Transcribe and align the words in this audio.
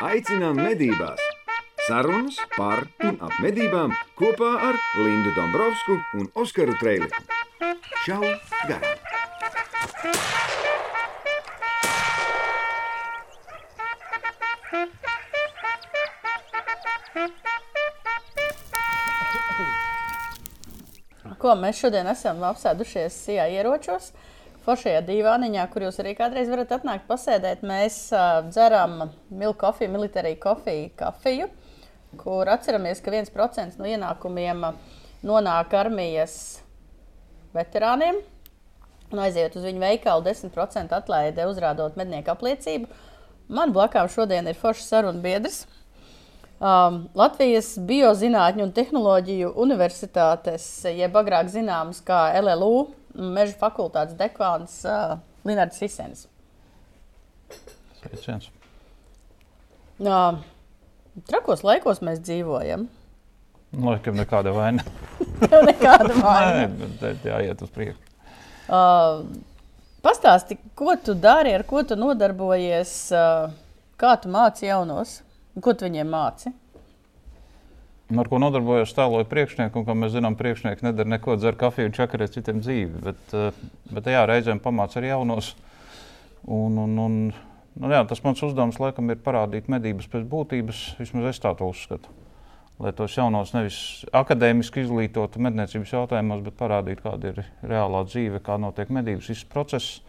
Aicinām 0.00 0.56
medībās! 0.56 1.20
Sarunas 1.84 2.38
par 2.54 2.86
un 3.04 3.18
ap 3.20 3.34
medībām 3.44 3.92
kopā 4.16 4.48
ar 4.70 4.78
Lindu 4.96 5.34
Dombrovskiju 5.36 5.98
un 6.16 6.30
Oskaru 6.40 6.72
Trēliņu. 6.80 7.20
Čau! 8.06 8.22
Garām! 8.64 8.96
Ko 21.40 21.52
mēs 21.60 21.84
šodien 21.84 22.08
esam 22.08 22.40
apsēdušies 22.48 23.20
Sijā 23.26 23.50
ieročos. 23.52 24.14
Foršajā 24.70 25.00
divāniņā, 25.02 25.64
kur 25.72 25.82
jūs 25.82 25.96
arī 25.98 26.12
kādreiz 26.14 26.46
varat 26.46 26.70
atnākt 26.76 27.08
pasēdēt, 27.08 27.64
mēs 27.66 27.94
uh, 28.14 28.44
dzeram 28.46 29.00
milku 29.34 29.58
kofiju, 29.64 29.90
militāriju 29.90 30.38
kofiju, 30.38 30.92
kafiju, 31.00 31.48
kur 32.20 32.46
atceramies, 32.52 33.00
ka 33.02 33.10
1% 33.10 33.80
no 33.80 33.88
ienākumiem 33.90 34.62
nonāk 35.26 35.74
armijas 35.74 36.36
veterāniem. 37.56 38.20
Un 39.10 39.24
aiziet 39.24 39.58
uz 39.58 39.66
viņu 39.66 39.82
veikalu 39.82 40.22
10% 40.28 40.94
atlaide, 41.00 41.48
uzrādot 41.50 41.98
mednieku 41.98 42.30
apliecību. 42.30 42.86
Man 43.50 43.74
blakām 43.74 44.06
šodien 44.06 44.46
ir 44.46 44.60
foršs 44.60 44.86
sarunu 44.92 45.18
biedrs. 45.24 45.64
Um, 46.62 47.08
Latvijas 47.18 47.72
Biozinātņu 47.90 48.68
un 48.68 48.76
tehnoloģiju 48.78 49.50
universitātes, 49.66 50.70
jeb 50.94 51.18
agrāk 51.18 51.50
zināms 51.50 52.04
kā 52.06 52.28
LLU, 52.38 52.92
Meža 53.14 53.56
fakultātes 53.58 54.14
dekāns 54.18 54.80
uh, 54.86 55.18
Linards 55.46 55.80
Hisens. 55.82 56.26
Sveiciens. 58.00 58.46
Uh, 60.00 60.38
trakos 61.28 61.64
laikos 61.66 62.00
mēs 62.06 62.22
dzīvojam. 62.24 62.86
Laikam 63.80 64.16
nekāda 64.18 64.54
vaina. 64.54 64.84
Tev 65.50 65.66
nekāda 65.66 66.12
Nē, 66.14 66.22
vaina. 66.22 66.90
bet 67.02 67.26
jāiet 67.26 67.60
uz 67.66 67.72
priekšu. 67.74 68.06
Uh, 68.70 69.26
pastāsti, 70.04 70.56
ko 70.78 70.94
tu 71.04 71.14
dari, 71.18 71.52
ar 71.54 71.66
ko 71.68 71.82
tu 71.86 71.98
nodarbojies, 71.98 72.94
uh, 73.14 73.50
kā 74.00 74.14
tu 74.22 74.30
māci 74.32 74.68
jaunos, 74.70 75.18
ko 75.60 75.74
tu 75.74 75.86
viņiem 75.88 76.10
māci? 76.10 76.54
Ar 78.10 78.26
ko 78.26 78.40
nodarbojos 78.42 78.90
tāloju 78.96 79.28
priekšnieku, 79.30 79.78
un 79.78 79.86
kā 79.86 79.94
mēs 79.94 80.16
zinām, 80.16 80.34
priekšnieki 80.38 80.82
nedara 80.82 81.12
neko, 81.12 81.36
dzer 81.38 81.54
kafiju 81.58 81.92
un 81.92 81.94
čakarē 81.94 82.26
citiem 82.32 82.58
dzīvi. 82.58 83.02
Bet, 83.04 83.34
eh, 83.38 83.60
bet 83.94 84.08
jā, 84.10 84.24
reizēm 84.26 84.58
pamāca 84.62 84.98
arī 84.98 85.12
jaunos. 85.12 85.52
Un, 86.42 86.78
un, 86.80 86.96
un, 86.98 87.18
nu, 87.76 87.90
jā, 87.92 88.00
tas 88.08 88.22
mans 88.24 88.42
uzdevums 88.42 88.80
laikam 88.82 89.12
ir 89.12 89.20
parādīt 89.22 89.68
medības 89.70 90.08
pēc 90.10 90.24
būtības, 90.26 90.80
vismaz 90.98 91.30
es 91.30 91.38
tā 91.44 91.52
to 91.54 91.68
uzskatu. 91.70 92.10
Lai 92.80 92.90
tos 92.96 93.12
jaunos 93.14 93.52
nevis 93.52 93.78
akadēmiski 94.16 94.82
izglītotu 94.86 95.42
medniecības 95.44 95.92
jautājumos, 95.92 96.40
bet 96.46 96.56
parādītu, 96.56 97.04
kāda 97.04 97.30
ir 97.34 97.42
reālā 97.62 98.00
dzīve, 98.08 98.40
kā 98.42 98.56
notiek 98.58 98.88
medības 98.88 99.28
viss 99.30 99.44
process. 99.44 100.00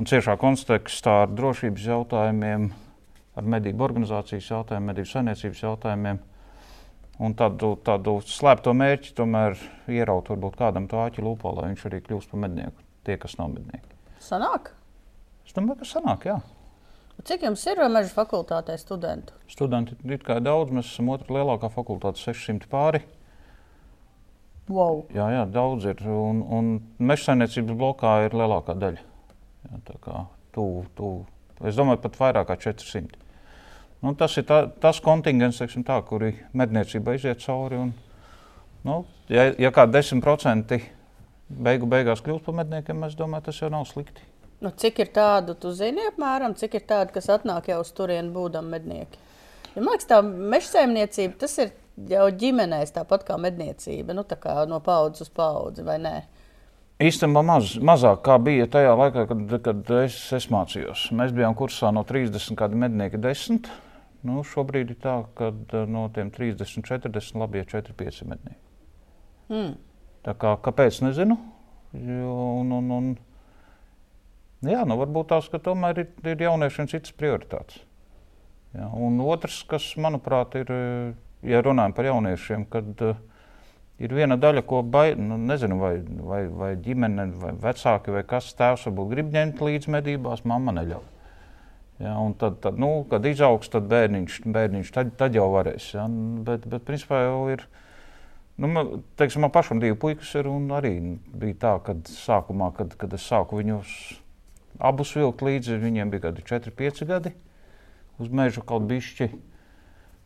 Un 0.00 0.10
ciešā 0.10 0.34
kontekstā 0.40 1.22
ar 1.22 1.32
drošības 1.32 1.86
jautājumiem, 1.86 2.68
ar 3.38 3.48
medību 3.54 3.86
organizācijas 3.86 4.50
jautājumiem, 4.50 4.90
medību 4.90 5.12
saimniecības 5.12 5.62
jautājumiem. 5.62 6.20
Un 7.22 7.36
tādu, 7.38 7.76
tādu 7.86 8.16
slēpto 8.26 8.72
mērķi 8.74 9.12
tomēr 9.18 9.54
ieraut 9.92 10.30
varbūt 10.32 10.56
kādam 10.58 10.88
to 10.90 10.98
āķi 11.04 11.22
lūpā, 11.22 11.52
lai 11.54 11.68
viņš 11.70 11.84
arī 11.86 12.00
kļūst 12.02 12.32
par 12.32 12.42
mednieku. 12.42 12.82
Tie, 13.06 13.14
kas 13.20 13.36
nav 13.38 13.52
mednieki. 13.52 13.94
Sanāk? 14.22 14.72
Es 15.46 15.54
domāju, 15.54 15.82
ka 15.82 15.88
sanāk, 15.92 16.26
jā. 16.26 16.40
Cik 17.22 17.44
jums 17.46 17.62
ir 17.70 17.78
meža 17.92 18.10
fakultātē 18.16 18.74
studentu? 18.80 19.36
Studenti 19.50 19.94
ir 20.02 20.22
kā 20.26 20.40
daudz, 20.42 20.72
mēs 20.74 20.90
esam 20.90 21.12
otrā 21.14 21.36
lielākā 21.38 21.70
fakultāte, 21.70 22.18
600 22.18 22.66
pāri. 22.72 23.04
Wow. 24.70 25.04
Jā, 25.14 25.28
jā, 25.30 25.46
daudz 25.50 25.86
ir. 25.92 26.02
Un, 26.06 26.42
un 26.42 26.72
meža 26.98 27.28
saimniecības 27.28 27.78
blokā 27.78 28.16
ir 28.26 28.34
lielākā 28.38 28.74
daļa. 28.78 29.06
Jā, 29.68 29.82
tā 29.86 29.98
kā 30.02 30.24
tuvu, 30.56 30.86
tuvu. 30.98 31.26
Es 31.62 31.78
domāju, 31.78 32.02
pat 32.02 32.18
vairāk 32.18 32.50
kā 32.50 32.58
400. 32.70 33.21
Nu, 34.02 34.16
tas 34.18 34.34
ir 34.40 34.46
tā, 34.48 34.64
tas 34.82 34.98
kontingents, 35.02 35.60
teiksim, 35.62 35.84
tā, 35.86 36.00
kuri 36.02 36.32
medniecība 36.58 37.14
iziet 37.14 37.42
cauri. 37.44 37.78
Un, 37.78 37.92
nu, 38.86 38.96
ja, 39.30 39.46
ja 39.62 39.70
kā 39.74 39.86
10% 39.86 40.78
beigu 41.62 41.86
beigās 41.86 42.22
kļūst 42.24 42.46
par 42.46 42.56
medniekiem, 42.62 43.04
es 43.06 43.14
domāju, 43.18 43.46
tas 43.48 43.60
jau 43.62 43.70
nav 43.70 43.86
slikti. 43.86 44.24
Nu, 44.62 44.70
cik 44.78 44.98
ir 45.02 45.12
tādu, 45.14 45.54
tu 45.58 45.70
zini, 45.74 46.04
apmēram, 46.10 46.54
cik 46.58 46.76
ir 46.78 46.84
tādu, 46.86 47.14
kas 47.14 47.30
atnāk 47.34 47.70
jau 47.70 47.80
uz 47.82 47.90
turieni 47.94 48.30
būdami 48.34 48.74
mednieki? 48.74 49.22
Ja, 49.72 49.80
man 49.80 49.92
liekas, 49.94 50.08
tā 50.10 50.18
meža 50.22 50.68
saimniecība, 50.68 51.38
tas 51.40 51.56
ir 51.62 51.72
jau 52.10 52.26
ģimenēs 52.42 52.94
tāpat 52.94 53.26
kā 53.26 53.38
medniecība, 53.42 54.14
nu, 54.14 54.26
tā 54.26 54.38
kā 54.38 54.62
no 54.70 54.78
paudzes 54.84 55.26
uz 55.26 55.32
paudzi, 55.34 55.86
vai 55.86 55.98
ne? 56.02 56.16
Īstenībā 57.02 57.42
maz, 57.42 57.72
mazāk 57.82 58.20
kā 58.26 58.36
bija 58.38 58.68
tajā 58.70 58.92
laikā, 58.98 59.24
kad, 59.30 59.56
kad 59.64 59.94
es, 60.02 60.18
es 60.36 60.46
mācījos. 60.52 61.08
Mēs 61.18 61.34
bijām 61.34 61.56
kursā 61.58 61.90
no 61.94 62.04
30 62.06 62.58
kādi 62.58 62.78
mednieki 62.78 63.18
10. 63.22 63.66
Nu, 64.26 64.44
šobrīd 64.46 64.92
ir 64.94 64.98
tā, 65.02 65.16
ka 65.38 65.50
no 65.90 66.04
tiem 66.14 66.30
30, 66.30 66.84
40 66.86 67.40
labi 67.42 67.62
ir 67.62 67.66
4, 67.70 67.96
5 67.98 68.22
mednieki. 68.30 68.60
Hmm. 69.50 69.72
Tā 70.22 70.34
kā, 70.38 70.54
kāpēc 70.62 71.00
nezinu? 71.02 71.36
Jo, 71.92 72.36
un, 72.60 72.70
un, 72.76 72.92
un, 72.96 73.08
jā, 74.64 74.84
nu, 74.88 74.96
varbūt 75.00 75.32
tās, 75.34 75.50
tomēr 75.50 76.04
ir, 76.04 76.12
ir 76.30 76.46
jauniešiem 76.46 76.88
citas 76.92 77.14
prioritātes. 77.18 77.82
Jā, 78.72 78.86
un 78.94 79.18
otrs, 79.26 79.58
kas 79.68 79.90
manuprāt 80.00 80.54
ir, 80.62 80.70
ja 81.44 81.60
runājam 81.66 81.92
par 81.98 82.08
jauniešiem, 82.08 82.64
kad 82.72 83.02
uh, 83.04 83.18
ir 84.02 84.14
viena 84.16 84.38
daļa, 84.40 84.64
ko 84.66 84.80
baid, 84.82 85.20
nu, 85.20 85.36
nezinu, 85.50 85.78
vai, 85.82 85.96
vai, 86.30 86.42
vai 86.48 86.70
ģimene, 86.80 87.28
vai 87.42 87.52
vecāki, 87.66 88.14
vai 88.14 88.22
kas 88.28 88.54
tēvs 88.58 88.86
varbūt 88.88 89.10
grib 89.12 89.34
ņemt 89.34 89.60
līdzi 89.62 89.92
medībās, 89.98 90.46
mamma 90.48 90.74
neļauj. 90.78 91.11
Ja, 92.00 92.16
tad, 92.38 92.58
tad 92.64 92.80
nu, 92.80 93.04
kad 93.10 93.26
izaugs, 93.28 93.68
tad 93.70 93.86
bērniņš, 93.90 94.40
bērniņš 94.54 94.90
tad, 94.94 95.12
tad 95.20 95.36
jau 95.36 95.50
varēs. 95.52 95.92
Ja, 95.94 96.08
bet, 96.46 96.64
bet, 96.66 96.86
principā, 96.88 97.20
jau 97.26 97.44
ir. 97.52 97.66
Nu, 98.60 98.68
man, 98.72 99.04
teiksim, 99.20 99.44
man 99.44 99.52
pašam 99.54 99.80
divi 99.82 99.98
puikas 99.98 100.32
ir. 100.38 100.48
Arī 100.76 100.96
bija 101.28 101.60
tā, 101.66 101.76
ka 101.84 101.94
sākumā, 102.10 102.72
kad, 102.76 102.96
kad 102.98 103.14
es 103.16 103.28
sāku 103.28 103.60
viņus 103.60 103.94
abus 104.82 105.14
vilkt 105.16 105.44
līdzi, 105.44 105.78
viņiem 105.82 106.10
bija 106.10 106.26
kādi 106.28 106.44
4, 106.48 106.74
5 106.80 107.08
gadi 107.08 107.34
uz 108.22 108.30
meža 108.32 108.62
kaut 108.66 108.86
bišķi. 108.90 109.30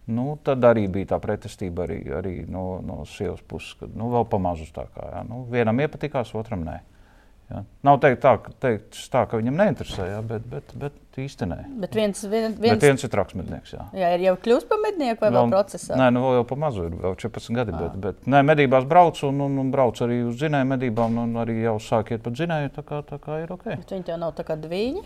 Nu, 0.06 0.37
tad 0.47 0.62
arī 0.69 0.84
bija 0.93 1.15
tā 1.15 1.19
pretestība 1.22 1.83
arī, 1.87 1.98
arī 2.15 2.34
no, 2.50 2.78
no 2.84 3.00
sievas 3.10 3.43
puses, 3.48 3.75
ka 3.81 3.88
nu, 3.91 4.12
vēl 4.12 4.28
pamazs 4.31 4.71
tā 4.75 4.87
kā. 4.94 5.09
Ja. 5.16 5.22
Nu, 5.27 5.43
vienam 5.50 5.83
iepatikās, 5.83 6.31
otram 6.38 6.62
nē. 6.66 6.77
Ja. 7.47 7.62
Nav 7.87 8.01
teikt 8.03 8.25
tā, 8.25 8.33
ka, 8.43 8.51
teikt 8.59 8.97
tā, 9.12 9.23
ka 9.31 9.39
viņam 9.39 9.61
neinteresē, 9.61 10.07
ja, 10.11 10.23
bet, 10.27 10.47
bet, 10.51 10.73
bet 10.83 11.19
īsti 11.23 11.47
nē. 11.47 11.59
Bet 11.83 11.95
viens, 11.95 12.23
vien, 12.27 12.55
Bet 12.57 12.65
viens, 12.65 12.83
viens 12.83 13.05
ir 13.07 13.11
traks 13.12 13.37
mednieks. 13.39 13.71
Jā. 13.77 13.84
jā, 13.97 14.09
ir 14.17 14.25
jau 14.25 14.33
kļūst 14.43 14.67
par 14.67 14.81
mednieku 14.83 15.23
vai 15.23 15.31
vēl 15.37 15.53
procesā? 15.53 15.95
Nē, 16.01 16.09
nu 16.17 16.25
vēl 16.25 16.34
jau 16.41 16.47
pa 16.51 16.59
mazu 16.65 16.89
ir, 16.89 16.97
vēl 17.05 17.15
14 17.23 17.55
gadi. 17.57 17.75
Bet, 17.79 17.95
bet 18.03 18.27
nē, 18.34 18.43
medībās 18.51 18.89
brauc 18.91 19.21
un, 19.29 19.39
un, 19.47 19.61
un 19.62 19.71
brauc 19.71 20.01
arī 20.05 20.19
uz 20.27 20.34
dzinēju 20.41 20.69
medībām, 20.73 21.21
un 21.23 21.39
arī 21.45 21.61
jau 21.62 21.77
sāk 21.87 22.11
iet 22.17 22.25
pa 22.25 22.33
dzinēju, 22.34 22.73
tā 22.77 22.84
kā, 22.89 23.01
tā 23.07 23.21
kā 23.23 23.39
ir 23.45 23.55
ok. 23.55 23.69
Bet 23.77 23.95
Viņi 23.95 24.09
tev 24.11 24.21
nav 24.25 24.34
tā 24.37 24.47
kā 24.49 24.59
dviņi. 24.67 25.05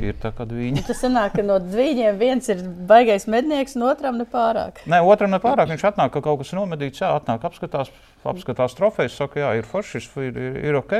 Ir 0.00 0.18
tā 0.22 0.32
kā 0.38 0.48
viņi. 0.48 0.86
Tas 0.88 1.04
sanāk, 1.04 1.36
ka 1.36 1.44
no 1.46 1.60
dviņiem 1.62 2.18
viens 2.24 2.48
ir 2.56 2.64
baigais 2.88 3.28
mednieks, 3.30 3.76
un 3.76 3.86
otram 3.90 4.16
nepārāk. 4.22 4.80
Nē, 4.88 5.02
otram 5.04 5.36
nepārāk. 5.36 5.68
Viņš 5.76 5.86
atnāk, 5.92 6.16
ka 6.16 6.24
kaut 6.24 6.40
kas 6.40 6.54
ir 6.54 6.62
nomedīts, 6.62 7.04
jā, 7.04 7.12
atnāk, 7.20 7.44
apskatās, 7.46 7.92
apskatās 8.28 8.76
trofejas, 8.78 9.16
saka, 9.18 9.40
jā, 9.42 9.50
ir 9.58 9.66
forši, 9.68 10.02
ir, 10.28 10.38
ir, 10.38 10.58
ir 10.70 10.78
ok. 10.78 10.94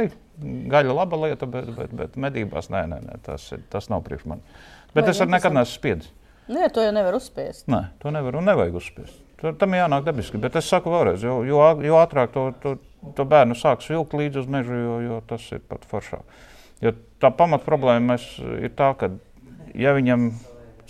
Gaļa 0.72 0.94
laba 0.96 1.18
lieta, 1.26 1.46
bet, 1.46 1.68
bet, 1.76 1.92
bet 1.94 2.16
medībās 2.18 2.70
nē, 2.72 2.84
nē, 2.90 3.00
nē 3.06 3.18
tas, 3.26 3.44
ir, 3.54 3.62
tas 3.70 3.88
nav 3.92 4.02
priekš 4.06 4.24
manis. 4.30 4.62
Bet 4.92 5.04
Vai 5.06 5.12
es 5.14 5.20
arī 5.22 5.34
nekad 5.36 5.54
neesmu 5.56 5.76
spiedis. 5.78 6.08
Nē, 6.52 6.68
to 6.74 6.82
jau 6.82 6.92
nevar 6.94 7.14
uzspiest. 7.16 7.68
Nē, 7.70 7.82
to 8.02 8.10
nevar 8.14 8.36
un 8.40 8.48
nevajag 8.50 8.78
uzspiest. 8.80 9.20
Tur- 9.40 9.54
Tam 9.58 9.74
jānāk 9.76 10.04
dabiski. 10.06 10.40
Bet 10.42 10.56
es 10.58 10.68
saku 10.70 10.90
vēlreiz, 10.90 11.22
jo, 11.22 11.40
jo, 11.46 11.60
jo 11.86 11.98
ātrāk 12.00 12.32
to, 12.34 12.48
to, 12.62 12.74
to 13.16 13.26
bērnu 13.28 13.54
sāks 13.58 13.88
vilkt 13.92 14.16
līdzi 14.18 14.42
uz 14.42 14.48
mežu, 14.50 14.74
jo, 14.74 14.96
jo 15.06 15.20
tas 15.28 15.46
ir 15.54 15.62
pat 15.68 15.86
foršāk. 15.90 16.40
Jo 16.82 16.92
tā 17.22 17.30
pamat 17.30 17.62
problēma 17.66 18.14
mēs, 18.14 18.26
ir 18.58 18.74
tā, 18.78 18.90
ka 18.98 19.12
ja 19.78 19.94
viņam 19.94 20.32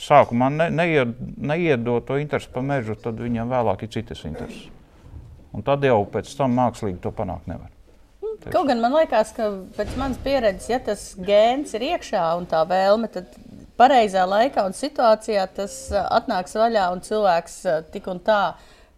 sākumā 0.00 0.48
ne, 0.52 0.68
neied, 0.72 1.12
neiedod 1.36 2.06
to 2.08 2.16
interesi 2.20 2.48
par 2.52 2.64
mežu, 2.66 2.96
tad 2.98 3.20
viņam 3.20 3.52
vēlāk 3.52 3.84
ir 3.84 3.92
citas 4.00 4.24
intereses. 4.28 4.70
Un 5.52 5.64
tad 5.66 5.84
jau 5.84 6.00
pēc 6.08 6.32
tam 6.38 6.56
mākslīgi 6.56 7.00
to 7.04 7.12
panākt 7.14 7.48
nevar. 7.50 7.70
Kaut 8.50 8.66
gan 8.66 8.80
man 8.82 8.94
liekas, 8.96 9.30
ka 9.36 9.50
pēc 9.76 9.92
manas 10.00 10.18
pieredzes, 10.22 10.68
ja 10.72 10.80
tas 10.82 11.02
gēns 11.20 11.74
ir 11.76 11.84
iekšā 11.92 12.22
un 12.38 12.48
tā 12.50 12.62
vēlme, 12.66 13.10
tad 13.12 13.28
pareizā 13.78 14.24
laikā 14.26 14.64
un 14.66 14.74
situācijā 14.76 15.44
tas 15.56 15.76
ā, 15.94 16.02
atnāks 16.18 16.56
vaļā 16.58 16.88
un 16.94 17.04
cilvēks 17.06 17.58
ā, 17.70 17.76
tik 17.94 18.08
un 18.10 18.22
tā 18.24 18.40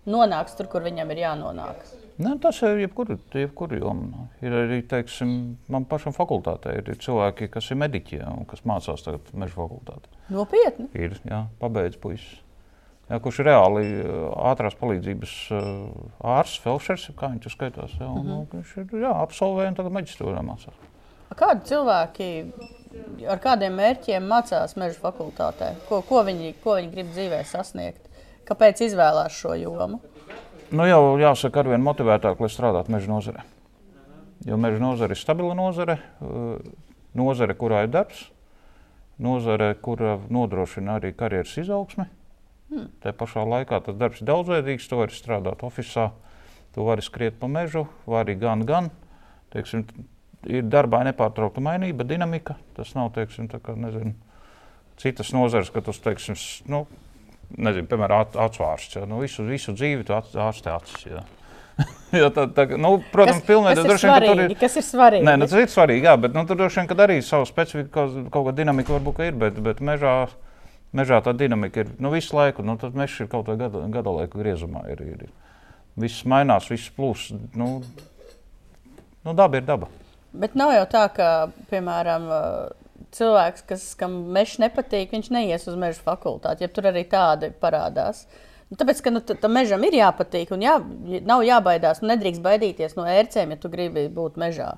nonāks 0.08 0.56
tur, 0.56 0.70
kur 0.72 0.86
viņam 0.86 1.12
ir 1.12 1.24
jānonāk. 1.24 1.84
Ne, 2.14 2.36
tas 2.38 2.60
ir 2.62 2.78
jebkurā 2.84 3.16
jebkur 3.34 3.74
jomā. 3.74 4.28
Ir 4.44 4.54
arī, 4.54 4.78
teiksim, 4.86 5.32
man 5.72 5.86
pašam 5.90 6.14
fakultātē 6.14 6.76
ir 6.78 6.92
cilvēki, 7.02 7.50
kas 7.56 7.72
ir 7.74 7.80
mediķi 7.82 8.22
un 8.28 8.46
kas 8.48 8.62
mācās 8.68 9.02
tagad 9.02 9.32
meža 9.34 9.58
fakultātē. 9.58 10.12
Nopietni. 10.32 10.86
Ir, 10.94 11.18
jā, 11.26 11.42
pabeidz 11.58 11.98
puisis. 12.00 12.43
Kurš 13.08 13.42
ir 13.42 13.50
reāli 13.50 13.84
ātrās 14.52 14.76
palīdzības 14.80 15.34
ārsts, 16.24 16.62
felšers, 16.64 17.10
kā 17.18 17.30
viņš 17.34 17.44
tur 17.44 17.54
skaitās. 17.54 17.94
Jā, 18.00 18.08
un, 18.08 18.24
mm 18.24 18.32
-hmm. 18.32 18.64
Viņš 18.64 18.98
ir 18.98 19.06
absolvējis 19.10 19.72
un 19.72 19.78
tagad 19.80 19.96
maģistrūrā 19.98 20.42
mācās. 20.42 20.82
Kādi 21.34 21.66
cilvēki 21.66 22.26
ar 23.28 23.40
kādiem 23.42 23.74
mērķiem 23.74 24.26
mācās 24.28 24.76
meža 24.76 25.00
fakultātē? 25.02 25.74
Ko, 25.88 26.02
ko, 26.02 26.22
viņi, 26.26 26.54
ko 26.62 26.76
viņi 26.78 26.90
grib 26.92 27.10
dzīvē 27.10 27.44
sasniegt? 27.44 28.10
Kāpēc 28.46 28.84
izvēlās 28.86 29.32
šo 29.32 29.54
jomu? 29.58 30.00
Nu, 30.70 30.86
jau 30.86 31.16
jāsaka, 31.20 31.60
arvien 31.60 31.82
motivētāk, 31.84 32.40
lai 32.40 32.50
strādātu 32.52 32.92
meža 32.92 33.10
nozarē. 33.10 33.44
Jo 34.44 34.56
meža 34.60 34.80
nozare 34.82 35.16
ir 35.16 35.20
stabila 35.20 35.54
nozare, 35.54 35.98
nozare, 37.14 37.54
kurā 37.54 37.84
ir 37.84 37.92
darbs, 37.94 38.26
nozare, 39.18 39.74
kura 39.80 40.18
nodrošina 40.28 40.98
arī 40.98 41.14
karjeras 41.16 41.56
izaugsmi. 41.62 42.06
Hmm. 42.74 42.90
Tā 43.04 43.14
pašā 43.14 43.44
laikā 43.46 43.78
tas 43.86 43.96
darbs 43.98 44.20
ir 44.20 44.28
daudzveidīgs. 44.32 44.88
Tu 44.90 44.98
vari 44.98 45.14
strādāt 45.14 45.62
oficiālā, 45.66 46.10
tu 46.74 46.86
vari 46.88 47.04
skriet 47.06 47.38
pa 47.38 47.46
mežu, 47.50 47.86
vari 48.10 48.34
gan, 48.40 48.64
gan. 48.66 48.90
Teiksim, 49.54 49.86
ir 50.50 50.66
darbā 50.66 51.04
nepārtraukta 51.06 51.62
mainība, 51.62 52.06
dinamika. 52.08 52.58
Tas 52.74 52.96
nav 52.98 53.12
teiksim, 53.14 53.46
kā, 53.52 53.76
nezinu, 53.78 54.16
citas 55.00 55.30
nozares, 55.36 55.70
ka 55.70 55.84
tas 55.86 56.02
teiksim, 56.02 56.38
nu, 56.70 56.84
nezinu, 57.54 57.86
piemēram, 57.90 58.34
atsvārsts. 58.48 58.98
Ja? 58.98 59.06
Nu, 59.06 59.22
visu, 59.22 59.46
visu 59.46 59.76
dzīvi 59.76 60.06
tu 60.08 60.16
ārstē 60.18 60.74
acis. 60.74 61.06
Ja? 61.06 61.22
ja 62.24 62.30
tā, 62.34 62.46
tā, 62.54 62.66
nu, 62.78 62.96
protams, 63.12 63.40
kas, 63.40 63.46
pilnīgi, 63.48 63.82
kas, 63.82 63.92
ir 63.94 64.02
svarīgi, 64.08 64.34
ka 64.34 64.48
ir, 64.48 64.56
kas 64.60 64.78
ir 64.78 64.86
svarīgi? 64.86 65.26
Nē, 65.26 65.36
nu, 65.40 65.48
tas 65.50 65.62
ir 65.62 65.70
svarīgi, 65.72 66.08
jā, 66.08 66.16
bet 66.26 66.36
nu, 66.36 66.44
tur 66.48 66.58
droši 66.60 66.82
vien 66.82 67.06
arī 67.06 67.20
savu 67.26 67.48
specifiku, 67.50 67.90
kaut, 67.94 68.18
kaut 68.34 68.48
kāda 68.48 68.58
dinamika 68.62 68.94
varbūt 68.94 69.22
ir, 69.26 69.38
bet, 69.44 69.58
bet 69.64 69.82
mežā, 69.84 70.14
mežā 70.96 71.20
tā 71.24 71.34
dinamika 71.36 71.84
ir 71.84 71.90
nu, 71.98 72.12
visu 72.14 72.36
laiku. 72.36 72.64
Nu, 72.66 72.76
tad 72.80 72.96
mežs 72.98 73.18
ir 73.20 73.30
kaut 73.32 73.48
kādā 73.48 73.66
gada, 73.66 73.82
gada 73.92 74.14
laika 74.14 74.40
griezumā. 74.40 74.86
Ir, 74.94 75.02
ir. 75.16 75.26
Viss 76.00 76.24
mainās, 76.28 76.70
viss 76.70 76.92
plūst. 76.94 77.34
Nu, 77.58 77.82
nu, 79.26 79.34
daba 79.34 79.60
ir 79.60 79.66
daba. 79.66 79.90
Bet 80.34 80.56
nav 80.58 80.72
jau 80.74 80.86
tā, 80.90 81.04
ka, 81.14 81.28
piemēram, 81.70 82.26
cilvēks, 83.14 83.66
kas, 83.68 83.84
kam 83.98 84.16
mežs 84.34 84.58
nepatīk, 84.62 85.12
viņš 85.14 85.30
neies 85.34 85.68
uz 85.70 85.76
meža 85.78 86.02
fakultāti, 86.02 86.64
ja 86.64 86.72
tur 86.72 86.90
arī 86.90 87.04
tādi 87.10 87.52
parādās. 87.60 88.24
Nu, 88.70 88.78
tāpēc, 88.80 89.02
ka 89.04 89.12
nu, 89.12 89.22
tam 89.22 89.54
mežam 89.54 89.84
ir 89.86 89.94
jāpatīk 90.00 90.50
un 90.56 90.64
jā, 90.64 90.78
nav 91.22 91.44
jābaidās. 91.46 92.00
Nu, 92.02 92.10
nedrīkst 92.10 92.42
baidīties 92.42 92.96
no 92.98 93.06
ērcēm, 93.06 93.54
ja 93.54 93.60
tu 93.60 93.70
gribi 93.70 94.08
būt 94.10 94.40
mežā. 94.40 94.72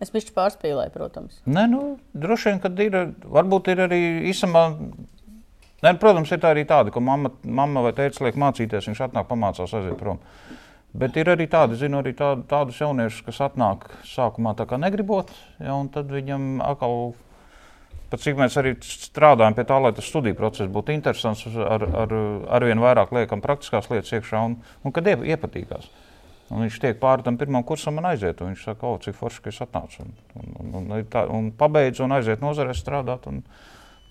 Es 0.00 0.12
bijuši 0.12 0.32
pārspīlēju, 0.32 0.92
protams. 0.94 1.40
Nē, 1.44 1.66
nu, 1.68 1.80
droši 2.16 2.50
vien, 2.50 2.60
ka 2.62 2.70
ir, 2.80 2.96
varbūt 3.36 3.68
ir 3.72 3.84
arī 3.84 4.00
īsamā. 4.30 4.64
Nē, 5.84 5.92
protams, 6.00 6.32
ir 6.32 6.40
tā 6.40 6.54
arī 6.54 6.64
tāda, 6.68 6.92
ka 6.92 7.02
mamma, 7.04 7.32
mamma 7.44 7.84
vai 7.84 7.92
teica, 7.96 8.24
liek 8.24 8.38
mācīties, 8.40 8.88
viņš 8.88 9.04
atnāk 9.06 9.28
pamācās, 9.28 9.76
aiziet 9.76 10.00
prom. 10.00 10.20
Bet 10.96 11.16
ir 11.20 11.28
arī 11.30 11.46
tādi, 11.52 11.76
zinu, 11.78 12.00
arī 12.00 12.14
tā, 12.16 12.32
tādus 12.50 12.80
jauniešus, 12.80 13.22
kas 13.28 13.42
atnāk 13.46 13.86
sākumā 14.08 14.56
tā 14.58 14.66
kā 14.68 14.80
negribot, 14.80 15.30
ja, 15.60 15.76
un 15.76 15.92
tad 15.92 16.10
viņam 16.10 16.64
atkal, 16.66 17.12
pat 18.10 18.24
cik 18.24 18.40
mēs 18.40 18.56
arī 18.58 18.74
strādājam 18.82 19.54
pie 19.54 19.68
tā, 19.68 19.78
lai 19.84 19.92
tas 19.94 20.08
studiju 20.10 20.38
process 20.40 20.72
būtu 20.72 20.96
interesants, 20.96 21.44
ar, 21.46 21.86
ar, 22.04 22.16
ar 22.56 22.66
vien 22.66 22.82
vairāk 22.82 23.12
liekam 23.14 23.44
praktiskās 23.44 23.92
lietas 23.92 24.16
iekšā, 24.16 24.42
un, 24.48 24.58
un 24.82 24.96
kad 24.96 25.12
iepatīkās. 25.12 25.92
Un 26.50 26.64
viņš 26.64 26.80
tiek 26.82 26.96
pāri 26.98 27.22
tam 27.22 27.36
pirmam 27.38 27.62
kursam 27.66 28.00
un 28.00 28.08
aiziet. 28.10 28.40
Viņš 28.42 28.64
saka, 28.66 28.88
o, 28.88 28.98
cik 29.02 29.14
forši, 29.14 29.42
ka 29.44 29.52
es 29.52 29.60
atnācu. 29.62 30.02
Un, 30.02 30.14
un, 30.34 30.48
un, 30.58 30.72
un, 30.80 31.04
tā, 31.10 31.22
un 31.30 31.52
pabeidz 31.54 32.02
un 32.02 32.16
aiziet 32.16 32.42
nozarē 32.42 32.74
strādāt. 32.74 33.28
Un, 33.30 33.44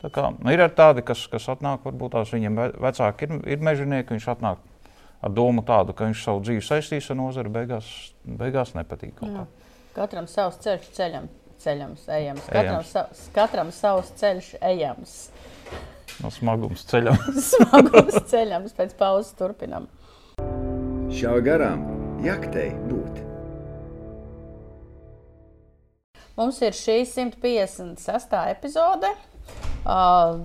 kā, 0.06 0.30
nu, 0.38 0.48
ir 0.54 0.64
arī 0.64 0.76
tādi, 0.78 1.04
kas, 1.04 1.26
kas 1.32 1.50
atnāk, 1.52 1.84
varbūt 1.84 2.16
tās 2.16 2.32
viņiem 2.32 2.62
vecāki 2.80 3.28
ir, 3.28 3.36
ir 3.58 3.66
mežonieki, 3.68 4.16
viņš 4.16 4.30
atnāk 4.38 4.64
ar 5.20 5.36
domu 5.36 5.66
tādu, 5.68 5.92
ka 5.92 6.08
viņš 6.08 6.24
savu 6.24 6.44
dzīvi 6.46 6.64
saistīs 6.64 7.12
ar 7.12 7.20
nozari, 7.20 7.52
beigās, 7.52 7.92
beigās 8.24 8.72
nepatīk. 8.78 9.20
Katram 9.98 10.30
savs 10.32 10.62
ceļš 10.64 10.90
ceļam, 10.96 11.28
ceļams, 11.60 12.08
ejams. 12.16 12.48
Katram, 12.48 12.80
ejams. 12.80 12.94
Sa, 12.94 13.32
katram 13.36 13.74
savs 13.76 14.14
ceļš 14.22 14.54
ejams. 14.64 15.18
No 16.24 16.32
smagums 16.32 16.88
ceļams. 16.88 17.40
smagums 17.52 18.22
ceļams, 18.32 18.76
pēc 18.80 18.96
pauzes 19.00 19.36
turpinam. 19.40 19.92
Šā 21.12 21.36
garām 21.44 22.09
jaktei 22.24 22.72
būt. 22.90 23.26
Mums 26.40 26.62
ir 26.64 26.76
šī 26.76 27.02
156. 27.04 28.40
epizode. 28.54 29.12
Uh, 29.84 30.40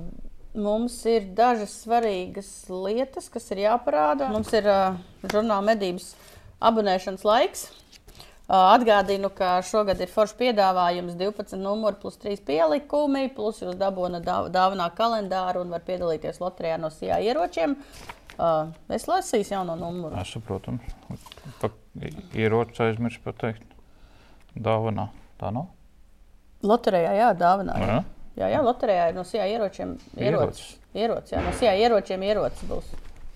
Mums 0.55 1.01
ir 1.11 1.25
dažas 1.35 1.73
svarīgas 1.83 2.47
lietas, 2.71 3.27
kas 3.27 3.49
ir 3.51 3.65
jāparāda. 3.65 4.29
Mums 4.31 4.53
ir 4.55 4.69
uh, 4.71 5.01
žurnāla 5.27 5.65
medības 5.67 6.13
abonēšanas 6.63 7.25
laiks. 7.27 7.65
Uh, 8.45 8.77
atgādinu, 8.77 9.33
ka 9.35 9.57
šogad 9.67 9.99
ir 9.99 10.13
foršs 10.13 10.37
piedāvājums 10.39 11.17
12 11.19 11.59
numuri 11.59 11.99
plus 11.99 12.21
3 12.23 12.39
pielikumi, 12.47 13.25
plus 13.35 13.65
jūs 13.65 13.75
dabūjat 13.81 14.23
dāvanā 14.55 14.87
kalendāru 14.95 15.65
un 15.65 15.75
var 15.75 15.83
piedalīties 15.89 16.39
loterijā 16.39 16.79
no 16.79 16.93
SIA 16.95 17.19
ieročiem. 17.27 17.75
Uh, 18.35 18.73
es 18.95 19.07
lasīju 19.07 19.47
jauno 19.53 19.77
numuru. 19.79 20.17
Es 20.21 20.33
saprotu. 20.35 20.75
Ieroči 22.35 22.83
aizmirsu 22.89 23.23
pateikt. 23.25 23.77
Dāvanā. 24.55 25.09
Tā 25.39 25.53
nav? 25.55 25.71
Loterijā, 26.65 27.15
jā, 27.19 27.31
dāvanā. 27.39 27.79
Jā. 27.79 27.89
Jā. 27.93 28.03
Jā, 28.35 28.51
jā 28.51 28.61
loterijā 28.67 29.09
ir 29.11 29.19
no 29.19 29.23
SIA 29.27 29.47
ieročiem 29.47 29.95
ierocis. 30.19 30.75
ierocis 30.97 31.37
jā, 31.37 31.43
no 31.45 31.53
SIA 31.55 31.75
ieročiem 31.85 32.23
ierocis 32.27 32.67
būs 32.71 32.89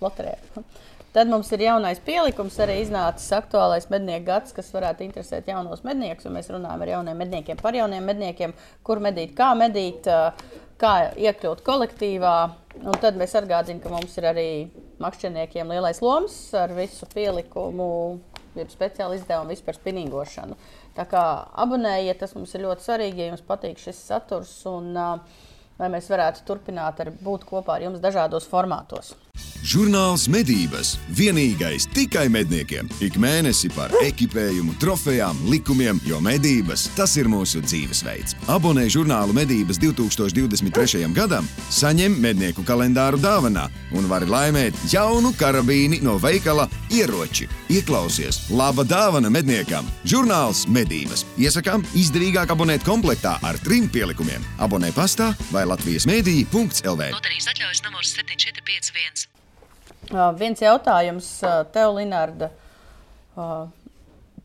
loterijā. 0.03 0.39
Tad 1.15 1.29
mums 1.31 1.47
ir 1.55 1.63
jaunais 1.63 1.97
pielikums, 2.05 2.59
arī 2.61 2.75
iznācis 2.83 3.31
aktuālais 3.33 3.87
mednieku 3.89 4.27
gads, 4.27 4.53
kas 4.53 4.67
varētu 4.75 5.07
interesēt 5.07 5.47
jaunos 5.49 5.81
medniekus. 5.87 6.27
Mēs 6.29 6.51
runājam 6.53 6.83
ar 6.85 6.91
jauniem 6.91 7.17
medniekiem 7.23 7.57
par 7.57 7.73
jauniem 7.73 8.05
medniekiem, 8.11 8.53
kur 8.85 9.01
medīt, 9.01 9.33
kā 9.37 9.47
medīt, 9.57 10.05
kā 10.77 10.93
iekļūt 11.17 11.63
kolektīvā. 11.65 12.35
Un 12.83 12.99
tad 13.01 13.17
mēs 13.17 13.33
atgādinām, 13.39 13.81
ka 13.81 13.93
mums 13.95 14.13
ir 14.21 14.29
arī 14.29 14.47
makšķerniekiem 15.03 15.71
lielais 15.73 16.01
loms 16.03 16.35
ar 16.57 16.73
visu 16.77 17.07
pielikumu, 17.13 17.89
jeb 18.57 18.71
speciālu 18.73 19.17
izdevumu 19.17 19.53
vispār 19.53 19.77
spinīgošanu. 19.77 20.57
Tā 20.97 21.05
kā 21.09 21.23
abonējiet, 21.63 22.19
tas 22.19 22.35
mums 22.35 22.53
ir 22.55 22.65
ļoti 22.65 22.85
svarīgi, 22.87 23.23
ja 23.23 23.31
jums 23.31 23.45
patīk 23.47 23.79
šis 23.79 24.01
saturs 24.09 24.53
un 24.69 24.91
uh, 24.97 25.39
lai 25.79 25.89
mēs 25.93 26.11
varētu 26.11 26.45
turpināt 26.47 26.99
ar 26.99 27.13
būt 27.23 27.47
kopā 27.47 27.77
ar 27.77 27.87
jums 27.87 28.03
dažādos 28.03 28.47
formātos. 28.49 29.15
Žurnāls 29.59 30.29
medības 30.31 30.93
vienīgais 31.11 31.83
tikai 31.91 32.29
medniekiem. 32.31 32.87
Ik 33.03 33.17
mēnesi 33.19 33.67
par 33.75 33.91
ekipējumu, 34.01 34.77
trofejām, 34.79 35.37
likumiem, 35.51 35.99
jo 36.07 36.21
medības 36.23 36.85
tas 36.95 37.17
ir 37.19 37.27
mūsu 37.31 37.59
dzīvesveids. 37.65 38.37
Abonē 38.51 38.85
žurnālu 38.91 39.35
medības 39.35 39.79
2023. 39.83 41.03
gadam, 41.15 41.47
saņem 41.75 42.15
mednieku 42.23 42.63
kalendāru 42.67 43.19
dāvanā 43.19 43.67
un 43.99 44.07
vari 44.11 44.29
laimēt 44.31 44.79
jaunu 44.93 45.33
karabīni 45.39 45.99
no 46.07 46.15
veikala 46.23 46.69
ieroči. 46.95 47.49
Ieklausies, 47.69 48.45
laba 48.55 48.87
dāvana 48.87 49.31
medniekam! 49.31 49.87
Žurnāls 50.07 50.65
medības. 50.71 51.25
Iesakām 51.37 51.83
izdevīgāk 51.99 52.55
abonēt 52.55 52.87
komplektā 52.87 53.35
ar 53.43 53.59
trim 53.67 53.91
pielikumiem. 53.91 54.43
Abonē 54.63 54.93
pastā 54.95 55.33
vai 55.51 55.67
Latvijas 55.69 56.07
mēdī.lv. 56.09 57.03
Loterijas 57.13 57.45
atļaujas 57.51 57.83
numurs 57.85 58.15
7451. 58.17 59.27
Uh, 60.09 60.31
viens 60.39 60.63
jautājums 60.63 61.27
uh, 61.45 61.59
tev, 61.69 61.91
Linārda. 61.99 62.49
Uh, 63.37 63.67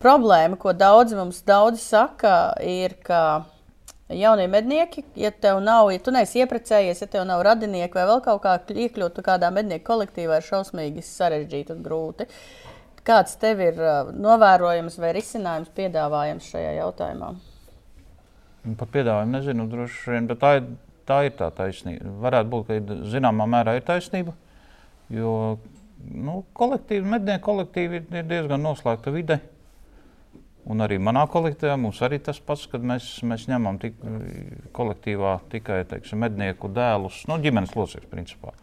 problēma, 0.02 0.59
ko 0.61 0.75
daudzi 0.76 1.16
mums 1.16 1.40
daudzi 1.49 1.81
saka, 1.81 2.35
ir, 2.61 2.99
ka 3.07 3.23
jaunie 4.12 4.50
mednieki, 4.52 5.07
ja 5.16 5.33
tev 5.33 5.62
nav, 5.64 5.88
ja 5.95 6.02
tu 6.04 6.12
neesi 6.12 6.43
iepriecējies, 6.45 7.00
ja 7.07 7.11
tev 7.16 7.25
nav 7.31 7.40
radinieki 7.47 7.97
vai 7.97 8.07
vēl 8.12 8.21
kaut 8.26 8.45
kā 8.45 8.59
iekļūt 8.85 9.25
kādā 9.25 9.49
mednieku 9.54 9.88
kolektīvā, 9.95 10.43
ir 10.43 10.49
šausmīgi 10.50 11.09
sarežģīti 11.09 11.73
un 11.73 11.83
grūti. 11.87 12.28
Kāds 13.04 13.40
tev 13.40 13.64
ir 13.64 13.81
novērojams 14.12 15.00
vai 15.00 15.16
risinājums 15.16 15.73
piedāvājams 15.76 16.52
šajā 16.52 16.78
jautājumā? 16.83 17.35
Par 18.81 18.88
piedāvājumu 18.93 19.38
nezinu, 19.38 19.69
droši 19.73 20.12
vien, 20.12 20.28
bet 20.28 20.40
tā 20.40 20.59
ir 20.61 20.69
tā, 21.09 21.23
ir 21.29 21.35
tā 21.39 21.51
taisnība. 21.55 22.13
Varētu 22.25 22.53
būt, 22.53 22.69
ka 22.69 22.99
zināmā 23.13 23.47
mērā 23.51 23.77
ir 23.79 23.87
taisnība. 23.87 24.35
Jo 25.13 25.35
nu, 26.05 26.43
kolektīvi, 26.57 27.05
mednieku 27.17 27.51
kolektīvi 27.51 28.01
ir, 28.01 28.07
ir 28.21 28.31
diezgan 28.31 28.65
noslēgta 28.65 29.13
vide. 29.15 29.41
Un 30.65 30.81
arī 30.81 30.97
manā 30.97 31.27
kolektīvā 31.29 31.75
mums 31.77 32.01
arī 32.05 32.19
tas 32.25 32.39
pats, 32.41 32.65
kad 32.73 32.85
mēs, 32.85 33.19
mēs 33.27 33.45
ņemam 33.51 33.77
tik, 33.83 33.99
kolektīvā 34.77 35.35
tikai 35.53 35.83
teiksim, 35.91 36.23
mednieku 36.25 36.71
dēlus, 36.73 37.27
nu, 37.29 37.37
ģimenes 37.43 37.75
locekļus 37.77 38.13
principā. 38.13 38.55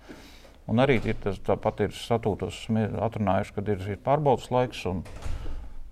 Un 0.72 0.82
arī 0.82 0.98
ir 1.06 1.18
tas, 1.22 1.38
tāpat 1.46 1.86
ir 1.86 1.94
statūtos 1.94 2.64
atrunājuši, 3.06 3.54
kad 3.54 3.70
ir, 3.70 3.86
ir 3.94 4.02
pārbaudas 4.02 4.50
laiks. 4.54 4.82
Un, 4.90 5.04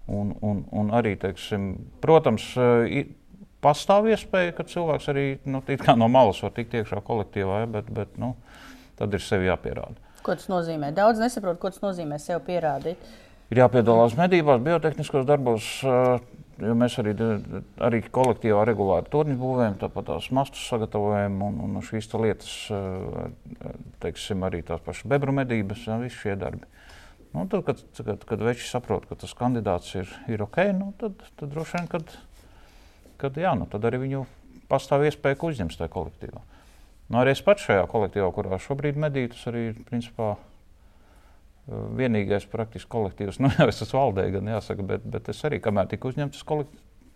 un, 0.09 0.33
un, 0.45 0.63
un 0.81 0.91
arī, 0.97 1.13
teiksim, 1.21 1.71
protams, 2.01 2.47
pastāv 3.63 4.09
iespēja, 4.11 4.55
ka 4.57 4.65
cilvēks 4.67 5.09
arī 5.11 5.25
nu, 5.49 5.61
no 5.99 6.09
malas 6.11 6.41
var 6.43 6.53
tikt 6.55 6.77
iekšā 6.79 7.01
kolektīvā, 7.05 7.63
ja, 7.63 7.71
bet, 7.77 7.89
bet 7.93 8.19
nu, 8.21 8.33
tad 8.99 9.15
ir 9.15 9.23
sevi 9.23 9.49
jāpierāda. 9.49 9.97
Ko 10.23 10.35
tas 10.35 10.49
nozīmē? 10.51 10.91
Daudz 10.95 11.21
nesaprot, 11.21 11.59
ko 11.61 11.71
tas 11.71 11.81
nozīmē 11.83 12.19
sev 12.21 12.43
pierādīt. 12.47 13.01
Ir 13.49 13.63
jāpiedalās 13.63 14.13
medībās, 14.17 14.59
biotehniskos 14.61 15.25
darbos, 15.25 15.65
jo 16.61 16.75
mēs 16.77 16.99
arī, 17.01 17.15
arī 17.81 18.01
kolektīvā 18.13 18.61
regulāri 18.69 19.09
torņus 19.09 19.39
būvējam, 19.39 19.79
tāpat 19.81 20.09
tās 20.11 20.27
mastus 20.35 20.67
sagatavojam 20.69 21.39
un, 21.47 21.57
un 21.65 21.79
šīs 21.85 22.11
lietas, 22.13 22.51
teiksim, 24.03 24.45
arī 24.45 24.61
tās 24.67 24.83
pašas 24.85 25.09
bebru 25.09 25.33
medības, 25.39 25.87
ja, 25.87 25.97
visi 26.03 26.19
šie 26.19 26.37
darbi. 26.39 26.69
Nu, 27.33 27.45
tad, 27.49 27.63
kad, 27.65 27.81
kad, 27.97 28.23
kad 28.25 28.41
veči 28.41 28.65
saprot, 28.65 29.05
ka 29.09 29.17
tas 29.21 29.33
kandidāts 29.37 29.93
ir, 29.97 30.09
ir 30.29 30.41
ok, 30.45 30.63
nu, 30.77 30.91
tad, 31.01 31.17
tad 31.37 31.51
droši 31.53 31.77
vien, 31.77 31.89
kad, 31.89 32.13
kad, 33.19 33.37
jā, 33.39 33.53
nu, 33.57 33.67
tad 33.69 33.85
arī 33.89 34.03
viņu 34.05 34.25
pastāv 34.71 35.05
iespēja, 35.07 35.39
ka 35.39 35.49
uzņems 35.49 35.79
tajā 35.79 35.91
kolektīvā. 35.93 36.43
Nu, 37.09 37.21
arī 37.23 37.33
es 37.33 37.41
pats 37.45 37.65
šajā 37.65 37.87
kolektīvā, 37.89 38.29
kurā 38.35 38.59
šobrīd 38.61 38.99
medīju, 39.01 39.33
tas 39.33 39.47
arī 39.49 39.69
ir 39.71 39.81
principā 39.87 40.35
vienīgais 41.99 42.45
praktiski 42.49 42.89
kolektīvs. 42.91 43.39
Nu, 43.41 43.51
jau 43.57 43.69
es 43.69 43.81
esmu 43.85 43.99
valdē, 43.99 44.29
gan 44.37 44.53
jāsaka, 44.55 44.85
bet, 44.93 45.09
bet 45.09 45.33
es 45.33 45.41
arī, 45.47 45.61
kamēr 45.63 45.89
tika 45.91 46.11
uzņemts. 46.11 46.45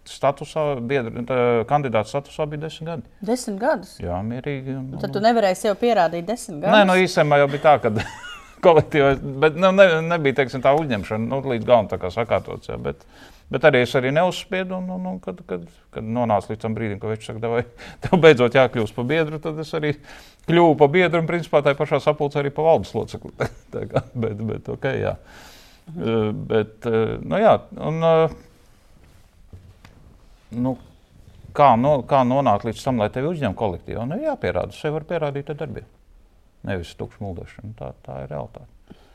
Statusā, 0.03 0.81
biedra, 0.83 1.21
kandidāta 1.63 2.09
statusā 2.09 2.43
bija 2.51 2.65
desmit 2.65 2.89
gadi. 2.89 3.11
Desmit 3.23 3.55
gadus? 3.61 3.93
Jā, 4.03 4.17
mierīgi. 4.27 4.73
Un, 4.75 4.89
Tad 4.99 5.13
tu 5.15 5.21
nevarēji 5.23 5.61
sev 5.61 5.77
pierādīt 5.79 6.27
desmit 6.27 6.57
gadus. 6.59 6.75
Nē, 6.75 6.81
nu 6.89 6.97
īstenībā 6.99 7.37
jau 7.39 7.45
bija 7.53 7.63
tā, 7.63 7.75
ka 7.85 7.93
kolektīvā, 8.67 9.13
bet 9.45 9.55
nu, 9.63 9.71
ne, 9.77 9.85
nebija 10.09 10.41
teiksim, 10.41 10.63
tā 10.65 10.73
uzņemšana 10.75 11.29
nu, 11.29 11.39
līdz 11.53 11.69
galam 11.69 11.87
tā 11.87 12.01
kā 12.01 12.11
sakārtots. 12.11 12.67
Jā, 12.73 12.75
bet, 12.83 13.07
bet 13.53 13.67
arī 13.69 13.83
es 13.85 13.93
arī 13.97 14.11
neuzspiedu, 14.15 14.75
un, 14.79 14.89
un, 14.95 15.07
un 15.13 15.19
kad, 15.23 15.39
kad, 15.49 15.63
kad 15.93 16.03
nonāca 16.17 16.51
līdz 16.51 16.61
tam 16.65 16.75
brīdim, 16.77 16.99
kad 17.01 17.13
viņš 17.13 17.29
saka, 17.29 17.51
vai 17.53 17.63
tev 18.03 18.21
beidzot 18.23 18.57
jākļūst 18.59 18.97
par 18.97 19.07
biedru, 19.09 19.39
tad 19.43 19.59
es 19.63 19.73
arī 19.77 19.93
kļuvu 20.49 20.77
par 20.81 20.93
biedru 20.93 21.23
un 21.23 21.29
principā 21.29 21.63
tā 21.65 21.75
pašā 21.79 22.01
sapulcē 22.03 22.41
arī 22.43 22.53
par 22.55 22.67
valdes 22.71 22.93
locekli. 22.97 23.33
bet, 24.23 24.43
bet, 24.43 24.71
okay, 24.75 25.03
jā. 25.05 25.17
Uh, 25.93 26.29
bet, 26.31 26.77
uh, 26.87 27.17
nu, 27.23 27.39
jā, 27.43 27.57
un, 27.89 28.03
uh, 28.07 28.37
nu, 30.55 30.77
kā, 31.55 31.73
no, 31.79 31.97
kā 32.07 32.23
nonākt 32.27 32.67
līdz 32.69 32.85
tam, 32.87 33.03
lai 33.03 33.11
tevi 33.13 33.31
uzņemtu 33.33 33.59
kolektīvā? 33.59 34.07
Nu, 34.07 34.21
jāpierāda, 34.23 34.75
sev 34.77 34.97
var 34.99 35.05
pierādīt 35.09 35.51
ar 35.51 35.59
darbiem 35.65 35.91
nevis 36.67 36.93
tukšu 36.99 37.23
mūldēšanu. 37.23 37.75
Tā, 37.79 37.91
tā 38.05 38.23
ir 38.23 38.31
realitāte. 38.31 38.72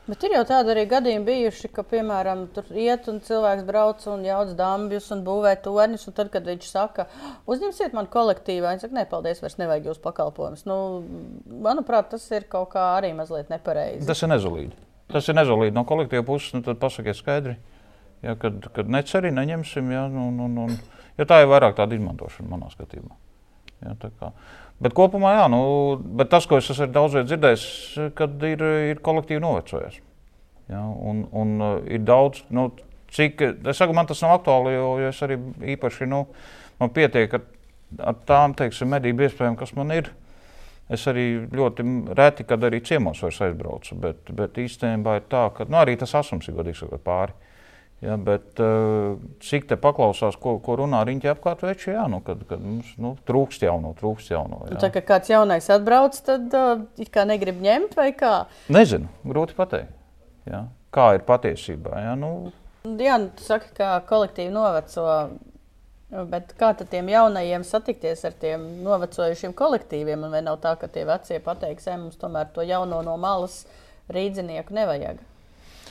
Bet 0.09 0.23
ir 0.25 0.33
jau 0.33 0.41
tādi 0.47 0.71
arī 0.73 0.83
gadījumi 0.89 1.25
bijuši, 1.27 1.69
ka, 1.73 1.83
piemēram, 1.85 2.47
tur 2.55 2.65
iet 2.73 3.05
un 3.11 3.19
cilvēks 3.21 3.65
brauc 3.67 4.05
un 4.09 4.23
jauc 4.25 4.55
dambjus 4.57 5.11
un 5.13 5.21
būvē 5.27 5.51
torņus. 5.61 6.07
Un 6.09 6.15
tad, 6.17 6.31
kad 6.33 6.47
viņš 6.49 6.69
saka, 6.71 7.05
uzņemsiet 7.49 7.93
man 7.93 8.09
kolektīvā, 8.09 8.71
viņš 8.73 8.87
saka, 8.87 8.97
nē, 8.97 9.05
paldies, 9.11 9.41
vairs 9.43 9.59
nevajag 9.61 9.91
jūsu 9.91 10.01
pakalpojumus. 10.07 10.65
Nu, 10.69 10.79
manuprāt, 11.67 12.09
tas 12.15 12.25
ir 12.33 12.47
kaut 12.49 12.71
kā 12.73 12.87
arī 12.95 13.11
mazliet 13.17 13.53
nepareizi. 13.53 14.07
Tas 14.09 14.25
ir 14.25 14.33
nezolīdi. 14.33 14.73
Tas 15.13 15.29
ir 15.29 15.37
nezolīdi 15.37 15.77
no 15.77 15.85
kolektīva 15.89 16.25
puses. 16.25 16.55
Nu, 16.57 16.65
tad 16.65 16.81
pasakiet 16.81 17.19
skaidri, 17.19 17.59
ja, 18.25 18.33
kad, 18.41 18.65
kad 18.73 18.89
neceri, 18.89 19.29
neņemsim. 19.35 19.93
Ja, 19.93 20.07
un, 20.09 20.41
un, 20.47 20.57
un, 20.65 20.77
ja 21.21 21.29
tā 21.29 21.43
ir 21.43 21.53
vairāk 21.53 21.77
tāda 21.77 21.97
izmantošana 21.99 22.49
manā 22.49 22.73
skatījumā. 22.73 23.13
Ja, 23.85 23.93
Bet 24.79 24.95
kopumā, 24.95 25.33
jā, 25.35 25.47
nu, 25.51 25.61
bet 26.19 26.29
tas, 26.31 26.45
ko 26.47 26.59
es 26.61 26.69
esmu 26.71 26.87
daudz 26.95 27.17
dzirdējis, 27.27 27.65
kad 28.15 28.45
ir, 28.47 28.61
ir 28.93 29.01
kolektīvi 29.03 29.41
novecojies. 29.43 29.97
Ja, 30.71 30.85
un, 30.85 31.25
un 31.35 31.51
uh, 31.59 31.73
ir 31.89 32.05
daudz, 32.07 32.45
nu, 32.53 32.69
cik, 33.11 33.41
es 33.67 33.81
saku, 33.81 33.95
man 33.97 34.07
tas 34.07 34.21
nav 34.23 34.37
aktuāli, 34.37 34.75
jo, 34.77 34.87
jo 35.03 35.09
es 35.11 35.19
arī 35.25 35.39
īpaši, 35.75 36.07
nu, 36.07 36.21
man 36.79 36.93
pietiek 36.95 37.35
ar, 37.35 37.43
ar 38.11 38.17
tām, 38.29 38.55
teiksim, 38.55 38.91
medību 38.93 39.27
iespējām, 39.27 39.57
kas 39.59 39.75
man 39.75 39.91
ir. 39.97 40.11
Es 40.89 41.03
arī 41.09 41.25
ļoti 41.53 41.83
reti, 42.17 42.45
kad 42.49 42.63
arī 42.65 42.79
ciemos 42.85 43.19
vairs 43.21 43.43
aizbraucu, 43.45 43.97
bet, 44.01 44.31
bet 44.33 44.57
īstenībā 44.57 45.19
ir 45.19 45.27
tā, 45.29 45.43
ka, 45.53 45.67
nu, 45.69 45.77
arī 45.81 45.99
tas 46.01 46.15
asums 46.17 46.47
ir 46.49 46.55
godīgi 46.57 46.79
sakot 46.81 47.03
pāri. 47.05 47.35
Ja, 47.99 48.15
bet 48.15 48.59
uh, 48.63 49.17
cik 49.43 49.65
te 49.67 49.75
paklausās, 49.79 50.37
ko, 50.39 50.53
ko 50.63 50.77
runā 50.79 51.01
riņķi 51.07 51.33
apkārt, 51.33 51.65
veči, 51.67 51.89
jā, 51.91 52.05
nu, 52.07 52.21
kad, 52.23 52.45
kad 52.47 52.61
mums 52.63 52.93
nu, 53.01 53.17
trūkst 53.27 53.65
jauno, 53.65 53.91
trūkst 53.99 54.31
jauno. 54.31 54.61
Jā. 54.69 54.77
Nu, 54.77 54.79
tā 54.79 54.87
kā 54.93 55.03
kāds 55.03 55.31
jaunais 55.31 55.67
atbrauc, 55.75 56.15
tad 56.23 56.55
uh, 56.55 56.85
it 56.95 57.11
kā 57.11 57.25
negrib 57.27 57.59
ņemt 57.59 57.97
vai 57.99 58.13
kā? 58.15 58.45
Nezinu, 58.71 59.11
grūti 59.27 59.57
pateikt. 59.57 59.91
Jā. 60.47 60.63
Kā 60.95 61.11
ir 61.17 61.25
patiesībā? 61.27 61.99
Jā, 62.05 62.15
nu... 62.17 62.53
jā 62.87 63.19
nu, 63.19 63.33
tu 63.35 63.43
saki, 63.45 63.73
ka 63.77 63.97
kolektīvi 64.07 64.53
noveco. 64.55 65.05
Bet 66.09 66.55
kā 66.57 66.71
tad 66.73 66.87
tiem 66.89 67.11
jaunajiem 67.11 67.61
satikties 67.67 68.23
ar 68.25 68.33
tiem 68.41 68.63
novecojušiem 68.85 69.51
kolektīviem? 69.59 70.23
Vai 70.31 70.41
nav 70.41 70.57
tā, 70.63 70.71
ka 70.79 70.87
tie 70.89 71.03
vecie 71.05 71.37
pateiks, 71.43 71.85
ka 71.85 71.99
mums 71.99 72.17
tomēr 72.17 72.47
to 72.55 72.65
jauno 72.65 73.03
no 73.05 73.17
malas 73.21 73.59
rīdzinieku 74.09 74.73
nevajag? 74.73 75.19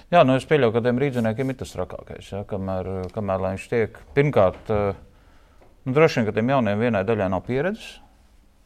Jā, 0.08 0.22
nu 0.24 0.38
es 0.38 0.46
pieļauju, 0.48 0.72
ka 0.72 0.80
tiem 0.86 1.00
rīzniekiem 1.02 1.52
ir 1.52 1.56
tas 1.60 1.72
trakākais. 1.74 2.30
Ja, 2.32 2.42
kamēr, 2.48 2.86
kamēr 3.12 3.42
viņš 3.44 3.64
tiek, 3.68 3.98
pirmkārt, 4.16 4.70
eh, 4.72 5.00
nu, 5.84 5.92
droši 5.96 6.20
vien, 6.20 6.28
ka 6.28 6.36
tiem 6.38 6.52
jauniem 6.54 6.80
vienai 6.80 7.02
daļai 7.08 7.26
nav 7.34 7.42
pieredzes. 7.44 7.98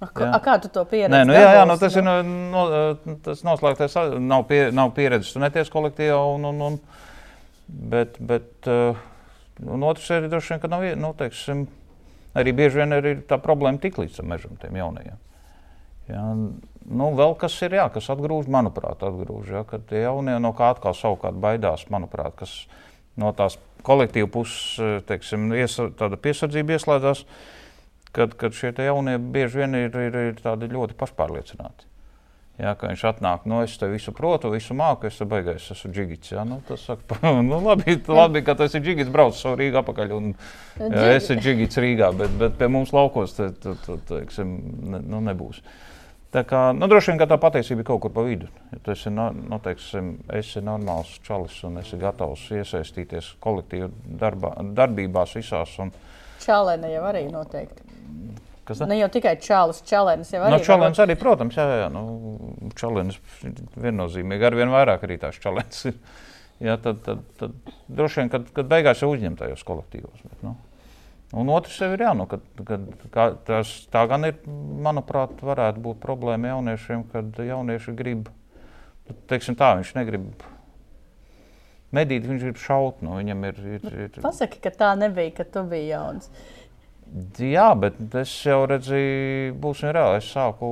A, 0.03 0.07
a, 0.07 0.39
kā 0.43 0.57
tu 0.63 0.71
to 0.71 0.83
pieredzi? 0.91 1.15
Nē, 1.15 1.23
nu, 1.27 1.35
jā, 1.35 1.51
jā 1.59 1.67
nu, 1.67 1.77
tas 1.79 1.97
ir 1.99 2.03
no, 2.03 2.15
no, 2.27 2.63
tas 3.23 3.45
noslēgtais. 3.47 3.95
Nav, 4.19 4.47
pie, 4.49 4.65
nav 4.75 4.91
pieredzes, 4.97 5.31
tu 5.35 5.43
neties 5.43 5.71
kolektīvā. 5.71 6.19
Un, 6.35 6.47
un, 6.49 6.63
un, 6.67 6.79
bet, 7.91 8.19
bet 8.19 8.71
uh, 8.71 8.99
un 9.63 9.87
otrs 9.87 10.09
ir 10.15 10.27
droši 10.31 10.55
vien, 10.55 10.63
ka 10.63 10.71
nav, 10.71 10.87
nu, 10.99 11.13
teiksim, 11.19 11.69
arī 12.39 12.55
bieži 12.59 12.83
vien 12.83 12.99
ir 12.99 13.11
tā 13.31 13.39
problēma 13.43 13.83
tik 13.83 14.01
līdz 14.03 14.19
tam 14.19 14.31
mežam, 14.35 14.59
tiem 14.63 14.79
jaunajiem. 14.83 15.23
Ja, 16.11 16.27
nu, 16.89 17.11
vēl 17.19 17.35
kas 17.41 17.57
ir, 17.67 17.77
jā, 17.79 17.87
kas 17.93 18.09
atgrūž, 18.15 18.49
manuprāt, 18.53 19.03
atgrūž. 19.05 19.53
Ja, 19.55 19.63
kad 19.69 19.85
tie 19.91 20.05
jaunie 20.05 20.39
no 20.43 20.53
kā 20.57 20.73
atkal 20.75 20.97
savukārt 20.97 21.39
baidās, 21.43 21.87
manuprāt, 21.93 22.37
kas 22.41 22.55
no 23.21 23.33
tās 23.37 23.59
kolektīva 23.87 24.31
puses, 24.33 25.05
teiksim, 25.09 25.51
iesa, 25.57 25.91
tāda 25.99 26.19
piesardzība 26.21 26.77
ieslēdzās, 26.77 27.25
kad, 28.17 28.37
kad 28.41 28.57
šie 28.57 28.73
jaunie 28.87 29.19
bieži 29.19 29.63
vien 29.63 29.79
ir, 29.79 29.97
ir, 30.09 30.21
ir 30.33 30.43
tādi 30.43 30.71
ļoti 30.73 30.99
pašpārliecināti. 31.01 31.89
Jā, 32.61 32.75
ka 32.79 32.91
viņš 32.91 33.03
atnāk, 33.09 33.47
nu, 33.49 33.63
es 33.65 33.75
te 33.81 33.89
visu 33.89 34.13
protu, 34.15 34.51
visu 34.53 34.75
māku, 34.77 35.09
es 35.09 35.17
te 35.19 35.25
beigās 35.27 35.71
esmu 35.73 35.89
džigits. 35.97 36.35
Jā, 36.35 36.45
nu, 36.47 36.61
tas 36.69 36.85
saka, 36.85 37.17
nu, 37.49 37.59
labi, 37.65 37.97
labi, 38.07 38.43
ka 38.45 38.55
tas 38.59 38.77
ir 38.77 38.85
džigits, 38.85 39.11
brauc 39.11 39.39
savu 39.39 39.57
Rīgā 39.59 39.81
apakaļ. 39.81 40.13
Un, 40.19 40.35
jā, 40.79 41.07
es 41.17 41.31
esmu 41.31 41.41
džigits 41.41 41.81
Rīgā, 41.81 42.13
bet, 42.19 42.37
bet 42.39 42.61
pie 42.61 42.69
mums 42.71 42.93
laukos 42.95 43.35
te, 43.39 43.49
te, 43.57 43.73
te, 43.87 43.97
teiksim, 44.13 44.53
ne, 44.93 45.01
nu, 45.01 45.23
nebūs. 45.25 45.63
Uh, 45.65 45.92
Tā 46.33 46.47
kā, 46.49 46.61
nu, 46.73 46.89
droši 46.89 47.13
vien 47.13 47.29
tā 47.29 47.37
patiesība 47.37 47.83
ir 47.83 47.87
kaut 47.91 48.01
kur 48.07 48.13
pa 48.15 48.23
vidu. 48.25 48.47
Ja 48.73 48.79
tu 48.81 48.95
esi, 48.95 49.11
no, 49.13 49.29
nu, 49.37 49.59
teiksim, 49.61 50.15
esi 50.33 50.63
normāls 50.65 51.11
čalis 51.27 51.59
un 51.69 51.77
esi 51.83 51.99
gatavs 52.01 52.47
iesaistīties 52.57 53.35
kolektīvu 53.43 53.91
darbā, 54.23 54.55
darbībās 54.79 55.37
visās. 55.37 55.75
Un... 55.85 55.93
Čalēna 56.41 56.89
jau 56.89 57.05
arī 57.11 57.27
noteikti. 57.29 57.85
Kas 58.65 58.81
tā? 58.81 58.89
Ne 58.89 58.97
jau 59.01 59.11
tikai 59.13 59.35
čalis, 59.45 59.83
čalēns 59.85 60.33
jau 60.33 60.41
arī. 60.47 60.55
No 60.55 60.63
čalēns 60.65 61.03
arī, 61.05 61.19
protams, 61.21 61.59
jā, 61.59 61.67
jā, 61.83 61.93
nu, 61.93 62.03
čalēns 62.81 63.21
viennozīmīgi, 63.77 64.49
ar 64.49 64.57
vien 64.57 64.73
vairāk 64.73 65.05
arī 65.05 65.21
tās 65.21 65.41
čalēns 65.43 65.89
ir. 65.91 65.99
Jā, 66.63 66.77
tad, 66.79 67.01
tad, 67.03 67.23
tad 67.41 67.73
droši 67.91 68.21
vien, 68.21 68.29
kad, 68.31 68.45
kad 68.55 68.69
beigās 68.71 69.01
jau 69.03 69.09
uzņemtajos 69.11 69.65
kolektīvos. 69.67 70.21
Bet, 70.23 70.37
nu. 70.47 70.53
Un 71.33 71.49
otrs 71.49 71.79
jau 71.81 71.89
ir, 71.95 72.03
jā, 72.05 72.13
nu, 72.17 72.27
kad, 72.29 72.43
kad 73.15 73.39
tas, 73.49 73.71
tā 73.93 74.03
gan 74.11 74.29
ir, 74.29 74.37
manuprāt, 74.85 75.39
varētu 75.41 75.81
būt 75.81 76.03
problēma 76.03 76.51
jauniešiem, 76.51 77.07
kad 77.13 77.39
jaunieši 77.41 77.95
grib, 77.97 78.27
nu, 79.09 79.17
teiksim 79.31 79.57
tā, 79.57 79.71
viņš 79.79 79.95
negrib 79.97 80.45
medīt, 81.97 82.27
viņš 82.29 82.45
grib 82.49 82.61
šaut. 82.61 83.01
Nu, 83.05 83.17
viņam 83.21 83.47
ir, 83.49 83.63
ir, 83.79 83.87
ir... 84.07 84.19
Pasaki, 84.21 84.61
ka 84.65 84.75
tā 84.77 84.93
nebija, 85.01 85.33
kad 85.41 85.53
tu 85.55 85.65
biji 85.69 85.93
jauns. 85.95 86.29
Jā, 87.41 87.67
bet 87.77 87.99
es 88.17 88.33
jau 88.47 88.63
redzēju, 88.69 89.53
būsim 89.61 89.93
reāli. 89.93 90.23
Es 90.23 90.31
sāku 90.33 90.69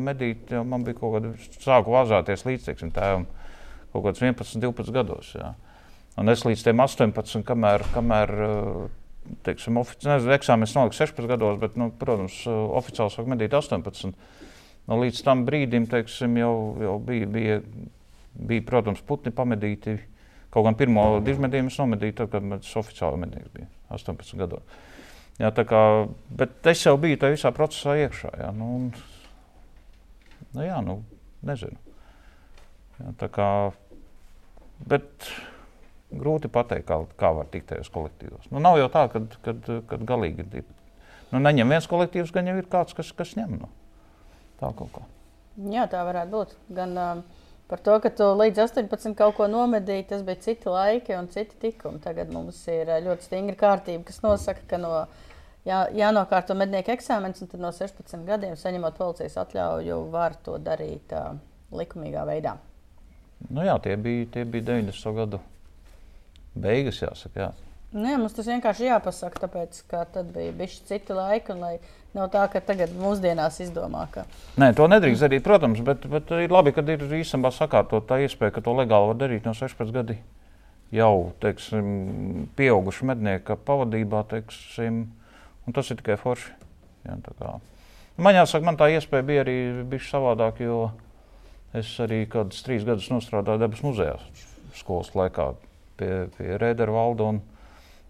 medīt, 0.00 0.48
jau 0.52 0.62
man 0.64 0.84
bija 0.86 0.96
kaut 1.00 1.18
kāda, 1.18 1.34
sāku 1.60 1.92
vāzāties 1.92 2.46
līdz, 2.48 2.70
teiksim, 2.70 2.92
tēvam 2.94 3.26
kaut 3.92 4.06
kāds 4.06 4.24
11, 4.24 4.56
12 4.62 4.96
gados. 4.96 5.34
Jā. 5.36 5.52
Un 6.20 6.32
es 6.32 6.44
līdz 6.44 6.64
tiem 6.64 6.80
18, 6.84 7.44
kamēr, 7.48 7.84
kamēr 7.92 8.32
teiksim, 9.46 9.78
oficiāli 9.80 10.34
eksāmenis 10.36 10.74
noliks 10.76 11.00
16 11.02 11.28
gados, 11.30 11.58
bet, 11.62 11.76
nu, 11.80 11.90
protams, 11.98 12.42
oficiāli 12.48 13.14
sāk 13.14 13.28
medīt 13.30 13.54
18. 13.56 14.14
Nu, 14.90 14.98
līdz 14.98 15.20
tam 15.24 15.44
brīdim 15.46 15.86
teiksim, 15.90 16.36
jau, 16.40 16.54
jau 16.82 16.96
bija, 17.02 17.28
bija, 17.30 17.58
bija, 18.34 18.64
protams, 18.66 19.02
putni 19.06 19.32
pamedīti. 19.34 19.98
Kaut 20.52 20.66
gan 20.66 20.76
pirmo 20.76 21.04
divu 21.24 21.46
medījumu 21.46 21.70
es 21.72 21.78
nomedīju, 21.80 22.16
tad, 22.18 22.32
kad 22.34 22.48
tas 22.50 22.74
oficiāli 22.82 23.22
medījums 23.22 23.54
bija 23.54 23.70
18 23.94 24.42
gados. 24.42 24.80
Jā, 25.40 25.48
kā, 25.64 25.82
bet 26.28 26.68
es 26.68 26.82
jau 26.84 26.98
biju 27.00 27.18
tajā 27.22 27.36
visā 27.38 27.52
procesā 27.56 27.96
iekšā. 28.02 28.34
Jā, 28.42 28.50
nu, 28.56 28.68
un, 28.76 28.90
nu, 30.52 30.66
jā, 30.66 30.82
nu, 30.84 30.98
nezinu. 31.48 31.78
Jā, 32.98 33.14
tā 33.22 33.30
kā, 33.32 33.48
bet, 34.90 35.30
grūti 36.20 36.50
pateikt, 36.52 36.86
kā, 36.88 36.98
kā 37.18 37.32
var 37.36 37.48
tikt 37.52 37.70
tajos 37.72 37.90
kolektīvos. 37.92 38.48
Nu, 38.52 38.60
nav 38.62 38.78
jau 38.80 38.88
tā, 38.92 39.06
ka 39.12 39.22
kad, 39.44 39.68
kad 39.90 40.06
galīgi 40.08 40.46
ir. 40.60 40.66
Nu, 41.32 41.40
neņem 41.40 41.72
viens 41.72 41.88
kolektīvs, 41.88 42.32
gan 42.34 42.50
jau 42.50 42.58
ir 42.60 42.68
kāds, 42.70 42.96
kas, 42.96 43.12
kas 43.16 43.32
ņem. 43.38 43.56
Nu. 43.62 43.70
Tā 44.60 44.72
kaut 44.78 44.92
kā. 44.94 45.04
Jā, 45.72 45.86
tā 45.90 46.02
varētu 46.06 46.32
būt. 46.32 46.54
Gan 46.76 46.92
uh, 47.00 47.42
par 47.68 47.80
to, 47.84 47.96
ka 48.04 48.12
tu 48.12 48.28
līdz 48.36 48.62
18 48.66 49.16
kaut 49.18 49.36
ko 49.38 49.48
nomedīji, 49.50 50.08
tas 50.12 50.24
bija 50.26 50.40
citi 50.44 50.72
laiki 50.72 51.16
un 51.16 51.28
citi 51.32 51.58
tikumi. 51.60 52.00
Tagad 52.04 52.32
mums 52.32 52.60
ir 52.68 52.88
eh, 52.88 53.02
ļoti 53.04 53.28
stingra 53.28 53.58
kārtība, 53.64 54.04
kas 54.08 54.20
nosaka, 54.24 54.64
ka 54.68 54.80
no, 54.80 54.92
jā, 55.68 55.84
jānokārto 55.96 56.56
mednieku 56.58 56.92
eksāmenis, 56.94 57.44
un 57.44 57.52
tad 57.52 57.64
no 57.64 57.72
16 57.74 58.28
gadiem, 58.28 58.58
saņemot 58.60 59.00
policijas 59.00 59.40
atļauju, 59.44 60.02
var 60.12 60.36
to 60.44 60.58
darīt 60.60 61.16
uh, 61.16 61.32
likumīgā 61.72 62.26
veidā. 62.28 62.58
Nu 63.50 63.64
jā, 63.66 63.74
tie 63.82 63.96
bija, 63.98 64.28
tie 64.36 64.44
bija 64.46 64.68
90. 64.68 65.16
gadu 65.16 65.40
beigas, 66.54 67.00
jāsaka. 67.02 67.46
Jā. 67.46 67.50
Nu, 67.92 68.06
jā, 68.08 68.16
mums 68.16 68.32
tas 68.32 68.46
vienkārši 68.48 68.86
jāpasaka, 68.88 69.42
tāpēc, 69.44 69.82
ka 69.90 70.06
tad 70.08 70.30
bija 70.32 70.54
bijuši 70.56 70.86
citi 70.88 71.12
laiki, 71.12 71.52
un 71.52 71.58
lai 71.60 71.72
nav 72.16 72.30
tā, 72.32 72.46
ka 72.52 72.62
tagad 72.64 72.92
mūsdienās 72.96 73.58
izdomā, 73.60 74.06
ka. 74.14 74.24
Nē, 74.60 74.70
to 74.76 74.86
nedrīkst 74.88 75.26
darīt, 75.26 75.44
protams, 75.44 75.82
bet, 75.84 76.06
bet 76.08 76.32
ir 76.38 76.52
labi, 76.52 76.72
ka 76.72 76.84
ir 76.88 77.02
īstenībā 77.04 77.50
sakārtot 77.52 78.06
tā 78.08 78.22
iespēja, 78.24 78.54
ka 78.56 78.62
to 78.64 78.72
legāli 78.78 79.10
var 79.10 79.18
darīt 79.20 79.48
no 79.48 79.52
16 79.56 79.92
gadiem. 79.92 80.22
Jau 80.92 81.32
teiksim, 81.40 81.84
pieaugušu 82.56 83.08
mednieku 83.08 83.56
pavadībā, 83.68 84.24
teiksim, 84.28 85.04
un 85.64 85.76
tas 85.76 85.88
ir 85.92 86.00
tikai 86.00 86.16
forši. 86.20 86.52
Jā, 87.08 87.16
man 88.16 88.36
jāsaka, 88.36 88.64
man 88.68 88.80
tā 88.80 88.88
iespēja 88.92 89.26
bija 89.26 89.44
arī 89.44 89.58
bijusi 89.88 90.12
savādāk, 90.12 90.60
jo 90.64 90.78
es 91.76 91.92
arī 92.00 92.22
kādus 92.30 92.64
trīs 92.64 92.88
gadus 92.88 93.08
strādāju 93.24 93.64
dabas 93.64 93.84
muzejā 93.84 94.16
skolas 94.76 95.12
laikā 95.16 95.50
pie, 96.02 96.12
pie 96.36 96.58
Rēdera 96.58 96.98
valda. 96.98 97.30
Un, 97.32 97.42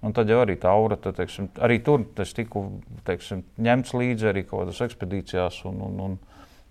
Un 0.02 0.10
tad 0.10 0.30
jau 0.30 0.40
arī 0.42 0.56
tā 0.58 0.70
aura, 0.74 0.96
tad, 0.98 1.14
teiksim, 1.14 1.46
arī 1.62 1.76
tur 1.86 2.02
es 2.22 2.32
tiku 2.34 2.64
teiksim, 3.06 3.44
ņemts 3.62 3.92
līdzi 3.94 4.32
arī 4.32 4.42
kaut 4.42 4.64
kādās 4.64 4.80
ekspedīcijās, 4.88 5.60
un, 5.70 5.78
un, 5.86 6.00
un 6.02 6.16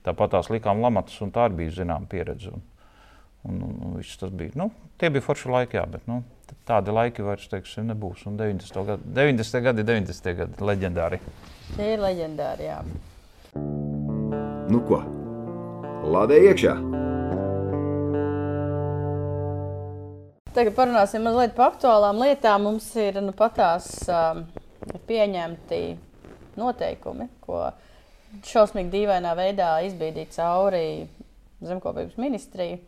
tāpat 0.03 0.33
tās 0.33 0.49
likām 0.51 0.83
lamatas, 0.83 1.15
un 1.23 1.31
tā 1.31 1.45
arī 1.47 1.61
bija 1.61 1.77
zināma 1.77 2.11
pieredze. 2.11 2.51
Un, 2.51 2.65
un, 3.47 3.61
un, 3.69 3.77
un 3.87 3.93
viss 4.01 4.19
tas 4.19 4.33
bija. 4.35 4.51
Nu, 4.59 4.67
tie 4.99 5.09
bija 5.13 5.23
forši 5.23 5.51
laiki, 5.53 5.79
jā, 5.79 5.85
bet 5.93 6.03
nu, 6.11 6.19
tādi 6.67 6.91
laiki 6.91 7.23
vairs 7.23 7.47
teiksim, 7.53 7.87
nebūs. 7.93 8.25
Un 8.27 8.35
90. 8.41 8.83
gadi, 8.91 9.15
90. 9.21 9.63
gadi, 9.69 9.87
90. 9.87 10.35
gadi 10.41 10.67
leģendāri. 10.71 11.21
Tie 11.77 11.93
ir 11.95 12.03
leģendāri, 12.03 12.67
jā. 12.67 12.81
Nu 14.71 14.83
ko? 14.91 14.99
Lādē 16.11 16.43
iekšā! 16.51 16.75
Tagad 20.51 20.73
parunāsim 20.75 21.23
mazliet 21.23 21.53
par 21.55 21.69
aktuālām 21.71 22.17
lietām. 22.19 22.65
Mums 22.67 22.89
ir 22.99 23.21
nu, 23.23 23.31
patās 23.31 23.85
um, 24.11 24.41
pieņemti 25.07 25.79
noteikumi, 26.59 27.29
ko 27.39 27.69
šausmīgi 28.49 28.91
dīvainā 28.91 29.31
veidā 29.39 29.69
izbīdīja 29.87 30.33
cauri 30.35 30.83
zemkopības 31.63 32.19
ministrija 32.19 32.81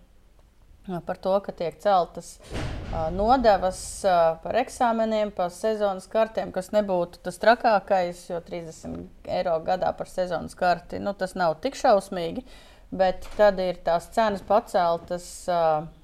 par 1.07 1.21
to, 1.23 1.37
ka 1.45 1.55
tiek 1.55 1.79
celtas 1.79 2.33
uh, 2.43 3.07
nodevas 3.15 3.79
uh, 4.03 4.35
par 4.43 4.59
eksāmeniem, 4.59 5.31
par 5.31 5.55
sezonas 5.55 6.11
kartēm, 6.11 6.51
kas 6.51 6.73
nebūtu 6.75 7.23
tas 7.23 7.39
trakākais, 7.39 8.27
jo 8.33 8.43
30 8.43 9.31
eiro 9.39 9.55
gadā 9.63 9.95
par 9.95 10.11
sezonas 10.11 10.59
karti 10.59 10.99
nu, 10.99 11.15
tas 11.15 11.39
nav 11.39 11.61
tik 11.63 11.79
šausmīgi, 11.79 12.43
bet 12.91 13.23
tad 13.39 13.63
ir 13.63 13.79
tās 13.87 14.11
cenas 14.11 14.43
paceltas. 14.51 15.31
Uh, 15.47 16.02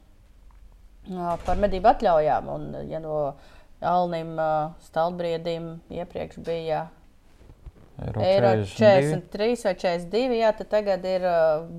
par 1.45 1.59
medību 1.61 1.91
atļaujām. 1.93 2.53
Un, 2.53 2.69
ja 2.89 3.01
no 3.03 3.19
Alnim 3.85 4.35
Stalbriedim 4.85 5.75
iepriekš 5.89 6.41
bija 6.45 6.87
Eiro, 7.99 8.21
eiro 8.23 8.47
43. 8.63 9.27
43 9.35 9.65
vai 9.65 9.73
42, 9.75 10.37
jā, 10.39 10.51
tad 10.55 10.69
tagad 10.71 11.03
ir 11.07 11.25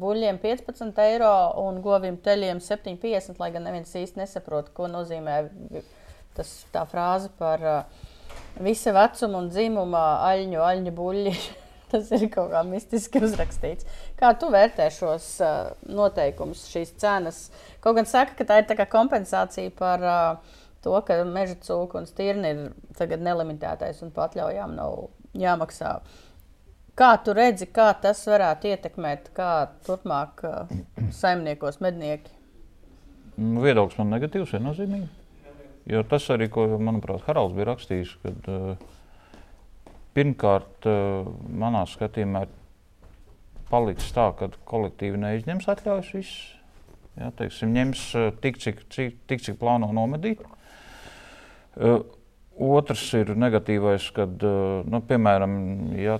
buļļiem 0.02 0.40
15 0.42 1.00
eiro 1.06 1.30
un 1.62 1.80
goviem 1.84 2.18
teļiem 2.20 2.60
7,50, 2.60 3.40
lai 3.40 3.49
gan 3.54 3.64
neviens 3.64 3.94
īsti 3.96 4.20
nesaprot, 4.20 4.68
ko 4.76 4.90
nozīmē 4.92 5.38
tas, 6.36 6.50
tā 6.75 6.84
frāze 6.90 7.32
par 7.40 7.64
visa 8.60 8.93
vecuma 8.93 9.40
un 9.40 9.49
dzimuma 9.52 10.04
aļņu, 10.28 10.60
aļņu 10.66 10.95
buļļi. 11.00 11.34
Tas 11.90 12.10
ir 12.14 12.28
kaut 12.30 12.52
kā 12.52 12.62
mistiski 12.66 13.22
uzrakstīts. 13.26 13.86
Kā 14.18 14.30
tu 14.38 14.50
vērtē 14.52 14.86
šos 14.94 15.26
uh, 15.42 15.72
noteikumus, 15.90 16.68
šīs 16.70 16.94
cenas? 17.02 17.44
Kaut 17.82 17.98
gan 17.98 18.06
saka, 18.06 18.36
ka 18.38 18.46
tā 18.46 18.60
ir 18.62 18.84
kompensācija 18.92 19.72
par 19.74 20.06
uh, 20.06 20.56
to, 20.84 20.94
ka 21.06 21.18
meža 21.26 21.58
cūka 21.66 22.00
un 22.00 22.08
stirni 22.08 22.54
ir 22.54 22.60
tagad 22.98 23.22
nelimitētais 23.26 24.02
un 24.06 24.12
patļaujām 24.14 24.76
nav 24.78 25.08
jāmaksā. 25.38 25.96
Kā 27.00 27.14
tu 27.24 27.32
redzi, 27.34 27.66
kā 27.70 27.88
tas 28.02 28.20
varētu 28.28 28.70
ietekmēt, 28.74 29.30
kā 29.36 29.70
turpmāk 29.86 30.44
uh, 30.44 30.76
saimniekos 31.16 31.80
mednieki? 31.82 32.32
Nu, 33.40 33.62
viedoklis 33.64 33.96
man 33.98 34.10
negatīvs, 34.12 34.52
viennozīmīgi. 34.56 35.08
Jo 35.90 36.02
tas 36.06 36.26
arī, 36.30 36.50
ko, 36.52 36.66
manuprāt, 36.78 37.24
Haralds 37.26 37.56
bija 37.56 37.70
rakstījis, 37.70 38.16
kad 38.22 38.50
uh, 38.52 38.90
Pirmkārt, 40.16 40.86
eh, 40.90 41.28
manā 41.62 41.84
skatījumā 41.86 42.46
palicis 43.70 44.10
tā, 44.14 44.30
ka 44.34 44.49
kolektīvi 44.66 45.20
neizņems 45.23 45.68
atļaujas 45.70 46.08
viss. 46.16 46.40
Ja, 47.18 47.30
teiksim, 47.38 47.70
ņems 47.76 48.02
eh, 48.18 48.30
tik, 48.42 48.58
cik, 48.58 48.82
cik, 48.90 49.20
tik, 49.30 49.44
cik 49.46 49.60
plāno 49.60 49.92
nomedīt. 49.94 50.42
Uh, 51.80 52.02
otrs 52.58 53.04
ir 53.14 53.28
negatīvais, 53.38 54.08
kad, 54.12 54.42
nu, 54.90 54.99
piemēram, 55.06 55.52
ja 55.94 56.16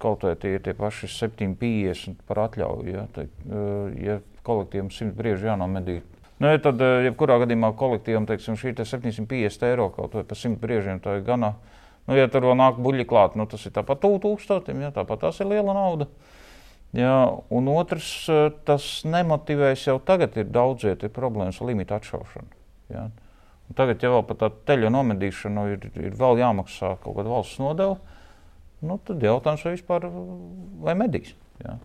kaut 0.00 0.22
vai 0.22 0.36
tie 0.38 0.54
ir 0.54 0.62
tie 0.62 0.76
paši 0.78 1.10
750 1.10 2.22
par 2.28 2.44
atļauju, 2.44 2.86
ja, 2.94 3.02
te, 3.12 3.26
uh, 3.50 3.90
ja 3.98 4.20
kolektīvam 4.46 4.92
100 4.94 5.10
brieži 5.18 5.50
jānomedī. 5.50 5.98
Nu, 6.38 6.52
ja 6.54 6.62
tad, 6.62 6.78
jebkurā 7.02 7.40
gadījumā 7.42 7.72
kolektīvam 7.78 8.30
teiksim, 8.30 8.54
šī 8.58 8.76
te 8.78 8.86
750 8.86 9.66
eiro 9.66 9.90
kaut 9.94 10.14
vai 10.14 10.22
par 10.30 10.38
100 10.38 10.62
briežiem, 10.62 11.02
tā 11.02 11.18
ir 11.18 11.26
gana 11.26 11.56
uh, 11.56 11.81
Nu, 12.08 12.16
ja 12.18 12.26
tur 12.30 12.48
vēl 12.48 12.56
nāk 12.58 12.80
buļļi 12.82 13.06
klāt, 13.08 13.36
nu, 13.38 13.46
tas 13.50 13.62
ir 13.68 13.74
tāpat 13.76 14.00
tūkstošiem, 14.02 14.80
ja, 14.82 14.90
tāpat 14.94 15.22
tas 15.22 15.38
ir 15.42 15.50
liela 15.52 15.74
nauda. 15.76 16.08
Jā, 16.92 17.14
un 17.54 17.68
otrs, 17.72 18.08
eh, 18.28 18.48
tas 18.66 18.84
nemotivēs 19.08 19.86
jau 19.86 19.96
tagad 20.02 20.34
ir 20.36 20.50
daudziet 20.52 21.06
ir 21.06 21.12
problēmas 21.14 21.60
ar 21.62 21.70
limitu 21.70 21.94
atšaušanu. 21.96 22.58
Jā. 22.92 23.06
Un 23.70 23.78
tagad, 23.78 24.02
ja 24.02 24.10
vēl 24.12 24.26
par 24.28 24.40
tādu 24.42 24.58
teļu 24.68 24.90
nomedīšanu 24.92 25.68
ir, 25.72 25.86
ir 25.94 26.18
vēl 26.18 26.42
jāmaksā 26.42 26.96
kaut 27.00 27.16
kāda 27.16 27.32
valsts 27.32 27.62
nodeva, 27.62 27.96
nu, 28.82 28.98
tad 29.06 29.22
jautājums 29.22 29.64
vai 29.64 29.72
vispār 29.78 30.10
vai 30.82 30.96
medīs. 30.98 31.32
Jā. 31.62 31.78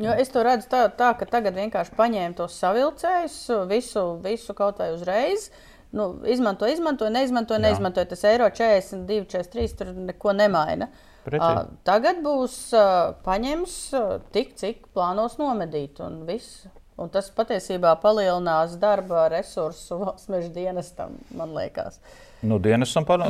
Jo 0.00 0.14
es 0.16 0.30
to 0.32 0.40
redzu 0.46 0.70
tā, 0.72 0.86
tā, 0.96 1.10
ka 1.18 1.26
tagad 1.28 1.58
vienkārši 1.58 1.92
paņēma 1.98 2.38
tos 2.38 2.54
savilcējus, 2.62 3.36
visu, 3.68 4.06
visu 4.24 4.54
kaut 4.56 4.80
vai 4.80 4.94
uzreiz. 4.94 5.50
Uh, 5.50 5.71
nu, 5.92 6.08
izmanto, 6.26 6.68
izmanto, 6.68 7.08
neizmanto, 7.12 7.58
neizmanto. 7.60 8.04
Tas 8.08 8.24
eiro 8.28 8.48
42, 8.50 9.24
43 9.30 9.78
tur 9.78 9.94
neko 9.96 10.34
nemaina. 10.36 10.88
Uh, 11.22 11.68
tagad 11.86 12.18
būs 12.24 12.54
uh, 12.74 13.12
paņems 13.22 13.74
uh, 13.94 14.14
tik, 14.34 14.56
cik 14.58 14.88
plānos 14.96 15.38
nomedīt, 15.38 16.00
un 16.02 16.24
viss. 16.26 16.64
Un 17.00 17.08
tas 17.10 17.30
patiesībā 17.34 17.94
palielinās 18.02 18.74
darba 18.80 19.24
resursu 19.32 19.96
valsts 20.02 20.28
meža 20.30 20.50
dienestam, 20.52 21.14
man 21.34 21.54
liekas. 21.56 21.96
Nu, 22.44 22.58
dienestam 22.62 23.06
par, 23.08 23.22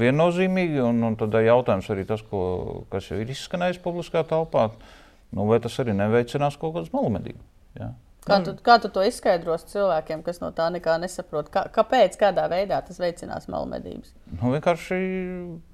viennozīmīgi, 0.00 0.80
un, 0.82 1.02
un 1.06 1.16
tad 1.20 1.36
jautājums 1.44 1.90
arī 1.92 2.06
tas, 2.08 2.24
ko, 2.26 2.40
kas 2.92 3.10
jau 3.10 3.20
ir 3.20 3.30
izskanējis 3.32 3.78
publiskā 3.84 4.24
telpā, 4.28 4.70
nu, 5.36 5.46
vai 5.50 5.60
tas 5.62 5.76
arī 5.84 5.94
neveicinās 5.96 6.58
kaut 6.60 6.74
kādas 6.78 6.90
malumedības. 6.96 7.44
Ja? 7.78 7.92
Kā 8.24 8.38
tu, 8.40 8.54
kā 8.64 8.78
tu 8.80 8.88
to 8.92 9.02
izskaidros 9.04 9.66
cilvēkiem, 9.68 10.22
kas 10.24 10.40
no 10.40 10.48
tā 10.56 10.70
nekā 10.72 10.96
nesaprot? 11.02 11.50
Kā, 11.52 11.66
kāpēc, 11.72 12.16
kādā 12.20 12.46
veidā 12.48 12.78
tas 12.86 12.96
veicinās 13.00 13.50
malmedības? 13.52 14.14
Nu, 14.32 14.54
vienkārši 14.54 14.96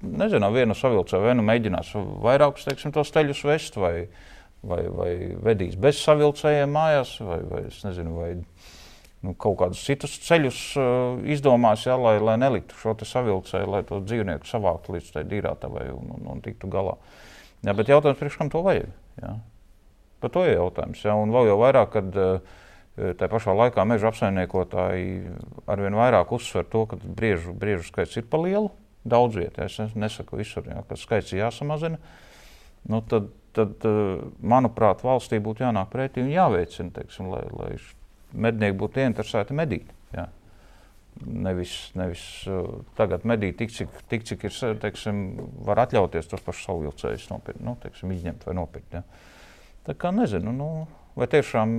nezinu, 0.03 0.49
viena 0.51 0.75
savilcē, 0.75 1.21
vai 1.23 1.35
nu 1.39 1.45
mēģinās 1.47 1.93
vairākus 2.25 2.67
teiksim, 2.67 2.91
tos 2.95 3.13
ceļus 3.15 3.45
vest, 3.47 3.79
vai, 3.79 3.93
vai, 4.67 4.81
vai 4.91 5.11
vedīs 5.47 5.77
bez 5.79 6.01
savilcējiem 6.03 6.75
mājās, 6.75 7.15
vai, 7.23 7.39
vai, 7.47 7.63
nezinu, 7.85 8.17
vai 8.19 8.31
nu, 9.21 9.35
kaut 9.39 9.59
kādus 9.61 9.85
citus 9.87 10.17
ceļus 10.25 10.59
uh, 10.81 11.21
izdomās, 11.31 11.85
ja, 11.87 11.95
lai, 11.99 12.17
lai 12.19 12.35
neliktu 12.41 12.75
šo 12.81 12.97
savilcēju, 12.99 13.71
lai 13.71 13.85
to 13.87 14.01
dzīvnieku 14.03 14.49
savāktu 14.49 14.97
līdz 14.97 15.13
tai 15.15 15.23
dīrātavai 15.29 15.87
un, 15.95 16.11
un, 16.17 16.27
un 16.35 16.43
tiktu 16.43 16.67
galā. 16.73 16.97
Jā, 17.63 17.77
bet 17.77 17.93
jautājums, 17.93 18.19
priekš 18.19 18.41
kam 18.41 18.51
to 18.51 18.63
vajag? 18.65 18.91
Jā. 19.21 19.35
Par 20.21 20.33
to 20.33 20.45
ir 20.45 20.55
jautājums. 20.55 21.01
Ja? 21.05 21.15
Un 21.17 21.33
vēl 21.33 21.51
jau 21.51 21.57
vairāk, 21.61 21.91
kad 21.95 22.19
eh, 22.21 22.57
tā 23.17 23.29
pašā 23.31 23.55
laikā 23.57 23.85
meža 23.89 24.11
apsaimniekotāji 24.11 25.35
arvien 25.71 25.97
vairāk 25.97 26.33
uzsver 26.37 26.67
to, 26.69 26.85
ka 26.91 26.99
briežu, 27.01 27.55
briežu 27.57 27.89
skaits 27.89 28.19
ir 28.21 28.27
pa 28.29 28.41
lielu. 28.41 28.71
Daudz 29.01 29.33
vietā, 29.39 29.65
es 29.65 29.95
nesaku 29.97 30.37
visur, 30.37 30.67
ja, 30.69 30.83
ka 30.85 30.95
skaits 30.99 31.31
ir 31.33 31.41
jāsamazina. 31.41 31.97
Nu, 32.89 33.01
tad, 33.01 33.31
tad, 33.57 33.79
eh, 33.85 34.21
manuprāt, 34.41 35.01
valstī 35.05 35.41
būtu 35.41 35.65
jānāk 35.65 35.89
pretī 35.93 36.21
un 36.25 36.29
jāveicina, 36.33 36.93
teiksim, 36.99 37.31
lai, 37.33 37.47
lai 37.57 37.73
mednieki 38.33 38.77
būtu 38.77 39.03
ieinteresēti 39.03 39.57
medīt. 39.57 39.89
Ja. 40.15 40.27
Nevis, 41.21 41.73
nevis 41.99 42.21
uh, 42.49 42.79
tagad 42.97 43.25
medīt 43.27 43.57
tik, 43.59 43.73
cik, 43.75 43.97
tik, 44.09 44.23
cik 44.29 44.45
ir, 44.47 44.55
teiksim, 44.81 45.17
var 45.67 45.83
atļauties 45.83 46.29
tos 46.31 46.43
pašus 46.45 46.69
saulvilcējus 46.69 47.27
nopirkt, 47.33 47.61
nu, 47.65 47.75
teiksim, 47.83 48.13
izņemt 48.15 48.47
vai 48.47 48.55
nopirkt. 48.57 48.95
Ja. 48.95 49.03
Tā 49.87 49.95
kā 49.97 50.11
nezinu, 50.13 50.53
nu, 50.53 50.69
vai 51.17 51.27
tiešām 51.31 51.71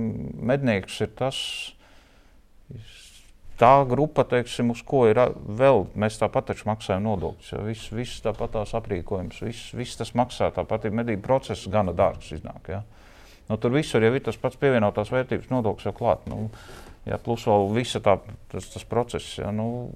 mednieks 0.43 0.99
ir 1.05 1.11
tas, 1.15 1.37
tā 3.59 3.71
grupa, 3.87 4.25
teiksim, 4.27 4.73
uz 4.73 4.81
ko 4.85 5.05
ir 5.09 5.19
vēl, 5.45 5.85
mēs 5.99 6.19
tāpat 6.21 6.51
taču 6.51 6.67
maksājam 6.69 7.05
nodokļus. 7.07 7.53
Ja? 7.53 7.61
Viss, 7.67 7.91
viss 7.93 8.23
tāpat 8.25 8.55
tās 8.57 8.73
aprīkojums, 8.77 9.39
viss, 9.45 9.71
viss 9.77 9.99
tas 9.99 10.13
maksā, 10.17 10.51
tāpat 10.55 10.89
ir 10.89 10.97
medību 10.99 11.23
process 11.25 11.69
gana 11.71 11.93
dārgs 11.95 12.33
iznāk. 12.35 12.71
Ja? 12.73 12.81
Nu, 13.49 13.59
tur 13.59 13.75
visur 13.75 14.03
jau 14.03 14.13
ir 14.15 14.23
tas 14.23 14.39
pats 14.39 14.59
pievienotās 14.59 15.11
vērtības 15.13 15.51
nodoklis 15.51 15.87
jau 15.87 15.95
klāt. 15.95 16.25
Nu, 16.31 16.47
ja, 17.07 17.19
plus 17.21 17.45
vēl 17.47 17.69
visa 17.75 18.01
tā, 18.03 18.17
tas, 18.51 18.67
tas 18.73 18.87
process, 18.87 19.37
ja, 19.39 19.51
nu, 19.55 19.91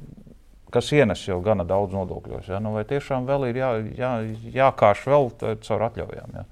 kas 0.74 0.92
ienes 0.96 1.24
jau 1.28 1.40
gana 1.44 1.66
daudz 1.68 1.96
nodokļos. 1.96 2.52
Ja? 2.52 2.62
Nu, 2.64 2.76
vai 2.78 2.86
tiešām 2.88 3.28
vēl 3.28 3.50
ir 3.50 3.62
jā, 3.64 3.74
jā, 3.98 4.14
jākārš 4.62 5.08
vēl 5.12 5.32
caur 5.66 5.88
atļaujām? 5.90 6.40
Ja? 6.40 6.48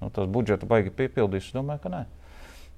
Nu, 0.00 0.12
tas 0.12 0.28
budžeta 0.28 0.68
baigi 0.68 0.92
piepildīs, 0.92 1.48
es 1.48 1.56
domāju, 1.56 1.84
ka 1.86 1.92
nē. 1.92 2.04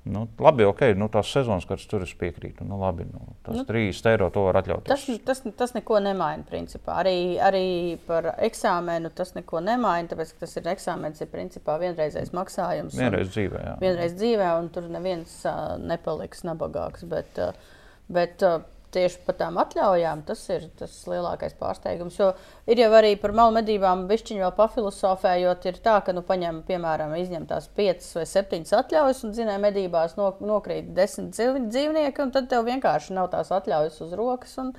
Nu, 0.09 0.23
labi, 0.41 0.65
ok, 0.65 0.81
nu, 0.97 1.09
tās 1.13 1.29
sezonas, 1.35 1.67
kad 1.69 1.83
tur 1.91 2.05
es 2.07 2.15
piekrītu. 2.17 2.65
Nu, 2.65 2.79
labi, 2.81 3.05
nu, 3.11 3.35
tas 3.45 3.59
nu, 3.59 3.65
3 3.69 3.99
eiro 4.09 4.29
to 4.33 4.45
var 4.47 4.61
atļauties. 4.63 4.89
Tas, 4.89 5.05
tas, 5.27 5.43
tas 5.59 5.75
neko 5.77 5.99
nemaina. 6.01 6.47
Principā. 6.49 6.95
Arī, 7.03 7.17
arī 7.45 7.67
par 8.07 8.31
eksāmenu 8.47 9.11
tas 9.15 9.35
neko 9.37 9.61
nemaina. 9.65 10.09
Tāpēc 10.09 10.33
tas 10.41 10.57
ir 10.57 10.71
eksāmenis, 10.73 11.21
ir 11.21 11.29
principā 11.33 11.77
vienreizējs 11.83 12.33
maksājums. 12.37 12.97
Vienreiz 12.97 13.35
dzīvē, 13.35 13.65
jā. 13.67 13.75
Vienreiz 13.83 14.17
dzīvē, 14.17 14.49
un 14.63 14.73
tur 14.73 14.89
neviens 14.95 15.35
uh, 15.45 15.77
nepaliks 15.83 16.47
nabagāks. 16.49 17.05
Bet, 17.11 17.43
uh, 17.43 17.77
bet, 18.09 18.47
uh, 18.47 18.63
tieši 18.95 19.21
par 19.27 19.37
tām 19.39 19.59
atļaujām, 19.61 20.23
tas 20.29 20.41
ir 20.55 20.67
tas 20.79 20.93
lielākais 21.11 21.55
pārsteigums. 21.59 22.17
Jo 22.21 22.31
ir 22.71 22.83
jau 22.83 22.91
arī 22.99 23.15
par 23.21 23.35
malu 23.37 23.55
medībām, 23.59 24.07
bišķiņu 24.11 24.45
vēl 24.45 24.55
pafilosofējot, 24.57 25.67
ir 25.71 25.81
tā, 25.85 25.99
ka, 26.05 26.15
nu, 26.17 26.23
paņem, 26.27 26.63
piemēram, 26.69 27.15
izņem 27.21 27.49
tās 27.51 27.69
piecas 27.77 28.09
vai 28.19 28.25
septiņas 28.29 28.77
atļaujas, 28.81 29.25
un, 29.27 29.35
zinām, 29.37 29.67
medībās 29.67 30.17
no, 30.21 30.31
nokrīt 30.45 30.93
desmit 30.97 31.35
dzīvnieki, 31.37 32.25
un 32.25 32.33
tad 32.35 32.49
tev 32.53 32.65
vienkārši 32.69 33.17
nav 33.19 33.31
tās 33.35 33.53
atļaujas 33.55 34.01
uz 34.07 34.17
rokas, 34.19 34.57
un 34.63 34.73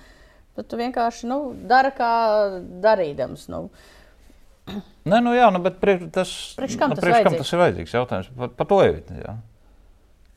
tad 0.57 0.71
tu 0.71 0.79
vienkārši, 0.81 1.29
nu, 1.29 1.39
dara 1.69 1.93
kā 1.95 2.13
darīdams. 2.83 3.47
Nu. 3.53 3.67
Nē, 5.09 5.21
nu 5.25 5.33
jā, 5.33 5.47
nu, 5.53 5.61
bet 5.65 5.79
priekš, 5.81 6.09
tas, 6.13 6.33
priekš 6.57 6.81
kam, 6.81 6.91
nu, 6.91 6.99
tas, 6.99 7.05
priekš 7.05 7.23
kam 7.25 7.37
tas 7.39 7.53
ir 7.53 7.63
vajadzīgs? 7.63 7.95
Jautājums 7.97 8.33
par, 8.37 8.51
par 8.57 8.69
to 8.69 8.81
jau 8.85 8.91
ir. 8.97 9.31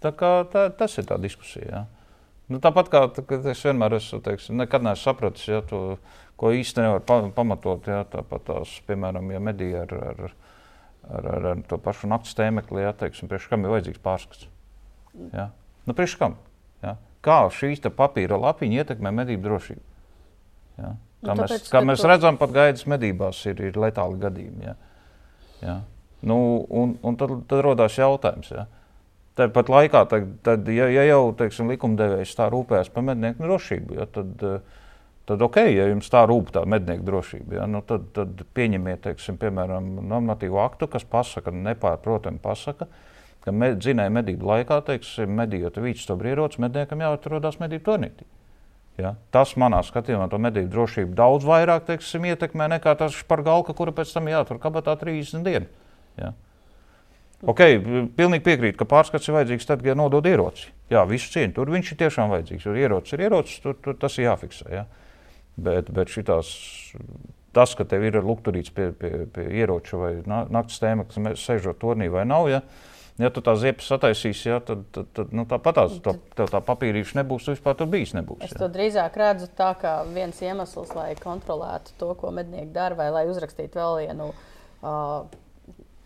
Tā 0.02 0.10
kā 0.18 0.30
tā, 0.50 0.68
tas 0.76 0.96
ir 0.98 1.06
tā 1.08 1.18
diskusija. 1.22 1.68
Jā. 1.68 2.01
Nu, 2.52 2.60
tāpat 2.62 2.90
kā 2.92 3.02
es 3.50 3.64
vienmēr 3.64 3.96
esmu, 3.98 4.20
teiksim, 4.24 4.58
nekad 4.60 4.84
neesmu 4.84 5.02
sapratis, 5.02 5.44
ja, 5.48 5.60
to, 5.64 5.96
ko 6.40 6.52
īsti 6.52 6.84
nevar 6.84 7.04
pa, 7.06 7.20
pamatot. 7.34 7.86
Ja, 7.88 8.02
tāpat 8.08 8.44
tās, 8.48 8.74
piemēram, 8.88 9.30
ja 9.32 9.40
medija 9.42 9.84
ar, 9.86 9.94
ar, 10.10 10.34
ar, 11.08 11.30
ar, 11.36 11.46
ar 11.54 11.62
to 11.70 11.78
pašu 11.82 12.10
naktas 12.12 12.36
tēmekli, 12.38 12.84
ja, 12.84 12.92
teiksim, 12.98 13.30
priekš 13.30 13.48
kam 13.52 13.64
ir 13.64 13.74
vajadzīgs 13.76 14.02
pārskats. 14.04 14.50
Ja. 15.32 15.48
Nu, 15.88 15.96
priekš 15.96 16.18
kam? 16.20 16.36
Ja. 16.84 16.96
Kā 17.24 17.38
šīs 17.54 17.82
papīra 17.96 18.38
lapiņa 18.42 18.82
ietekmē 18.82 19.14
medību 19.22 19.48
drošību? 19.48 19.82
Ja. 20.82 20.94
Kā, 21.22 21.36
Nu, 21.36 21.44
mēs, 21.44 21.52
tāpēc, 21.52 21.68
kā 21.70 21.80
mēs 21.86 22.02
redzam, 22.02 22.36
pat 22.38 22.50
gaidas 22.50 22.82
medībās 22.90 23.44
ir, 23.46 23.60
ir 23.62 23.76
letāli 23.78 24.18
gadījumi. 24.24 24.64
Ja. 24.66 24.72
Ja. 25.62 25.76
Nu, 26.26 26.38
un, 26.66 26.96
un 27.06 27.18
tad, 27.18 27.34
tad 27.50 27.62
rodas 27.62 27.98
jautājums. 27.98 28.50
Ja. 28.50 28.66
Tāpat 29.38 29.70
laikā, 29.72 30.04
tad, 30.10 30.32
tad, 30.44 30.66
ja, 30.68 30.90
ja 30.92 31.06
jau 31.08 31.30
teiksim, 31.36 31.70
likumdevējs 31.72 32.34
tā 32.36 32.50
rūpējas 32.52 32.90
par 32.92 33.06
mednieku 33.06 33.46
drošību, 33.46 33.96
ja, 33.96 34.04
tad, 34.12 34.42
tad 35.28 35.44
ok, 35.46 35.56
ja 35.72 35.86
jums 35.88 36.12
tā 36.12 36.26
rūp 36.28 36.50
tā 36.52 36.66
mednieku 36.68 37.06
drošība, 37.06 37.56
ja, 37.62 37.68
nu, 37.70 37.80
tad, 37.88 38.10
tad 38.12 38.42
pieņemiet, 38.52 39.00
teiksim, 39.06 39.38
piemēram, 39.40 39.88
normatīvu 40.10 40.60
aktu, 40.60 40.90
kas 40.92 41.08
pasaka, 41.08 41.54
nepārprotami 41.70 42.42
pasaka, 42.44 42.90
ka 43.42 43.56
med, 43.56 43.80
dzinēja 43.80 44.12
medību 44.20 44.52
laikā, 44.52 44.82
teiksim, 44.90 45.32
medījot 45.40 45.80
vīču 45.80 46.10
to 46.10 46.20
brīrots, 46.20 46.60
medniekam 46.62 47.00
jāatrodas 47.00 47.56
medību 47.62 47.88
turnītī. 47.88 48.28
Ja? 49.00 49.14
Tas 49.32 49.54
manā 49.56 49.80
skatījumā 49.86 50.28
to 50.30 50.38
medību 50.42 50.68
drošību 50.72 51.16
daudz 51.16 51.46
vairāk 51.48 51.86
teiksim, 51.88 52.26
ietekmē 52.28 52.68
nekā 52.74 52.94
tas 53.00 53.16
špargalka, 53.16 53.74
kura 53.76 53.94
pēc 53.96 54.12
tam 54.12 54.28
jātur 54.28 54.60
kabatā 54.62 54.94
30 55.00 55.46
dienas. 55.46 55.72
Ja? 56.20 56.34
Ok, 57.42 57.58
pilnīgi 58.14 58.44
piekrītu, 58.46 58.76
ka 58.78 58.86
pārskats 58.86 59.26
ir 59.26 59.34
vajadzīgs 59.34 59.66
tad, 59.66 59.80
ja 59.82 59.96
nodod 59.98 60.26
ieroci. 60.30 60.68
Jā, 60.92 61.02
visu 61.10 61.32
cieņu. 61.34 61.54
Tur 61.56 61.72
viņš 61.74 61.88
ir 61.90 61.98
tiešām 62.04 62.30
vajadzīgs. 62.30 62.66
Jo 62.68 62.74
ierocis 62.78 63.16
ir 63.16 63.24
ierocis, 63.26 63.56
tur, 63.64 63.74
tur 63.82 63.96
tas 63.98 64.14
ir 64.20 64.28
jāfiksē. 64.28 64.68
Ja? 64.70 64.84
Bet, 65.58 65.90
bet 65.90 66.12
šitās, 66.14 66.52
tas, 67.52 67.74
ka 67.74 67.84
tev 67.88 68.06
ir 68.06 68.20
lukturīts 68.22 68.70
pie, 68.72 68.92
pie, 68.94 69.26
pie 69.34 69.48
ieroča 69.58 69.98
vai 69.98 70.12
na- 70.22 70.46
naktas 70.54 70.78
tēma, 70.84 71.08
kas 71.10 71.18
sēžot 71.42 71.82
turnī 71.82 72.06
vai 72.14 72.22
nav, 72.24 72.46
ja, 72.48 72.62
ja 73.18 73.28
tu 73.34 73.42
tā 73.44 73.56
ziepes 73.58 73.90
sataisīsi, 73.90 74.46
ja, 74.48 74.60
tad, 74.64 74.86
tad, 74.94 75.10
tad 75.12 75.34
nu, 75.34 75.42
tāpat 75.44 75.74
tās, 75.82 75.98
tā, 76.00 76.14
tev 76.38 76.46
tā 76.54 76.62
papīrīša 76.64 77.18
nebūs, 77.24 77.44
tu 77.44 77.56
vispār 77.56 77.74
tur 77.76 77.90
bijis 77.92 78.14
nebūs. 78.16 78.40
Es 78.46 78.54
Ja. 78.54 78.62
to 78.62 78.70
drīzāk 78.72 79.18
redzu 79.18 79.50
tā 79.58 79.74
kā 79.82 79.98
viens 80.14 80.38
iemesls, 80.40 80.94
lai 80.94 81.12
kontrolētu 81.18 81.98
to, 81.98 82.14
ko 82.14 82.30
mednieki 82.30 82.72
dara, 82.72 82.94
vai 82.94 83.10
lai 83.10 83.26
uzrakstītu 83.26 83.82
vēl 83.82 84.06
vienu 84.06 84.30
uh, 84.82 85.26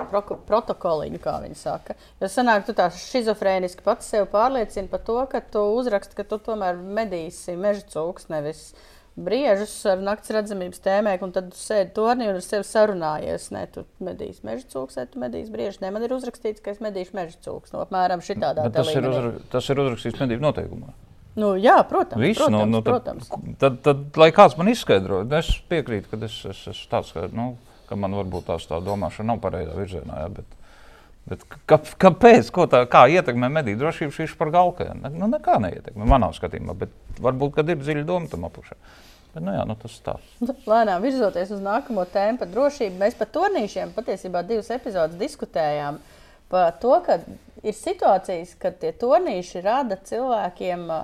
proko- 0.05 0.39
protokoliņu, 0.49 1.21
kā 1.23 1.39
viņi 1.45 1.57
saka. 1.59 1.97
Jo 2.21 2.29
sanāk, 2.33 2.67
tu 2.67 2.75
tā 2.77 2.89
schizofrēniski 2.93 3.85
pats 3.87 4.11
sev 4.13 4.29
pārliecini 4.33 4.91
par 4.93 5.01
to, 5.07 5.19
ka 5.31 5.41
tu 5.41 5.63
uzraksti, 5.77 6.19
ka 6.19 6.27
tu 6.29 6.39
tomēr 6.43 6.77
medīsi 6.77 7.57
meža 7.61 7.87
cūks, 7.95 8.29
nevis 8.33 8.69
briežus 9.17 9.73
ar 9.89 10.03
naktas 10.05 10.35
redzamības 10.37 10.83
tēmēm, 10.85 11.23
un 11.25 11.33
tad 11.33 11.49
tu 11.55 11.57
sēdi 11.57 11.95
turnī 11.97 12.29
un 12.29 12.37
ar 12.37 12.45
sevi 12.45 12.67
sarunājies. 12.69 13.49
Nē, 13.55 13.65
tu 13.73 13.87
medīsi 14.05 14.45
meža 14.45 14.69
cūks, 14.75 14.99
vai 15.01 15.07
tu 15.09 15.23
medīsi 15.23 15.53
briežus. 15.53 15.81
Nē, 15.81 15.93
man 15.95 16.05
ir 16.05 16.13
uzrakstīts, 16.17 16.61
ka 16.65 16.75
es 16.75 16.83
medīšu 16.85 17.17
meža 17.17 17.41
cūks. 17.47 17.73
No, 17.73 17.81
apmēram 17.87 18.25
šitādā 18.25 18.69
Bet 18.69 18.77
tas 18.77 18.93
ir, 18.93 19.09
uzra, 19.09 19.33
tas 19.53 19.73
ir 19.73 19.81
uzrakstīts 19.87 20.21
medību 20.21 20.45
noteikumā. 20.51 20.93
Nu, 21.37 21.53
jā, 21.61 21.77
protams. 21.89 22.23
Viss, 22.23 22.41
protams, 22.41 22.57
nu, 22.57 22.79
nu, 22.79 22.81
tad, 22.81 22.93
protams. 22.93 23.57
Tad, 23.61 23.81
tad, 23.85 24.05
lai 24.17 24.31
kāds 24.33 24.57
man 24.57 24.71
izskaidro, 24.73 25.21
es 25.37 25.51
piekrītu, 25.69 26.09
ka 26.13 26.21
es 26.25 26.37
es 26.49 26.63
esmu 26.73 26.93
tāds, 26.93 27.13
ka, 27.13 27.27
nu, 27.37 27.51
ka 27.88 27.99
man 27.99 28.14
varbūt 28.18 28.49
tās 28.51 28.68
tā 28.68 28.79
domāšana 28.85 29.33
nav 29.33 29.42
pareizā 29.44 29.75
virzienā. 29.77 30.20
Jā, 30.25 30.29
bet, 30.37 30.55
bet 31.31 31.46
kā, 31.68 31.81
kāpēc? 32.07 32.51
Ko 32.55 32.68
tā, 32.70 32.85
kā 32.90 33.07
ietekmē 33.12 33.51
mediju 33.59 33.81
drošību 33.85 34.14
šī 34.16 34.29
par 34.38 34.53
galka? 34.55 34.90
Ne, 34.99 35.12
nu, 35.14 35.31
nekā 35.33 35.59
neietekmē 35.64 36.09
manā 36.09 36.33
skatījumā, 36.37 36.77
bet 36.79 36.94
varbūt, 37.22 37.57
kad 37.59 37.72
ir 37.72 37.83
dziļa 37.83 38.07
doma 38.09 38.31
tam 38.33 38.49
apakšā. 38.51 38.79
Bet, 39.35 39.42
nu, 39.44 39.53
jā, 39.53 39.64
nu, 39.68 39.77
tas 39.81 39.96
tā. 40.05 40.14
Lēnām 40.70 41.03
virzoties 41.05 41.51
uz 41.53 41.64
nākamo 41.64 42.07
tēmu 42.12 42.40
par 42.40 42.53
drošību, 42.53 43.01
mēs 43.03 43.18
par 43.18 43.29
turnīšiem 43.35 43.92
patiesībā 43.96 44.40
divas 44.49 44.70
epizodes 44.72 45.18
diskutējām. 45.20 45.99
Par 46.49 46.70
to, 46.81 46.94
ka 47.05 47.18
ir 47.66 47.75
situācijas, 47.75 48.55
kad 48.62 48.79
tie 48.81 48.92
turnīši 48.96 49.61
rada 49.64 49.99
cilvēkiem 50.09 50.87
ā, 50.94 51.03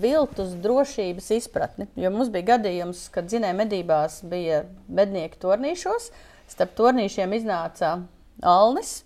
viltus 0.00 0.54
drošības 0.64 1.30
izpratni. 1.38 1.86
Jo 1.98 2.10
mums 2.14 2.30
bija 2.34 2.54
gadījums, 2.54 3.06
kad 3.14 3.28
dzinēja 3.30 3.56
medībās 3.58 4.20
bija 4.28 4.64
mednieki 4.88 5.40
turnīšos, 5.42 6.10
starp 6.50 6.76
turnīšiem 6.78 7.34
iznāca 7.38 7.96
Alnis. 8.42 9.02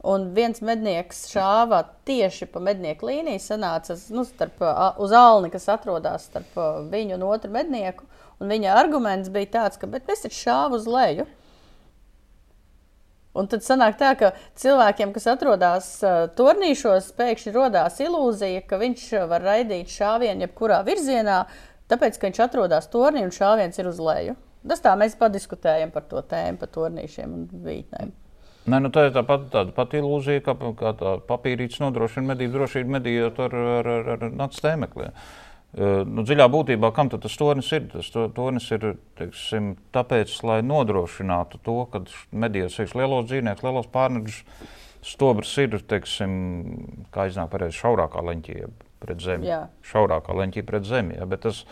Un 0.00 0.30
viens 0.32 0.62
mednieks 0.64 1.26
šāva 1.28 1.82
tieši 2.08 2.46
pa 2.48 2.62
mednieku 2.64 3.10
līniju, 3.10 3.42
sanāca 3.44 3.98
nu, 4.16 4.24
starp, 4.24 4.62
uz 4.96 5.12
alni, 5.12 5.50
kas 5.52 5.68
atrodas 5.68 6.24
starp 6.30 6.56
viņu 6.88 7.18
un 7.18 7.26
otru 7.28 7.52
mednieku. 7.52 8.08
Un 8.40 8.48
viņa 8.48 8.78
arguments 8.80 9.28
bija 9.28 9.50
tāds, 9.58 9.76
ka 9.76 9.86
"Bet 9.86 10.08
es 10.08 10.24
taču 10.24 10.38
šāvu 10.40 10.80
uz 10.80 10.86
leju. 10.88 11.26
Un 13.38 13.46
tad 13.50 13.62
sanāk 13.62 13.94
tā, 14.00 14.10
ka 14.18 14.32
cilvēkiem, 14.58 15.12
kas 15.14 15.28
atrodas 15.30 15.88
uh, 16.02 16.24
turnīšos, 16.34 17.12
pēkšņi 17.18 17.52
radās 17.54 18.00
ilūzija, 18.02 18.64
ka 18.66 18.80
viņš 18.80 19.04
var 19.30 19.44
raidīt 19.46 19.92
šāvienu 19.94 20.48
jebkurā 20.48 20.80
virzienā, 20.86 21.44
tāpēc, 21.92 22.18
ka 22.18 22.26
viņš 22.26 22.40
atrodas 22.46 22.90
turnī 22.90 23.22
un 23.26 23.34
šāviens 23.34 23.78
ir 23.78 23.90
uz 23.90 24.00
leju. 24.02 24.34
Tas 24.66 24.82
tā 24.82 24.96
mēs 24.98 25.14
padiskutējam 25.16 25.92
par 25.94 26.08
to 26.10 26.20
tēmu, 26.26 26.58
par 26.60 26.72
turnīšiem 26.74 27.36
un 27.36 27.46
vītnēm. 27.64 28.10
Nē, 28.70 28.80
nu, 28.82 28.90
tā 28.92 29.06
ir 29.06 29.14
tāpat 29.14 29.46
tāda 29.54 29.72
pati 29.72 30.02
ilūzija, 30.02 30.42
ka 30.44 30.56
kā 30.76 30.90
tā 30.98 31.14
papīrītis 31.30 31.80
nodrošina 31.80 32.34
medību 32.34 32.58
drošību, 32.58 32.92
medījot 32.98 33.38
ar, 33.46 33.54
ar, 33.78 33.88
ar, 33.94 34.10
ar 34.16 34.26
naktas 34.36 34.60
tēmekliem. 34.66 35.14
Uh, 35.14 35.49
nu, 35.78 36.24
dziļā 36.26 36.48
būtībā, 36.50 36.90
kam 36.96 37.10
tas 37.12 37.36
tornis 37.38 37.70
ir? 37.76 37.86
Tas 37.92 38.10
to, 38.10 38.26
tornis 38.34 38.66
ir 38.74 38.92
teiksim, 39.20 39.72
tāpēc, 39.94 40.34
lai 40.48 40.60
nodrošinātu 40.66 41.62
to, 41.66 41.78
ka 41.92 42.02
medījos 42.32 42.78
teiks, 42.80 42.96
lielos 42.98 43.28
dzīvniekus, 43.30 43.66
lielos 43.66 43.90
pārneģus, 43.94 44.42
stobrs 45.06 45.54
ir, 45.62 45.78
teiksim, 45.90 46.36
kā 47.14 47.28
iznāk 47.30 47.52
pareizi, 47.54 47.78
šaurākā 47.80 48.24
leņķī 48.26 48.60
pret 49.00 49.24
zemi. 49.24 49.48
Jā. 49.48 49.64
Šaurākā 49.86 50.36
leņķī 50.36 50.66
pret 50.68 50.88
zemi. 50.88 51.16
Ja, 51.20 51.28
bet, 51.30 51.46
tas 51.46 51.62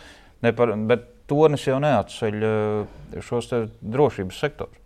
nepar, 0.45 0.73
bet 0.89 1.05
tornis 1.29 1.67
jau 1.67 1.77
neatceļ 1.83 2.45
uh, 2.47 3.23
šos 3.25 3.51
drošības 3.83 4.45
sektorus. 4.47 4.79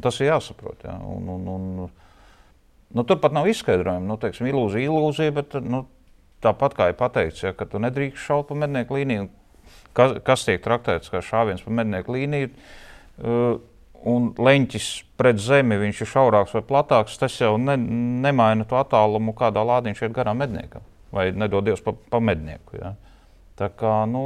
Tas 0.00 0.16
ir 0.22 0.30
jāsaprot. 0.30 0.86
Ja. 0.86 0.94
Un, 1.04 1.26
un, 1.28 1.48
un, 1.52 1.90
nu, 2.96 3.04
tur 3.04 3.18
pat 3.20 3.34
nav 3.36 3.48
izskaidrojumi. 3.50 4.08
Nu, 4.08 4.16
teiksim, 4.20 4.48
ilūzija, 4.48 4.88
ilūzija, 4.88 5.34
bet 5.36 5.58
nu, 5.60 5.84
tāpat 6.42 6.76
kā 6.78 6.90
ir 6.90 6.98
pateikts, 6.98 7.44
ja, 7.46 7.52
ka 7.56 7.66
tu 7.68 7.80
nedrīkst 7.82 8.22
šaut 8.26 8.48
pa 8.50 8.58
mednieku 8.58 8.98
līniju. 8.98 9.28
Kas, 9.96 10.16
kas 10.24 10.46
tiek 10.46 10.62
traktēts 10.64 11.12
kā 11.12 11.20
šāviens 11.24 11.64
pa 11.64 11.74
mednieku 11.82 12.14
līniju? 12.16 12.50
Uh, 13.22 13.60
un 14.08 14.30
leņķis 14.38 14.86
pret 15.20 15.40
zemi 15.42 15.78
viņš 15.80 16.02
ir 16.02 16.10
šaurāks 16.10 16.54
vai 16.56 16.62
platāks, 16.66 17.18
tas 17.20 17.34
jau 17.38 17.54
ne, 17.60 17.76
nemaina 18.24 18.66
to 18.68 18.78
attālumu, 18.80 19.34
kādā 19.38 19.62
lādiņš 19.66 20.06
iet 20.06 20.16
garām 20.16 20.40
medniekam. 20.42 20.86
Vai 21.12 21.28
nedod 21.36 21.66
Dievs 21.66 21.84
pa, 21.84 21.92
pa 21.92 22.22
mednieku. 22.24 22.78
Ja. 22.80 22.94
Tā 23.60 23.68
kā, 23.78 23.92
nu, 24.08 24.24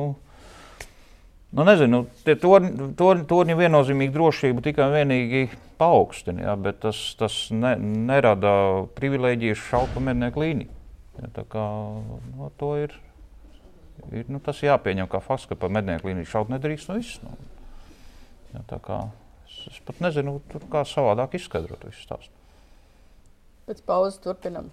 nu 1.57 1.66
nezinu, 1.66 2.05
tie 2.24 2.37
torņi, 2.40 2.92
torņi, 2.98 3.26
torņi 3.29 3.59
viennozīmīgi 3.59 4.14
drošību 4.14 4.64
tikai 4.64 4.87
un 4.87 4.96
vienīgi 4.96 5.42
paaugstina, 5.81 6.46
ja, 6.46 6.55
bet 6.57 6.81
tas, 6.87 7.00
tas 7.18 7.40
ne, 7.52 7.74
nerada 7.81 8.55
privilēģijas 8.96 9.66
šaut 9.66 9.92
pa 9.96 10.05
mednieku 10.09 10.44
līniju. 10.44 10.75
Ja, 11.16 11.31
tā 11.33 11.46
kā 11.48 11.66
nu, 12.31 12.50
to 12.61 12.72
ir, 12.81 12.96
ir 14.12 14.26
nu, 14.33 14.40
tas 14.44 14.61
jāpieņem 14.64 15.09
kā 15.12 15.22
fakts, 15.24 15.48
ka 15.50 15.59
pa 15.59 15.72
mednieku 15.72 16.11
līniju 16.11 16.29
šaut 16.29 16.52
nedrīkst 16.52 16.90
no 16.90 16.98
viss. 16.98 17.22
Nu. 17.24 17.37
Ja, 18.52 18.64
tā 18.68 18.81
kā 18.85 19.05
Es 19.66 19.79
pat 19.87 20.00
nezinu, 20.02 20.38
kā 20.70 20.83
savādāk 20.87 21.37
izskaidrot 21.38 21.87
visu 21.87 22.02
stāstu. 22.05 22.33
Pēc 23.66 23.81
pauzes 23.87 24.20
turpinam. 24.22 24.68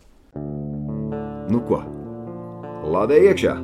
Nu 1.50 1.62
ko? 1.66 1.80
Lādē 2.94 3.18
iekšā! 3.30 3.56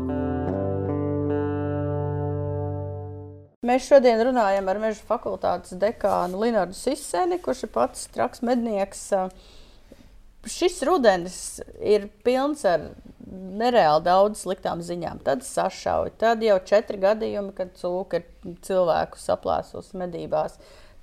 Mēs 3.70 3.86
šodien 3.86 4.22
runājam 4.26 4.70
ar 4.72 4.80
Meža 4.82 5.04
fakultātes 5.06 5.76
dekānu 5.78 6.40
Linārdu 6.42 6.78
Siseni, 6.78 7.38
kurš 7.44 7.68
ir 7.68 7.74
pats 7.76 8.08
traks 8.14 8.42
mednieks. 8.46 9.04
Šis 10.48 10.78
rudenis 10.88 11.60
ir 11.84 12.08
pilns 12.24 12.62
ar 12.68 12.86
nereāli 13.30 14.06
daudz 14.06 14.46
sliktām 14.46 14.80
ziņām. 14.86 15.20
Tad 15.26 15.44
sašauja, 15.44 16.14
tad 16.22 16.44
jau 16.46 16.56
četri 16.66 17.00
gadījumi, 17.02 17.52
kad 17.58 17.74
cūka 17.80 18.22
ir 18.22 18.56
cilvēku 18.66 19.20
saplēsus 19.20 19.92
medībās. 20.00 20.56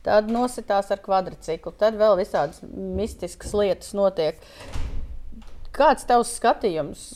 Tad 0.06 0.30
nositās 0.30 0.88
ar 0.94 1.02
kvadrciklu, 1.02 1.74
tad 1.76 1.98
vēl 1.98 2.16
visādas 2.20 2.62
mistiskas 2.62 3.52
lietas 3.58 3.92
notiek. 3.98 4.40
Kāds 5.76 6.06
tavs 6.08 6.32
skatījums? 6.38 7.06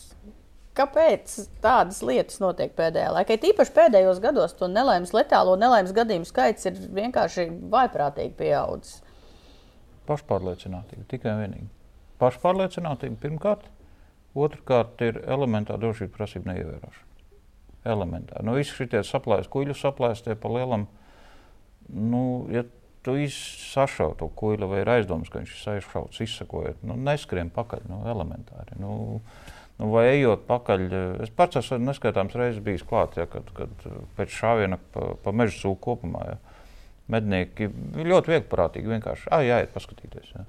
Kāpēc 0.76 1.32
tādas 1.62 1.98
lietas 2.06 2.38
notiek 2.42 2.72
pēdējā 2.76 3.10
laikā? 3.16 3.40
Tīpaši 3.42 3.74
pēdējos 3.74 4.20
gados 4.22 4.54
to 4.58 4.68
nelaimes, 4.70 5.14
letālo 5.16 5.56
nelaimes 5.58 5.94
gadījumu 5.96 6.28
skaits 6.28 6.68
ir 6.70 6.78
vienkārši 7.00 7.48
vaiprātīgi 7.72 8.36
pieaudzis. 8.38 9.00
Pašpārliecinātība 10.10 11.08
tikai 11.10 11.34
un 11.34 11.44
vienīgi. 11.44 11.68
Pašpārliecinātība 12.20 13.20
pirmkārt, 13.22 13.68
otrkārt 14.36 15.00
ir 15.06 15.22
elementāra 15.24 15.80
drošības 15.82 16.16
prasība 16.16 16.52
neievērošana. 16.52 17.06
Elementāri. 17.90 18.44
Nu, 18.44 18.56
visi 18.58 18.76
šie 18.76 19.00
saplēsti, 19.08 19.52
kuģu 19.52 19.76
saplēstie 19.78 20.36
pa 20.36 20.50
lielam, 20.52 20.84
nu, 21.88 22.24
ja 22.52 22.66
tu 23.06 23.14
sašauji 23.32 24.18
to 24.20 24.28
kuģi, 24.36 24.68
vai 24.68 24.82
ir 24.82 24.92
aizdoms, 24.98 25.32
ka 25.32 25.40
viņš 25.40 25.54
ir 25.54 25.72
aizšauts, 25.78 26.20
izsakojot. 26.26 26.84
Nu, 26.84 26.98
neskrien 27.00 27.48
pakaļ, 27.54 27.88
nu, 27.88 28.02
elementāri. 28.12 28.76
Nu, 28.82 28.92
Nu, 29.80 29.88
vai 29.94 30.10
ejot 30.10 30.42
pakaļ, 30.44 30.82
es 31.24 31.30
pats 31.32 31.56
esmu 31.56 31.78
neskaitāms 31.86 32.34
reizes 32.36 32.60
bijis 32.64 32.82
klāts, 32.84 33.16
ja, 33.16 33.24
kad, 33.30 33.48
kad 33.56 33.86
pēc 34.18 34.34
šāviena 34.36 34.76
pa, 34.92 35.14
pa 35.24 35.32
meža 35.32 35.56
sūku 35.56 35.80
kopumā. 35.86 36.24
Ja. 36.34 36.34
Mednieki 37.10 37.70
ļoti 37.96 38.34
vieglprātīgi 38.34 38.92
vienkārši 38.92 39.30
ah, 39.32 39.40
jāiet 39.42 39.72
paskatīties. 39.72 40.34
Ja. 40.36 40.44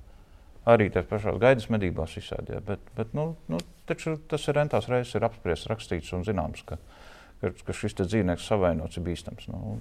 Arī 0.70 0.92
tās 0.94 1.08
pašās 1.10 1.40
gaidas 1.42 1.70
medībās 1.74 2.14
izsēdē. 2.20 2.60
Bet, 2.66 2.84
bet 2.98 3.16
nu, 3.18 3.32
nu, 3.50 3.62
tas 3.90 4.46
ir 4.46 4.58
rentās 4.58 4.90
reizes 4.92 5.18
ir 5.18 5.26
apspriests, 5.26 5.70
rakstīts 5.72 6.14
un 6.14 6.26
zināms, 6.28 6.62
ka, 6.68 6.78
ka, 7.42 7.54
ka 7.66 7.76
šis 7.76 7.98
dzīvnieks 8.04 8.46
savainots 8.52 9.00
ir 9.00 9.08
bīstams. 9.08 9.50
Nu, 9.50 9.80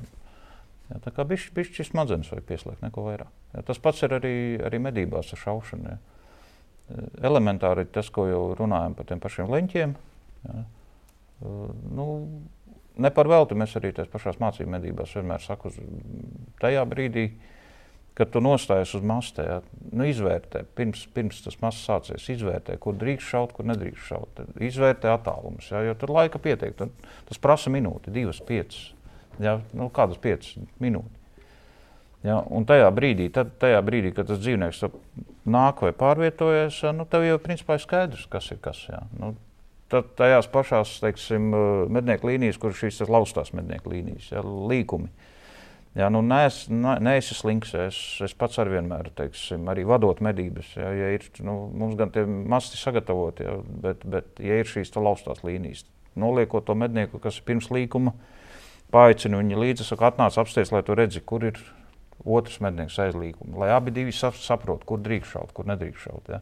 Jā, 0.91 0.99
tā 1.05 1.13
kā 1.15 1.25
bišķi, 1.29 1.87
smadzenes 1.87 2.33
vajag 2.33 2.47
pieslēgt, 2.49 2.81
neko 2.83 3.05
vairāk. 3.07 3.31
Jā, 3.55 3.63
tas 3.69 3.79
pats 3.83 4.03
ir 4.03 4.15
arī, 4.17 4.35
arī 4.67 4.81
medībās 4.83 5.31
ar 5.37 5.39
šaušanu. 5.45 5.93
Jā. 5.93 5.99
Elementāri 7.31 7.85
tas, 7.95 8.09
ko 8.11 8.25
jau 8.27 8.41
runājam 8.59 8.97
par 8.99 9.07
tiem 9.07 9.23
pašiem 9.23 9.53
leņķiem. 9.53 9.93
Jā. 10.49 10.65
Nu, 11.95 12.07
ne 12.99 13.13
par 13.15 13.31
velti 13.31 13.59
mēs 13.59 13.77
arī 13.79 13.93
tās 13.95 14.11
pašās 14.11 14.41
mācību 14.43 14.75
medībās 14.75 15.15
vienmēr 15.15 15.45
saku, 15.45 15.71
tajā 16.61 16.83
brīdī, 16.91 17.29
kad 18.19 18.33
tu 18.35 18.43
nostājies 18.45 18.93
uz 18.99 19.05
mastē, 19.07 19.47
jā, 19.47 19.59
nu, 19.93 20.05
izvērtē, 20.11 20.65
pirms, 20.77 21.07
pirms 21.15 21.43
tas 21.45 21.57
masas 21.63 21.85
sācies, 21.89 22.31
izvērtē, 22.35 22.77
kur 22.83 22.97
drīkst 23.01 23.33
šaut, 23.33 23.55
kur 23.57 23.69
nedrīkst 23.71 24.09
šaut. 24.11 24.41
Izvērtē 24.61 25.13
attālumus, 25.15 25.71
jā, 25.73 25.85
jo 25.89 25.97
tur 25.99 26.13
laika 26.19 26.43
pietiek. 26.43 26.77
Tas 27.29 27.41
prasa 27.41 27.73
minūti, 27.73 28.13
divas, 28.15 28.43
piecas 28.45 28.91
ja, 29.41 29.59
nu, 29.77 29.89
kādas 29.95 30.21
piecas 30.21 30.55
minūtes. 30.83 31.17
Ja, 32.21 32.37
un 32.53 32.67
tajā 32.69 32.91
brīdī, 32.93 33.31
tad, 33.33 33.55
tajā 33.63 33.79
brīdī, 33.85 34.11
kad 34.13 34.29
tas 34.29 34.43
dzīvnieks 34.43 34.83
nāk 35.49 35.81
vai 35.87 35.93
pārvietojas, 35.97 36.83
nu, 36.93 37.07
tev 37.09 37.25
jau 37.25 37.39
principā 37.41 37.79
ir 37.79 37.85
skaidrs, 37.87 38.27
kas 38.29 38.51
ir 38.53 38.61
kas. 38.61 38.83
Ja. 38.91 39.01
Nu, 39.17 39.33
tad 39.93 40.13
tajās 40.19 40.51
pašās 40.53 40.99
teiksim, 41.01 41.49
mednieku 41.89 42.29
līnijas, 42.29 42.61
kur 42.61 42.77
šīs 42.77 43.01
laustās 43.09 43.55
mednieku 43.57 43.95
līnijas, 43.95 44.29
ja, 44.35 44.45
līkumi. 44.45 45.09
Jā, 45.99 46.07
nu, 46.13 46.21
nes, 46.23 46.63
ne, 46.71 46.95
neesi 47.03 47.35
slinks. 47.35 47.73
Es, 47.75 47.97
es 48.23 48.35
pats 48.39 48.61
arī 48.63 48.77
vienmēr, 48.77 49.11
teiksim, 49.19 49.67
arī 49.73 49.83
vadot 49.89 50.21
medības. 50.23 50.69
Jā, 50.79 50.91
ja 50.95 51.09
ir, 51.17 51.25
nu, 51.47 51.65
mums 51.75 51.97
gan 51.99 52.13
tie 52.15 52.23
masti 52.27 52.79
sagatavoti, 52.79 53.47
jā, 53.49 53.57
bet, 53.87 54.07
bet 54.07 54.39
ja 54.45 54.61
ir 54.61 54.71
šīs 54.71 54.95
laustās 54.95 55.43
līnijas, 55.47 55.83
noliekot 56.19 56.69
to 56.69 56.77
mednieku, 56.79 57.19
kas 57.23 57.41
ir 57.41 57.49
pirms 57.51 57.73
līkuma, 57.75 58.15
Paaicinu 58.91 59.39
viņu 59.39 59.59
līdzi, 59.63 59.85
saku, 59.87 60.03
atnāc 60.09 60.35
apsties, 60.41 60.73
lai 60.75 60.81
tu 60.83 60.97
redzi, 60.99 61.21
kur 61.23 61.45
ir 61.47 61.59
otrs 62.27 62.59
mednieks 62.63 62.97
aizlīgums. 62.99 63.55
Lai 63.59 63.71
abi 63.71 63.93
divi 63.95 64.15
saprotu, 64.15 64.87
kur 64.89 65.03
drīkst 65.05 65.37
šaut, 65.37 65.53
kur 65.55 65.69
nedrīkst 65.71 66.09
šaut. 66.09 66.33
Ja. 66.33 66.41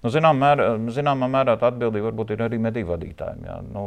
Nu, 0.00 0.12
zinām, 0.12 0.38
mēr, 0.40 0.62
zināmā 0.96 1.28
mērā 1.28 1.58
tā 1.60 1.68
atbildība 1.68 2.08
varbūt 2.08 2.32
ir 2.32 2.44
arī 2.46 2.60
medību 2.62 2.94
vadītājiem. 2.94 3.42
Ja. 3.44 3.58
Nu, 3.64 3.84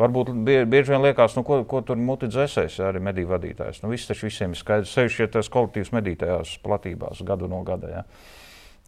varbūt 0.00 0.32
bie, 0.46 0.58
bieži 0.66 0.96
vien 0.96 1.04
liekas, 1.04 1.36
nu, 1.38 1.44
ko, 1.46 1.60
ko 1.68 1.84
tur 1.86 2.00
muti 2.00 2.30
dzēsēs, 2.32 2.80
ja, 2.80 2.90
arī 2.90 3.04
medību 3.06 3.36
vadītājs. 3.36 3.84
Nu, 3.84 3.92
viss 3.94 4.10
taču 4.10 4.26
visiem 4.26 4.56
ir 4.56 4.58
skaidrs, 4.58 4.96
sevišķi, 4.96 5.24
ja 5.24 5.32
tas 5.38 5.52
kolektīvs 5.54 5.94
medītājās 5.94 6.58
platībās 6.64 7.22
gadu 7.28 7.50
no 7.50 7.62
gada. 7.68 8.00
Ja 8.00 8.04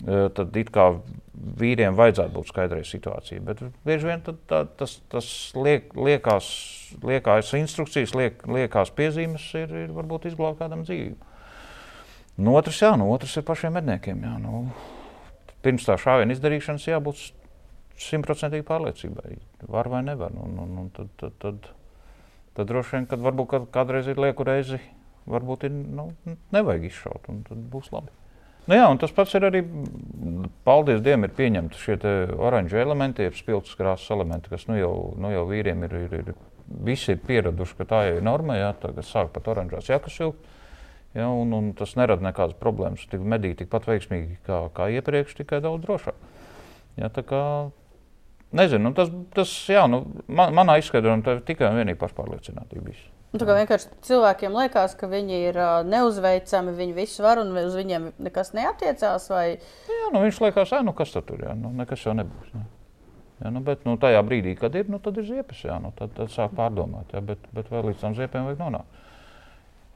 tad 0.07 0.55
it 0.57 0.71
kā 0.73 0.87
vīriem 1.61 1.97
vajadzētu 1.99 2.33
būt 2.33 2.51
skaidrai 2.51 2.85
situācijai. 2.89 3.41
Bet 3.45 3.63
bieži 3.87 4.09
vien 4.09 4.23
tad, 4.25 4.39
tā, 4.49 4.63
tas, 4.81 4.97
tas 5.13 5.29
liek, 5.57 5.91
liekas, 5.97 6.49
liekas 7.05 7.53
instrukcijas, 7.59 8.15
liek, 8.17 8.41
liekas 8.49 8.93
piezīmes 8.97 9.45
ir, 9.61 9.75
ir 9.85 9.93
varbūt 9.97 10.31
izglābt 10.31 10.61
kādam 10.63 10.87
dzīvību. 10.87 11.29
No 12.41 12.57
otrs, 12.57 12.81
jā, 12.81 12.95
no 12.97 13.11
otrs 13.13 13.37
ir 13.37 13.45
pašiem 13.45 13.77
medniekiem. 13.77 14.25
Jā, 14.25 14.39
nu, 14.41 14.65
pirms 15.65 15.87
tā 15.89 15.97
šāviena 16.01 16.35
izdarīšanas 16.37 16.87
jābūt 16.89 17.27
simtprocentīgai 18.01 18.67
pārliecībai. 18.69 19.35
Var 19.69 19.91
vai 19.93 20.05
nevar. 20.07 20.33
Un, 20.41 20.57
un, 20.63 20.79
un 20.85 20.89
tad, 20.97 21.11
tad, 21.21 21.37
tad, 21.43 21.69
tad 22.57 22.71
droši 22.71 22.97
vien, 22.97 23.11
kad 23.11 23.23
varbūt 23.25 23.71
kādreiz 23.75 24.09
ir 24.11 24.21
lieku 24.21 24.47
reizi, 24.49 24.81
varbūt 25.31 25.69
ir, 25.69 25.77
nu, 25.99 26.11
nevajag 26.55 26.89
izšaut, 26.89 27.29
un 27.33 27.45
tad 27.49 27.61
būs 27.73 27.93
labi. 27.95 28.13
Nu 28.69 28.77
jā, 28.77 28.87
tas 29.01 29.13
pats 29.15 29.33
ir 29.35 29.47
arī, 29.49 29.63
paldies 30.69 31.01
Dievam, 31.03 31.25
ir 31.27 31.33
pieņemti 31.35 31.81
šie 31.81 31.97
oranžu 32.37 32.79
elementi, 32.79 33.25
jeb 33.27 33.35
spilgtas 33.39 33.77
krāsas 33.79 34.13
elementi, 34.15 34.53
kas 34.53 34.67
nu 34.69 34.77
jau, 34.79 34.93
nu 35.19 35.33
jau 35.33 35.47
vīriem 35.49 35.87
ir, 35.89 35.97
ir, 36.05 36.17
ir, 36.21 36.33
visi 36.87 37.15
ir 37.15 37.23
pieraduši, 37.25 37.77
ka 37.81 37.89
tā 37.89 38.03
jau 38.07 38.19
ir 38.21 38.27
norma, 38.27 38.59
jā, 38.61 38.71
tagad 38.83 39.09
sāk 39.09 39.33
pat 39.35 39.49
oranžās 39.51 39.89
jakas 39.91 40.21
vilkt. 40.23 40.57
Ja, 41.15 41.27
un, 41.27 41.51
un 41.57 41.71
tas 41.75 41.97
nerada 41.99 42.23
nekādas 42.23 42.59
problēmas. 42.61 43.03
Tik 43.11 43.23
medī 43.27 43.51
tikpat 43.59 43.89
veiksmīgi 43.91 44.39
kā, 44.47 44.63
kā 44.75 44.87
iepriekš, 44.95 45.35
tikai 45.41 45.59
daudz 45.65 45.83
drošāk. 45.83 46.29
Ja, 47.01 47.11
kā, 47.11 47.43
nezinu, 48.55 48.91
nu, 48.91 48.95
tas, 48.95 49.11
tas 49.35 49.55
jā, 49.71 49.87
nu, 49.91 50.05
man, 50.31 50.55
manā 50.55 50.79
izskaidrojumā 50.79 51.41
tikai 51.47 51.71
un 51.71 51.81
vienīgi 51.81 51.99
pašpārliecinātība. 51.99 52.95
Nu, 53.31 53.39
tā 53.39 53.47
kā 53.47 53.55
vienkārši 53.61 53.93
cilvēkiem 54.07 54.55
liekas, 54.59 54.97
ka 54.99 55.07
viņi 55.11 55.37
ir 55.51 55.59
uh, 55.59 55.81
neuzveicami, 55.87 56.75
viņi 56.79 56.97
visu 56.97 57.23
var 57.23 57.39
un 57.43 57.53
uz 57.59 57.77
viņiem 57.79 58.09
nekas 58.27 58.51
neatiecās. 58.59 59.29
Vai... 59.31 59.45
Jā, 59.91 60.09
nu, 60.15 60.23
viņš 60.25 60.41
liekas, 60.47 60.75
nu, 60.87 60.95
kas 60.99 61.15
tur 61.15 61.39
ir. 61.39 61.53
Nu, 61.59 61.71
nekas 61.79 62.07
jau 62.07 62.15
nebūs. 62.19 62.55
Jā. 62.55 62.65
Jā, 63.41 63.53
nu, 63.55 63.63
bet 63.65 63.87
nu, 63.89 63.95
tajā 64.01 64.21
brīdī, 64.27 64.57
kad 64.59 64.75
ir, 64.77 64.91
nu, 64.91 64.99
tad 65.03 65.17
ir 65.23 65.29
ziepes. 65.31 65.63
Jā, 65.65 65.79
nu, 65.83 65.95
tad, 65.97 66.11
tad 66.17 66.35
sāk 66.35 66.53
pārdomāt. 66.59 67.15
Jā, 67.15 67.23
bet, 67.25 67.47
bet 67.55 67.71
vēl 67.73 67.91
līdz 67.91 68.03
tam 68.03 68.19
ziepēm 68.19 68.51
vajag 68.51 68.61
nonākt. 68.61 69.07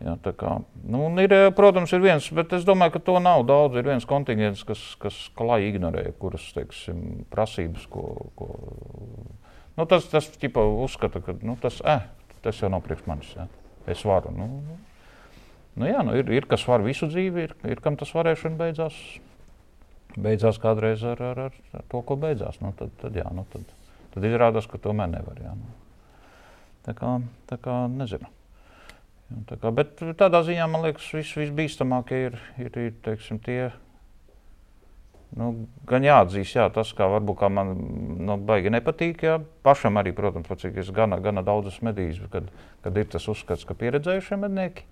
Jā, 0.05 0.19
kā, 0.37 0.59
nu, 0.85 1.07
ir, 1.23 1.33
protams, 1.57 1.93
ir 1.97 2.03
viens, 2.05 2.27
bet 2.37 2.51
es 2.53 2.67
domāju, 2.69 2.99
ka 2.99 3.01
to 3.07 3.15
nav 3.25 3.47
daudz. 3.49 3.79
Ir 3.81 3.87
viens 3.89 4.05
kontingents, 4.09 4.61
kas, 4.69 4.83
kas 5.01 5.17
klāji 5.39 5.71
ignorē, 5.73 6.11
kuras 6.21 6.45
teiksim, 6.53 7.23
prasības, 7.33 7.87
ko, 7.89 8.05
ko 8.37 8.49
nu, 9.79 9.87
tas, 9.89 10.05
tas 10.13 10.29
ķipa, 10.43 10.65
uzskata, 10.85 11.23
ka 11.25 11.37
nu, 11.41 11.57
tas, 11.63 11.81
eh, 11.89 12.05
tas 12.45 12.61
jau 12.61 12.69
nav 12.73 12.85
priekš 12.85 13.09
manis. 13.09 13.33
Ja. 13.39 13.49
Es 13.89 14.05
varu. 14.05 14.35
Nu, 14.37 14.51
nu, 14.67 14.77
nu, 15.81 15.89
jā, 15.89 16.05
nu, 16.05 16.19
ir, 16.21 16.29
ir 16.37 16.51
kas 16.53 16.67
var 16.69 16.85
visu 16.85 17.09
dzīvi, 17.09 17.49
ir, 17.49 17.57
ir 17.73 17.81
kam 17.85 17.97
tas 18.01 18.13
varēšana 18.13 18.61
beidzās. 18.61 19.01
Beidzās 20.21 20.61
kādreiz 20.61 21.01
ar, 21.09 21.25
ar, 21.33 21.45
ar, 21.49 21.61
ar 21.73 21.89
to, 21.89 22.05
ko 22.05 22.21
beidzās. 22.21 22.61
Nu, 22.61 22.77
tad, 22.77 22.93
tad, 23.01 23.17
jā, 23.17 23.27
nu, 23.33 23.49
tad, 23.57 23.73
tad 24.13 24.29
izrādās, 24.29 24.69
ka 24.69 24.85
tomēr 24.85 25.15
nevar. 25.17 25.41
Jā, 25.41 25.57
nu. 25.57 25.73
Tā 26.85 26.93
kā, 26.93 27.17
tā 27.49 27.57
kā 27.65 27.85
nezinu. 27.89 28.34
Jā, 29.31 29.41
tā 29.49 29.57
kā, 29.61 29.73
bet 29.75 30.03
tādā 30.21 30.43
ziņā 30.45 30.67
man 30.71 30.85
liekas, 30.85 31.07
vis, 31.17 31.33
visbīstamākie 31.39 32.21
ir, 32.29 32.39
ir, 32.61 32.71
ir 32.77 32.95
teiksim, 33.05 33.41
tie. 33.45 33.73
Nu, 35.35 35.67
gan 35.89 36.05
jāatzīst, 36.07 36.55
jā, 36.55 36.69
tas, 36.71 36.93
kā 36.95 37.09
varbūt 37.11 37.41
kā 37.41 37.49
man 37.51 37.73
nu, 38.23 38.37
baigi 38.39 38.71
nepatīk. 38.71 39.25
Jā. 39.27 39.41
Pašam 39.67 39.99
arī, 39.99 40.13
protams, 40.15 40.53
cik 40.61 40.79
es 40.85 40.93
gana, 40.95 41.19
gana 41.23 41.43
daudz 41.43 41.73
esmu 41.73 41.91
medījis, 41.91 42.21
kad, 42.31 42.53
kad 42.85 43.01
ir 43.01 43.09
tas 43.11 43.27
uzskats, 43.33 43.67
ka 43.67 43.75
pieredzējušie 43.81 44.39
mednieki. 44.45 44.87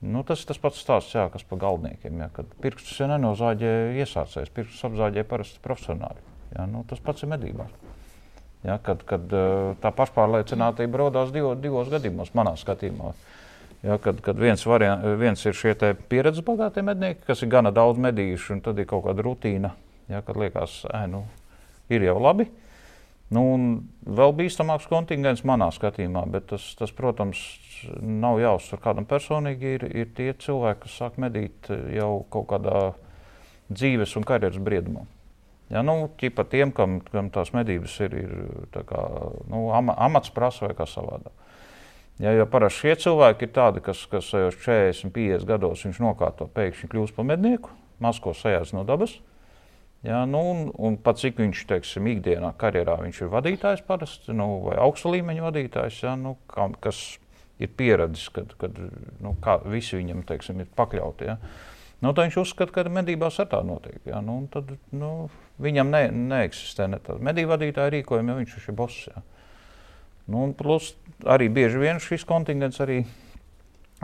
Nu, 0.00 0.22
tas 0.24 0.40
ir 0.40 0.48
tas 0.48 0.60
pats 0.62 0.80
stāsts, 0.80 1.12
jā, 1.12 1.26
kas 1.28 1.44
par 1.44 1.60
galvniekiem. 1.60 2.22
Jā, 2.22 2.30
kad 2.38 2.48
pirkstus 2.64 3.02
nenozāģē 3.04 3.74
iesācējs, 4.00 4.54
pirkstus 4.56 4.86
apzāģē 4.88 5.26
parasti 5.28 5.60
profesionāļi. 5.66 6.24
Jā, 6.54 6.64
nu, 6.70 6.86
tas 6.88 7.02
pats 7.04 7.26
ir 7.26 7.34
medībās. 7.34 7.74
Ja, 8.60 8.76
kad, 8.84 9.00
kad 9.08 9.30
tā 9.80 9.90
pašpārliecinātība 9.96 11.06
radās 11.06 11.30
divo, 11.32 11.54
divos 11.56 11.88
gadījumos, 11.88 12.34
manā 12.36 12.52
skatījumā. 12.60 13.14
Ja, 13.80 13.96
kad, 14.02 14.18
kad 14.20 14.36
viens, 14.36 14.66
variant, 14.68 15.06
viens 15.16 15.40
ir 15.48 15.56
šie 15.56 15.72
pieredzes 16.10 16.44
bagātie 16.44 16.84
mednieki, 16.84 17.24
kas 17.24 17.40
ir 17.40 17.48
gana 17.52 17.72
daudz 17.72 18.00
medījuši, 18.04 18.58
un 18.58 18.64
tad 18.66 18.80
ir 18.82 18.88
kaut 18.90 19.06
kāda 19.06 19.24
rutīna, 19.24 19.70
ja, 20.12 20.20
kad 20.26 20.36
liekas, 20.36 20.82
ka 20.84 21.06
nu, 21.08 21.22
ir 21.88 22.04
jau 22.04 22.18
labi. 22.20 22.50
Nu, 23.30 23.44
vēl 24.04 24.34
bīstamāks 24.36 24.88
kontingents 24.90 25.44
manā 25.46 25.70
skatījumā, 25.72 26.24
bet 26.34 26.48
tas, 26.50 26.64
tas 26.76 26.92
protams, 26.92 27.40
nav 28.02 28.40
jāuzsver 28.42 28.82
kādam 28.82 29.06
personīgi. 29.08 29.76
Ir, 29.78 29.86
ir 30.02 30.10
tie 30.16 30.32
cilvēki, 30.34 30.82
kas 30.84 30.98
sāk 30.98 31.16
medīt 31.22 31.70
jau 31.94 32.26
kaut 32.34 32.50
kādā 32.50 32.90
dzīves 33.70 34.16
un 34.18 34.26
karjeras 34.26 34.58
briedumā. 34.60 35.06
Ja, 35.70 35.84
nu, 35.86 36.08
ķipa 36.18 36.44
tiem, 36.50 36.72
kam, 36.74 36.98
kam 37.12 37.30
tās 37.30 37.52
medības 37.54 37.94
ir, 38.02 38.16
ir 38.24 38.82
kā, 38.88 39.04
nu, 39.50 39.68
ama, 39.76 39.94
amats 40.02 40.32
prasa 40.34 40.66
vai 40.66 40.74
kā 40.78 40.86
savādāk. 40.90 41.34
Ja, 42.20 42.34
jo 42.36 42.44
parasti 42.50 42.82
šie 42.82 42.96
cilvēki 43.06 43.46
ir 43.46 43.52
tādi, 43.56 43.80
kas, 43.84 44.02
kas 44.10 44.26
40, 44.34 45.12
50 45.14 45.46
gados 45.48 45.86
viņš 45.86 46.02
nokārto, 46.02 46.50
pēkšņi 46.52 46.90
kļūst 46.92 47.16
par 47.16 47.28
mednieku, 47.30 47.72
masko 48.02 48.34
sajās 48.36 48.74
no 48.76 48.82
dabas. 48.88 49.14
Ja, 50.04 50.24
nu, 50.28 50.40
un, 50.50 50.60
un 50.80 50.96
pat 51.00 51.20
cik 51.20 51.40
viņš 51.40 51.62
teiksim, 51.68 52.06
ikdienā, 52.08 52.54
karjerā 52.60 52.98
viņš 53.02 53.22
ir 53.22 53.32
vadītājs 53.32 53.82
parasti, 53.86 54.34
nu, 54.36 54.48
vai 54.64 54.78
augsta 54.80 55.12
līmeņa 55.12 55.44
vadītājs, 55.44 56.02
ja, 56.06 56.14
nu, 56.16 56.34
kā, 56.50 56.70
kas 56.82 57.02
ir 57.60 57.68
pieredzis, 57.76 58.30
kad, 58.32 58.54
kad 58.60 58.78
nu, 59.20 59.34
visi 59.68 60.00
viņam 60.00 60.24
teiksim, 60.28 60.62
ir 60.64 60.70
pakļauti. 60.76 61.28
Ja. 61.28 61.36
Nu, 62.00 62.14
tad 62.14 62.26
viņš 62.26 62.38
uzskata, 62.40 62.72
ka 62.72 62.92
medībās 62.92 63.36
ar 63.42 63.50
tā 63.52 63.60
notiek. 63.66 64.00
Ja. 64.08 64.22
Nu, 64.24 64.40
tad, 64.52 64.72
nu, 64.96 65.28
viņam 65.60 65.92
ne, 65.92 66.02
neeksistē 66.32 66.88
ne 66.90 67.00
tāda 67.02 67.22
medību 67.30 67.54
vadītāja 67.54 67.92
rīkojuma, 67.96 68.32
jo 68.32 68.40
viņš 68.40 68.56
ir 68.60 68.76
boss. 68.78 69.06
Ja. 69.10 69.22
Nu, 70.30 70.50
plus 70.56 70.92
arī 71.28 71.50
bieži 71.52 71.80
vien 71.82 72.00
šis 72.02 72.26
kontingents 72.28 72.80
arī, 72.82 73.02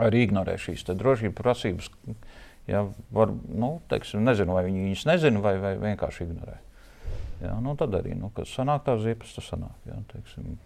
arī 0.01 0.25
ignorē 0.27 0.57
šīs 0.61 0.85
drošības 0.89 1.37
prasības. 1.37 1.91
Ja, 2.67 2.83
var, 3.15 3.31
nu, 3.31 3.77
teiksim, 3.87 4.25
nezinu, 4.27 4.57
vai 4.57 4.65
viņi 4.67 4.89
viņas 4.89 5.05
nezina, 5.07 5.43
vai, 5.43 5.53
vai 5.63 5.77
vienkārši 5.79 6.25
ignorē. 6.25 6.57
Ja, 7.45 7.53
nu, 7.63 7.77
tad 7.79 7.95
arī, 7.95 8.17
nu, 8.17 8.27
kad 8.35 8.49
sanāk 8.49 8.83
tā 8.83 8.97
ziepes, 8.99 9.31
tas 9.37 9.47
sanāk. 9.53 9.77
Ja, 9.87 10.01
teiksim, 10.11 10.57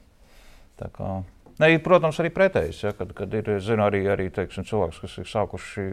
tā 0.81 0.89
kā, 0.95 1.19
Ne, 1.61 1.75
protams, 1.83 2.17
arī 2.21 2.31
pretējs. 2.33 2.79
Ja, 2.85 2.91
kad, 2.97 3.11
kad 3.13 3.33
ir 3.37 3.49
zinu, 3.61 3.83
arī, 3.85 4.01
arī 4.09 4.29
teiksim, 4.33 4.65
cilvēks, 4.65 5.01
kas 5.03 5.17
ir 5.21 5.27
sākuši 5.29 5.83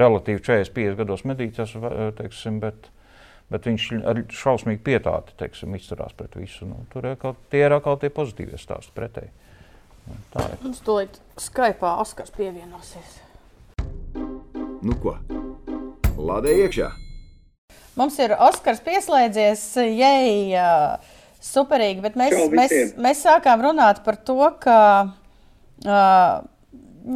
relatīvi 0.00 0.42
40, 0.42 0.72
50 0.74 0.98
gados 0.98 1.22
medīt, 1.28 1.60
teiksim, 2.18 2.58
bet, 2.62 2.88
bet 3.52 3.68
viņš 3.68 3.88
ar 4.08 4.20
šausmīgu 4.32 4.82
pietāti 4.86 5.36
teiksim, 5.40 5.74
izturās 5.76 6.14
pret 6.16 6.36
visu. 6.38 6.68
Nu, 6.68 6.84
tur 6.92 7.10
ir 7.10 7.18
kaut, 7.20 7.40
tie 7.52 7.64
ir 7.66 7.76
atkal 7.76 7.98
tie 8.00 8.12
pozitīvie 8.14 8.60
stāsti 8.60 8.94
pretēji. 8.96 9.32
Nu, 10.08 10.18
tā 10.34 10.48
ir. 10.52 10.58
Mums 10.64 10.82
tūlīt 10.84 11.20
Skype 11.40 11.88
Oskars 12.04 12.32
pievienosies. 12.36 13.20
Nu 14.84 14.96
ko? 15.00 15.16
Lādē 16.14 16.52
iekšā! 16.64 16.90
Mums 17.98 18.16
ir 18.22 18.34
Oskars 18.42 18.82
pieslēdzies, 18.84 19.62
jei! 19.86 20.56
Superīgi, 21.44 22.00
bet 22.00 22.14
mēs, 22.16 22.34
mēs, 22.56 22.72
mēs 22.96 23.20
sākām 23.26 23.60
runāt 23.60 24.00
par 24.04 24.16
to, 24.24 24.38
ka 24.62 24.76
uh, 25.84 26.44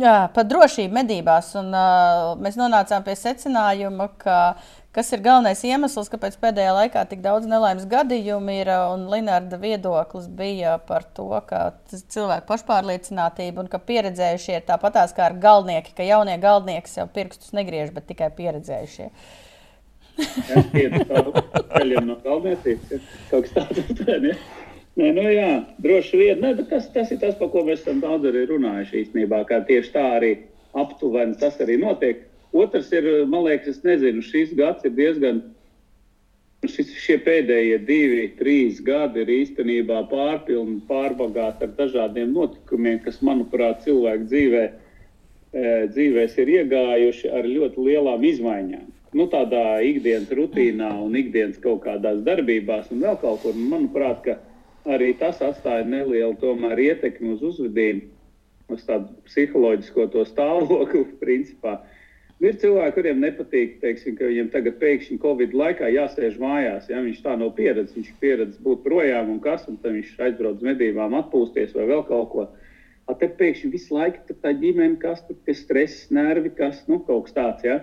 jā, 0.02 0.16
par 0.34 0.48
drošību 0.48 0.94
medībās, 0.98 1.54
un 1.60 1.72
uh, 1.72 2.34
mēs 2.42 2.58
nonācām 2.60 3.06
pie 3.06 3.16
secinājuma, 3.16 4.10
ka 4.20 4.38
kas 4.98 5.14
ir 5.14 5.22
galvenais 5.22 5.64
iemesls, 5.64 6.10
kāpēc 6.10 6.36
pēdējā 6.42 6.76
laikā 6.82 7.06
tik 7.08 7.24
daudz 7.24 7.46
nelaimes 7.46 7.86
gadījumu 7.88 8.58
ir, 8.58 8.74
un 8.90 9.08
Linārda 9.12 9.62
viedoklis 9.62 10.26
bija 10.26 10.76
par 10.90 11.06
to, 11.14 11.30
ka 11.46 11.64
cilvēku 11.94 12.50
pašpārliecinātība 12.50 13.62
un 13.62 13.70
ka 13.70 13.78
pieredzējušie 13.78 14.58
ir 14.58 14.68
tāpatās 14.68 15.14
kā 15.16 15.30
ar 15.30 15.38
galvnieki, 15.38 15.94
ka 15.94 16.06
jaunie 16.06 16.36
galvnieki 16.42 16.90
sev 16.90 17.12
pirkstus 17.14 17.54
negriež, 17.56 17.94
bet 17.94 18.10
tikai 18.10 18.34
pieredzējušie. 18.34 19.12
Uh, 19.12 19.44
ceļiem 20.18 22.08
no 22.08 22.16
kalniecības. 22.24 22.90
Ja? 22.92 23.00
Kaut 23.30 23.46
kas 23.46 23.54
tāds- 23.54 24.02
ja? 24.30 24.36
Nē, 24.98 25.12
nu 25.14 25.24
jā, 25.30 25.50
droši 25.78 26.18
vien. 26.18 26.40
Nē, 26.42 26.56
tas, 26.70 26.88
tas 26.94 27.12
ir 27.14 27.20
tas, 27.22 27.36
par 27.38 27.52
ko 27.52 27.62
mēs 27.66 27.84
esam 27.84 28.00
daudz 28.02 28.26
arī 28.26 28.48
runājuši 28.50 29.04
īstenībā, 29.04 29.44
kā 29.46 29.60
tieši 29.68 29.92
tā 29.94 30.06
arī 30.16 30.32
aptuveni 30.74 31.38
tas 31.38 31.60
arī 31.62 31.78
notiek. 31.78 32.24
Otrs 32.56 32.90
ir, 32.96 33.06
man 33.28 33.44
liekas, 33.46 33.76
es 33.76 33.86
nezinu, 33.86 34.24
šis 34.24 34.54
gads 34.56 34.86
ir 34.88 34.94
diezgan, 34.96 35.40
šis, 36.64 36.94
šie 37.04 37.18
pēdējie 37.26 37.78
divi, 37.86 38.26
trīs 38.38 38.82
gadi 38.84 39.24
ir 39.24 39.32
īstenībā 39.42 40.02
pārpilni, 40.10 40.80
pārbagāti 40.88 41.68
ar 41.68 41.74
dažādiem 41.78 42.32
notikumiem, 42.34 43.02
kas, 43.04 43.20
manuprāt, 43.24 43.84
cilvēku 43.84 44.30
dzīvē, 44.32 44.68
dzīvēs 45.94 46.38
ir 46.40 46.54
iegājuši 46.58 47.34
ar 47.36 47.48
ļoti 47.48 47.90
lielām 47.90 48.24
izmaiņām 48.32 48.88
nu, 49.16 49.26
tādā 49.32 49.78
ikdienas 49.84 50.30
rutīnā 50.34 50.90
un 51.02 51.16
ikdienas 51.18 51.58
kaut 51.62 51.82
kādās 51.86 52.20
darbībās 52.26 52.90
un 52.92 53.02
vēl 53.04 53.18
kaut 53.22 53.42
kur. 53.44 53.56
Manuprāt, 53.56 54.28
arī 54.88 55.12
tas 55.20 55.40
atstāja 55.44 55.86
nelielu 55.88 56.36
tomēr, 56.42 56.80
ietekmi 56.90 57.34
uz 57.36 57.44
uzvedību, 57.52 58.08
uz 58.74 58.84
tādu 58.88 59.14
psiholoģisko 59.28 60.26
stāvokli. 60.28 61.06
Principā. 61.24 61.78
Ir 62.38 62.54
cilvēki, 62.62 62.94
kuriem 62.94 63.18
nepatīk, 63.24 63.78
teiksim, 63.82 64.14
ka 64.18 64.28
viņiem 64.30 64.48
tagad 64.52 64.76
pēkšņi 64.78 65.16
Covid 65.24 65.54
laikā 65.58 65.88
jāsēž 65.90 66.36
mājās. 66.38 66.86
Ja? 66.86 67.00
Viņš 67.02 67.18
tā 67.24 67.34
nav 67.40 67.50
pieredzējis, 67.56 67.96
viņš 67.96 68.10
ir 68.12 68.20
pieredzējis 68.20 68.62
būt 68.62 68.84
projām 68.84 69.32
un 69.32 69.40
kas, 69.42 69.64
un 69.66 69.78
tad 69.82 69.96
viņš 69.96 70.12
aizbrauc 70.22 70.60
uz 70.60 70.68
medībām, 70.68 71.16
atpūsties 71.18 71.74
vai 71.74 71.88
vēl 71.90 72.04
kaut 72.06 72.28
ko. 72.34 72.44
A 73.10 73.16
te 73.18 73.26
pēkšņi 73.40 73.72
visu 73.72 73.96
laiku 73.96 74.36
tā 74.44 74.52
ģimene, 74.60 75.00
kas 75.02 75.24
tur 75.26 75.50
ir 75.50 75.58
stress, 75.58 76.06
nervi, 76.14 76.52
kas 76.54 76.84
nu, 76.86 77.00
kaut 77.08 77.26
kas 77.26 77.34
tāds. 77.40 77.66
Ja? 77.66 77.80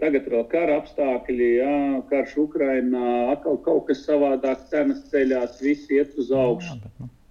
Tagad 0.00 0.28
vēl 0.32 0.44
kara 0.52 0.76
apstākļi, 0.80 1.48
jā, 1.60 1.78
karš 2.12 2.36
Ukrainā, 2.44 3.06
atkal 3.32 3.56
kaut 3.64 3.88
kas 3.88 4.04
savādāk, 4.04 4.68
cenas 4.72 5.06
ceļās, 5.08 5.56
viss 5.64 5.88
iet 5.92 6.20
uz 6.20 6.32
augšu. 6.32 6.76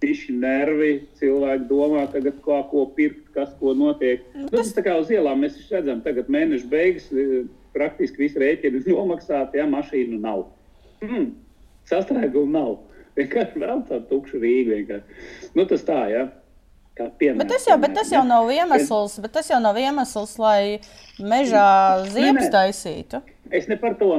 Piši 0.00 0.32
nervi, 0.32 0.92
cilvēki 1.20 1.66
domā, 1.68 2.06
tagad 2.12 2.38
kā 2.44 2.62
ko 2.70 2.86
pirkt, 2.96 3.26
kas 3.34 3.50
ko 3.60 3.74
notiek. 3.76 4.22
Nu, 4.32 4.48
tas 4.54 4.72
tā 4.72 4.84
kā 4.86 4.94
uz 4.96 5.10
ielām 5.12 5.44
mēs 5.44 5.58
redzam, 5.68 6.00
tagad 6.04 6.30
mēneša 6.32 6.70
beigas, 6.72 7.10
praktiski 7.76 8.24
visi 8.24 8.40
rēķini 8.40 8.80
ir 8.80 8.92
nomaksāti, 8.96 9.60
ja 9.60 9.68
mašīnu 9.68 10.20
nav. 10.22 10.46
Mm, 11.04 11.32
sastrēgumu 11.90 12.56
nav. 12.56 12.76
Vienkārši 13.18 13.60
vēl 13.60 13.84
tukšu 14.08 14.40
Rīgu. 14.40 14.76
Vienkārši. 14.78 15.50
Nu, 15.58 15.66
tas 15.68 15.84
tā, 15.86 16.04
jā. 16.12 16.28
Ja. 17.00 17.32
Bet 17.32 17.48
tas, 17.48 17.64
jau, 17.64 17.78
bet 17.80 17.94
tas 17.96 18.10
jau 18.12 18.20
nav 18.28 18.50
iemesls, 18.52 19.14
bet 19.24 19.32
tas 19.32 19.46
jau 19.48 19.60
nav 19.62 19.78
iemesls, 19.80 20.34
lai 20.42 20.80
mežā 21.16 21.68
ziepes 22.12 22.50
taisītu. 22.52 23.22
Es 23.56 23.70
ne 23.70 23.78
par 23.80 23.96
to. 24.00 24.10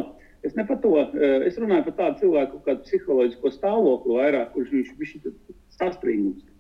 Es 0.42 0.56
ne 0.58 0.66
par 0.66 0.80
to. 0.82 0.96
Eh, 0.98 1.46
es 1.46 1.60
runāju 1.62 1.86
par 1.90 1.98
tādu 2.00 2.24
cilvēku, 2.24 2.62
kādu 2.66 2.88
psiholoģisko 2.88 3.52
stāvokli 3.54 4.18
vairāk, 4.18 4.56
kurš 4.56 4.72
viņš 4.74 5.14
ir 5.20 5.36
saspringums 5.82 6.52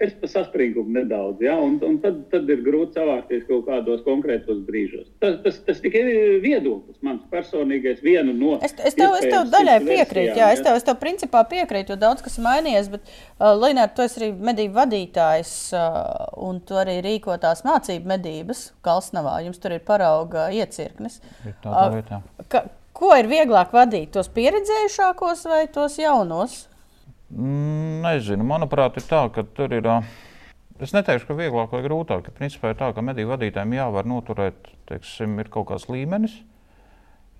es 0.00 0.12
pa 0.16 0.28
saspringumu 0.28 0.94
nedaudz, 0.94 1.42
ja, 1.44 1.54
un, 1.60 1.74
un 1.84 1.98
tad, 2.00 2.22
tad 2.32 2.48
ir 2.48 2.62
grūti 2.64 2.96
savākties 2.96 3.42
kaut 3.48 3.66
kādos 3.66 4.00
konkrētos 4.06 4.62
brīžos. 4.64 5.10
Tas, 5.20 5.36
tas, 5.44 5.58
tas 5.66 5.82
tikai 5.84 6.00
ir 6.08 6.38
viedoklis, 6.40 6.96
mans 7.04 7.26
personīgais, 7.32 8.00
viena 8.04 8.32
no. 8.32 8.54
Es, 8.64 8.72
es 8.80 8.96
tev, 8.96 9.12
es 9.18 9.28
tev 9.28 9.50
daļai 9.52 9.76
piekrītu, 9.84 10.38
jā, 10.40 10.48
es 10.56 10.64
tev, 10.64 10.78
es 10.80 10.88
tev 10.88 10.96
principā 11.02 11.44
piekrītu, 11.50 11.92
jo 11.92 12.00
daudz 12.00 12.24
kas 12.24 12.40
ir 12.40 12.46
mainījies, 12.48 12.88
bet, 12.94 13.12
uh, 13.12 13.52
Lināt, 13.60 13.92
tu 13.96 14.06
esi 14.06 14.22
arī 14.22 14.30
medību 14.50 14.78
vadītājs, 14.78 15.52
uh, 15.76 16.32
un 16.48 16.64
tu 16.64 16.80
arī 16.80 16.96
rīko 17.04 17.36
tās 17.42 17.60
mācību 17.68 18.08
medības 18.14 18.70
Kalsnavā, 18.86 19.36
jums 19.44 19.60
tur 19.60 19.76
ir 19.76 19.84
parauga 19.84 20.48
iecirknis. 20.56 21.20
Ir 21.44 21.60
tādā 21.60 21.90
vietā. 21.98 22.22
Uh, 22.40 22.48
ka, 22.48 22.64
ko 22.96 23.12
ir 23.20 23.28
vieglāk 23.28 23.76
vadīt, 23.76 24.14
tos 24.16 24.32
pieredzējušākos 24.32 25.44
vai 25.52 25.66
tos 25.76 26.00
jaunos? 26.00 26.62
Nezinu, 27.30 28.44
manuprāt, 28.46 28.98
ir 28.98 29.06
tā, 29.06 29.22
ka 29.34 29.44
tur 29.56 29.72
ir. 29.76 29.86
Es 30.80 30.94
neteikšu, 30.96 31.28
ka 31.28 31.36
vieglāk 31.36 31.74
vai 31.76 31.82
grūtāk. 31.84 32.30
Principā 32.34 32.72
ir 32.72 32.78
tā, 32.80 32.88
ka 32.96 33.04
mediju 33.04 33.30
vadītājiem 33.30 33.76
jāvar 33.76 34.08
noturēt, 34.08 34.72
teiksim, 34.88 35.36
ir 35.42 35.50
kaut 35.52 35.68
kāds 35.68 35.86
līmenis. 35.92 36.38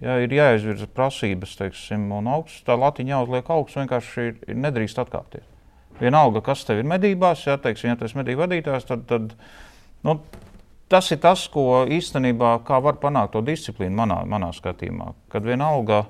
Jā, 0.00 0.16
ir 0.24 0.32
jāizvirza 0.32 0.86
prasības, 0.96 1.56
teiksim, 1.58 2.06
un 2.16 2.28
augsts. 2.32 2.62
Tā 2.64 2.76
latiņa 2.78 3.16
jāuzliek 3.16 3.50
augsts, 3.52 3.80
vienkārši 3.80 4.28
ir, 4.28 4.36
ir 4.48 4.60
nedrīkst 4.60 5.00
atkāpties. 5.02 5.48
Vienalga, 6.00 6.40
kas 6.44 6.62
tev 6.64 6.80
ir 6.80 6.88
medībās, 6.88 7.42
ja, 7.48 7.58
teiksim, 7.60 7.90
ja 7.90 7.98
tu 8.00 8.06
esi 8.06 8.16
mediju 8.16 8.40
vadītājs, 8.40 8.86
tad, 8.88 9.02
tad 9.10 9.34
nu, 10.06 10.14
tas 10.88 11.10
ir 11.12 11.20
tas, 11.20 11.42
ko 11.52 11.82
īstenībā 11.84 12.54
var 12.64 13.00
panākt 13.02 13.34
to 13.34 13.42
disciplīnu 13.44 13.98
manā, 13.98 14.22
manā 14.28 14.54
skatījumā. 14.56 15.10
Kad 15.32 15.44
vienalga, 15.48 16.06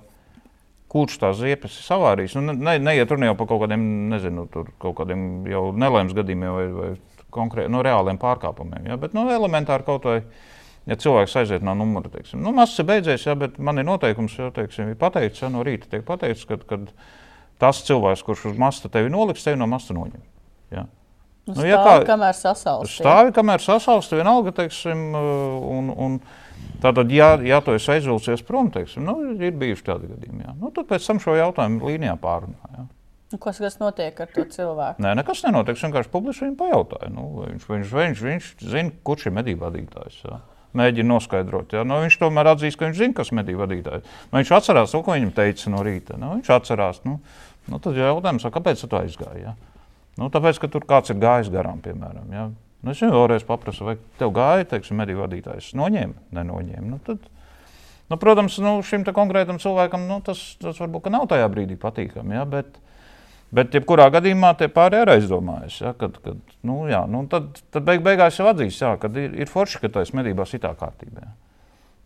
kurš 0.91 1.21
tās 1.23 1.39
ziepes 1.39 1.77
ir 1.79 1.87
savārījis, 1.87 2.37
nu, 2.39 2.55
ne, 2.55 2.77
neiet 2.83 3.11
runa 3.13 3.31
jau 3.31 3.37
par 3.39 3.51
kaut 3.53 3.63
kādiem, 3.65 3.83
nezinu, 4.11 4.47
kaut 4.51 4.97
kādiem 4.99 5.27
jau 5.51 5.69
nelēmas 5.77 6.17
gadījumiem 6.19 6.57
vai, 6.57 6.67
vai 6.75 6.91
konkrēti 7.35 7.71
no 7.71 7.79
nu, 7.79 7.85
reāliem 7.87 8.19
pārkāpumiem. 8.21 8.89
Ja? 8.91 8.99
Bet 9.01 9.15
nu, 9.17 9.29
elementāri 9.31 9.87
kaut 9.87 10.09
vai. 10.11 10.23
Ja 10.89 10.97
cilvēks 10.97 11.35
aiziet 11.37 11.63
no 11.63 11.75
numura, 11.77 12.09
teiksim, 12.11 12.41
nu, 12.43 12.55
mazs 12.57 12.81
ir 12.81 12.87
beidzies, 12.89 13.27
ja, 13.29 13.35
bet 13.39 13.59
man 13.63 13.79
ir 13.79 13.85
noteikums, 13.85 14.33
jau 14.41 14.49
teiksim, 14.57 14.89
ir 14.91 14.97
pateikts, 14.99 15.43
ja 15.45 15.51
no 15.53 15.61
rīta 15.63 15.91
tiek 15.93 16.03
pateikts, 16.09 16.47
ka, 16.49 16.57
kad 16.67 16.89
tas 17.61 17.83
cilvēks, 17.87 18.25
kurš 18.27 18.47
uz 18.51 18.57
masta 18.59 18.89
tevi 18.91 19.13
noliks, 19.13 19.45
tevi 19.45 19.61
no 19.61 19.69
masta 19.71 19.95
noņem. 19.95 20.23
Ja. 20.73 20.87
Nu, 21.51 21.59
stāvi, 21.59 21.69
ja 21.69 21.83
kā, 21.85 21.95
kamēr 22.09 22.39
sasalst. 22.39 22.97
Stāvi, 22.97 23.35
kamēr 23.37 23.63
sasalst, 23.63 24.17
vienalga, 24.17 24.55
teiksim, 24.57 25.05
un, 25.77 25.93
un 25.93 26.17
tātad, 26.83 27.13
ja, 27.15 27.35
ja 27.45 27.61
tu 27.65 27.75
esi 27.77 27.93
aizvilcies 27.97 28.45
prom, 28.47 28.71
teiksim, 28.75 29.05
nu, 29.07 29.35
ir 29.37 29.57
bijuši 29.61 29.87
tādi 29.87 30.11
gadījumi, 30.11 30.47
ja. 30.47 30.57
nu, 30.57 30.73
tad 30.75 30.89
pēc 30.91 31.07
tam 31.07 31.21
šo 31.23 31.37
jautājumu 31.39 31.91
līnijā 31.91 32.17
pārunā. 32.21 32.73
Ja. 32.77 32.87
Nu, 33.31 33.39
kas, 33.39 33.61
kas 33.63 33.77
notiek 33.79 34.17
ar 34.19 34.31
to 34.35 34.43
cilvēku? 34.51 35.03
Nē, 35.05 35.13
nekas 35.21 35.45
nenotiek. 35.45 35.77
Es 35.79 35.85
vienkārši 35.87 36.11
publiski 36.11 36.43
viņam 36.43 36.57
pajautāju. 36.59 37.11
Nu, 37.15 37.27
viņš, 37.45 37.67
viņš, 37.69 37.93
viņš, 37.95 38.23
viņš 38.27 38.49
zina, 38.73 38.91
kurš 39.07 39.29
ir 39.29 39.37
medību 39.37 39.69
vadītājs. 39.69 40.17
Jā. 40.25 40.41
Mēģina 40.81 41.13
noskaidrot. 41.13 41.77
Ja? 41.79 41.85
Nu, 41.87 42.01
viņš 42.03 42.17
tomēr 42.19 42.51
atzīst, 42.51 42.79
ka 42.79 42.89
viņš 42.89 42.99
zina, 42.99 43.15
kas 43.21 43.31
ir 43.31 43.39
medību 43.39 43.63
vadītājs. 43.63 44.17
Nu, 44.33 44.41
viņš 44.41 44.51
atcerās 44.59 44.95
to, 44.95 45.03
ko 45.07 45.15
viņam 45.15 45.31
teica 45.37 45.71
no 45.71 45.85
rīta. 45.87 46.19
Nu, 46.19 46.33
viņš 46.41 46.51
atcerās. 46.57 47.01
Nu, 47.07 47.21
nu, 47.71 47.79
tad 47.79 48.03
jautājums, 48.03 48.49
kāpēc 48.59 48.83
tu 48.83 48.99
aizgāji? 48.99 49.45
Ja? 49.47 49.55
Nu, 50.19 50.27
tāpēc, 50.35 50.59
ka 50.59 50.73
tur 50.75 50.89
kāds 50.91 51.15
ir 51.15 51.23
gājis 51.23 51.55
garām, 51.55 51.79
piemēram. 51.87 52.35
Ja? 52.35 52.49
Nu, 52.81 52.95
es 52.95 53.01
viņam 53.03 53.17
vēlreiz 53.17 53.45
paprasu, 53.45 53.85
vai 53.89 53.97
tev 54.21 54.33
gāja, 54.37 54.69
teiksim, 54.71 55.01
medību 55.03 55.25
vadītājs. 55.27 55.75
Noņēma, 55.77 56.31
nenoņēma. 56.37 56.87
Nu, 56.89 57.01
tad, 57.05 57.27
nu, 58.09 58.19
protams, 58.21 58.57
nu, 58.65 58.79
šim 58.87 59.05
konkrētam 59.05 59.61
cilvēkam 59.61 60.07
nu, 60.09 60.23
tas, 60.25 60.41
tas 60.63 60.81
varbūt 60.81 61.11
nav 61.13 61.29
tajā 61.29 61.51
brīdī 61.53 61.77
patīkami. 61.81 62.39
Ja? 62.39 62.47
Bet, 62.49 62.81
Bet, 63.51 63.73
jebkurā 63.75 64.05
gadījumā, 64.15 64.53
tie 64.59 64.69
pārējie 64.71 65.03
ir 65.03 65.11
aizdomājušies. 65.17 65.81
Ja, 65.83 65.91
kad, 65.99 66.21
kad, 66.23 66.37
nu, 66.67 66.85
jā, 66.87 67.01
nu, 67.11 67.25
tad, 67.31 67.57
tad 67.75 67.83
beig, 67.89 68.03
beigās 68.07 68.39
jau 68.39 68.47
atzīs, 68.47 68.79
jā, 68.79 68.93
ka 69.03 69.11
ir, 69.19 69.35
ir 69.43 69.51
forši, 69.51 69.81
ka 69.83 69.91
tas 69.97 70.13
medībās 70.15 70.55
ir 70.55 70.63
tā 70.63 70.71
kārtībā. 70.79 71.27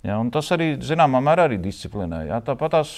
Ja, 0.05 0.16
tas 0.33 0.49
arī, 0.57 0.70
zināmā 0.85 1.20
mērā, 1.25 1.45
arī 1.51 1.59
disciplinē. 1.61 2.22
Ja, 2.31 2.41
tāpat 2.45 2.79
tās, 2.79 2.95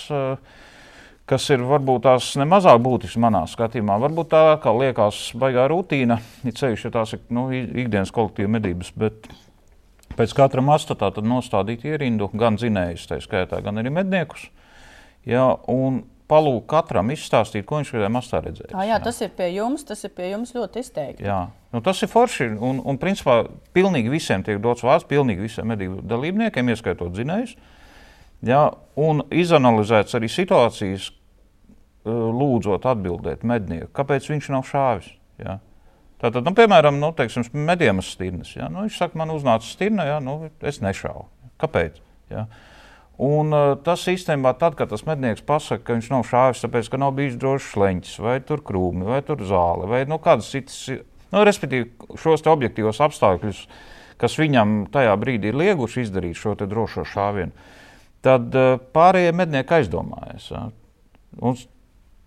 kas 1.30 1.48
ir 1.50 1.64
varbūt 1.66 2.04
tās 2.06 2.32
nemazāk 2.38 2.80
būtiskas 2.84 3.20
manā 3.22 3.42
skatījumā, 3.50 3.98
varbūt 4.02 4.30
tā 4.34 4.42
kā 4.62 4.74
liekas 4.76 5.30
baigā 5.38 5.66
rutīna, 5.72 6.20
ir 6.46 6.56
ceļš, 6.56 6.86
ja 6.86 6.94
tās 6.98 7.16
ir 7.16 7.22
nu, 7.34 7.48
ikdienas 7.52 8.14
kolektīva 8.14 8.52
medības. 8.58 8.92
Bet 8.98 9.26
pēc 10.18 10.34
katra 10.38 10.64
masta 10.64 10.98
tā 10.98 11.10
tad 11.14 11.26
nostādīt 11.26 11.86
ierindu 11.86 12.30
gan 12.34 12.60
zinējus, 12.60 13.08
tā 13.10 13.20
skaitā, 13.24 13.62
gan 13.64 13.82
arī 13.82 13.94
medniekus. 13.98 14.48
Ja, 15.26 15.50
un, 15.66 16.04
palūgt 16.30 16.66
katram 16.70 17.12
izstāstīt, 17.14 17.64
ko 17.66 17.80
viņš 17.80 17.92
šajā 17.94 18.10
mastā 18.12 18.40
redzējis. 18.42 18.74
Ah, 18.74 18.84
jā, 18.86 18.96
jā, 18.96 18.98
tas 19.04 19.20
ir 19.22 19.32
pie 19.36 19.48
jums, 19.54 19.84
tas 19.86 20.02
ir 20.06 20.12
pie 20.16 20.32
jums 20.32 20.52
ļoti 20.56 20.82
izteikti. 20.82 21.26
Jā, 21.26 21.38
nu, 21.74 21.82
tas 21.86 22.02
ir 22.02 22.10
forši. 22.10 22.50
Un, 22.56 22.80
un 22.82 22.98
principā 23.02 23.44
pilnīgi 23.76 24.12
visiem 24.12 24.42
tiek 24.46 24.58
dots 24.62 24.84
vārds, 24.86 25.06
pilnīgi 25.08 25.46
visiem 25.46 25.70
medību 25.70 26.02
dalībniekiem, 26.06 26.72
ieskaitot 26.74 27.14
zinējus. 27.18 27.54
Jā, 28.44 28.64
un 29.00 29.22
izanalizēts 29.32 30.16
arī 30.18 30.28
situācijas, 30.30 31.10
lūdzot 32.06 32.86
atbildēt 32.86 33.42
mednieku, 33.46 33.88
kāpēc 33.96 34.28
viņš 34.30 34.50
nav 34.54 34.66
šāvis. 34.68 35.08
Jā. 35.42 35.58
Tātad, 36.22 36.46
nu, 36.46 36.54
piemēram, 36.56 36.96
nu, 37.00 37.10
teiksim, 37.16 37.44
medījuma 37.66 38.04
stirnas. 38.04 38.54
Ja? 38.56 38.70
Nu, 38.72 38.86
viņš 38.86 39.00
saka, 39.02 39.18
man 39.20 39.34
uznāca 39.34 39.66
stirna, 39.68 40.06
ja? 40.08 40.20
nu, 40.22 40.38
es 40.64 40.80
nešauju. 40.84 41.26
Kāpēc? 41.60 41.98
Ja? 42.32 42.46
Un, 43.20 43.52
uh, 43.52 43.74
tas 43.84 44.04
īstenībā, 44.12 44.54
tad, 44.60 44.76
kad 44.76 44.90
tas 44.92 45.04
mednieks 45.08 45.44
pasakā, 45.44 45.82
ka 45.84 45.96
viņš 45.96 46.08
nav 46.12 46.24
šāvis, 46.28 46.62
tāpēc, 46.64 46.88
ka 46.92 47.00
nav 47.00 47.14
bijis 47.16 47.36
drošs 47.40 47.76
leņķis, 47.80 48.16
vai 48.24 48.38
tur 48.44 48.60
krūmi, 48.64 49.06
vai 49.08 49.22
tur 49.24 49.44
zāle, 49.44 49.88
vai 49.88 50.02
nu, 50.08 50.18
kādas 50.20 50.50
citas, 50.52 50.76
nu, 51.32 51.44
respektīvi, 51.48 51.90
šos 52.20 52.44
objektīvos 52.52 53.00
apstākļus, 53.04 53.62
kas 54.20 54.36
viņam 54.40 54.82
tajā 54.92 55.16
brīdī 55.20 55.52
ir 55.52 55.60
lieguši 55.60 56.04
izdarīt 56.04 56.40
šo 56.40 56.56
drošo 56.60 57.06
šāvienu, 57.08 57.56
tad 58.26 58.58
uh, 58.58 58.76
pārējie 58.96 59.32
mednieki 59.36 59.78
aizdomājas. 59.78 60.50
Ja. 60.52 60.66
Un, 61.40 61.58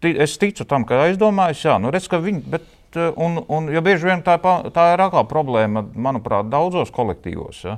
es 0.01 0.37
ticu 0.41 0.65
tam, 0.69 0.87
ka 0.87 1.03
aizdomājas, 1.09 1.63
jā, 1.67 1.77
nu, 1.81 1.91
redz, 1.93 2.07
ka 2.11 2.21
viņi. 2.23 2.43
Bet, 2.55 2.67
uh, 2.95 3.11
un, 3.19 3.41
un, 3.51 3.69
jo 3.73 3.83
bieži 3.85 4.09
vien 4.09 4.23
tā, 4.25 4.39
tā 4.75 4.89
ir 4.95 5.05
atkal 5.05 5.27
problēma, 5.29 5.83
manuprāt, 5.95 6.49
daudzos 6.51 6.93
kolektīvos, 6.95 7.61
ja, 7.67 7.77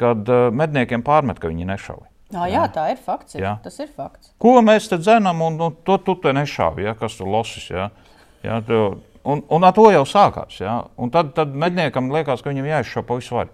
kad 0.00 0.28
uh, 0.28 0.48
medniekiem 0.54 1.04
pārmet, 1.06 1.40
ka 1.40 1.50
viņi 1.52 1.68
nešauj. 1.72 2.06
Jā, 2.30 2.46
jā, 2.46 2.64
tā 2.70 2.84
ir 2.92 3.00
fakts. 3.02 3.34
Jā. 3.34 3.56
Tas 3.64 3.80
ir 3.82 3.88
fakts. 3.90 4.30
Ko 4.38 4.54
mēs 4.62 4.86
te 4.90 5.00
dzenam, 5.00 5.40
un, 5.42 5.56
un 5.66 5.78
to 5.86 5.96
tu 6.06 6.14
te 6.22 6.30
nešāvi, 6.36 6.84
ja, 6.86 6.94
kas 6.98 7.16
tur 7.18 7.26
losis. 7.32 7.64
Ja, 7.72 7.88
ja, 8.44 8.60
tu, 8.62 9.00
un, 9.26 9.42
un 9.50 9.66
ar 9.66 9.74
to 9.74 9.88
jau 9.90 10.04
sākās. 10.06 10.60
Ja, 10.62 10.76
un 11.00 11.10
tad, 11.10 11.32
tad 11.34 11.56
medniekam 11.58 12.12
liekas, 12.14 12.44
ka 12.44 12.52
viņam 12.52 12.70
jāizšauj 12.70 13.06
pa 13.08 13.18
visu 13.18 13.34
varu. 13.34 13.50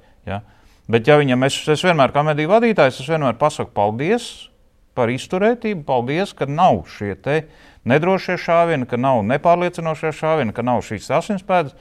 Bet, 0.91 1.09
ja 1.09 1.16
viņam, 1.18 1.43
es, 1.49 1.57
es 1.72 1.82
vienmēr, 1.82 2.12
kā 2.14 2.22
medību 2.26 2.55
vadītājs, 2.55 3.01
es 3.03 3.11
vienmēr 3.11 3.34
pasaku 3.41 3.72
paldies 3.74 4.49
par 4.97 5.11
izturētību, 5.12 5.82
paldies, 5.87 6.32
ka 6.37 6.47
nav 6.49 6.84
šie 6.95 7.16
nedrošie 7.87 8.39
šāvieni, 8.41 8.87
ka 8.89 8.99
nav 8.99 9.22
nepārliecinošie 9.26 10.12
šāvieni, 10.14 10.55
ka 10.55 10.64
nav 10.66 10.82
šīs 10.87 11.11
asinspēdas. 11.18 11.74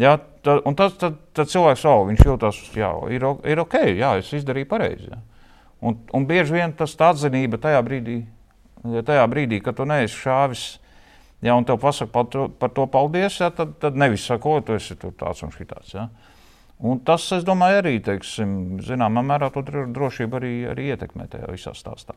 Ja, 0.00 0.14
tad, 0.44 0.62
un 0.68 0.76
tad, 0.78 0.94
tad, 1.00 1.18
tad 1.36 1.50
cilvēks 1.52 1.84
jau 1.84 1.96
jūtas, 2.08 2.60
ka 2.72 2.92
ir, 3.12 3.26
ir 3.48 3.60
ok, 3.60 3.76
jā, 3.98 4.14
es 4.20 4.30
izdarīju 4.36 4.68
pareizi. 4.70 5.10
Ja. 5.10 5.20
Un, 5.84 5.98
un 6.16 6.24
bieži 6.28 6.56
vien 6.56 6.72
tas 6.76 6.94
atzinība 6.96 7.60
tajā 7.60 7.80
brīdī, 7.84 8.22
tajā 8.84 9.26
brīdī 9.32 9.60
kad 9.64 9.76
tu 9.76 9.84
neesi 9.88 10.16
šāvis, 10.20 10.64
ja, 11.44 11.56
un 11.56 11.68
tev 11.68 11.80
pasaka 11.80 12.12
par 12.12 12.28
to, 12.32 12.46
par 12.60 12.72
to 12.76 12.86
paldies, 12.88 13.40
ja, 13.40 13.50
tad, 13.52 13.76
tad 13.80 13.96
nevis 13.96 14.24
saka, 14.28 14.48
o, 14.48 14.64
tu 14.64 14.76
esi 14.76 14.96
tāds 15.00 15.44
un 15.44 15.52
šitāds. 15.52 15.96
Ja. 15.96 16.08
Un 16.80 17.00
tas, 17.04 17.26
es 17.36 17.44
domāju, 17.44 17.82
arī, 17.82 17.98
teiksim, 18.04 18.80
zināmā 18.84 19.22
mērā 19.26 19.50
to 19.52 19.62
drošību 19.68 20.38
arī, 20.38 20.52
arī 20.72 20.86
ietekmē 20.94 21.26
tajā 21.28 21.50
visā 21.52 21.74
stāstā. 21.76 22.16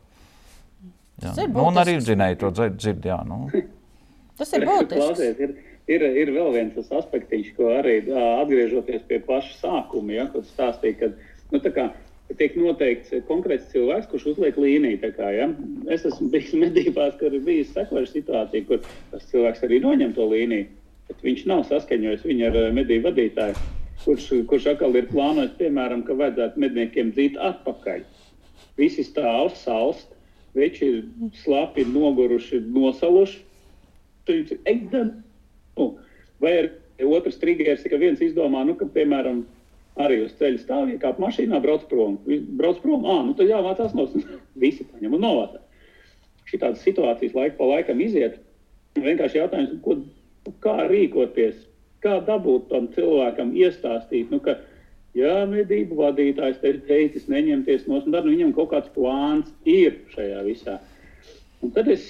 Jā. 1.22 1.34
Nu, 1.52 1.66
un 1.68 1.78
arī 1.78 1.98
dzinēji 2.00 2.40
to 2.40 2.50
dzird, 2.54 3.04
jā. 3.04 3.18
Nu. 3.28 3.44
Tas 4.38 4.50
ir 4.56 4.64
būtiski. 4.66 5.28
Ir, 5.44 5.52
ir, 5.92 6.06
ir 6.24 6.32
vēl 6.34 6.48
viens 6.56 6.72
tas 6.74 6.88
aspektiņš, 7.02 7.52
ko 7.58 7.68
arī 7.76 8.00
atgriežoties 8.08 9.04
pie 9.10 9.20
paša 9.26 9.60
sākuma, 9.60 10.16
ja, 10.16 10.24
kad 10.32 10.48
stāstīja, 10.48 10.96
ka, 11.02 11.36
nu, 11.52 11.60
tā 11.62 11.74
kā 11.76 11.86
tiek 12.40 12.56
noteikts 12.58 13.12
konkrēts 13.28 13.68
cilvēks, 13.74 14.08
kurš 14.10 14.30
uzliek 14.32 14.58
līniju. 14.58 15.12
Kā, 15.14 15.28
ja? 15.36 15.50
Es 15.92 16.06
esmu 16.08 16.30
bijis 16.32 16.56
medībās, 16.58 17.14
kur 17.20 17.36
ir 17.36 17.44
bijusi 17.44 17.76
sekoša 17.76 18.10
situācija, 18.14 18.66
kur 18.70 18.82
tas 19.12 19.28
cilvēks 19.30 19.64
arī 19.68 19.84
noņem 19.84 20.16
to 20.16 20.26
līniju, 20.32 20.66
bet 21.10 21.24
viņš 21.28 21.46
nav 21.52 21.66
saskaņojis 21.68 22.26
viņu 22.26 22.50
ar 22.50 22.60
medību 22.80 23.10
vadītāju, 23.10 23.60
kurš, 24.04 24.28
kurš 24.50 24.68
atkal 24.74 24.96
ir 24.98 25.08
plānojis, 25.10 25.54
piemēram, 25.58 26.04
ka 26.06 26.16
vajadzētu 26.18 26.60
medniekiem 26.60 27.12
dzīt 27.16 27.38
atpakaļ. 27.40 28.04
Visi 28.78 29.04
stāv 29.06 29.52
salst, 29.58 30.12
veči 30.56 30.90
ir 30.90 31.02
slapi, 31.42 31.86
noguruši, 31.90 32.62
nosaluši. 32.74 33.42
Nu, 35.74 35.88
vai 36.40 36.54
ir 36.62 36.70
otrs 37.04 37.40
triggers, 37.42 37.84
ka 37.90 38.00
viens 38.00 38.22
izdomā, 38.24 38.62
nu, 38.66 38.76
ka, 38.78 38.88
piemēram, 38.94 39.42
arī 40.00 40.22
uz 40.24 40.32
ceļa 40.38 40.62
stāv, 40.62 40.88
iekāp 40.94 41.20
mašīnā, 41.22 41.60
brauc 41.62 41.84
prom. 41.90 42.16
Brauc 42.58 42.80
prom, 42.82 43.04
ah, 43.06 43.22
nu 43.26 43.36
tad 43.38 43.50
jāvācās 43.50 43.94
no 43.98 44.08
visi 44.64 44.86
paņem 44.90 45.18
un 45.18 45.24
novācā. 45.26 45.62
Šī 46.48 46.60
tādas 46.60 46.82
situācijas 46.84 47.36
laika 47.36 47.58
pa 47.58 47.68
laikam 47.70 48.02
iziet. 48.04 48.40
Vienkārši 48.94 49.40
jautājums, 49.40 49.78
ko, 49.84 49.98
kā 50.62 50.76
rīkoties, 50.90 51.56
kā 52.04 52.18
dabūt 52.26 52.68
tam 52.70 52.88
cilvēkam 52.94 53.54
iestāstīt, 53.56 54.32
nu, 54.32 54.40
ka, 54.44 54.58
ja 55.16 55.44
medību 55.48 55.98
vadītājs 56.02 56.60
te 56.60 56.74
ir 56.74 56.82
teicis 56.88 57.30
neņemties 57.32 57.88
no, 57.88 58.02
tad 58.04 58.28
nu, 58.28 58.34
viņam 58.34 58.52
kaut 58.56 58.72
kāds 58.74 58.92
plāns 58.94 59.50
ir 59.68 60.02
šajā 60.14 60.44
visā. 60.46 60.78
Un 61.64 61.72
tad 61.74 61.88
es 61.92 62.06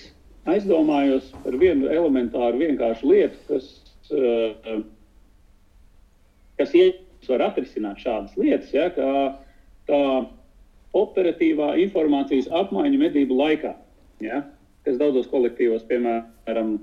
aizdomājos 0.51 1.31
par 1.45 1.57
vienu 1.61 1.89
elementāru 1.93 2.61
vienkāršu 2.61 3.11
lietu, 3.13 3.39
kas, 3.49 3.71
uh, 4.13 4.83
kas 6.59 6.75
var 7.31 7.47
atrisināt 7.49 8.03
šādas 8.05 8.35
lietas, 8.41 8.73
ja, 8.75 8.91
kā 8.93 9.13
tā 9.89 10.01
operatīvā 10.95 11.75
informācijas 11.83 12.51
apmaiņa 12.55 13.01
medību 13.01 13.39
laikā, 13.39 13.73
ja, 14.25 14.43
kas 14.87 14.99
daudzos 15.01 15.31
kolektīvos, 15.33 15.87
piemēram, 15.89 16.77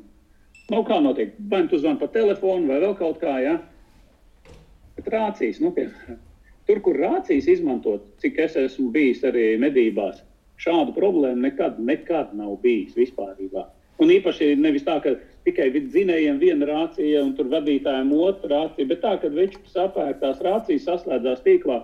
nu, 0.72 0.82
kā 0.88 0.97
notiek, 1.03 1.36
vai 1.51 1.65
tu 1.67 1.80
zvani 1.80 1.99
pa 2.01 2.09
telefonu 2.11 2.72
vai 2.72 2.80
vēl 2.84 2.95
kaut 2.99 3.19
kā, 3.22 3.36
ja, 3.43 3.57
bet 4.97 5.09
rācijas, 5.11 5.59
nu, 5.63 5.74
piemēram, 5.76 6.19
tur, 6.69 6.82
kur 6.86 6.99
rācijas 7.01 7.49
izmantot, 7.51 8.07
cik 8.24 8.39
es 8.47 8.57
esmu 8.59 8.89
bijis 8.95 9.26
arī 9.28 9.53
medībās, 9.61 10.24
šādu 10.61 10.95
problēmu 10.95 11.47
nekad, 11.47 11.80
nekad 11.82 12.34
nav 12.38 12.57
bijis 12.63 12.95
vispārībā. 12.97 13.65
Un 14.01 14.09
īpaši 14.09 14.55
nevis 14.57 14.86
tā, 14.86 14.95
ka 15.03 15.13
tikai 15.45 15.67
dzinējiem 15.76 16.39
viena 16.41 16.65
rācija 16.69 17.22
un 17.22 17.36
tur 17.38 17.51
vadītājiem 17.51 18.13
otra 18.17 18.49
rācija, 18.49 18.88
bet 18.89 19.01
tā, 19.03 19.11
ka 19.22 19.30
viņš 19.34 19.59
sapērtās 19.74 20.41
rācijas 20.45 20.88
saslēdzās 20.88 21.43
tīklā, 21.45 21.84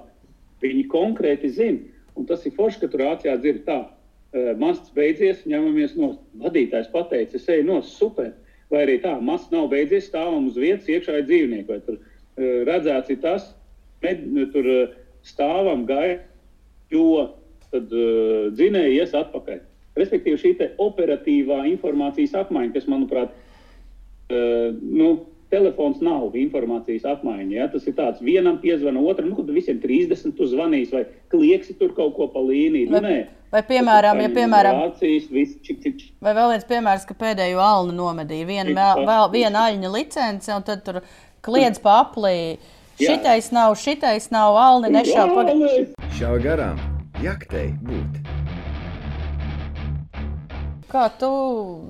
viņi 0.63 0.87
konkrēti 0.93 1.51
zina. 1.53 1.93
Un 2.17 2.25
tas 2.25 2.45
ir 2.49 2.55
forši, 2.57 2.81
ka 2.81 2.89
tur 2.89 3.03
rācijā 3.05 3.35
dzird 3.37 3.61
tā, 3.67 3.77
masts 4.57 4.93
beidzies, 4.95 5.45
ņemamies 5.49 5.93
no 5.97 6.15
vadītājs 6.41 6.89
pateica, 6.93 7.37
es 7.37 7.47
eju 7.53 7.67
no 7.69 7.81
super. 7.85 8.33
Vai 8.73 8.83
arī 8.83 8.97
tā, 9.03 9.13
masts 9.23 9.53
nav 9.53 9.69
beidzies, 9.71 10.09
stāvam 10.09 10.49
uz 10.49 10.57
vietas 10.59 10.89
iekšā 10.91 11.21
ir 11.21 11.27
dzīvnieki. 11.29 11.67
Vai 11.69 11.79
tur 11.85 11.99
uh, 11.99 12.59
redzēts 12.67 13.13
ir 13.13 13.21
tas, 13.23 13.49
med, 14.03 14.25
tur 14.53 14.67
uh, 14.73 14.95
stāvam 15.27 15.85
gaida, 15.87 16.21
jo 16.91 17.29
tad 17.71 17.91
uh, 17.91 18.49
dzinēji 18.55 18.99
ies 18.99 19.15
atpakaļ. 19.17 19.63
Respektīvi, 19.97 20.39
šī 20.41 20.51
operatīvā 20.83 21.63
informācijas 21.71 22.35
apmaiņa, 22.43 22.73
kas, 22.75 22.89
manuprāt, 22.91 23.31
uh, 23.33 24.75
nu, 24.81 25.13
telefons 25.53 26.01
nav 26.03 26.35
informācijas 26.37 27.05
apmaiņa. 27.13 27.53
Ja? 27.55 27.67
Tas 27.71 27.87
ir 27.87 27.95
tāds, 27.97 28.21
vienam 28.23 28.59
piezvana, 28.63 29.01
otram, 29.01 29.31
nu, 29.31 29.47
visiem 29.55 29.79
30 29.83 30.35
tu 30.37 30.47
zvanīs, 30.49 30.93
vai 30.93 31.05
klieksi 31.31 31.77
tur 31.79 31.93
kaut 31.97 32.15
ko 32.17 32.29
pa 32.33 32.43
līniju. 32.43 32.91
Nu, 32.93 33.03
nē. 33.03 33.17
Vai, 33.53 33.61
piemēram, 33.63 34.19
ja, 34.19 34.31
piemēram, 34.35 34.81
Rācijas, 34.83 35.29
viss, 35.31 35.55
čik, 35.63 35.77
čik, 35.79 36.01
vai 36.23 36.33
vēl 36.35 36.49
viens 36.51 36.65
piemērs, 36.67 37.05
ka 37.07 37.15
pēdējo 37.15 37.61
alnu 37.63 37.95
nomedīja 37.95 38.47
viena, 38.49 38.73
vēl, 38.75 39.05
vēl 39.07 39.29
viena 39.37 39.61
aļņa 39.69 39.91
licence, 39.93 40.51
un 40.51 40.65
tad 40.67 40.83
tur 40.83 40.99
kliedz 41.47 41.79
pa 41.79 42.01
aplī. 42.03 42.57
Jā. 42.97 43.13
Šitais 43.13 43.53
nav, 43.55 43.77
šitais 43.79 44.27
nav, 44.35 44.57
alni 44.59 44.91
nešā. 44.97 45.29
Paga... 45.31 45.55
Ālē! 45.55 46.11
Šāva 46.17 46.43
garām, 46.43 46.83
jaktei 47.23 47.69
būt. 47.87 48.46
Kā 50.87 51.09
tu 51.19 51.29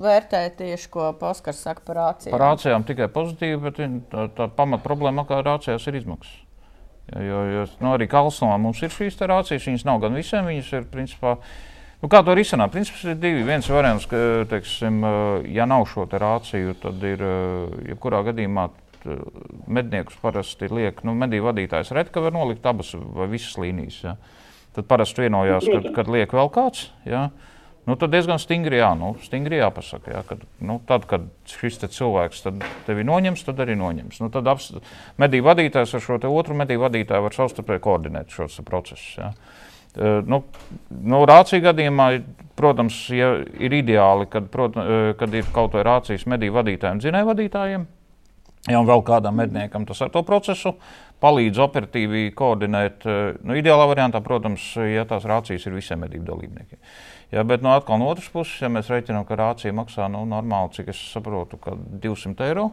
vērtē 0.02 0.40
tieši, 0.58 0.88
ko 0.90 1.12
Paskars 1.20 1.60
saka 1.62 1.84
par 1.86 2.00
rācijām? 2.00 2.34
Par 2.34 2.42
rācijām 2.42 2.84
tikai 2.88 3.06
pozitīvi, 3.14 3.58
bet 3.62 3.78
tā, 4.10 4.26
tā 4.34 4.48
pamat 4.56 4.82
problēma 4.82 5.22
kā 5.28 5.38
rācijās 5.46 5.86
ir 5.86 6.00
izmaksas. 6.00 6.40
Jo, 7.08 7.38
jo, 7.48 7.62
nu, 7.80 7.92
arī 7.94 8.08
Kalsonā 8.10 8.58
mums 8.60 8.82
ir 8.84 8.92
šīs 8.92 9.16
rācijas, 9.22 9.64
viņas 9.64 9.86
nav 9.88 10.02
gan 10.02 10.18
visiem, 10.18 10.48
viņas 10.50 10.72
ir 10.76 10.88
principā. 10.92 11.38
Nu, 12.02 12.10
kā 12.10 12.20
to 12.26 12.34
risināt? 12.36 12.74
Princips 12.74 13.06
ir 13.08 13.16
divi. 13.18 13.46
Viens 13.46 13.68
variants, 13.72 14.04
ka, 14.10 14.18
teiksim, 14.50 15.00
ja 15.50 15.66
nav 15.66 15.86
šo 15.90 16.04
rāciju, 16.10 16.76
tad 16.82 17.02
ir 17.06 17.24
jebkurā 17.88 18.20
gadījumā 18.28 18.68
t- 19.00 19.16
medniekus 19.66 20.18
parasti 20.22 20.68
liek, 20.70 21.00
nu, 21.06 21.14
medību 21.18 21.48
vadītājs 21.48 21.94
redz, 21.96 22.12
ka 22.14 22.22
var 22.22 22.36
nolikt 22.36 22.66
abas 22.68 22.92
vai 22.94 23.30
visas 23.32 23.56
līnijas. 23.58 24.02
Ja. 24.04 24.16
Tad 24.76 24.90
parasti 24.90 25.24
vienojās, 25.24 25.66
kad, 25.70 25.88
kad 25.96 26.10
liek 26.12 26.34
vēl 26.34 26.52
kāds. 26.54 26.90
Ja. 27.08 27.30
Nu, 27.88 27.94
tad 27.96 28.12
diezgan 28.12 28.36
stingri, 28.36 28.82
jā, 28.82 28.90
nu, 28.98 29.14
stingri 29.24 29.62
jāpasaka. 29.62 30.12
Jā, 30.12 30.20
kad, 30.28 30.42
nu, 30.60 30.76
tad, 30.84 31.06
kad 31.08 31.24
šis 31.48 31.80
cilvēks 31.94 32.42
tevi 32.84 33.06
noņems, 33.08 33.46
tad 33.46 33.62
arī 33.64 33.78
noņems. 33.80 34.20
Nu, 34.20 34.28
tad 34.34 34.50
medību 35.22 35.48
vadītājs 35.48 35.96
ar 35.96 36.04
šo 36.04 36.18
otru 36.28 36.58
medību 36.58 36.84
vadītāju 36.84 37.24
var 37.24 37.38
savstarpēji 37.38 37.84
koordinēt 37.86 38.34
šos 38.34 38.60
procesus. 38.68 39.14
Jā. 39.16 39.32
Eh, 39.96 40.22
Nu, 40.28 40.42
nu, 40.90 41.22
rācija 41.26 41.62
gadījumā, 41.70 42.08
protams, 42.58 43.06
ja 43.14 43.32
ir 43.58 43.72
ideāli, 43.80 44.28
kad, 44.30 44.50
prot, 44.52 44.76
eh, 44.76 45.14
kad 45.18 45.34
ir 45.34 45.48
kaut 45.54 45.72
vai 45.72 45.86
rācijas 45.88 46.26
medību 46.28 46.60
vadītājiem, 46.60 47.00
dzinēju 47.00 47.30
vadītājiem. 47.32 47.86
Ja 48.68 48.80
un 48.82 48.88
vēl 48.88 49.00
kādam 49.06 49.38
medniekam 49.38 49.86
tas 49.86 50.02
ar 50.02 50.10
to 50.12 50.22
procesu 50.26 50.74
palīdz 51.22 51.60
operatīvi 51.64 52.34
koordinēt. 52.34 53.06
eh, 53.06 53.38
Nu, 53.42 53.54
ideālā 53.54 53.88
variantā, 53.88 54.20
protams, 54.22 54.74
ja 54.76 55.04
tās 55.04 55.24
rācijas 55.24 55.66
ir 55.66 55.72
visiem 55.72 56.00
medību 56.00 56.24
dalībniekiem. 56.24 56.78
Ja, 57.32 57.42
bet 57.44 57.60
no, 57.62 57.74
atkal, 57.76 57.98
no 58.00 58.08
otras 58.08 58.28
puses, 58.32 58.56
ja 58.62 58.70
mēs 58.72 58.88
reiķinām, 58.88 59.26
ka 59.28 59.36
rācija 59.36 59.72
maksā 59.76 60.06
nu, 60.08 60.22
normāli, 60.28 60.72
cik 60.78 60.88
es 60.94 61.00
saprotu, 61.12 61.58
ka 61.60 61.74
200 61.76 62.46
eiro. 62.48 62.70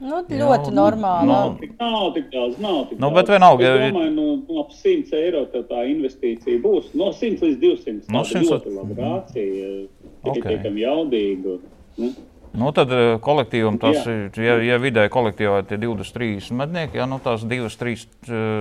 Nu, 0.00 0.22
Jā, 0.30 0.38
ļoti 0.40 0.70
nu, 0.70 0.76
normāli. 0.78 1.26
nu, 1.28 1.56
Tik 1.60 1.72
Nav 1.80 2.06
tik 2.14 2.28
daudz, 2.32 2.54
nav 2.62 2.78
tik 2.88 2.98
Nu, 2.98 3.10
daudz. 3.10 3.14
bet 3.18 3.28
vienalga, 3.34 3.64
ja- 3.66 3.74
Es 3.88 3.92
domāju, 3.92 4.14
nu, 4.14 4.26
nu, 4.48 4.60
ap 4.62 4.70
100 4.72 5.12
eiro 5.18 5.42
tev 5.52 5.66
tā 5.68 5.82
investīcija 5.90 6.62
būs. 6.62 6.94
No 6.94 7.10
100 7.12 7.42
līdz 7.44 7.58
200. 7.60 8.08
No 8.08 8.22
Tāda 8.22 8.30
100 8.40 8.48
ļoti 8.48 8.74
laba 8.78 8.94
rācija. 9.02 9.88
Tikai 10.24 10.40
Ok. 10.40 10.48
tiekam 10.48 10.76
jaudīgu. 10.76 11.58
Nu, 11.98 12.12
Nu, 12.52 12.72
tad 12.72 12.90
eh, 12.90 13.18
kolektīvam 13.22 13.78
tas 13.78 13.96
Jā. 14.06 14.10
ir, 14.34 14.42
ja, 14.42 14.56
ja 14.72 14.78
vidēji 14.78 15.08
kolektīvā 15.10 15.60
ir 15.70 15.78
20, 15.78 16.10
30 16.12 16.50
mednieki, 16.58 16.96
ja 16.96 17.06
nu, 17.06 17.20
tās 17.22 17.44
2, 17.46 17.76
3 17.78 18.08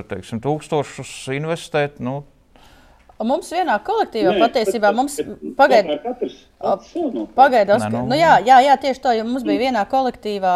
teiksim, 0.08 0.40
tūkstošus 0.40 1.26
investēt, 1.34 2.00
nu, 2.00 2.24
Un 3.20 3.28
Mums 3.28 3.50
vienā 3.52 3.74
kolektīvā 3.84 4.32
nē, 4.32 4.40
patiesībā 4.40 4.94
mums 4.96 5.18
bet 5.20 5.42
pagaid, 5.60 5.90
tomēr 5.90 6.00
Katrs 6.06 6.36
pats 6.64 6.92
sev 6.94 7.10
nopērk. 7.12 7.34
Pagaidiet, 7.36 7.82
Nē, 7.84 7.90
nu, 7.92 7.98
nu- 7.98 8.12
nu, 8.14 8.16
jā, 8.16 8.38
jā, 8.48 8.60
jā, 8.64 8.76
tieši 8.80 9.02
tā, 9.04 9.16
jo 9.18 9.26
mums 9.28 9.44
bija 9.44 9.60
vienā 9.66 9.82
kolektīvā. 9.92 10.54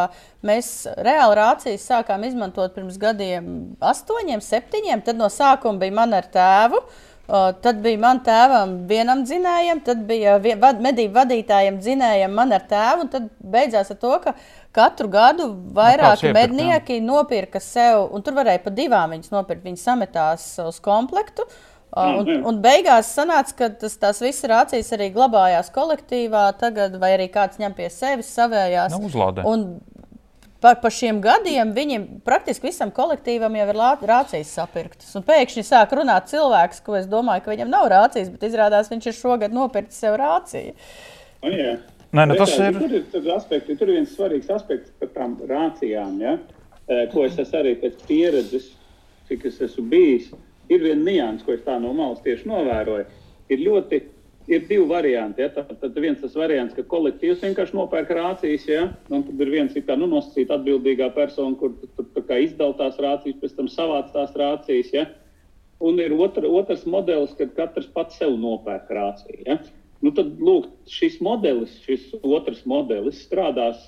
Mēs 0.47 0.69
reāli 0.95 1.35
rācijas 1.41 1.83
sākām 1.91 2.23
izmantot 2.23 2.71
pirms 2.75 2.95
gadiem, 2.99 3.49
astoņiem, 3.83 4.39
septiņiem. 4.39 5.03
Tad 5.03 5.19
no 5.19 5.27
sākuma 5.27 5.79
bija 5.79 5.97
man 5.97 6.15
ar 6.15 6.29
tēvu. 6.31 6.79
Uh, 7.23 7.51
tad 7.63 7.77
bija 7.83 7.99
man 7.99 8.19
tēvam 8.19 8.71
vienam 8.87 9.21
dzinējam, 9.23 9.79
tad 9.83 10.01
bija 10.07 10.37
vad, 10.59 10.81
medību 10.83 11.15
vadītājam 11.21 11.77
dzinējam 11.79 12.31
man 12.35 12.51
ar 12.51 12.63
tēvu. 12.67 13.05
un 13.05 13.11
Tad 13.11 13.29
beidzās 13.39 13.91
ar 13.91 13.99
to, 13.99 14.11
ka 14.23 14.33
katru 14.75 15.07
gadu 15.11 15.49
vairāki 15.75 16.27
iepirkt, 16.27 16.31
jā. 16.31 16.33
mednieki 16.39 17.01
nopirka 17.03 17.59
sev, 17.63 18.09
un 18.11 18.23
tur 18.23 18.39
varēja 18.39 18.63
pa 18.63 18.71
divām 18.71 19.15
viņas 19.15 19.31
nopirkt. 19.35 19.63
Viņi 19.63 19.83
sametās 19.83 20.47
uz 20.63 20.79
komplektu. 20.83 21.43
Uh, 21.47 21.72
un, 21.93 22.29
jā. 22.29 22.39
un 22.49 22.59
beigās 22.63 23.13
sanāca, 23.13 23.55
ka 23.57 23.69
tas, 23.83 23.97
tās 24.01 24.21
visas 24.23 24.49
rācijas 24.49 24.91
arī 24.95 25.11
glabājās 25.13 25.71
kolektīvā, 25.73 26.45
tagad, 26.59 26.97
vai 27.01 27.13
arī 27.17 27.29
kāds 27.33 27.61
ņem 27.61 27.75
pie 27.77 27.89
sevis 27.93 28.31
savējās. 28.33 28.95
Nu, 28.95 29.09
par, 30.63 30.79
par 30.81 30.93
šiem 30.95 31.19
gadiem 31.23 31.73
viņiem 31.75 32.05
praktiski 32.25 32.69
visam 32.69 32.91
kolektīvam 32.95 33.55
jau 33.59 33.67
ir 33.73 33.81
rācijas 34.09 34.53
sapirktas. 34.57 35.11
Un 35.19 35.25
pēkšņi 35.27 35.65
sāk 35.67 35.95
runāt 35.99 36.31
cilvēks, 36.31 36.79
ko 36.85 36.95
es 36.99 37.09
domāju, 37.11 37.43
ka 37.45 37.53
viņam 37.53 37.73
nav 37.73 37.89
rācijas, 37.91 38.31
bet 38.33 38.47
izrādās 38.47 38.91
viņš 38.93 39.09
ir 39.09 39.17
šogad 39.17 39.55
nopircis 39.55 39.99
sev 40.05 40.15
rāciju. 40.21 40.73
Nu, 41.43 41.51
jā. 41.51 41.75
Nē, 42.13 42.27
nu, 42.29 42.37
tas 42.37 42.51
ir- 42.59 42.77
Tur 42.77 42.91
ir, 42.93 43.05
tur, 43.11 43.25
ir 43.25 43.35
aspekti, 43.35 43.75
tur 43.77 43.89
ir 43.89 43.99
viens 43.99 44.15
svarīgs 44.15 44.49
aspekts 44.53 44.91
par 44.99 45.09
tām 45.15 45.35
rācijām, 45.49 46.19
ja? 46.21 46.37
Eh, 46.87 47.07
ko 47.11 47.25
es 47.25 47.37
arī 47.55 47.75
pēc 47.81 48.01
pieredzes, 48.07 48.73
cik 49.27 49.45
es 49.45 49.59
esmu 49.59 49.89
bijis. 49.89 50.29
Ir 50.71 50.83
viena 50.83 51.03
nianses, 51.03 51.45
ko 51.45 51.55
es 51.55 51.63
tā 51.65 51.77
no 51.81 51.91
malas 51.95 52.21
tieši 52.23 52.47
novēroju. 52.49 53.05
Ir 53.51 53.63
ļoti, 53.65 53.99
ir 54.47 54.63
divi 54.69 54.85
varianti. 54.89 55.43
Ja? 55.43 55.49
Tad, 55.55 55.73
tad 55.81 55.99
viens 55.99 56.21
tas 56.21 56.37
variants, 56.39 56.75
ka 56.77 56.85
kolektīvs 56.93 57.43
vienkārši 57.43 57.77
nopērk 57.77 58.13
rācijas, 58.15 58.67
ja? 58.69 58.85
un 59.09 59.25
tad 59.27 59.43
ir 59.43 59.51
viens, 59.51 59.75
ir 59.75 59.99
nu, 59.99 60.07
nosacīta 60.15 60.57
atbildīgā 60.59 61.11
persona, 61.15 61.57
kur 61.59 61.75
tur 61.97 62.25
kā 62.29 62.39
izdala 62.45 62.77
tās 62.79 62.99
rācijas, 63.01 63.39
pēc 63.41 63.59
tam 63.59 63.69
savāc 63.71 64.11
tās 64.15 64.33
rācijas. 64.39 64.93
Ja? 64.95 65.07
Un 65.83 65.99
ir 65.99 66.15
otra, 66.15 66.47
otrs 66.47 66.85
modelis, 66.87 67.35
kad 67.39 67.55
katrs 67.57 67.89
pats 67.91 68.19
sev 68.21 68.37
nopērk 68.39 68.91
rāciju. 68.93 69.43
Ja? 69.47 69.59
Nu, 70.03 70.11
tad 70.15 70.39
lūk, 70.43 70.67
šis 70.91 71.19
modelis, 71.23 71.75
šis 71.85 72.09
otrs 72.23 72.65
modelis 72.67 73.21
strādās 73.23 73.79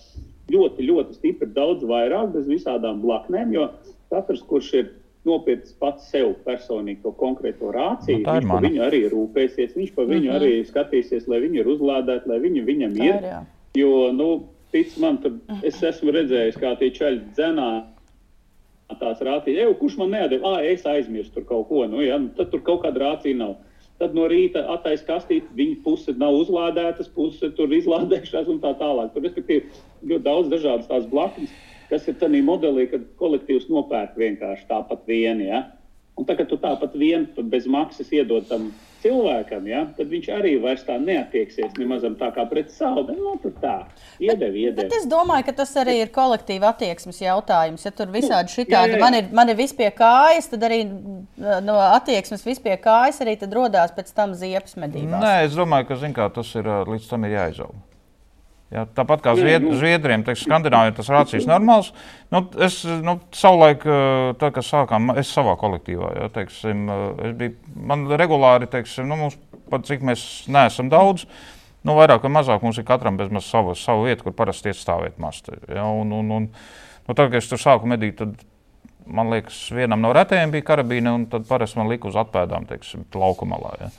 ļoti, 0.52 0.86
ļoti 0.88 1.18
stipri, 1.18 1.50
daudz 1.56 1.84
vairāk 1.88 2.32
bez 2.36 2.48
visādām 2.50 3.02
blaknēm, 3.04 3.52
jo 3.56 3.68
katrs, 4.14 4.44
kurš 4.48 4.72
ir 4.80 4.92
nopircis 5.26 5.76
pats 5.82 6.10
sev 6.12 6.34
personīgi 6.46 7.02
to 7.04 7.12
konkrēto 7.20 7.72
rāciju, 7.76 8.22
Nu, 8.22 8.28
tā 8.28 8.38
ir 8.38 8.46
viņš 8.46 8.52
par 8.54 8.68
viņu 8.68 8.84
arī 8.86 9.02
rūpēsies, 9.12 9.76
viņš 9.78 9.96
par 9.98 10.10
viņu 10.12 10.36
arī 10.36 10.54
skatīsies, 10.68 11.28
lai 11.32 11.42
viņi 11.46 11.62
ir 11.62 11.72
uzlādēti, 11.76 12.32
lai 12.32 12.40
viņi 12.44 12.66
viņam 12.70 12.96
ir. 13.02 13.10
ir, 13.10 13.28
jā. 13.32 13.42
Jo, 13.76 13.92
nu, 14.16 14.30
tic 14.72 14.96
man, 15.02 15.20
tur 15.24 15.38
es 15.66 15.82
esmu 15.84 16.14
redzējis, 16.16 16.62
kā 16.62 16.76
tie 16.80 16.92
čaļi 16.96 17.22
dzenā 17.36 17.70
tās 19.00 19.22
rācijas. 19.26 19.62
Ej, 19.66 19.74
kurš 19.80 19.98
man 20.02 20.14
neatdeva? 20.14 20.56
Ah, 20.56 20.66
es 20.66 20.86
aizmirsu 20.88 21.34
tur 21.36 21.46
kaut 21.50 21.70
ko. 21.70 21.86
Nu, 21.90 22.04
ja, 22.06 22.20
nu, 22.22 22.32
tad 22.38 22.52
tur 22.54 22.62
kaut 22.66 22.84
kāda 22.86 23.02
rācija 23.02 23.38
nav. 23.38 23.58
Tad 24.00 24.16
no 24.16 24.26
rīta 24.28 24.66
attaisno 24.74 25.08
kastīt, 25.08 25.48
viņa 25.56 25.78
puse 25.86 26.14
nav 26.20 26.36
uzlādētas, 26.36 27.08
puse 27.16 27.48
tur 27.56 27.72
izlādējušās 27.72 28.50
un 28.52 28.60
tā 28.64 28.74
tālāk. 28.80 29.14
Tur 29.14 29.24
respektīvi 29.24 29.72
ļoti 30.12 30.26
daudz 30.26 30.52
dažādas 30.52 30.90
tās 30.90 31.08
blaknes, 31.12 31.54
kas 31.90 32.08
ir 32.10 32.18
tādā 32.22 32.42
modelī, 32.46 32.88
kad 32.92 33.06
kolektīvs 33.20 33.70
nopērk 33.72 34.18
vienkārši 34.20 34.68
tāpat 34.70 35.06
vienu. 35.10 35.48
Ja? 35.50 35.64
Un 36.16 36.28
tā, 36.28 36.38
kad 36.40 36.48
tu 36.48 36.56
tāpat 36.60 36.94
vienu 36.96 37.44
bez 37.52 37.66
maksas 37.68 38.12
iedod 38.16 38.46
tam 38.48 38.70
cilvēkam, 39.06 39.66
ja, 39.70 39.82
tad 39.98 40.10
viņš 40.10 40.30
arī 40.34 40.54
vairs 40.64 40.86
tā 40.88 40.96
neatieksies 41.02 41.76
nemaz 41.78 42.06
tā 42.18 42.30
kā 42.34 42.46
pret 42.50 42.72
savu. 42.74 43.04
bet, 43.10 43.20
Nu, 43.20 43.36
tā, 43.62 43.76
iedevi, 44.24 44.66
iedevi. 44.66 44.86
Bet 44.86 44.96
es 44.98 45.06
domāju, 45.10 45.46
ka 45.50 45.56
tas 45.60 45.74
arī 45.82 45.98
ir 46.02 46.14
kolektīva 46.16 46.72
attieksmes 46.72 47.20
jautājums. 47.22 47.86
Ja 47.86 47.92
tur 47.94 48.10
visādi 48.14 48.50
jā, 48.50 48.54
šitādi 48.56 48.96
jā. 48.96 49.02
man 49.04 49.18
ir, 49.20 49.28
man 49.36 49.52
ir 49.52 49.60
viss 49.60 49.76
pie 49.78 49.92
kājas, 49.94 50.50
tad 50.54 50.66
arī 50.66 50.84
no 51.38 51.78
attieksmes 51.84 52.46
viss 52.48 52.64
pie 52.64 52.78
kājas 52.82 53.22
arī 53.26 53.36
tad 53.42 53.54
rodās 53.54 53.94
pēc 53.96 54.14
tam 54.16 54.34
ziepes 54.40 54.80
medībās. 54.80 55.22
Nē, 55.22 55.36
es 55.50 55.60
domāju, 55.60 55.92
ka 55.92 56.14
kā, 56.16 56.30
tas 56.40 56.56
ir 56.56 56.72
līdz 56.90 57.12
tam 57.12 57.28
ir 57.28 57.38
jāizaug. 57.38 57.76
Ja, 58.74 58.88
tāpat 58.90 59.22
kā 59.22 59.36
zvied, 59.38 59.62
nu. 59.62 59.76
Zviedriem, 59.78 60.24
teiksim, 60.26 60.50
Skandināvijā 60.50 60.96
tas 60.98 61.10
rācijas 61.14 61.46
normāls. 61.48 61.92
Nu, 62.34 62.42
es 62.66 62.80
nu, 63.06 63.20
savulaik, 63.36 63.86
tā 64.42 64.50
kā 64.56 64.64
sākām, 64.66 65.12
es 65.22 65.30
savā 65.32 65.54
kolektīvā, 65.62 66.10
ja, 66.18 66.30
teiksim, 66.34 66.88
es 67.28 67.36
biju, 67.38 67.54
man 67.92 68.08
regulāri, 68.18 68.70
teiksim, 68.72 69.06
nu, 69.12 69.20
mums 69.22 69.38
pat 69.70 69.86
cik 69.86 70.02
mēs 70.06 70.26
neesam 70.52 70.90
daudz, 70.90 71.28
nu, 71.86 71.94
vairāk 71.94 72.26
vai 72.26 72.34
mazāk 72.40 72.66
mums 72.66 72.82
ir 72.82 72.88
katram 72.90 73.22
bezmaz 73.22 73.46
savu, 73.52 73.78
savu 73.78 74.10
vietu, 74.10 74.26
kur 74.26 74.36
parasti 74.42 74.74
iet 74.74 74.82
stāvēt 74.82 75.22
masta. 75.22 75.60
Ja? 75.70 75.86
Un, 75.86 76.12
un, 76.18 76.34
un, 76.34 76.50
nu, 76.50 77.14
tad, 77.14 77.30
kad 77.30 77.38
es 77.38 77.52
tur 77.52 77.62
sāku 77.62 77.90
medīt, 77.94 78.18
tad 78.24 78.34
man 79.06 79.30
liekas, 79.30 79.62
vienam 79.78 80.02
no 80.02 80.10
retējiem 80.18 80.58
bija 80.58 80.70
karabīne, 80.74 81.14
un 81.14 81.30
tad 81.30 81.46
parasti 81.46 81.78
man 81.78 81.94
lika 81.94 82.10
uz 82.10 82.18
atpēdām, 82.18 82.66
teiksim, 82.74 83.06
laukumalā. 83.14 83.78
Ja? 83.86 83.94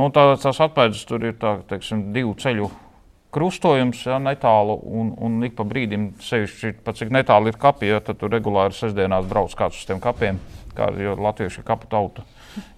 Nu, 0.00 0.08
tā, 0.16 0.30
tās 0.40 0.64
atpēdas 0.64 1.04
tur 1.08 1.28
ir 1.28 1.36
tā, 1.40 1.58
teiksim, 1.68 2.08
divu 2.16 2.32
ceļu 2.40 2.72
krustojums, 3.34 4.00
ja, 4.08 4.18
netālu, 4.22 4.78
un, 4.88 5.12
un 5.20 5.38
ik 5.44 5.56
pa 5.58 5.66
brīdim, 5.68 6.10
sevišķi, 6.24 6.78
pat 6.84 7.00
cik 7.00 7.12
netālu 7.14 7.52
ir 7.52 7.58
kapi, 7.60 7.90
ja, 7.90 8.00
tad 8.04 8.20
tur 8.20 8.32
regulāri 8.32 8.76
sestdienās 8.76 9.28
brauc 9.28 9.54
kāds 9.58 9.80
uz 9.80 9.88
tiem 9.88 10.00
kapiem, 10.02 10.40
kā, 10.76 10.90
jo 10.96 11.16
latvieši 11.18 11.60
ir 11.60 11.68
kapu 11.68 11.90
tauta. 11.90 12.24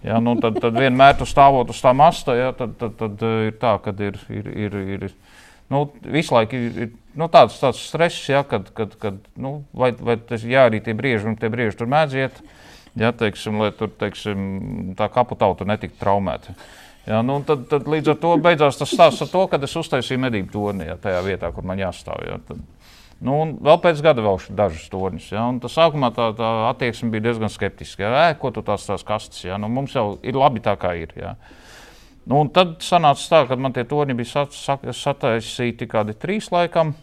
Ja, 0.04 0.18
nu, 0.20 0.34
tad, 0.42 0.58
tad 0.60 0.76
vienmēr 0.76 1.14
tu 1.20 1.28
stāvot 1.28 1.70
uz 1.72 1.78
tā 1.80 1.92
masta, 1.96 2.34
ja, 2.36 2.50
tad, 2.56 2.74
tad, 2.80 2.96
tad 2.98 3.22
ir 3.46 3.54
tā, 3.60 3.76
ka 3.84 3.94
ir, 4.02 4.18
ir, 4.28 4.50
ir, 4.50 4.76
ir 4.98 5.06
nu, 5.70 5.84
visu 6.02 6.34
laiku 6.34 6.58
ir, 6.58 6.80
ir 6.84 6.90
nu, 7.14 7.30
tāds, 7.32 7.56
tāds 7.62 7.80
stress, 7.86 8.26
ja, 8.28 8.42
kad, 8.46 8.72
kad, 8.76 8.96
kad 9.00 9.20
nu, 9.40 9.60
vai, 9.72 9.92
vai 9.94 10.18
tas 10.18 10.44
jā, 10.44 10.66
arī 10.68 10.82
tie 10.84 10.96
brieži, 10.98 11.30
un 11.30 11.38
tie 11.40 11.52
brieži 11.52 11.78
tur 11.78 11.90
mēdz 11.90 12.18
iet, 12.18 12.42
ja, 12.98 13.14
teiksim, 13.14 13.62
lai 13.62 13.70
tur, 13.76 13.92
teiksim, 14.02 14.94
tā 14.98 15.08
kapu 15.14 15.38
tauta 15.38 15.68
netiktu 15.68 16.00
traumēta. 16.02 16.56
Ja, 17.06 17.22
nu, 17.26 17.38
tad, 17.46 17.64
tad 17.70 17.88
līdz 17.88 18.12
ar 18.12 18.18
to 18.20 18.34
beidzās 18.44 18.76
tas 18.78 18.90
stāsts 18.92 19.24
ar 19.24 19.30
to, 19.32 19.46
ka 19.48 19.58
es 19.64 19.76
uztaisīju 19.80 20.20
medību 20.20 20.52
torni 20.52 20.90
ja, 20.90 20.98
tajā 21.00 21.22
vietā, 21.24 21.48
kur 21.54 21.64
man 21.66 21.80
jāstāv. 21.80 22.20
Ja, 22.28 22.36
tad, 22.46 22.60
Nu, 23.20 23.34
vēl 23.60 23.76
pēc 23.84 23.98
gada 24.00 24.22
vēl 24.24 24.38
dažas 24.56 24.86
torņus. 24.88 25.26
Ja, 25.34 25.42
tas 25.60 25.74
sākumā 25.76 26.08
tā, 26.16 26.30
tā 26.38 26.50
attieksme 26.70 27.10
bija 27.12 27.26
diezgan 27.28 27.52
skeptiska. 27.52 28.06
Ja, 28.06 28.22
Ē, 28.30 28.38
ko 28.40 28.48
tu 28.54 28.62
tās 28.64 28.86
tās 28.88 29.04
kastes? 29.04 29.42
Ja, 29.44 29.58
nu, 29.60 29.68
mums 29.68 29.92
jau 29.92 30.14
ir 30.24 30.38
labi 30.40 30.62
tā, 30.64 30.72
kā 30.80 30.94
ir. 30.96 31.12
Ja. 31.20 31.34
Nu, 32.24 32.40
tad 32.48 32.78
sanāca 32.84 33.28
tā, 33.28 33.42
ka 33.50 33.60
man 33.60 33.76
tie 33.76 33.84
torņi 33.88 34.16
bija 34.16 34.46
sat, 34.46 34.56
sataisīti 34.96 35.88
kādi 35.90 36.16
trīs 36.16 36.48
laikam. 36.54 36.94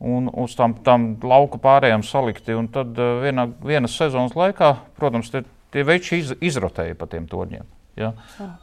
Un 0.00 0.28
uz 0.44 0.52
tām, 0.56 0.76
tām 0.84 1.14
lauka 1.24 1.60
pārējām 1.60 2.04
salikti. 2.04 2.56
Un 2.56 2.68
tad 2.72 3.00
vienā, 3.24 3.48
vienas 3.64 3.96
sezonas 3.96 4.36
laikā, 4.36 4.74
protams, 5.00 5.32
tie, 5.32 5.46
tie 5.72 5.88
veči 5.88 6.20
iz, 6.20 6.36
izrotēja 6.52 7.00
pa 7.00 7.08
tiem 7.08 7.28
torņiem. 7.32 7.79
Ja? 8.00 8.12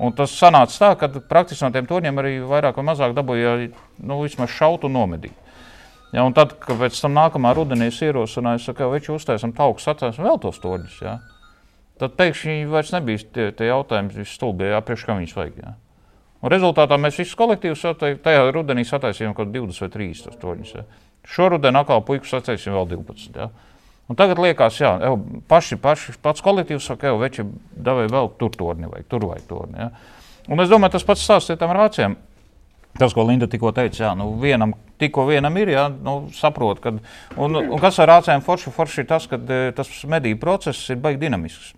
Un 0.04 0.16
tas 0.18 0.34
sanāca 0.36 0.80
tā, 0.82 0.92
ka 1.00 1.10
praktiski 1.30 1.66
no 1.66 1.72
tiem 1.76 1.88
torņiem 1.90 2.22
arī 2.22 2.34
vairāk 2.48 2.80
vai 2.80 2.88
mazāk 2.90 3.16
dabūja 3.18 3.56
nu, 3.68 4.20
vismaz 4.24 4.54
šaut 4.54 4.88
un 4.88 4.98
nomedīt. 4.98 5.36
Ja, 6.14 6.24
un 6.24 6.36
tad, 6.36 6.56
kad 6.64 6.80
pēc 6.80 7.00
tam 7.04 7.18
nākamā 7.18 7.52
rudenī 7.58 7.90
es 7.92 7.98
ierosināju, 8.04 8.76
ka 8.78 8.88
viņš 8.94 9.10
uztaisām 9.18 9.52
tauku 9.56 9.84
sacēs 9.84 10.22
vēl 10.24 10.40
tos 10.40 10.62
toņus, 10.64 11.02
ja, 11.04 11.18
tad 12.00 12.16
pēkšņi 12.20 12.70
vairs 12.72 12.94
nebija 12.96 13.26
tie, 13.36 13.50
tie 13.52 13.68
jautājumi 13.68 14.24
stulbie, 14.28 14.72
ja, 14.72 14.80
priekš 14.86 15.04
kā 15.08 15.18
viņus 15.18 15.36
vajag. 15.36 15.60
Ja. 15.66 15.76
Un 16.38 16.54
rezultātā 16.54 16.96
mēs 17.02 17.18
visus 17.20 17.36
kolektīvus 17.38 17.84
tajā 18.24 18.46
rudenī 18.54 18.86
sataisījām 18.88 19.34
kaut 19.36 19.52
20 19.52 19.84
vai 19.84 19.92
30 19.96 20.40
toņus. 20.42 20.74
Ja. 20.78 20.86
Šoruden 21.28 21.80
atkal 21.80 22.04
puikas 22.08 22.32
sataisījām 22.38 22.78
vēl 22.78 22.92
12. 22.94 23.42
Ja. 23.42 23.50
Un 24.08 24.16
tagad 24.16 24.40
liekas, 24.40 24.78
jā, 24.80 24.94
ev, 25.04 25.18
paši, 25.52 25.76
paši, 25.84 26.16
pats 26.24 26.44
kolektīvs 26.46 26.86
saka, 26.88 27.10
ka 27.10 27.20
veči 27.20 27.44
devēja 27.76 28.14
vēl 28.14 28.32
tur 28.40 28.54
torni 28.56 28.88
vai 28.88 29.02
tur 29.10 29.28
vai 29.28 29.42
torni. 29.50 29.82
Ja. 29.84 29.90
Un 30.48 30.64
es 30.64 30.72
domāju, 30.72 30.96
tas 30.96 31.08
pats 31.08 31.26
stāsts 31.28 31.52
ir 31.52 31.60
tam 31.60 31.74
rācijām. 31.76 32.16
Tas, 32.98 33.14
ko 33.14 33.28
Linda 33.28 33.46
tikko 33.52 33.74
teica, 33.76 34.00
jā, 34.08 34.12
nu 34.18 34.32
vienam, 34.42 34.72
tikko 34.98 35.28
vienam 35.28 35.58
ir, 35.62 35.70
jā, 35.76 35.84
nu, 35.92 36.16
saprot, 36.34 36.80
kad, 36.82 36.98
un, 37.38 37.60
un 37.60 37.82
kas 37.82 38.00
ar 38.02 38.10
rācijām 38.16 38.42
forši, 38.46 38.74
forši 38.74 39.04
ir 39.04 39.10
tas, 39.12 39.28
ka 39.30 39.38
tas 39.78 39.92
medību 40.10 40.42
process 40.42 40.88
ir 40.90 41.04
baigi 41.04 41.22
dinamisks. 41.28 41.76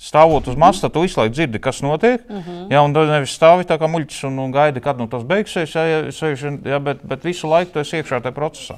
Stāvot 0.00 0.46
uz 0.48 0.56
masta, 0.56 0.88
tu 0.88 1.02
visu 1.04 1.20
laiku 1.20 1.34
dzirdi, 1.34 1.60
kas 1.60 1.82
notiek. 1.84 2.22
Uh 2.24 2.36
-huh. 2.36 2.68
Jā, 2.72 2.80
un 2.84 2.92
nevis 2.92 3.36
stāvi 3.36 3.66
tā 3.68 3.76
kā 3.78 3.84
muļķis 3.84 4.26
un, 4.26 4.38
un 4.38 4.50
gaidi, 4.50 4.80
kad 4.80 4.98
nu, 4.98 5.06
tas 5.06 5.22
beigsies. 5.22 5.74
Jā, 5.74 5.84
jā, 5.84 6.60
jā, 6.64 6.78
bet, 6.78 7.02
bet 7.04 7.24
visu 7.24 7.48
laiku 7.48 7.72
tu 7.72 7.78
esi 7.78 7.96
iekšā 7.96 8.22
tajā 8.22 8.32
procesā. 8.32 8.76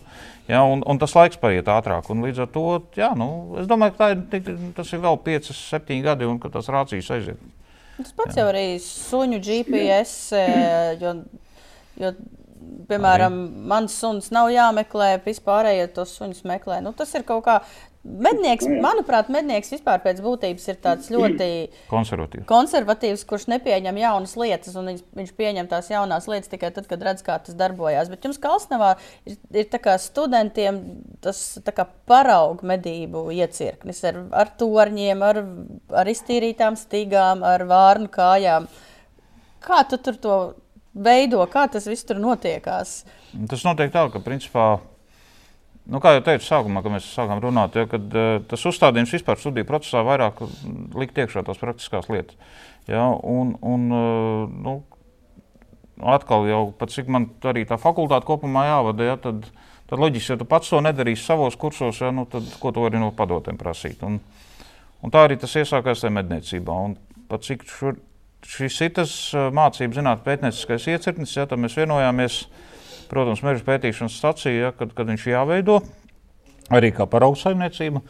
Jā, 0.49 0.63
un, 0.73 0.83
un 0.87 0.99
tas 0.99 1.15
laiks 1.15 1.37
paiet 1.37 1.67
ātrāk. 1.67 2.11
Un 2.11 2.25
līdz 2.25 2.41
ar 2.41 2.47
to, 2.47 2.83
jā, 2.97 3.15
nu, 3.17 3.57
es 3.61 3.67
domāju, 3.67 3.93
ka 3.99 4.11
ir, 4.11 4.23
tas 4.77 4.93
ir 4.93 4.99
vēl 4.99 5.19
5, 5.23 5.53
7 5.53 6.03
gadi, 6.03 6.25
un 6.25 6.39
tas 6.39 6.69
rācijas 6.69 7.11
aiziet. 7.11 7.39
Tas 7.97 8.13
pats 8.13 8.37
jā. 8.37 8.43
jau 8.43 8.49
arī 8.49 8.79
suņu 8.81 9.39
GPS. 9.39 10.33
Jo 11.01 11.23
Jo, 12.01 12.13
piemēram, 12.89 13.35
mans 13.69 13.95
suns 14.01 14.31
nav 14.35 14.51
jāmeklē, 14.53 15.15
vispārējie 15.25 15.89
tos 15.97 16.15
suņus 16.19 16.45
meklē. 16.49 16.81
Nu, 16.85 16.95
tas 16.97 17.13
ir 17.19 17.27
kaut 17.29 17.45
kā. 17.49 17.61
Mednieks, 18.03 18.67
nu 18.67 18.81
manuprāt, 18.83 19.29
mednieks 19.31 19.69
vispār 19.71 20.01
pēc 20.03 20.19
būtības 20.25 20.65
ir 20.73 20.79
tāds 20.83 21.07
ļoti 21.13 21.47
konservatīvs, 21.87 22.49
konservatīvs 22.51 23.23
kurš 23.31 23.45
nepieņem 23.53 24.01
jaunas 24.01 24.33
lietas, 24.41 24.75
un 24.79 24.91
viņš, 24.91 25.05
viņš 25.21 25.31
pieņem 25.39 25.69
tās 25.71 25.93
jaunās 25.93 26.27
lietas 26.27 26.51
tikai 26.51 26.73
tad, 26.75 26.89
kad 26.91 27.05
redz, 27.07 27.23
kā 27.23 27.39
tas 27.47 27.55
darbojas. 27.55 28.11
Bet 28.11 28.27
jums, 28.27 28.41
Kalsnavā, 28.43 28.97
ir, 29.23 29.39
ir 29.55 29.71
studentiem 30.03 30.83
tas 31.23 31.45
paraugu 32.11 32.67
medību 32.67 33.29
iecirknis 33.39 34.03
ar, 34.11 34.19
ar 34.35 34.51
torņiem, 34.59 35.23
ar, 35.23 35.45
ar 36.03 36.11
iztīrītām 36.11 36.75
stīgām, 36.81 37.47
ar 37.47 37.69
vārnu 37.71 38.11
kājām. 38.11 38.67
Kā 39.63 39.85
tu 39.87 40.03
tur 40.03 40.19
to 40.19 40.39
veido, 40.93 41.47
kā 41.47 41.69
tas 41.71 41.87
viss 41.87 42.03
tur 42.09 42.19
notiekās? 42.19 43.05
Tas 43.47 43.63
notiek 43.63 43.95
tā, 43.95 44.09
ka 44.11 44.27
principā. 44.27 44.73
Nu, 45.91 45.99
kā 45.99 46.13
jau 46.15 46.23
teicu, 46.23 46.47
sākumā, 46.47 46.83
kad 46.85 46.95
mēs 46.95 47.09
sākām 47.11 47.41
runāt, 47.43 47.75
ja, 47.75 47.89
kad, 47.91 48.05
uh, 48.15 48.37
tas 48.47 48.63
uzstādījums 48.71 49.15
vispār 49.17 49.41
studiju 49.41 49.67
procesā 49.67 50.05
vairāk 50.07 50.45
likt 50.95 51.19
iekšā 51.19 51.43
tās 51.47 51.59
praktiskās 51.59 52.07
lietas. 52.13 52.39
Ja, 52.91 53.09
un, 53.11 53.57
un, 53.67 53.89
uh, 53.91 54.53
nu, 54.63 54.77
atkal, 56.15 56.47
jau 56.51 56.63
pat 56.79 56.95
cik 56.95 57.11
man 57.11 57.29
arī 57.51 57.65
tā 57.69 57.79
fakultāte 57.83 58.29
kopumā 58.29 58.69
jāvada, 58.69 59.11
ja, 59.11 59.19
tad, 59.21 59.49
tad 59.91 60.03
loģiski, 60.03 60.35
ja 60.35 60.39
tu 60.41 60.47
pats 60.49 60.71
to 60.71 60.81
nedarīsi 60.83 61.27
savos 61.27 61.59
kursos, 61.59 62.01
ja, 62.03 62.13
nu, 62.15 62.29
tad 62.31 62.47
ko 62.63 62.71
tu 62.75 62.87
vari 62.87 63.03
no 63.03 63.11
padotiem 63.17 63.59
prasīt. 63.59 64.03
Un, 64.07 64.21
un 65.03 65.15
tā 65.15 65.27
arī 65.27 65.39
tas 65.43 65.55
iesākās 65.59 66.05
tajā 66.05 66.15
medniecībā. 66.15 66.79
Un 66.91 66.97
pat 67.31 67.47
cik 67.47 67.67
šur, 67.71 67.99
šis 68.47 68.81
ir 68.87 68.95
tas 68.99 69.15
mācību 69.35 69.99
zinātnē 69.99 70.27
pētnieciskais 70.27 70.89
iecirknis, 70.95 71.35
ja 71.39 71.47
mēs 71.59 71.79
vienojāmies, 71.79 72.45
protams, 73.13 73.45
meža 73.45 73.65
pētīšanas 73.67 74.17
stācija, 74.19 74.69
ja, 74.69 74.73
kad, 74.77 74.95
kad 74.97 75.11
viņš 75.13 75.29
jāveido 75.31 75.83
arī 76.73 76.93
kā 76.97 77.07
paraugu 77.11 77.39
saimniecība. 77.41 78.03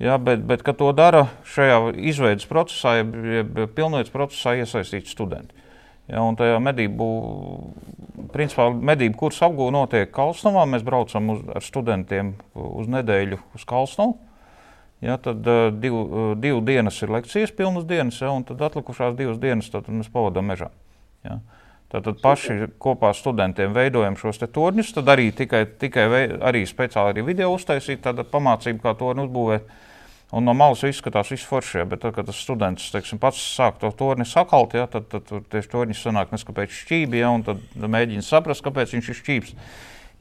Ja, 0.00 0.16
bet, 0.16 0.40
bet 0.48 0.62
kad 0.64 0.78
to 0.80 0.88
dara 0.96 1.26
šajā 1.52 1.92
izveidas 2.08 2.48
procesā, 2.48 2.96
jeb, 3.02 3.12
jeb 3.34 3.58
pilnveids 3.76 4.12
procesā 4.12 4.54
iesaistīti 4.56 5.12
studenti. 5.12 5.52
Ja, 6.10 6.24
un 6.24 6.34
tajā 6.38 6.56
medību, 6.64 7.06
principā, 8.32 8.66
medību 8.72 9.18
kursu 9.20 9.44
apgūve 9.46 9.74
notiek 9.76 10.10
Kalsnovā. 10.10 10.64
Mēs 10.66 10.82
braucam 10.86 11.28
uz, 11.36 11.44
ar 11.54 11.62
studentiem 11.62 12.32
uz 12.56 12.88
nedēļu 12.90 13.38
uz 13.54 13.66
Kalsnovu. 13.68 14.16
Ja, 15.04 15.16
tad 15.22 15.46
uh, 15.48 15.68
div, 15.72 15.94
uh, 15.96 16.32
divu 16.36 16.60
dienas 16.64 16.98
ir 17.00 17.12
lekcijas, 17.14 17.54
pilnas 17.56 17.86
dienas, 17.88 18.18
ja, 18.20 18.32
un 18.36 18.42
tad 18.48 18.60
atlikušās 18.66 19.14
divas 19.16 19.38
dienas 19.40 19.70
mēs 19.72 20.10
pavadām 20.12 20.50
mežā. 20.50 20.68
Ja. 21.24 21.38
Tātad 21.90 22.20
paši 22.22 22.68
kopā 22.78 23.10
ar 23.10 23.16
studentiem 23.18 23.72
veidojam 23.74 24.14
šos 24.18 24.38
torņus, 24.44 24.92
tad 24.94 25.08
arī 25.10 25.32
tikai, 25.34 25.64
tikai 25.80 26.04
vei, 26.12 26.24
arī 26.38 26.62
speciāli 26.68 27.16
arī 27.16 27.24
video 27.32 27.48
uztaisīt, 27.56 28.04
tāda 28.04 28.22
pamācība, 28.22 28.84
kā 28.84 28.92
torni 29.00 29.24
uzbūvēt. 29.26 29.72
Un 30.30 30.46
no 30.46 30.54
malas 30.54 30.84
izskatās 30.86 31.32
viss 31.32 31.48
forši, 31.50 31.80
ja, 31.80 31.84
bet 31.90 32.04
tad, 32.04 32.14
kad 32.14 32.28
tas 32.30 32.38
students 32.38 32.92
teiksim, 32.94 33.18
pats 33.18 33.40
sāk 33.56 33.80
to 33.82 33.90
torni 33.98 34.22
sakalt, 34.22 34.76
ja, 34.78 34.84
tad, 34.86 35.08
tad, 35.10 35.24
tad 35.26 35.48
tieši 35.50 35.72
torņus 35.72 36.02
sanāk 36.06 36.30
neskapēc 36.30 36.76
šķībi, 36.84 37.18
ja, 37.18 37.32
un 37.34 37.42
tad 37.48 37.64
mēģina 37.74 38.22
saprast, 38.22 38.62
kāpēc 38.62 38.94
viņš 38.94 39.08
ir 39.10 39.18
šķības. 39.24 39.56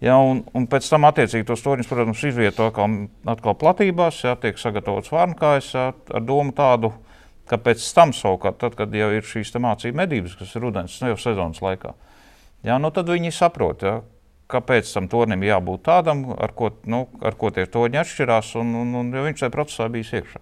Ja, 0.02 0.16
un, 0.18 0.42
un 0.58 0.66
pēc 0.72 0.90
tam, 0.90 1.06
attiecīgi, 1.06 1.46
tos 1.46 1.62
torņus, 1.62 1.92
protams, 1.92 2.26
izvieto 2.26 2.72
atkal, 2.72 2.96
atkal 3.30 3.58
platībās, 3.62 4.24
ja, 4.26 4.34
tiek 4.42 4.58
sagatavots 4.58 5.14
vārnkājas 5.14 5.70
ja, 5.78 5.86
ar 5.94 6.26
domu 6.26 6.58
tādu, 6.58 6.96
ka 7.50 7.58
pēc 7.58 7.84
tam 7.96 8.14
savukārt, 8.16 8.60
tad, 8.62 8.78
kad 8.78 8.94
jau 8.94 9.10
ir 9.16 9.26
šīs 9.26 9.56
mācību 9.58 9.98
medības, 10.04 10.38
kas 10.40 10.54
ir 10.56 10.66
rudens, 10.68 11.00
ne 11.02 11.14
jau 11.14 11.20
sezonas 11.20 11.62
laikā, 11.66 11.96
ja, 12.68 12.78
nu, 12.78 12.94
tad 12.94 13.10
viņi 13.10 13.34
saprot, 13.34 13.86
ja, 13.86 14.00
kāpēc 14.50 14.90
tam 14.94 15.10
tornim 15.10 15.44
jābūt 15.46 15.84
tādam, 15.86 16.28
ar 16.38 16.54
ko, 16.58 16.72
nu, 16.90 17.06
ar 17.26 17.38
ko 17.38 17.52
tie 17.54 17.68
torņi 17.70 18.02
atšķirās, 18.02 18.54
un, 18.62 18.74
un, 18.82 18.96
un 19.02 19.12
viņš 19.14 19.44
tajā 19.44 19.54
procesā 19.54 19.90
bija 19.94 20.22
iekšā. 20.22 20.42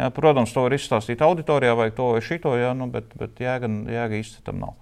Ja, 0.00 0.08
protams, 0.14 0.54
to 0.54 0.64
var 0.64 0.72
izstāstīt 0.72 1.20
auditorijā 1.24 1.74
vai 1.76 1.90
to 1.92 2.14
vai 2.14 2.22
šito, 2.24 2.54
ja, 2.56 2.72
nu, 2.76 2.88
bet, 2.92 3.12
bet 3.20 3.42
jēga, 3.44 3.68
jēga 3.92 4.20
īsti 4.22 4.44
tam 4.46 4.62
nav. 4.62 4.78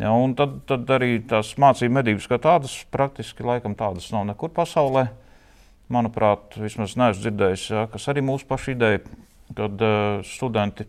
Ja, 0.00 0.14
un 0.16 0.32
tad, 0.32 0.62
tad 0.68 0.88
arī 0.96 1.18
tās 1.28 1.52
mācību 1.60 1.92
medības 1.98 2.28
kā 2.30 2.38
tādas, 2.40 2.78
praktiski 2.92 3.44
laikam 3.44 3.74
tādas 3.76 4.08
nav 4.14 4.24
nekur 4.30 4.48
pasaulē. 4.56 5.10
Manuprāt, 5.92 6.54
vismaz 6.56 6.94
neesmu 6.96 7.20
dzirdējis, 7.20 7.64
ja, 7.74 7.84
kas 7.92 8.06
arī 8.08 8.22
mūsu 8.24 8.46
paša 8.48 8.72
ideja, 8.72 9.02
kad 9.56 9.84
uh, 9.84 10.20
studenti 10.26 10.86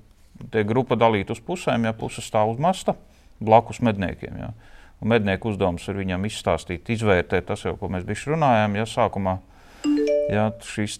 tiek 0.51 0.67
grupa 0.67 0.97
dalīta 0.97 1.35
uz 1.35 1.41
pusēm, 1.45 1.85
ja 1.85 1.93
puse 1.97 2.23
stāv 2.25 2.53
uz 2.53 2.61
masta 2.61 2.95
blakus 3.41 3.81
medniekiem. 3.81 4.37
Ja. 4.41 4.51
Un 5.01 5.13
mednieku 5.13 5.49
uzdevums 5.49 5.87
ir 5.89 5.97
viņam 5.97 6.27
izstāstīt, 6.29 6.89
izvērtēt 6.93 7.47
tas, 7.49 7.63
jau, 7.65 7.73
ko 7.77 7.89
mēs 7.89 8.05
bijām 8.05 8.35
runājām. 8.35 8.77
Ja, 8.77 8.85
sākumā 8.89 9.39
ja, 10.31 10.49
šīs 10.65 10.99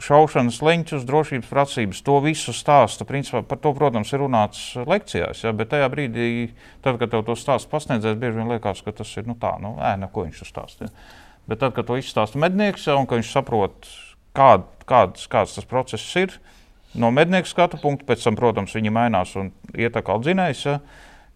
šaušanas 0.00 0.60
leņķus, 0.64 1.04
drošības 1.08 1.48
prasības, 1.50 2.02
to 2.04 2.16
visu 2.24 2.54
stāsta. 2.56 3.04
Principā, 3.08 3.42
par 3.46 3.60
to, 3.60 3.72
protams, 3.76 4.12
ir 4.14 4.22
runāts 4.24 4.62
lekcijās, 4.88 5.44
ja, 5.44 5.52
bet 5.56 5.72
tajā 5.74 5.90
brīdī, 5.92 6.28
tad, 6.84 6.96
kad 7.00 7.12
tev 7.12 7.26
to 7.26 7.36
stāsta 7.36 7.68
pasniedzējs, 7.72 8.20
bieži 8.20 8.40
vien 8.40 8.52
liekas, 8.54 8.80
ka 8.86 8.94
tas 8.96 9.12
ir 9.20 9.28
nu, 9.28 9.36
tā, 9.40 9.54
nu, 9.60 9.74
ē, 9.76 9.96
neko 10.00 10.24
viņš 10.26 10.44
stāsta. 10.48 10.88
Ja. 10.88 11.18
Bet 11.50 11.60
tad, 11.60 11.74
kad 11.76 11.88
to 11.88 11.98
izstāsta 12.00 12.40
mednieks, 12.40 12.86
ja, 12.88 12.96
un 13.00 13.08
viņš 13.10 13.32
saprot, 13.34 13.90
kād, 14.36 14.66
kāds, 14.88 15.28
kāds 15.30 15.54
tas 15.58 15.68
process 15.68 16.16
ir, 16.20 16.34
no 16.94 17.12
mednieka 17.14 17.48
skatu 17.48 17.80
punkta, 17.82 18.08
pēc 18.08 18.26
tam, 18.26 18.38
protams, 18.38 18.74
viņi 18.76 18.92
mainās 18.94 19.36
un 19.38 19.52
iet 19.78 19.96
atkal 19.98 20.22
dzinējs. 20.24 20.66
Ja, 20.66 20.80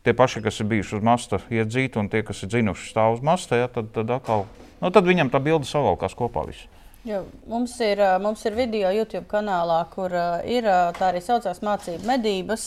Tie 0.05 0.13
paši, 0.13 0.43
kas 0.45 0.61
ir 0.61 0.67
bijuši 0.69 0.99
uz 0.99 1.05
masta 1.05 1.39
iedzīti, 1.49 1.97
un 1.97 2.11
tie, 2.13 2.21
kas 2.29 2.43
ir 2.45 2.51
dzinuši 2.53 2.91
stāv 2.91 3.15
uz 3.17 3.23
masta, 3.25 3.57
ja, 3.57 3.71
tad, 3.73 3.89
tad, 3.95 4.11
atkal, 4.13 4.45
nu, 4.83 4.91
tad 4.93 5.07
viņam 5.09 5.31
tā 5.33 5.41
bilde 5.41 5.65
savalkās 5.65 6.13
kopā. 6.19 6.43
Visu. 6.45 6.69
Jo, 7.09 7.23
mums, 7.49 7.73
ir, 7.85 8.03
mums 8.21 8.45
ir 8.45 8.57
video 8.57 8.91
YouTube 8.93 9.25
kanālā, 9.29 9.79
kur 9.93 10.13
ir 10.45 10.69
tā 10.99 11.09
arī 11.09 11.23
saucās 11.25 11.63
mācību 11.65 12.05
medības. 12.09 12.67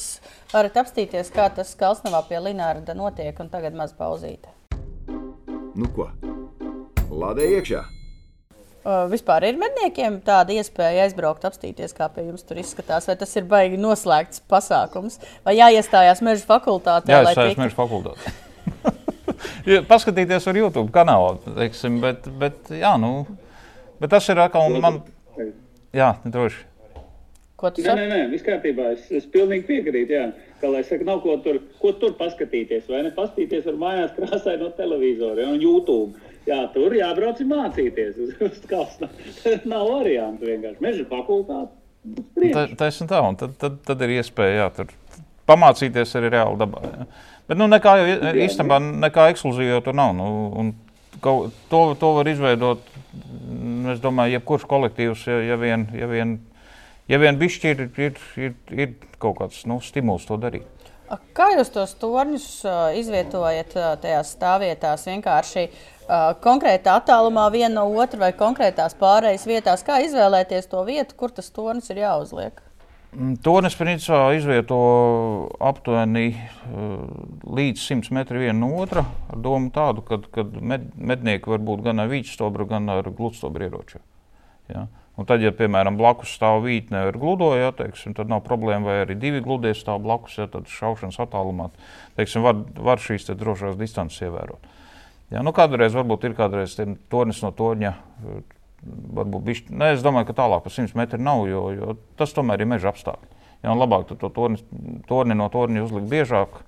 Varat 0.50 0.80
apstīties, 0.82 1.30
kā 1.34 1.46
tas 1.54 1.76
Kalsnavā 1.78 2.24
pie 2.26 2.42
Linārda 2.42 2.98
notiek, 2.98 3.38
un 3.38 3.54
tagad 3.54 3.78
maz 3.78 3.94
pauzīte. 3.98 4.50
Nu 5.78 5.94
ko? 5.94 6.10
Lādē 7.14 7.50
iekšā! 7.54 7.86
Uh, 8.86 9.04
vispār 9.12 9.44
ir 9.50 9.58
medniekiem 9.60 10.22
tāda 10.24 10.54
iespēja 10.56 11.08
aizbraukt, 11.08 11.44
apstīties, 11.48 11.96
kā 11.98 12.08
pie 12.14 12.28
jums 12.30 12.46
tur 12.48 12.60
izskatās. 12.62 13.10
Vai 13.10 13.18
tas 13.20 13.34
ir 13.36 13.48
baigi 13.50 13.80
noslēgts 13.82 14.44
pasākums, 14.48 15.18
vai 15.44 15.58
jāiestājās 15.58 16.24
meža 16.24 16.48
fakultātē? 16.48 17.12
Jā, 17.12 17.24
jāiestājās 17.26 17.60
meža 17.60 17.76
fakultātē. 17.76 18.36
Paskatīties 19.92 20.48
ar 20.48 20.62
YouTube 20.62 20.94
kanālu, 20.96 21.42
teiksim, 21.58 22.00
bet, 22.04 22.30
bet 22.40 22.72
jā, 22.72 22.94
nu. 23.02 23.26
Bet 24.00 24.14
tas 24.14 24.30
ir 24.32 24.40
atkal 24.40 24.72
man. 24.80 25.02
Jā, 25.96 26.14
droši. 26.24 26.64
Ko 27.58 27.72
tu 27.74 27.82
nē, 27.82 27.94
nē, 27.98 28.06
nē, 28.12 28.18
viss 28.30 28.46
kārtībā. 28.46 28.92
Es, 28.94 29.08
es 29.10 29.26
pilnīgi 29.34 29.66
piekrītu. 29.66 30.14
Jā. 30.14 30.28
Kā 30.62 30.70
lai 30.70 30.84
saka, 30.86 31.06
nav 31.08 31.24
ko 31.24 31.40
tur, 31.42 31.58
ko 31.82 31.90
tur 31.98 32.14
paskatīties. 32.20 32.86
Vai 32.90 33.02
ne? 33.08 33.12
Paskatīties 33.16 33.66
var 33.72 33.80
mājās 33.82 34.14
krāsai 34.14 34.60
no 34.62 34.70
televizora 34.78 35.42
ja, 35.42 35.50
un 35.56 35.64
YouTube. 35.64 36.27
Jā, 36.48 36.62
tur 36.74 36.95
jābrauc 36.95 37.41
mācīties 37.48 38.20
uz, 38.24 38.62
kalna. 38.70 39.10
nav 39.68 39.89
variantu 39.91 40.50
vienkārši. 40.50 40.84
Meža 40.84 41.08
fakultāte. 41.10 41.74
Tā, 42.54 42.68
taisn 42.80 43.10
tā, 43.10 43.20
un 43.26 43.36
tad, 43.39 43.58
tad, 43.60 43.82
tad 43.84 44.04
ir 44.06 44.18
iespēja 44.22 44.62
jā, 44.62 44.68
tur 44.78 44.93
pamācīties 45.50 46.14
arī 46.20 46.32
reāli 46.38 46.60
dabā. 46.62 46.84
Jā. 46.88 47.08
Bet 47.48 47.60
nu, 47.60 47.68
nekā 47.72 47.95
jau 48.00 48.36
īstenībā 48.45 48.80
nekā 49.08 49.30
ekskluzīva 49.34 49.82
tur 49.84 49.95
nav. 49.95 50.14
Nu, 50.16 50.30
un, 50.60 50.72
to, 51.20 51.82
to 52.00 52.14
var 52.20 52.30
izveidot 52.32 52.95
Mm, 53.48 53.91
es 53.93 54.02
domāju, 54.04 54.38
jebkurš 54.38 54.66
kolektīvs, 54.70 55.26
ja, 55.30 55.38
ja 55.52 55.58
vien, 55.60 55.88
ja 55.95 56.10
vien, 56.12 56.38
ja 57.10 57.20
vien 57.22 57.38
bišķi 57.39 57.74
ir, 57.74 57.84
ir, 57.98 58.24
ir, 58.38 58.56
ir 58.76 58.95
kaut 59.22 59.39
kāds 59.41 59.64
nu, 59.70 59.80
stimuls 59.84 60.28
to 60.28 60.38
darīt. 60.41 60.68
Kā 61.36 61.54
jūs 61.56 61.72
tos 61.72 61.93
torņus 62.02 62.48
izvietojat 63.00 63.78
tajās 64.04 64.34
stāvvietās? 64.36 65.06
Vienkārši 65.08 65.64
uh, 65.70 65.86
konkrētā 66.43 66.97
attālumā 67.01 67.47
viena 67.53 67.82
no 67.82 67.88
otra 67.99 68.28
vai 68.28 68.32
konkrētās 68.38 68.95
pārējas 68.99 69.47
vietās. 69.49 69.84
Kā 69.88 69.99
izvēlēties 70.05 70.70
to 70.72 70.84
vietu, 70.88 71.18
kur 71.20 71.34
tas 71.36 71.51
tornis 71.51 71.91
ir 71.93 72.03
jāuzliek? 72.05 72.64
Mm, 73.16 73.38
Tornis 73.39 73.76
principā 73.80 74.34
izvieto 74.36 74.78
aptuveni 75.64 76.28
uh, 76.36 77.05
līdz 77.47 77.82
100 77.82 78.14
metriem 78.14 78.43
viena 78.49 78.60
no 78.60 78.74
otra, 78.82 79.05
ar 79.32 79.39
domu 79.41 79.72
tādu, 79.74 80.03
ka 80.03 80.43
med, 80.43 80.89
mednieki 80.95 81.49
var 81.53 81.64
būt 81.64 81.86
gan 81.88 82.03
ar 82.03 82.12
vītstobru, 82.12 82.68
gan 82.68 82.91
ar 82.91 83.08
gludstobru 83.08 83.70
ieroču. 83.70 84.03
Ja? 84.68 84.86
Un 85.18 85.26
tad, 85.26 85.41
ja, 85.41 85.49
piemēram, 85.55 85.95
blakus 85.97 86.36
stāv 86.38 86.62
vītne 86.68 87.08
ar 87.08 87.16
gludo, 87.18 87.49
ja, 87.58 87.72
teiksim, 87.74 88.14
tad 88.14 88.30
nav 88.30 88.43
problēma, 88.45 88.86
vai 88.86 88.97
arī 89.05 89.16
divi 89.18 89.41
gludie 89.41 89.72
stāv 89.74 90.03
blakus, 90.03 90.36
ja, 90.38 90.45
tad 90.51 90.70
šaušanas 90.70 91.18
attālumā 91.24 91.72
teiksim, 92.20 92.43
var, 92.45 92.60
var 92.78 93.01
šīs 93.01 93.32
drošās 93.32 93.80
distances 93.80 94.28
ievērot. 94.28 94.77
Ja, 95.34 95.42
nu, 95.44 95.52
kādreiz 95.56 95.96
varbūt 95.98 96.30
ir 96.30 96.38
kādreiz 96.38 96.78
tornis 97.12 97.42
no 97.44 97.52
torņa 97.56 97.94
varbūt 98.88 99.44
bišķi, 99.48 99.76
ne, 99.76 99.92
es 99.96 100.04
domāju, 100.06 100.30
ka 100.30 100.38
tālāk 100.38 100.64
par 100.64 100.74
100 100.74 100.96
metriem 100.96 101.26
nav, 101.26 101.44
jo, 101.50 101.64
jo 101.76 101.98
tas 102.20 102.34
tomēr 102.36 102.64
ir 102.64 102.70
meža 102.70 102.92
apstākļi. 102.94 103.34
Ja, 103.66 103.74
labāk 103.74 104.06
to 104.14 104.30
torni, 104.32 104.62
torni 105.10 105.36
no 105.36 105.50
torņa 105.52 105.84
uzlikt 105.84 106.10
biežāk, 106.12 106.60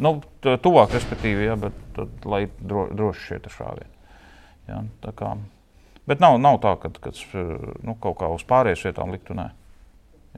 nu, 0.00 0.16
tuvāk, 0.42 0.94
respektīvi, 0.96 1.46
ja, 1.50 1.58
bet 1.60 1.76
tad, 1.96 2.14
lai 2.24 2.46
dro, 2.58 2.86
droši 2.90 3.26
šie 3.28 3.40
šāvieni. 3.52 3.90
Bet 6.08 6.22
nav, 6.22 6.38
nav 6.42 6.58
tā, 6.62 6.74
ka 6.80 6.90
nu, 6.90 7.94
kaut 8.00 8.16
kā 8.18 8.30
uz 8.32 8.42
pārējām 8.48 8.88
vietām 8.88 9.12
liktu. 9.14 9.36
Nē. 9.38 9.52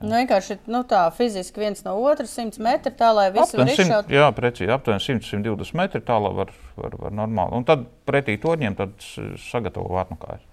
Nu, 0.04 0.14
vienkārši 0.20 0.58
nu, 0.68 0.82
tā 0.88 1.02
fiziski 1.16 1.64
viens 1.64 1.84
no 1.86 1.96
otras 2.04 2.34
100 2.36 2.60
metri, 2.64 2.92
tā 2.94 3.10
lai 3.16 3.30
visi 3.34 3.60
var 3.60 3.70
izšaut. 3.72 4.10
Jā, 4.12 4.30
precīzi, 4.36 4.72
aptuveni 4.74 5.04
100-120 5.04 5.78
metri, 5.80 6.02
tā 6.04 6.18
lai 6.20 6.34
var, 6.36 6.56
var, 6.76 6.98
var 7.06 7.14
normāli. 7.22 7.60
Un 7.60 7.68
tad 7.68 7.86
pretī 8.08 8.36
torņiem 8.42 8.76
tad 8.78 8.98
sagatavo 9.48 9.94
vārnu 9.96 10.20
kājas. 10.20 10.44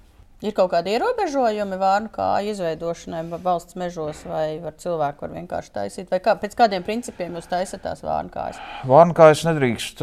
Ir 0.41 0.55
kaut 0.57 0.71
kādi 0.71 0.95
ierobežojumi 0.95 1.77
vārnu 1.77 2.09
kāju 2.15 2.55
izveidošanai 2.55 3.19
valsts 3.43 3.75
mežos, 3.77 4.23
vai 4.25 4.55
var 4.63 4.73
cilvēki 4.81 5.21
var 5.21 5.35
vienkārši 5.35 5.73
taisīt? 5.75 6.07
Vai 6.09 6.17
kā, 6.25 6.33
pēc 6.41 6.55
kādiem 6.57 6.85
principiem 6.87 7.35
jūs 7.37 7.49
taisat 7.51 7.83
tās 7.83 8.01
vārnu 8.01 8.33
kājas? 8.33 8.57
Vārnu 8.89 9.13
kājas 9.19 9.43
nedrīkst, 9.45 10.01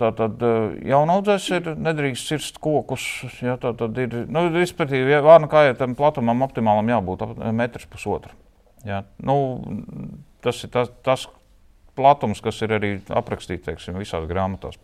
tātad 0.00 0.46
jaunaudzēs 0.88 1.50
ir, 1.58 1.68
nedrīkst 1.84 2.32
cirst 2.32 2.62
kokus. 2.64 3.04
Ja, 3.44 3.58
tātad 3.60 4.00
ir, 4.00 4.22
nu, 4.24 4.46
respektīvi, 4.56 5.18
ja 5.18 5.20
vārnu 5.26 5.52
kājai 5.52 5.76
tam 5.82 5.98
platumam 5.98 6.46
optimālam 6.48 6.88
jābūt 6.94 7.28
metrs 7.52 7.84
pusotru. 7.92 8.32
Ja, 8.84 9.04
nu, 9.24 9.36
tas 10.44 10.60
ir 10.64 10.72
tas, 10.74 10.90
tas 11.04 11.26
platums, 11.96 12.42
kas 12.44 12.60
ir 12.64 12.74
arī 12.76 12.96
aprakstīts, 13.08 13.64
teiksim, 13.68 13.96
visās 14.00 14.26
grāmatās. 14.28 14.78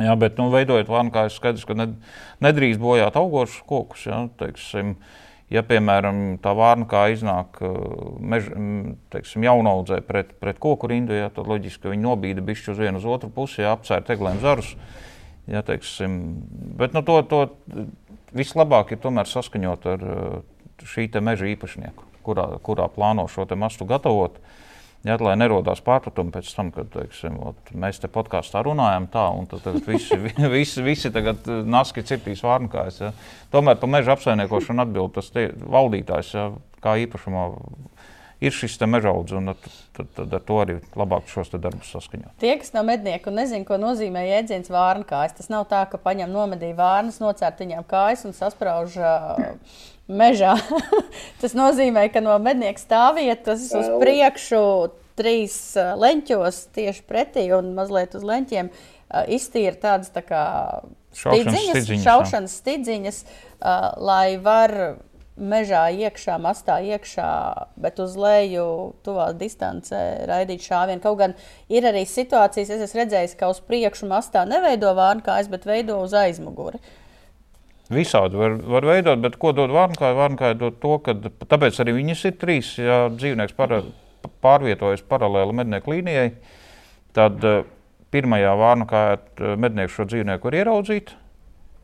Jā, 0.00 0.14
bet, 0.18 0.38
nu, 0.38 0.48
veidojot 0.52 0.88
vānu, 0.90 1.12
kā 1.12 1.26
ir 1.26 1.34
skaidrs, 1.34 1.66
ka 1.66 1.74
nedrīkst 1.76 2.80
bojāt 2.80 3.18
augošus 3.18 3.64
kokus. 3.68 4.06
Jā, 4.06 4.20
teiksim, 4.40 4.94
ja, 5.52 5.64
piemēram, 5.66 6.38
tā 6.42 6.54
vārna 6.56 6.86
kā 6.90 7.04
iznāk 7.12 7.58
mež, 8.22 8.48
teiksim, 9.12 9.44
jaunaudzē 9.48 10.00
pret, 10.06 10.32
pret 10.40 10.60
koku 10.62 10.90
rindu, 10.90 11.16
jā, 11.18 11.28
tad 11.34 11.50
loģiski, 11.50 11.84
ka 11.84 11.94
viņi 11.94 12.06
nobīda 12.06 12.44
bišķi 12.46 12.72
uz 12.72 12.82
vienu 12.86 13.02
uz 13.02 13.08
otru 13.10 13.32
pusi, 13.34 13.64
jā, 13.64 13.74
apcērt 13.74 14.14
eglēm 14.14 14.40
zarus. 14.44 14.76
Jā, 15.50 15.64
teiksim, 15.66 16.16
bet 16.78 16.94
nu, 16.94 17.02
to, 17.02 17.18
to 17.26 17.42
vislabāk 18.36 18.94
ir 18.94 19.02
tomēr 19.02 19.26
saskaņot 19.26 19.88
ar 19.90 20.06
šī 20.86 21.08
meža 21.20 21.48
īpašnieku, 21.50 22.06
kurā, 22.24 22.46
kurā 22.64 22.88
plāno 22.92 23.26
šo 23.30 23.46
mastu 23.56 23.86
gatavot. 23.88 24.40
Ja, 25.00 25.14
lai 25.16 25.32
nerodās 25.40 25.80
pārpratumi 25.80 26.28
pēc 26.34 26.50
tam, 26.52 26.68
kad 26.74 26.90
teiksim, 26.92 27.38
ot, 27.40 27.70
mēs 27.72 28.02
te 28.02 28.08
podkāstā 28.12 28.60
runājam, 28.66 29.06
tā, 29.08 29.22
un 29.32 29.46
tad, 29.48 29.62
tad 29.64 29.78
visi, 29.86 30.18
visi, 30.56 30.82
visi 30.84 31.12
tagad 31.14 31.46
eh, 31.48 31.62
naski 31.64 32.04
cirtīs 32.04 32.44
vārnkājas. 32.44 33.00
Ja. 33.06 33.14
Tomēr 33.54 33.80
par 33.80 33.88
meža 33.94 34.12
apsaimniekošanu 34.18 34.84
atbild 34.84 35.14
tas 35.16 35.32
tie, 35.32 35.46
valdītājs, 35.56 36.34
ja, 36.36 36.50
kā 36.84 36.98
īpašumā 37.06 37.46
ir 38.40 38.54
šis 38.56 38.76
meža 38.88 39.12
augs, 39.12 39.32
un 39.36 39.52
tad, 39.52 39.70
tad, 39.96 40.10
tad 40.16 40.36
ar 40.36 40.44
to 40.48 40.58
arī 40.62 40.76
labāk 40.96 41.28
šos 41.32 41.52
darbus 41.56 41.92
saskaņot. 41.94 42.34
Tie, 42.40 42.52
kas 42.60 42.74
nav 42.76 42.86
mednieki 42.88 43.28
un 43.30 43.40
nezina, 43.40 43.66
ko 43.68 43.76
nozīmē 43.80 44.24
jēdziens 44.26 44.72
vārnkājas, 44.72 45.36
tas 45.40 45.50
nav 45.52 45.66
tā, 45.70 45.84
ka 45.90 46.00
paņem 46.00 46.32
nomedīja 46.32 46.76
vārnas, 46.78 47.20
nocērt 47.22 47.60
viņām 47.64 47.88
kājas 47.88 48.26
un 48.28 48.36
sasprauž. 48.36 49.00
Uh, 49.00 49.88
mežā. 50.10 50.54
tas 51.42 51.54
nozīmē, 51.56 52.08
ka 52.12 52.22
no 52.24 52.36
mednieka 52.42 52.82
stāvvietas 52.82 53.68
uz 53.76 53.90
priekšu 54.02 54.62
trīs 55.20 55.58
leņķos 55.76 56.64
tieši 56.76 57.04
pretī 57.08 57.50
un 57.56 57.74
mazliet 57.76 58.16
uz 58.16 58.24
leņķiem 58.26 58.72
iztīra 59.34 59.76
tādas 59.80 60.12
tā 60.14 60.22
kā 60.24 60.42
stidziņas, 61.16 61.70
stidziņas, 61.74 62.02
šaušanas 62.06 62.58
stidziņas, 62.62 63.22
lai 64.00 64.38
var 64.42 64.76
mežā 65.40 65.86
iekšā, 65.96 66.36
mastā 66.42 66.76
iekšā, 66.84 67.30
bet 67.80 68.00
uz 68.02 68.14
leju, 68.20 68.66
tuvā 69.06 69.30
distancē 69.40 70.00
raidīt 70.28 70.66
šāvienu. 70.68 71.00
Kaut 71.04 71.16
gan 71.22 71.34
ir 71.72 71.86
arī 71.88 72.04
situācijas, 72.08 72.72
es 72.76 72.84
esmu 72.88 73.02
redzējis, 73.02 73.38
ka 73.40 73.48
uz 73.52 73.62
priekšu 73.64 74.08
mastā 74.10 74.44
neveido 74.48 74.92
vārnu 74.98 75.24
kājas, 75.24 75.48
bet 75.52 75.64
veido 75.68 75.96
uz 76.04 76.12
aizmuguri. 76.16 76.80
Uh, 76.80 76.99
Visādi 77.90 78.38
var, 78.38 78.54
var 78.70 78.86
veidot, 78.86 79.18
bet 79.18 79.34
ko 79.42 79.50
dod 79.56 79.72
vārnkāja? 79.74 80.14
Vārnkāja 80.14 80.54
dod 80.60 80.76
to, 80.82 80.94
ka 81.02 81.16
tāpēc 81.50 81.80
arī 81.82 81.96
viņas 81.96 82.22
ir 82.28 82.36
trīs. 82.38 82.70
Ja 82.78 83.00
dzīvnieks 83.10 83.56
para, 83.58 83.80
pārvietojas 84.44 85.02
paralēli 85.10 85.56
mednieku 85.58 85.96
līnijai, 85.96 86.28
tad 87.16 87.42
uh, 87.42 87.64
pirmajā 88.14 88.52
vārnkājā 88.62 89.16
uh, 89.18 89.56
mednieks 89.58 89.96
šo 89.96 90.06
dzīvnieku 90.06 90.50
var 90.50 90.58
ieraudzīt, 90.60 91.14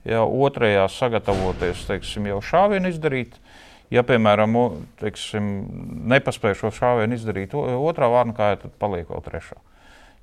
ja 0.06 0.22
otrajā 0.22 0.86
sagatavoties 0.94 1.86
teiksim, 1.90 2.30
jau 2.30 2.38
šāvienu 2.54 2.94
izdarīt. 2.94 3.40
Ja, 3.90 4.02
piemēram, 4.02 4.56
teiksim, 4.98 5.44
nepaspēj 6.10 6.56
šo 6.58 6.72
šāvienu 6.74 7.14
izdarīt 7.14 7.52
otrā 7.54 8.08
vārnkājā, 8.10 8.56
tad 8.64 8.72
paliek 8.82 9.10
vēl 9.10 9.22
trešā. 9.22 9.58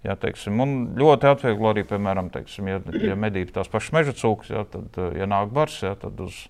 Jā, 0.04 0.18
teiksim, 0.20 0.60
un 0.60 0.74
ļoti 1.00 1.30
atvieglo 1.30 1.70
arī, 1.72 1.86
piemēram, 1.88 2.28
teiksim, 2.34 2.68
ja, 2.68 2.82
ja 3.00 3.16
medīt 3.16 3.54
tās 3.56 3.70
pašas 3.72 3.94
meža 3.96 4.16
cūkas, 4.20 4.50
jā, 4.52 4.66
tad, 4.68 4.98
ja 5.16 5.28
nāk 5.32 5.54
bars, 5.56 5.78
jā, 5.86 5.94
tad 6.02 6.20
uz, 6.20 6.42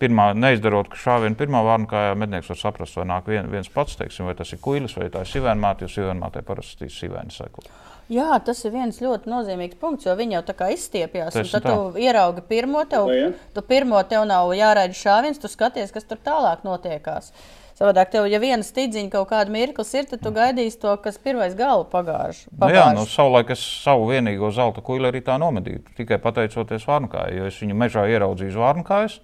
pirmā, 0.00 0.30
neizdarot 0.38 0.94
šāvienu 0.96 1.36
pirmā 1.38 1.60
vārna 1.66 1.88
kājā, 1.90 2.14
mednieks 2.18 2.48
var 2.52 2.60
saprast, 2.60 2.96
vai 2.96 3.04
nāk 3.10 3.28
vien, 3.28 3.50
viens 3.52 3.68
pats, 3.72 3.98
teiksim, 3.98 4.30
vai 4.30 4.36
tas 4.38 4.54
ir 4.54 4.62
kuilis 4.64 4.96
vai 4.96 5.10
tā 5.12 5.24
ir 5.24 5.30
sivēnmāte, 5.34 5.84
jo 5.84 5.98
sivēnmātē 5.98 6.44
parasti 6.46 6.88
ir 6.88 6.94
sivēni 6.94 7.34
sekli. 7.34 7.68
Jā, 8.08 8.38
tas 8.40 8.62
ir 8.64 8.72
viens 8.72 9.02
ļoti 9.04 9.28
nozīmīgs 9.28 9.76
punkts, 9.80 10.06
jo 10.08 10.14
viņi 10.16 10.38
jau 10.38 10.44
tā 10.48 10.54
kā 10.56 10.70
izstiepjas. 10.72 11.34
Tad 11.36 11.60
tā. 11.60 11.74
tu 11.74 12.00
ieraugi 12.00 12.40
pirmo, 12.48 12.80
tev, 12.88 13.10
tu 13.52 13.64
pirmo 13.68 14.00
tev 14.08 14.24
nav 14.30 14.48
jāraida 14.56 14.96
šāviens, 14.96 15.40
tu 15.42 15.50
skaties, 15.52 15.92
kas 15.92 16.08
tur 16.08 16.20
tālāk 16.24 16.64
notiekās. 16.64 17.34
Savādāk, 17.78 18.08
tev, 18.10 18.24
ja 18.26 18.40
viena 18.42 18.64
stīdziņa 18.66 19.12
kaut 19.12 19.28
kāda 19.30 19.52
mirklis 19.54 19.92
ir, 19.94 20.06
tad 20.10 20.18
tu 20.24 20.32
gaidīsi 20.34 20.80
to, 20.82 20.96
kas 20.98 21.14
pirmais 21.22 21.52
galvu 21.54 21.84
pagāž. 21.92 22.40
Nu, 22.50 22.70
jā, 22.74 22.88
nu, 22.96 23.04
savulaik 23.06 23.52
es 23.54 23.62
savu 23.84 24.08
vienīgo 24.08 24.50
zelta 24.54 24.82
kuili 24.82 25.06
arī 25.06 25.20
tā 25.22 25.36
nomedīju. 25.38 25.84
Tikai 26.00 26.18
pateicoties 26.24 26.88
vārnakājai, 26.88 27.36
jo 27.38 27.46
es 27.46 27.60
viņu 27.62 27.76
mežā 27.78 28.08
ieraudzīju 28.10 28.50
uz 28.50 28.58
vārnakājas. 28.58 29.16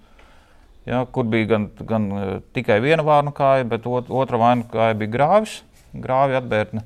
Ja, 0.87 1.01
kur 1.11 1.27
bija 1.27 1.49
gan, 1.51 1.67
gan 1.89 2.07
eh, 2.15 2.33
tikai 2.55 2.77
viena 2.79 3.03
vārnakāja, 3.03 3.67
bet 3.67 3.89
ot, 3.91 4.07
otra 4.23 4.39
vārnakāja 4.39 4.95
bija 5.01 5.15
grāvis, 5.17 5.57
grāvi 5.91 6.39
atbērni. 6.39 6.85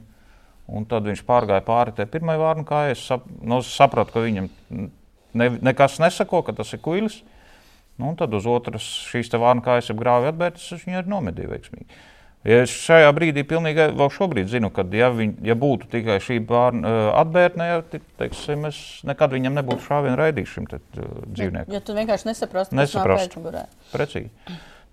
Un 0.74 0.90
tad 0.90 1.06
viņš 1.06 1.22
pārgāja 1.28 1.62
pāri 1.66 1.94
tai 1.98 2.10
pirmajai 2.10 2.42
vārnakājai. 2.48 2.96
Es 2.98 3.06
sap, 3.12 3.30
nu, 3.46 3.62
sapratu, 3.66 4.16
ka 4.16 4.26
viņam 4.26 4.50
ne, 5.38 5.52
nekas 5.70 6.02
nesako, 6.02 6.42
ka 6.48 6.58
tas 6.58 6.74
ir 6.74 6.82
kuilis. 6.82 7.22
Nu, 8.00 8.14
tad 8.16 8.34
uz 8.34 8.46
otras 8.48 8.86
šīs 9.12 9.32
vārnakājas, 9.36 9.90
jeb 9.92 10.00
grāvi 10.00 10.30
atbērtas, 10.32 10.70
es 10.78 10.86
viņu 10.88 11.02
arī 11.02 11.12
nomedīju 11.12 11.52
veiksmīgi. 11.52 12.00
Ja 12.48 12.62
es 12.64 12.72
šajā 12.72 13.10
brīdī, 13.12 13.44
pilnīgi 13.44 13.90
vēl 14.00 14.12
šobrīd 14.16 14.48
zinu, 14.48 14.70
ka, 14.72 14.86
ja, 14.96 15.10
viņ, 15.12 15.34
ja 15.44 15.58
būtu 15.60 15.90
tikai 15.92 16.16
šī 16.24 16.38
bērna 16.48 16.94
atbērne, 17.20 17.66
ja, 17.68 17.82
ti- 17.84 18.00
teiksim, 18.22 18.64
es 18.70 18.80
nekad 19.04 19.36
viņam 19.36 19.58
nebūtu 19.60 19.84
šāvienu 19.90 20.16
raidījis 20.16 20.54
šim 20.56 20.70
te, 20.72 20.80
uh, 20.96 21.10
dzīvniekam. 21.36 21.74
Ja 21.76 21.82
tu 21.84 21.98
vienkārši 21.98 22.30
nesaprastu, 22.32 22.72
kas 22.72 22.80
Nesaprastu. 22.80 23.12
nāk 23.12 23.28
pēcmugurē. 23.28 23.66
Precīzi. 23.92 24.32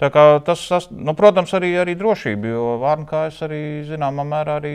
Tā 0.03 0.11
kā 0.11 0.25
tas, 0.45 0.67
tas 0.69 0.91
nu, 0.91 1.15
protams, 1.17 1.55
arī, 1.55 1.71
arī 1.81 1.95
drošība, 1.97 2.51
jo 2.51 2.65
vārnkājas 2.83 3.39
arī 3.47 3.63
zināmā 3.87 4.27
mērā 4.27 4.59
arī 4.59 4.75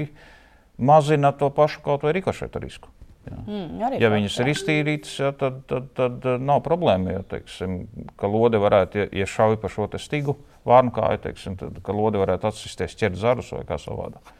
mazina 0.79 1.35
to 1.35 1.51
pašu 1.53 1.83
kaut 1.83 2.07
vai 2.07 2.15
rikošēta 2.15 2.63
risku. 2.63 2.87
Mm, 3.29 3.81
arī 3.85 3.99
Ja 4.01 4.09
viņas 4.09 4.35
ir 4.41 4.49
jā. 4.49 4.53
iztīrītas, 4.55 5.11
ja, 5.21 5.29
tad, 5.37 5.59
tad, 5.69 5.91
tad 5.97 6.25
eh, 6.25 6.39
nav 6.41 6.63
problēma. 6.65 7.17
Ja, 7.19 7.25
teiksim, 7.35 7.83
ka 8.17 8.29
lode 8.31 8.61
varētu, 8.61 9.03
ja, 9.03 9.09
ja 9.21 9.27
šauj 9.29 9.59
pa 9.61 9.69
šo 9.69 9.85
te 9.93 10.01
stigu 10.01 10.39
vārnu 10.67 10.93
kāju, 10.95 11.21
teiksim, 11.27 11.57
tad 11.59 11.93
lode 11.93 12.21
varētu 12.21 12.49
atsisties 12.49 12.97
ķert 12.97 13.19
zarus 13.21 13.53
vai 13.53 13.61
kā 13.69 13.77
savādāk. 13.81 14.33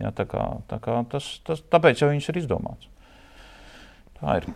Ja, 0.00 0.10
tā 0.16 0.26
kā, 0.26 0.42
tā 0.70 0.80
kā 0.82 0.98
tas, 1.12 1.30
tas, 1.46 1.62
tāpēc 1.70 2.02
jau 2.02 2.10
viņas 2.10 2.28
ir 2.32 2.42
izdomāts. 2.42 2.90
Tā 4.18 4.40
ir. 4.40 4.50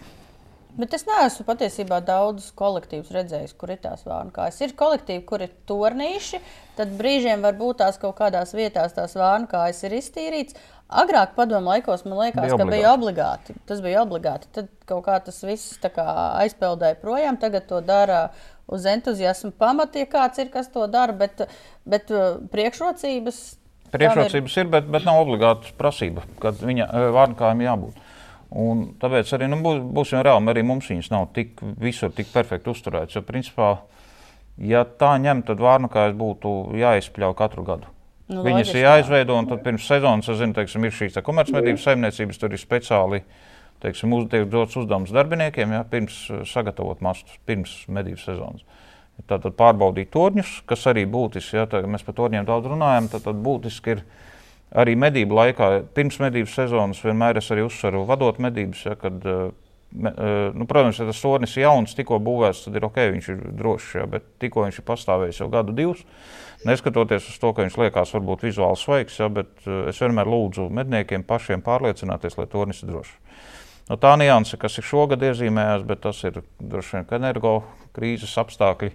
Bet 0.74 0.94
es 0.96 1.04
neesmu 1.06 1.44
patiesībā 1.46 2.00
daudz 2.02 2.48
kolektīvus 2.58 3.12
redzējis, 3.14 3.52
kur 3.58 3.70
ir 3.70 3.78
tās 3.84 4.02
vārnkājas. 4.08 4.56
Ir 4.64 4.72
kolektīvi, 4.74 5.22
kur 5.28 5.44
ir 5.44 5.52
turnīši, 5.68 6.40
tad 6.74 6.96
brīžiem 6.98 7.44
var 7.46 7.54
būt 7.60 7.78
tās 7.84 8.00
kaut 8.02 8.16
kādās 8.18 8.56
vietās 8.58 8.96
tās 8.96 9.14
vārnkājas 9.14 9.84
ir 9.86 9.94
iztīrītas. 10.00 10.58
Agrāk, 10.94 11.32
padomu 11.34 11.72
laikos, 11.72 12.04
man 12.06 12.18
liekas, 12.20 12.44
Bija 12.44 12.56
ka 12.60 12.66
bija 12.70 12.92
obligāti. 12.94 13.54
Tas 13.66 13.80
bija 13.82 14.02
obligāti. 14.04 14.46
Tad 14.54 14.68
kaut 14.86 15.02
kā 15.08 15.16
tas 15.26 15.40
viss 15.42 15.78
tā 15.82 15.90
kā 15.94 16.04
aizpeldēja 16.44 16.98
projām. 17.02 17.38
Tagad 17.42 17.66
to 17.70 17.80
dara 17.82 18.28
uz 18.70 18.86
entuziasma 18.86 19.50
pamata, 19.58 19.98
ja 20.04 20.06
kāds 20.10 20.38
ir, 20.38 20.50
kas 20.54 20.70
to 20.72 20.86
dara. 20.86 21.12
Bet, 21.12 21.46
bet 21.84 22.12
uh, 22.14 22.38
priekšrocības. 22.52 23.42
tam 23.54 23.58
ir- 23.90 23.98
Priekšrocības 23.98 24.56
ir, 24.62 24.70
bet, 24.70 24.86
bet 24.90 25.04
nav 25.06 25.20
obligāta 25.24 25.70
prasība, 25.78 26.22
kad 26.42 26.58
viņa 26.62 26.88
vārnkājiem 27.14 27.64
jābūt. 27.66 27.98
Un 28.54 28.84
tāpēc 29.02 29.32
arī 29.34 29.48
nu, 29.50 29.58
būs, 29.62 29.80
būsim 29.96 30.22
reāli, 30.22 30.46
arī 30.52 30.62
mums 30.66 30.86
viņas 30.90 31.10
nav 31.10 31.28
tik 31.34 31.58
visur 31.82 32.12
tik 32.14 32.28
perfekti 32.30 32.70
uzturētas. 32.70 33.16
Jo, 33.18 33.22
principā, 33.26 33.72
ja 34.62 34.84
tā 34.84 35.16
ņem, 35.18 35.42
tad 35.48 35.58
vārnkājas 35.58 36.14
būtu 36.18 36.52
jāizpļauj 36.78 37.34
katru 37.40 37.64
gadu. 37.66 37.90
Nu, 38.30 38.40
Viņas 38.40 38.62
loģiski, 38.62 38.78
ir 38.78 38.86
jā. 38.86 38.92
jāizveido, 38.98 39.34
un 39.36 39.48
tad 39.50 39.60
pirms 39.66 39.84
sezonas, 39.84 40.28
es 40.32 40.38
zinu, 40.40 40.56
teiksim, 40.56 40.86
ir 40.86 40.94
šīs 40.96 41.18
komercmedības 41.24 41.82
saimniecības, 41.84 42.38
tur 42.40 42.54
ir 42.56 42.62
speciāli 42.62 43.20
teiksim, 43.84 44.14
uz, 44.16 44.28
tiek 44.32 44.46
dots 44.50 44.76
uzdevums 44.80 45.12
darbiniekiem, 45.14 45.76
ja, 45.76 45.84
pirms 45.88 46.18
eh, 46.30 46.42
sagatavot 46.48 47.02
mastus, 47.04 47.36
pirms 47.48 47.82
medību 47.92 48.22
sezonas. 48.22 48.64
Tātad 49.30 49.54
pārbaudīt 49.54 50.10
torņus, 50.14 50.62
kas 50.66 50.88
arī 50.90 51.04
būtiski, 51.06 51.60
ja 51.60 51.82
mēs 51.86 52.02
par 52.06 52.16
torņiem 52.18 52.48
daudz 52.48 52.70
runājam, 52.72 53.10
tad, 53.12 53.22
tad 53.28 53.38
būtiski 53.44 53.94
ir 53.94 54.00
arī 54.74 54.96
medību 54.98 55.36
laikā, 55.38 55.68
pirms 55.94 56.18
medību 56.22 56.50
sezonas, 56.50 57.02
vienmēr 57.04 57.38
es 57.38 57.50
arī 57.54 57.62
uzsveru, 57.68 58.02
vadot 58.08 58.40
medības, 58.42 58.86
ja, 58.88 58.96
kad, 58.98 59.20
eh, 59.22 59.52
nu, 59.94 60.66
protams, 60.66 60.98
ja 60.98 61.06
tas 61.06 61.20
tornis 61.22 61.54
ir 61.56 61.66
jauns, 61.68 61.94
tikko 61.94 62.18
būvēts, 62.24 62.64
tad 62.66 62.78
ir 62.78 62.86
ok, 62.88 62.98
viņš 63.14 63.28
ir 63.30 63.42
drošs, 63.60 63.92
ja, 64.00 64.06
bet 64.10 64.26
tikko 64.42 64.66
viņš 64.66 64.80
ir 64.80 64.86
pastāvējis 64.88 65.40
jau 65.44 65.48
gadu 65.52 65.74
divus, 65.76 66.02
neskatoties 66.66 67.28
uz 67.30 67.38
to, 67.38 67.52
ka 67.54 67.66
viņš 67.66 67.78
liekas 67.78 68.14
varbūt 68.16 68.46
vizuāli 68.48 68.80
svaigs, 68.80 69.20
ja, 69.22 69.30
bet 69.32 69.52
eh, 69.68 69.88
es 69.92 70.00
vienmēr 70.02 70.30
lūdzu 70.30 70.66
medniekiem 70.74 71.26
pašiem 71.28 71.62
pārliecināties, 71.64 72.38
lai 72.40 72.48
tornis 72.50 72.82
ir 72.82 72.90
drošs. 72.90 73.16
Nu, 73.84 73.98
tā 74.00 74.14
nianse, 74.16 74.56
kas 74.60 74.78
ir 74.80 74.86
šogad 74.88 75.22
iezīmējās, 75.28 75.82
bet 75.86 76.00
tas 76.06 76.22
ir 76.24 76.40
droši 76.58 77.02
vien 77.02 77.18
energo 77.18 77.58
krīzes 77.94 78.32
apstākļi, 78.40 78.94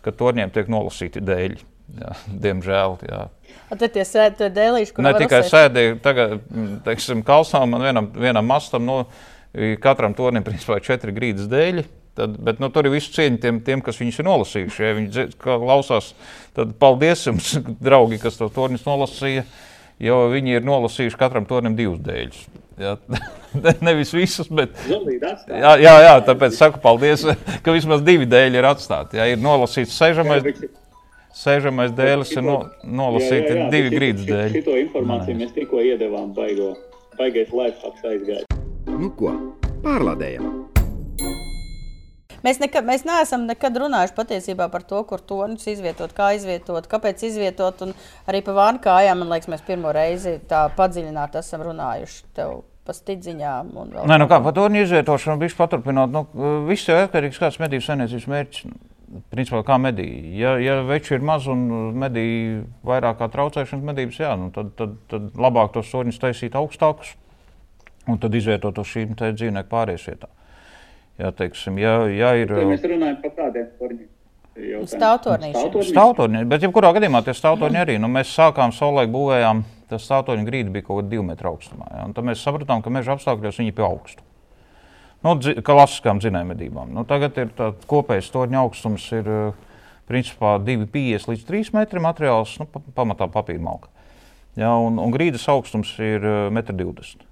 ka 0.00 0.14
torņiem 0.16 0.52
tiek 0.54 0.70
nolasīti 0.72 1.22
dēļi. 1.22 1.66
Jā, 2.00 2.14
diemžēl. 2.44 2.96
Jā. 3.08 3.24
A, 3.66 3.76
Tad 3.76 3.90
tie 3.94 4.04
sēdi 4.06 4.48
dēlīši, 4.54 4.94
kur 4.94 5.04
Ne 5.04 5.12
tikai 5.18 5.42
sēdēji, 5.46 5.98
tagad, 6.04 6.38
teiksim, 6.86 7.24
kalsām 7.26 7.74
man 7.74 7.84
vienam, 7.84 8.08
vienam 8.14 8.46
mastam, 8.46 8.86
no, 8.86 9.00
katram 9.82 10.14
tornim 10.14 10.44
principā 10.46 10.78
ir 10.78 10.86
četri 10.86 11.14
grīdas 11.16 11.50
dēļi. 11.50 11.86
Tad, 12.18 12.34
bet 12.42 12.58
nu, 12.60 12.68
tur 12.74 12.88
ir 12.88 12.94
viss 12.96 13.12
cieņa 13.14 13.38
tiem, 13.40 13.58
tiem, 13.64 13.82
kas 13.84 14.00
viņus 14.00 14.18
ir 14.20 14.26
nolasījuši. 14.26 14.82
Ja 14.82 14.94
viņi 14.98 15.26
klausās, 15.40 16.10
tad 16.56 16.74
paldies 16.80 17.22
jums, 17.28 17.52
draugi, 17.86 18.18
kas 18.22 18.38
to 18.40 18.50
tornis 18.52 18.86
nolasīja. 18.86 19.46
Jo 20.00 20.24
viņi 20.32 20.56
ir 20.56 20.66
nolasījuši 20.66 21.18
katram 21.20 21.46
tornim 21.48 21.76
divus 21.76 22.00
dēļus. 22.04 22.42
Ja? 22.80 22.96
Nevis 23.86 24.14
visus, 24.16 24.48
bet 24.48 24.76
jā, 24.88 25.74
jā, 25.82 25.94
jā, 26.06 26.12
tāpēc 26.24 26.56
saku 26.56 26.80
paldies, 26.82 27.26
ka 27.64 27.74
vismaz 27.76 28.04
divi 28.06 28.28
dēļi 28.30 28.60
ir 28.62 28.68
atstāti. 28.70 29.20
Ja? 29.20 29.28
Ir 29.30 29.42
nolasīts 29.44 29.96
sežamais, 30.00 30.46
sežamais 31.36 31.92
dēlis, 31.96 32.32
ir 32.36 32.46
no, 32.46 32.62
nolasīti 32.84 33.68
divi 33.72 33.92
grīdas 33.94 34.28
dēļi. 34.28 34.54
Šito 34.60 34.78
informāciju 34.86 35.42
mēs 35.42 35.52
tikko 35.56 35.84
iedevām 35.84 36.32
baigo. 36.36 36.72
Baigais 37.20 37.52
lifehacks 37.52 38.08
aizgāja. 38.08 38.49
Nu 38.88 39.10
ko, 39.16 39.32
pārlādējam! 39.84 40.46
Mēs, 42.40 42.56
nekad, 42.62 42.86
mēs 42.88 43.02
neesam 43.04 43.44
nekad 43.44 43.76
runājuši 43.82 44.14
patiesībā 44.16 44.70
par 44.72 44.84
to, 44.88 45.02
kur 45.08 45.20
tonus 45.20 45.66
izvietot, 45.68 46.14
kā 46.16 46.30
izvietot, 46.38 46.88
kāpēc 46.88 47.20
izvietot. 47.28 47.82
un 47.84 47.92
Arī 48.30 48.40
par 48.46 48.56
vānu 48.56 48.80
kājām, 48.84 49.20
man 49.20 49.34
liekas, 49.34 49.50
mēs 49.52 49.64
pirmo 49.66 49.92
reizi 49.92 50.38
tā 50.48 50.64
padziļināti 50.78 51.40
esam 51.42 51.66
runājuši 51.68 52.22
tev 52.38 52.62
Nē, 54.08 54.16
nu 54.22 54.26
kā 54.30 54.40
par 54.40 54.56
to 54.56 54.64
izvietošanu, 54.72 55.42
viņš 55.44 55.58
paturpināt. 55.58 56.14
Nu, 56.14 56.24
viss 56.66 56.88
ir 56.88 57.04
atkarīgs 57.04 57.36
no 57.36 57.44
kādas 57.44 57.60
medību 57.60 57.86
saimniecības 57.86 58.28
mērķis. 58.32 58.72
Principā 59.30 59.60
kā 59.66 59.76
medīja. 59.82 60.20
Ja, 60.38 60.50
ja 60.62 60.74
veči 60.86 61.16
ir 61.16 61.24
maz 61.26 61.48
un 61.50 61.66
medīja 61.98 62.60
vairāk 62.86 63.18
kā 63.18 63.26
traucēšanas 63.32 63.88
medības, 63.88 64.20
jā, 64.22 64.36
nu, 64.38 64.52
tad, 64.54 64.70
tad, 64.78 64.94
tad 65.10 65.34
labāk 65.34 65.74
tos 65.74 65.90
soļus 65.90 66.20
taisīt 66.22 66.54
augstākus 66.58 67.16
un 68.10 68.20
tad 68.22 68.34
izvietot 68.34 68.78
uz 68.82 68.92
šīm 68.92 69.16
dzīvnieku 69.18 69.70
pārējais 69.70 70.06
vietām. 70.10 70.32
Ja, 71.20 71.34
teiksim, 71.36 71.76
ja, 71.80 71.98
ja 72.08 72.32
ir, 72.40 72.54
Te 72.56 72.64
mēs 72.68 72.86
runājam 72.88 73.20
par. 73.20 73.92
Stāvtornīšiem. 74.60 75.52
Stāvtornīši? 75.54 75.92
Stāvtorņi, 75.92 76.40
bet 76.50 76.64
jebkurā 76.66 76.90
gadījumā 76.96 77.20
tie 77.24 77.34
stāvtorņi 77.36 77.80
arī. 77.80 77.94
Nu, 78.02 78.10
mēs 78.12 78.32
sākām 78.34 78.74
savulaik 78.74 79.12
būvējām, 79.14 79.62
tas 79.92 80.04
stāvtorņu 80.08 80.48
grīda 80.48 80.74
bija 80.74 80.86
kaut 80.88 81.00
kāda 81.00 81.12
divu 81.12 81.24
metru 81.28 81.52
augstumā. 81.52 81.86
Ja, 81.94 82.02
un 82.08 82.16
tad 82.16 82.26
mēs 82.26 82.42
sapratām, 82.44 82.82
ka 82.82 82.92
meža 82.92 83.14
apstākļos 83.14 83.60
viņi 83.60 83.72
ir 83.72 83.76
pie 83.78 83.86
augstu. 83.86 84.26
Nu, 85.24 85.36
dzi- 85.36 85.58
klasiskām 85.64 86.20
dzinējumedībām. 86.20 86.92
Nu, 86.96 87.04
tagad 87.08 87.38
ir 87.40 87.54
tā 87.56 87.70
kopējais 87.88 88.32
torņa 88.32 88.62
augstums 88.64 89.06
ir 89.12 89.28
eh, 89.28 89.64
principā 90.08 90.56
2,50 90.64 91.30
līdz 91.30 91.48
3 91.48 91.74
metri 91.76 92.02
materiāls, 92.02 92.56
nu, 92.60 92.66
pa, 92.66 92.82
pamatā 92.96 93.28
papīra 93.30 93.62
malka. 93.64 93.92
Ja, 94.58 94.74
un, 94.80 94.98
un 94.98 95.12
grīdas 95.14 95.46
augstums 95.52 95.92
ir 96.00 96.24
eh, 96.24 96.48
1,20 96.50 97.20
m. 97.20 97.29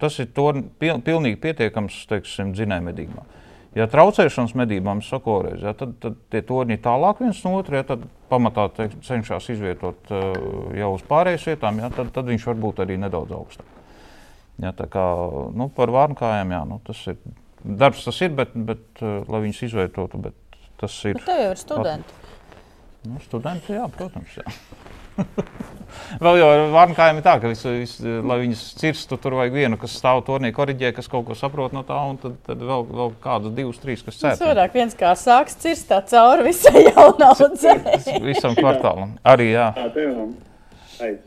Tas 0.00 0.16
ir 0.22 0.30
torņ, 0.36 0.64
pil, 0.78 1.00
pilnīgi 1.04 1.38
pietiekams 1.42 2.04
teiksim, 2.10 2.54
dzinējumedībām. 2.54 3.36
Ja 3.78 3.86
traucēšanas 3.86 4.56
medībām 4.58 4.98
sakoreiz, 5.06 5.60
ja, 5.62 5.72
tad, 5.78 5.92
tad 6.02 6.16
tie 6.32 6.40
torņi 6.42 6.80
tālāk 6.82 7.20
viens 7.22 7.38
no 7.46 7.52
otra, 7.60 7.78
ja, 7.78 7.86
tad 7.86 8.02
pamatā 8.30 8.64
teik, 8.74 8.96
cenšas 9.06 9.46
izvietot 9.54 10.10
uh, 10.10 10.24
jau 10.74 10.88
uz 10.96 11.04
pārējām 11.06 11.44
vietām, 11.52 11.78
ja, 11.78 11.90
tad, 11.94 12.10
tad 12.16 12.30
viņš 12.32 12.48
var 12.50 12.58
būt 12.64 12.82
arī 12.82 12.98
nedaudz 12.98 13.36
augstāk. 13.36 13.76
Ja, 14.60 14.74
tā 14.76 14.88
kā 14.90 15.04
nu, 15.54 15.68
par 15.76 15.92
vārnkājām, 15.94 16.50
jā, 16.56 16.64
nu, 16.66 16.80
tas 16.86 17.04
ir 17.12 17.20
darbs, 17.62 18.02
tas 18.08 18.18
ir, 18.26 18.34
bet, 18.42 18.58
bet 18.58 19.04
uh, 19.04 19.20
lai 19.30 19.44
viņas 19.46 19.62
izvietotu, 19.68 20.18
bet 20.26 20.60
tas 20.82 20.96
ir 21.06 21.14
Nu, 21.14 21.22
tev 21.28 21.44
jau 21.44 21.52
ir 21.54 21.62
studenti. 21.62 22.18
nu, 23.06 23.22
studenti, 23.22 23.78
jā, 23.78 23.86
protams. 23.94 24.34
Jā. 24.40 24.56
Vēl 26.20 26.36
jau 26.40 26.46
ar 26.50 26.60
vārnkājiem 26.74 27.18
ir 27.20 27.24
tā, 27.24 27.36
ka, 27.42 27.48
visu, 27.52 27.70
visu, 27.80 28.12
lai 28.26 28.36
viņas 28.42 28.60
cirstu, 28.80 29.16
tur 29.20 29.36
vajag 29.38 29.52
vienu, 29.54 29.76
kas 29.78 29.92
stāv 29.94 30.22
turnī, 30.26 30.50
korģē, 30.54 30.90
kas 30.96 31.06
kaut 31.10 31.26
ko 31.28 31.36
saprot 31.38 31.74
no 31.76 31.84
tā, 31.86 31.96
un 32.10 32.18
tad, 32.20 32.34
tad 32.46 32.62
vēl, 32.66 32.82
vēl 32.88 33.12
kādu, 33.22 33.52
divus, 33.54 33.78
trīs, 33.82 34.02
kas 34.06 34.18
Tas 34.18 34.24
cēlās. 34.40 34.42
vairāk 34.50 34.74
viens 34.74 34.96
kā 34.98 35.12
sāks 35.18 35.54
cirst 35.62 35.86
tā 35.92 36.00
cauri 36.10 36.48
visai 36.48 36.82
jaunaudzei. 36.88 37.76
Visam 38.26 38.56
kvartālam. 38.58 39.14
Arī 39.22 39.52
jā, 39.52 39.68
Tā 39.76 39.86
tev 39.94 40.10
ir. 40.10 41.20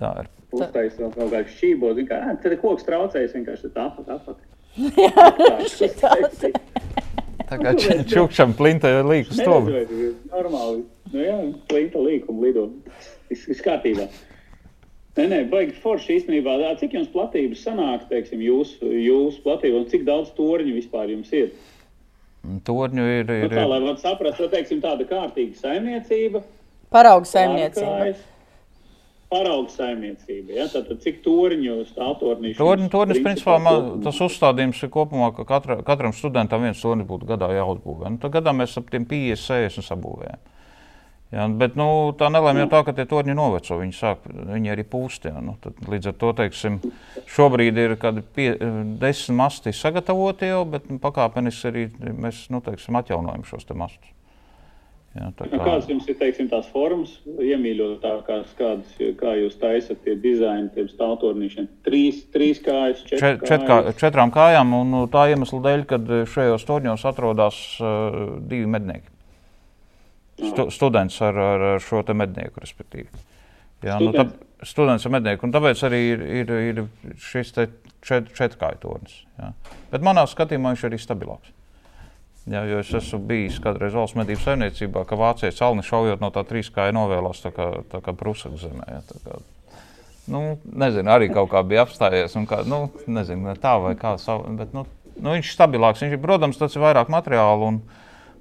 tā 0.00 0.12
ir. 0.22 0.30
Uztaisīt 0.50 0.98
vēl 1.02 1.10
kaut 1.14 1.34
kādu 1.34 1.52
šķībo, 1.56 1.90
zin 1.98 2.06
kā, 2.10 2.20
tad 2.42 2.54
ir 2.54 2.60
koks 2.62 2.86
traucējis 2.86 3.34
vienkārši 3.36 3.72
tā 3.74 3.88
apat, 3.90 4.14
apat. 4.14 4.38
šitāds. 5.74 6.46
Tā 7.50 7.58
kā 7.58 7.72
č- 7.78 8.04
čukšam 8.06 8.52
plinta 8.58 8.90
līku 9.02 9.34
vai 9.34 9.84
normāli. 10.30 10.82
Nu 11.10 11.22
jā, 11.24 11.36
plinta 11.70 11.98
līkuma 11.98 12.44
lido. 12.46 12.68
Viss 13.30 13.46
viss 13.50 13.62
kārtībā. 13.64 14.08
Nē, 15.18 15.26
nē, 15.26 15.40
baigi 15.50 15.74
forši 15.82 16.20
īstenībā. 16.20 16.54
Ā, 16.68 16.74
Cik 16.80 16.94
jums 16.96 17.10
platības 17.12 17.64
sanāk, 17.66 18.06
teiksim, 18.10 18.42
jūsu, 18.46 18.86
jūsu 18.94 19.42
platība 19.44 19.82
un 19.82 19.88
cik 19.90 20.06
daudz 20.06 20.30
torņu 20.36 20.74
vispār 20.76 21.10
jums 21.10 21.32
ir? 21.34 21.50
Torņu 22.64 23.04
ir, 23.04 23.26
Nu, 23.28 23.38
ir, 23.44 23.50
tā, 23.52 23.64
ir 23.64 23.68
lai 23.68 23.80
varētu 23.82 24.04
saprast, 24.04 24.38
tā 24.40 24.48
teiksim, 24.54 24.80
tāda 24.82 25.04
kārtīga 25.08 25.58
saimniecība. 25.60 26.44
Parauga 26.94 27.28
saimniecība. 27.28 28.14
Parauga 29.30 29.74
saimniecība. 29.74 30.54
Ja? 30.56 30.68
Tātad, 30.72 31.02
cik 31.04 31.20
torņu 31.26 31.76
stāvtornīši? 31.90 32.58
Torņi, 32.58 32.88
torņis, 32.94 33.20
principā, 33.26 33.58
man, 33.62 33.90
tas 34.06 34.22
uzstādījums 34.24 34.80
ir 34.82 34.90
kopumā, 34.94 35.30
ka 35.36 35.44
katra, 35.46 35.80
katram 35.86 36.14
studentam 36.16 36.64
viens 36.66 36.80
tornis 36.82 37.06
būtu 37.10 37.28
gadā 37.28 37.50
jāuzbūvē. 37.54 38.14
Nu, 38.14 38.22
tad 38.22 38.34
gadā 38.38 38.54
mēs 38.56 38.78
ap 38.80 38.88
tiem 38.90 39.04
50, 39.10 39.44
60 39.44 39.86
sabūvējam. 39.90 40.40
Ja, 41.30 41.44
bet 41.46 41.76
nu, 41.78 41.86
tā 42.18 42.26
nelēma 42.32 42.64
jau 42.64 42.70
tā, 42.72 42.80
ka 42.88 42.94
tie 42.94 43.04
torņi 43.06 43.36
noveco. 43.38 43.76
Viņi, 43.78 43.94
sāk, 43.94 44.24
viņi 44.26 44.72
arī 44.72 44.84
pūst. 44.90 45.28
Ja, 45.30 45.38
nu, 45.44 45.54
tad, 45.62 45.78
līdz 45.86 46.10
ar 46.10 46.16
to 46.18 46.30
teiksim, 46.40 46.80
šobrīd 47.30 47.78
ir 47.78 47.94
kādi 48.02 48.24
pie, 48.34 48.48
desmit 48.98 49.38
masti 49.38 49.74
sagatavoti 49.76 50.50
jau, 50.50 50.64
bet 50.72 50.88
nu, 50.90 50.98
pakāpeniski 51.02 51.68
arī 51.70 51.84
mēs 52.10 52.48
nu, 52.50 52.58
teiksim, 52.66 52.98
atjaunojam 52.98 53.46
šos 53.46 53.68
te 53.68 53.78
mastus. 53.78 54.16
Ja, 55.14 55.30
tā 55.34 55.46
Nu, 55.50 55.58
Kādas 55.58 55.88
jums 55.90 56.06
ir 56.10 56.18
teiksim, 56.18 56.46
tās 56.50 56.66
formas, 56.70 57.16
iemīļotākās, 57.26 58.50
kādas, 58.58 58.98
kā 59.18 59.32
jūs 59.38 59.56
taisat 59.58 60.02
tie 60.04 60.14
dizaini, 60.18 60.70
tiem 60.74 60.90
stāvtornīšiem? 60.90 61.66
Trīs, 61.86 62.20
trīs 62.34 62.62
kājas, 62.62 63.02
Čet, 63.06 63.18
četras 63.18 63.50
čet, 63.50 63.64
kā, 63.66 63.80
četrām 63.98 64.34
kājām, 64.34 64.74
un 64.82 64.94
nu, 64.94 65.06
tā 65.10 65.28
iemesla 65.32 65.62
dēļ, 65.66 65.86
ka 65.90 66.02
šajos 66.30 66.66
torņos 66.66 67.06
atrodas 67.10 67.58
uh, 67.82 68.38
divi 68.38 68.70
mednieki. 68.70 69.10
Stu, 70.40 70.70
students 70.72 71.20
ar, 71.24 71.36
ar, 71.36 71.66
ar 71.74 71.84
šo 71.84 72.02
te 72.06 72.16
mednieku, 72.16 72.62
respektīvi. 72.62 73.08
Jā, 73.84 73.96
nu, 74.00 74.12
tā, 74.12 74.26
students 74.66 75.06
ar 75.06 75.14
mednieku, 75.14 75.46
un 75.46 75.54
tāpēc 75.54 75.84
arī 75.88 76.00
ir, 76.14 76.26
ir, 76.42 76.52
ir 76.72 76.82
šis 77.20 77.54
te 77.56 77.68
čet, 78.04 78.28
četrkāju 78.36 78.80
tornis. 78.82 79.22
Jā. 79.40 79.52
Bet 79.92 80.04
manā 80.04 80.26
skatījumā 80.28 80.74
viņš 80.74 80.84
ir 80.84 80.90
arī 80.90 81.00
stabilāks. 81.00 81.54
Jā, 82.50 82.64
jo 82.66 82.80
es 82.80 82.90
esmu 82.96 83.20
bijis 83.28 83.60
kādreiz 83.62 83.94
valsts 83.94 84.16
medību 84.18 84.40
saimniecībā, 84.42 85.04
ka 85.06 85.18
vācieši 85.20 85.60
calni 85.60 85.84
šaujot 85.86 86.22
no 86.22 86.30
tā 86.34 86.42
trīskāja 86.48 86.94
novēlās 86.96 87.42
tā 87.44 87.52
kā, 87.54 87.68
tā 87.92 88.00
kā 88.04 88.14
prusaku 88.16 88.58
zemē. 88.58 88.86
Jā, 88.88 89.00
tā 89.06 89.20
kā, 89.26 89.36
nu, 90.32 90.40
nezinu, 90.64 91.12
arī 91.12 91.28
kaut 91.34 91.50
kā 91.52 91.62
bija 91.66 91.84
apstājies. 91.84 92.34
Kā, 92.48 92.62
nu, 92.68 92.86
nezinu, 93.06 93.54
tā 93.60 93.76
vai 93.84 93.92
kā 94.00 94.16
savu, 94.20 94.48
bet 94.56 94.72
nu, 94.76 94.86
nu, 95.18 95.34
viņš 95.36 95.52
ir 95.52 95.56
stabilāks. 95.58 96.02
Viņš 96.02 96.16
ir, 96.16 96.22
protams, 96.24 96.58
tas 96.60 96.74
ir 96.74 96.84
vairāk 96.84 97.12
materiālu 97.12 97.68
un, 97.68 97.80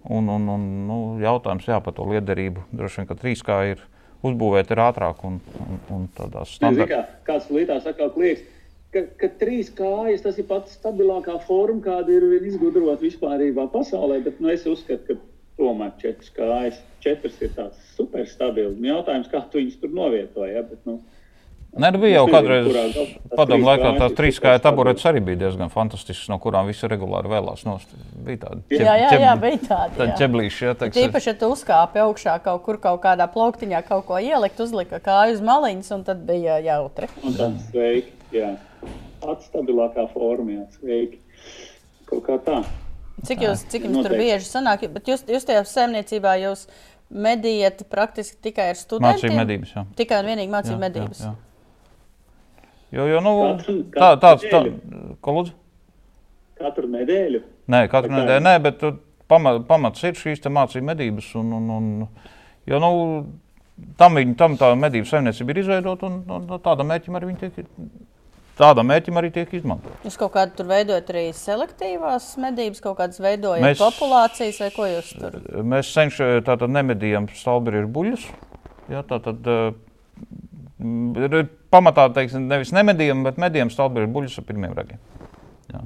un, 0.03 0.29
un, 0.31 0.47
un 0.55 0.67
nu, 0.87 0.99
jautājums 1.23 1.67
jā, 1.67 1.79
par 1.83 1.95
to 1.97 2.05
liederību. 2.09 2.67
Droši 2.75 3.01
vien, 3.01 3.09
ka 3.09 3.17
trīskā 3.19 3.57
ir 3.73 3.83
uzbūvēt 4.25 4.71
ir 4.73 4.81
ātrāk 4.83 5.25
un, 5.27 5.39
un, 5.65 5.81
un 5.95 6.07
Zini, 6.09 6.45
standartā. 6.53 6.87
kā, 6.91 7.19
kāds 7.27 7.51
līdās 7.53 7.87
atkal 7.89 8.11
liekas, 8.19 8.45
ka, 8.93 9.03
ka 9.21 9.31
trīs 9.41 9.71
kājas 9.75 10.23
tas 10.25 10.39
ir 10.41 10.47
pats 10.49 10.75
stabilākā 10.79 11.37
forma, 11.45 11.81
kāda 11.85 12.15
ir 12.15 12.47
izgudrota 12.49 13.01
vispārībā 13.03 13.69
pasaulē, 13.73 14.19
bet 14.25 14.41
nu, 14.43 14.51
es 14.53 14.65
uzskatu, 14.69 15.15
ka 15.15 15.19
tomēr 15.59 15.95
četras 16.01 16.33
kājas, 16.35 16.81
četras 17.03 17.39
ir 17.43 17.53
tāds 17.55 17.79
super 17.95 18.27
stabils. 18.27 18.77
Nu, 18.79 18.93
Jautājums, 18.93 19.31
kā 19.31 19.43
tu 19.51 19.61
viņus 19.61 19.79
tur 19.81 19.95
novietoji, 19.95 20.55
ja? 20.55 20.63
bet, 20.67 20.83
nu, 20.87 20.99
Nē, 21.69 21.91
nu 21.93 21.99
bija 22.01 22.17
jau 22.17 22.23
kādreiz 22.31 22.67
padomu 23.37 23.67
laikā 23.67 23.91
tās 23.99 24.13
trīs 24.17 24.39
kājas 24.41 24.63
taburetes 24.63 25.05
arī 25.05 25.21
bija 25.21 25.37
diezgan 25.43 25.69
fantastiskas, 25.69 26.25
no 26.31 26.39
kurām 26.41 26.65
visi 26.67 26.87
regulāri 26.89 27.29
vēlās 27.29 27.61
nost. 27.67 27.91
Bija 28.25 28.41
tādi 28.47 28.79
Jā, 28.79 28.95
jā, 28.97 29.11
jā, 29.21 29.35
bija 29.37 29.59
tādi. 29.67 29.97
Tad 29.99 30.07
jā. 30.09 30.15
ķeblīši, 30.23 30.63
ja 30.65 30.73
teiksim. 30.79 30.97
Tīpaši, 31.05 31.29
ja 31.29 31.35
tu 31.39 31.51
uzkāpi 31.53 32.01
augšā 32.01 32.35
kaut 32.43 32.63
kur, 32.65 32.79
kaut 32.81 33.03
kādā 33.05 33.27
plauktiņā, 33.31 33.83
kaut 33.87 34.07
ko 34.09 34.17
ielikt, 34.17 34.59
uzlika 34.65 34.97
kāju 35.05 35.37
uz 35.37 35.43
maliņas, 35.45 35.91
un 35.93 36.05
tad 36.09 36.23
bija 36.27 36.57
jautri. 36.65 37.09
Un 37.21 37.37
tāds 37.37 37.67
sveiki, 37.69 38.15
jā. 38.33 38.55
Pats 39.21 39.51
stabilākā 39.51 40.07
forma, 40.15 40.57
jā, 40.57 40.65
sveiki. 40.79 41.21
Kaut 42.09 42.23
kā 42.25 42.39
tā. 42.49 42.63
Cik, 43.27 43.43
jūs, 43.45 43.65
cik 43.69 43.83
jums 43.85 43.99
tur 43.99 44.09
Noteikti. 44.09 44.23
bieži 44.25 44.47
sanāk? 44.49 44.87
Bet 44.95 45.11
jūs, 45.11 45.21
jūs 45.27 45.45
tajā 45.45 45.61
saimniecībā 45.67 46.33
jūs 46.47 46.65
medījat 47.11 47.83
praktiski 47.91 48.39
tikai 48.49 48.71
ar 48.73 48.79
studentiem? 48.79 49.19
Mācību 49.29 49.37
medības, 49.43 49.75
jā. 49.75 49.83
Tikai 49.99 50.21
un 50.23 50.29
vienīgi 50.31 50.53
mācību 50.55 50.77
Jā, 50.77 50.81
medības. 50.87 51.21
jā, 51.25 51.31
jā. 51.33 51.45
Jo, 52.91 53.05
jo 53.05 53.19
nu, 53.21 53.33
Katru- 53.57 53.83
tā, 53.93 53.99
katru 53.99 54.21
tāds, 54.23 54.45
tā, 54.49 54.61
nedēļu? 54.65 55.17
ko 55.21 55.35
lūdzu? 55.37 55.51
Katru 56.59 56.87
nedēļu. 56.89 57.41
Nē, 57.69 57.83
katru 57.91 58.09
kā? 58.09 58.17
nedēļu, 58.23 58.43
nē, 58.47 58.55
bet 58.65 58.79
tu- 58.81 58.95
pama- 59.29 59.59
pamats 59.67 60.03
ir 60.03 60.13
šīs 60.17 60.41
te 60.41 60.49
mācību 60.49 60.87
medības. 60.89 61.27
Un, 61.37 61.51
un, 61.53 61.69
un, 61.75 61.89
jo, 62.65 62.79
nu, 62.81 62.91
tam, 63.99 64.15
viņi, 64.17 64.35
tam 64.39 64.57
tā 64.57 64.71
medību 64.75 65.05
saimniecība 65.07 65.53
ir 65.53 65.61
izveidota, 65.63 66.09
un, 66.09 66.23
un 66.27 66.47
tādam 66.65 66.89
mērķim 66.89 67.15
arī 67.19 67.29
viņi 67.29 67.39
tiek, 67.45 67.69
tādam 68.59 68.89
mērķim 68.89 69.21
arī 69.21 69.29
tiek 69.37 69.53
izmantot. 69.55 69.93
Jūs 70.03 70.17
kaut 70.19 70.33
kādā 70.33 70.51
tur 70.57 70.65
veidojat 70.73 71.13
arī 71.13 71.27
selektīvās 71.37 72.31
medības, 72.41 72.81
kaut 72.83 72.97
kādas 72.97 73.21
veidojat 73.23 73.63
Mēs- 73.63 73.79
populācijas, 73.85 74.59
vai 74.65 74.71
ko 74.75 74.89
jūs 74.89 75.13
tur 75.21 75.37
Mēs 75.63 75.93
cenšamies 75.93 76.43
tātad 76.49 76.73
nemedījam 76.73 77.29
stalbriežu 77.37 77.87
buļļus. 77.95 78.25
Jā, 78.89 79.05
tātad, 79.05 79.45
eh, 79.45 79.73
ir 81.23 81.49
pamatā 81.73 82.07
teiksim, 82.13 82.47
nevis 82.49 82.73
nemedījam, 82.75 83.23
bet 83.27 83.39
medījam 83.41 83.71
stalbriežu 83.73 84.11
buļļus 84.15 84.39
ar 84.41 84.47
pirmiem 84.47 84.75
ragiem. 84.77 85.01
Jā. 85.73 85.83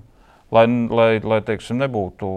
Lai, 0.54 0.66
lai, 0.70 1.10
lai 1.26 1.40
teiksim, 1.46 1.80
nebūtu 1.82 2.30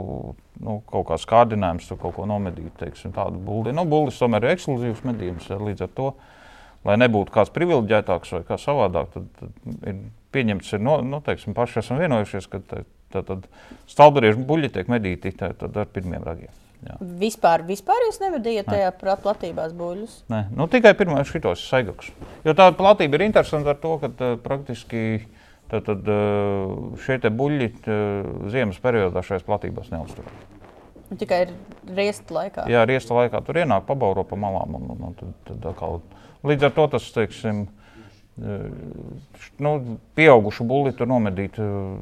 nu, 0.64 0.78
kaut 0.88 1.06
kāds 1.10 1.26
kārdinājums, 1.28 1.88
tur 1.88 2.00
kaut 2.00 2.16
ko 2.16 2.26
nomedīt, 2.28 2.72
teiksim, 2.80 3.12
tādu 3.16 3.40
bulli. 3.42 3.74
Nu, 3.76 3.84
bullis 3.88 4.20
tomēr 4.20 4.46
ir 4.46 4.56
ekskluzīvs 4.56 5.04
medījums, 5.06 5.50
līdz 5.52 5.86
ar 5.86 5.92
to, 5.98 6.10
lai 6.88 6.96
nebūtu 7.02 7.34
kāds 7.34 7.52
privileģētāks 7.54 8.36
vai 8.38 8.42
kā 8.48 8.58
savādāk, 8.60 9.10
tad, 9.14 9.26
tad 9.40 9.88
ir 9.90 10.04
pieņemts, 10.36 10.76
ir, 10.76 10.84
no, 10.86 11.00
nu, 11.04 11.20
teiksim, 11.24 11.56
paši 11.56 11.82
esam 11.82 12.00
vienojušies, 12.00 12.48
ka 12.52 12.62
tā, 12.70 12.84
tad 13.16 13.50
stalbriežu 13.90 14.44
buļļi 14.48 14.72
tiek 14.78 14.92
medīti 14.92 15.34
tā, 15.36 15.52
tad 15.58 15.76
ar 15.76 15.92
pirmiem 15.92 16.24
ragiem. 16.24 16.65
Jā. 16.86 16.96
vispār, 17.20 17.64
vispār 17.66 18.06
jūs 18.06 18.20
nevadījat 18.22 18.68
tajā 18.70 18.90
pra- 19.00 19.16
platībās 19.20 19.74
buļļus? 19.76 20.16
Nē, 20.32 20.42
nu, 20.56 20.68
tikai 20.70 20.94
pirmā 20.98 21.22
šitos 21.26 21.64
saigaks. 21.66 22.12
Jo 22.46 22.54
tā 22.58 22.68
platība 22.76 23.18
ir 23.18 23.26
interesanta 23.26 23.74
ar 23.74 23.80
to, 23.82 23.96
ka 24.02 24.10
uh, 24.12 24.36
praktiski 24.42 25.04
tad, 25.70 25.86
tad, 25.88 26.06
uh, 26.06 26.98
šie 27.02 27.18
buļļi 27.26 27.70
uh, 27.72 28.28
ziemas 28.54 28.78
periodā 28.82 29.24
šajās 29.26 29.46
platībās 29.46 29.90
neuzturās. 29.94 30.44
Tikai 31.16 31.44
riesta 31.94 32.34
laikā. 32.34 32.66
Jā, 32.70 32.82
riesta 32.88 33.14
laikā 33.14 33.40
tur 33.46 33.60
ienāk, 33.62 33.86
pabauro 33.86 34.24
pa 34.26 34.38
malām. 34.38 34.78
Un, 34.78 34.86
un, 34.94 35.02
un, 35.10 35.18
tad, 35.18 35.34
tad 35.46 35.68
atkal, 35.70 36.00
līdz 36.46 36.66
ar 36.66 36.74
to 36.74 36.86
tas, 36.96 37.06
teiksim, 37.14 37.66
nu, 39.62 39.72
pieaugušu 40.18 40.66
bulli 40.68 40.92
tur 40.96 41.08
nomedīt 41.08 41.56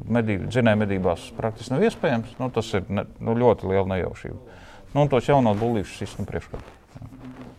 medību, 0.09 0.49
dzinēju 0.51 0.81
medībās 0.81 1.29
praktiski 1.37 1.75
nav 1.75 1.85
iespējams. 1.87 2.33
Nu, 2.41 2.49
tas 2.53 2.73
ir 2.75 2.89
ne, 2.89 3.05
nu, 3.21 3.37
ļoti 3.39 3.69
liela 3.71 3.87
nejaušība. 3.93 4.61
Nu, 4.95 5.05
tos 5.11 5.27
jaunos 5.27 5.59
bullīšus 5.59 6.05
izsnu 6.07 6.25
priekšā. 6.29 6.61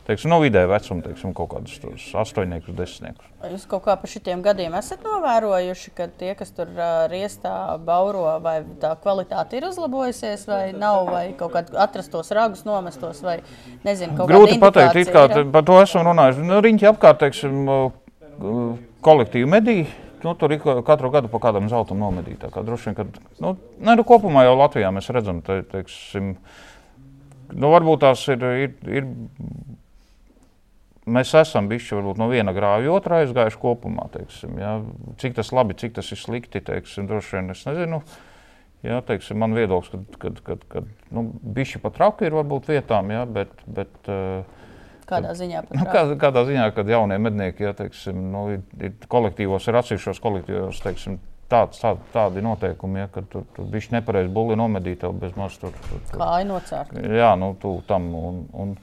Teiksim, 0.07 0.31
no 0.31 0.37
vidēja 0.39 0.69
vecuma, 0.71 1.03
teiksim, 1.03 1.33
kaut 1.35 1.49
kādus 1.51 2.05
astoņniekus, 2.15 2.77
desmitniekus. 2.79 3.27
Jūs 3.51 3.65
kaut 3.67 3.83
kā 3.89 3.97
par 3.99 4.11
šitiem 4.11 4.39
gadiem 4.45 4.77
esat 4.79 5.03
novērojuši, 5.03 5.91
ka 5.99 6.07
tie, 6.15 6.29
kas 6.39 6.53
tur 6.55 6.71
uh, 6.71 7.09
riestā 7.11 7.75
bauro, 7.83 8.23
vai 8.45 8.61
tā 8.81 8.93
kvalitāte 9.03 9.59
ir 9.59 9.67
uzlabojusies, 9.67 10.45
vai 10.47 10.61
nav, 10.79 11.11
vai 11.11 11.25
kaut 11.39 11.57
kādā 11.57 11.75
atrastos 11.83 12.31
ragus 12.39 12.63
nomestos, 12.69 13.19
vai 13.27 13.41
nezinu, 13.83 14.15
kaut 14.15 14.31
Grūti 14.31 14.61
pateikt, 14.63 15.01
it 15.03 15.11
kā 15.15 15.27
te- 15.33 15.43
par 15.51 15.67
to 15.67 15.81
esam 15.83 16.07
runājuši. 16.07 16.47
Nu, 16.47 16.61
riņķi 16.63 16.89
apkārt, 16.93 17.25
teiksim, 17.25 17.67
kolektīvi 19.07 19.51
medī. 19.51 19.81
Nu, 20.23 20.33
tur 20.39 20.55
ir 20.55 20.63
katru 20.63 21.11
gadu 21.13 21.29
pa 21.31 21.39
kādam 21.43 21.67
zeltam 21.71 21.99
nomedīt. 22.01 22.47
Kā 22.55 22.63
droši 22.65 22.89
vien, 22.91 22.97
ka 22.97 23.05
nu, 23.43 23.57
ne, 23.79 23.93
nu, 23.99 24.07
kopumā 24.07 24.47
jau 24.47 24.55
Latvijā 24.59 24.95
mēs 24.95 25.11
redzam, 25.15 25.43
te, 25.45 25.61
teiksim, 25.71 26.37
nu, 27.55 27.71
varbūt 27.73 28.03
tās 28.03 28.23
ir, 28.33 28.43
ir, 28.67 28.73
ir 28.91 29.09
mēs 31.07 31.35
esam 31.39 31.69
bijuši 31.71 32.03
no 32.19 32.29
viena 32.31 32.55
grāvja 32.57 32.95
otrā 32.95 33.23
aizgājuši 33.25 33.61
kopumā. 33.63 34.09
Teiksim, 34.15 34.57
ja? 34.61 34.79
Cik 35.23 35.39
tas 35.39 35.53
labi, 35.55 35.79
cik 35.79 35.97
tas 35.99 36.11
ir 36.13 36.21
slikti, 36.21 36.63
teiksim, 36.65 37.09
droši 37.11 37.39
vien 37.39 37.55
es 37.55 37.63
nezinu. 37.69 38.03
Jā, 38.87 39.01
teiksim, 39.07 39.39
man 39.41 39.57
viedoklis, 39.57 39.91
ka, 39.91 40.19
kad, 40.27 40.43
kad, 40.47 40.67
kad, 40.71 40.91
nu, 41.15 41.25
bišķi 41.57 41.81
pat 41.83 41.97
traki 41.97 42.29
ir 42.29 42.37
varbūt 42.37 42.69
vietām, 42.71 43.09
jā, 43.11 43.25
bet, 43.39 43.55
bet, 43.67 43.95
eh, 44.13 44.45
Kādā 45.07 45.33
ziņā? 45.39 45.63
Nu, 45.71 45.85
kā, 45.87 46.03
kādā 46.19 46.43
ziņā, 46.49 46.67
kad 46.75 46.89
jaunie 46.91 47.17
mednieki, 47.23 47.63
ja 47.63 47.73
teiksim, 47.79 48.19
nu, 48.33 48.43
ir, 48.57 48.63
ir 48.83 48.95
kolektīvos, 49.11 49.69
ir 49.71 49.79
atsevišķos 49.79 50.21
kolektīvos, 50.23 50.81
teiksim, 50.83 51.21
tāds, 51.51 51.81
tā, 51.83 51.95
tādi 52.15 52.43
noteikumi, 52.45 53.05
ja, 53.05 53.11
ka 53.13 53.23
tur, 53.31 53.47
tur 53.57 53.69
bija 53.71 53.97
nepareizi 53.97 54.33
bulli 54.33 54.59
nomedīt, 54.59 55.01
tev 55.03 55.17
bez 55.21 55.35
maz 55.39 55.57
tur. 55.63 55.75
tur, 55.89 56.03
tur. 56.11 56.21
Kāja 56.21 56.47
nocērt. 56.49 56.95
Jā, 57.17 57.33
nu, 57.41 57.55
tu 57.63 57.79
tam. 57.89 58.13
Un, 58.19 58.45
un, 58.53 58.77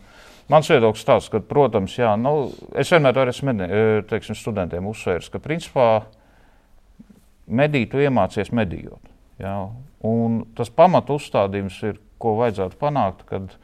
Mans 0.51 0.67
viedoklis 0.67 1.05
tāds, 1.07 1.29
ka, 1.31 1.39
protams, 1.47 1.93
jā, 1.95 2.09
nu, 2.19 2.49
es 2.77 2.89
vienmēr 2.91 3.29
esmu 3.31 3.47
medni, 3.47 3.67
teiksim, 4.09 4.35
studentiem 4.35 4.89
uzsvērs, 4.91 5.29
ka 5.31 5.39
principā 5.41 5.85
medīt, 7.47 7.93
tu 7.93 8.01
iemācies 8.03 8.51
medījot. 8.51 9.07
Jā, 9.41 9.55
un 10.05 10.41
tas 10.57 10.69
pamatu 10.69 11.15
uzstādījums 11.17 11.79
ir, 11.87 12.01
ko 12.21 12.35
vajadzētu 12.41 12.77
panākt, 12.79 13.23
kad, 13.29 13.55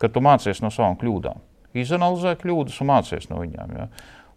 kad 0.00 0.14
tu 0.14 0.22
mācies 0.26 0.60
no 0.62 0.72
savām 0.74 0.98
kļūdām. 1.00 1.38
Izanalizē 1.74 2.34
kļūdas 2.42 2.82
un 2.82 2.90
mācies 2.90 3.30
no 3.30 3.40
viņām. 3.40 3.78
Jā. 3.78 3.88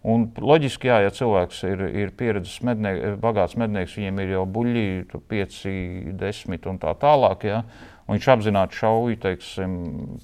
Un 0.08 0.28
loģiski, 0.38 0.92
jā, 0.92 1.00
ja 1.08 1.12
cilvēks 1.12 1.64
ir, 1.68 1.82
ir 2.04 2.12
pieredzējis, 2.16 2.62
medniek, 2.68 3.00
bagāts 3.22 3.58
mednieks, 3.60 3.96
viņiem 3.98 4.22
ir 4.24 4.36
jau 4.36 4.44
buļļi, 4.58 4.86
5, 5.34 5.58
10 6.22 6.70
un 6.72 6.78
tā 6.84 6.94
tālāk. 7.02 7.48
Jā, 7.50 7.64
un 8.06 8.16
viņš 8.16 8.30
apzināti 8.36 8.78
šauja, 8.78 9.18
teiksim, 9.26 9.74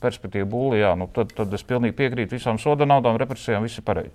perspektīvu 0.04 0.48
būlijā, 0.54 0.94
nu 1.00 1.10
tad, 1.12 1.34
tad 1.36 1.54
es 1.58 1.66
pilnīgi 1.68 1.98
piekrītu 2.00 2.38
visām 2.38 2.62
soda 2.62 2.88
naudām, 2.88 3.20
represijām, 3.20 3.66
viss 3.66 3.82
ir 3.82 3.88
pareizi. 3.88 4.14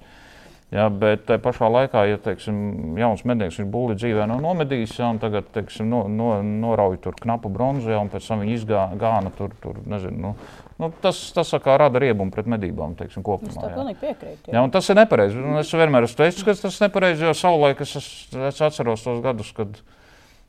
Ja, 0.69 0.91
bet 0.93 1.23
tajā 1.25 1.41
pašā 1.41 1.69
laikā, 1.73 2.03
ja 2.11 2.19
teiksim, 2.21 2.97
jauns 3.01 3.23
mednieks 3.29 3.57
ir 3.57 3.69
būli 3.73 3.95
dzīvē 3.97 4.27
no 4.29 4.37
nomedījis, 4.45 4.99
ja, 5.01 5.09
un 5.15 5.21
tagad 5.21 5.49
teiksim, 5.55 5.89
no, 5.89 6.03
no, 6.13 6.35
norauj 6.45 6.99
tur 7.07 7.17
knapu 7.17 7.49
bronzu, 7.53 7.89
ja, 7.95 8.03
un 8.05 8.11
pēc 8.13 8.27
tam 8.29 8.45
viņi 8.45 8.59
izgāna 8.59 9.33
tur, 9.39 9.55
tur 9.63 9.81
nezinu, 9.89 10.21
nu, 10.27 10.35
nu, 10.79 10.91
tas, 11.03 11.21
tas 11.35 11.53
kā 11.65 11.77
rada 11.81 12.01
riebumu 12.03 12.35
pret 12.35 12.49
medībām 12.51 12.97
teiksim, 12.99 13.25
kopumā. 13.27 13.53
Es 13.53 13.61
tam 13.61 13.75
pilnīgi 13.75 14.01
piekrītu. 14.03 14.51
Jā. 14.51 14.57
Jā, 14.59 14.65
tas 14.75 14.89
ir 14.91 14.99
nepareizi. 15.01 15.45
Es 15.61 15.75
vienmēr 15.75 16.09
esmu 16.09 16.21
teicis, 16.23 16.47
ka 16.47 16.57
tas 16.59 16.79
ir 16.79 16.87
nepareizi, 16.87 17.27
jo 17.27 17.37
savulaik 17.37 17.83
es, 17.85 17.95
es, 18.01 18.09
es 18.53 18.63
atceros 18.65 19.05
tos 19.07 19.23
gadus, 19.25 19.53
kad 19.57 19.81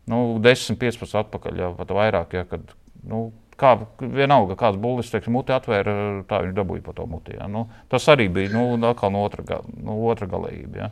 nu, 0.10 0.24
10, 0.44 0.80
15 0.82 1.20
atpakaļ, 1.24 1.62
ja, 1.64 1.72
pat 1.78 1.94
vairāk, 1.98 2.38
ja, 2.38 2.46
kad 2.50 2.74
nu, 3.10 3.30
kā 3.60 3.74
vienalga, 4.00 4.58
kāds 4.60 4.80
būlis 4.82 5.12
teiksim, 5.12 5.36
muti 5.36 5.54
atvēra, 5.56 5.96
tā 6.30 6.42
viņš 6.46 6.56
dabūja 6.58 6.86
pa 6.86 6.96
to 6.98 7.08
muti. 7.10 7.36
Ja. 7.38 7.50
Nu, 7.52 7.66
tas 7.92 8.08
arī 8.12 8.30
bija 8.34 8.54
nu, 8.56 8.66
no 8.80 8.94
otra, 9.26 9.62
no 9.84 9.98
otra 10.10 10.30
galējība. 10.32 10.86
Ja. 10.86 10.92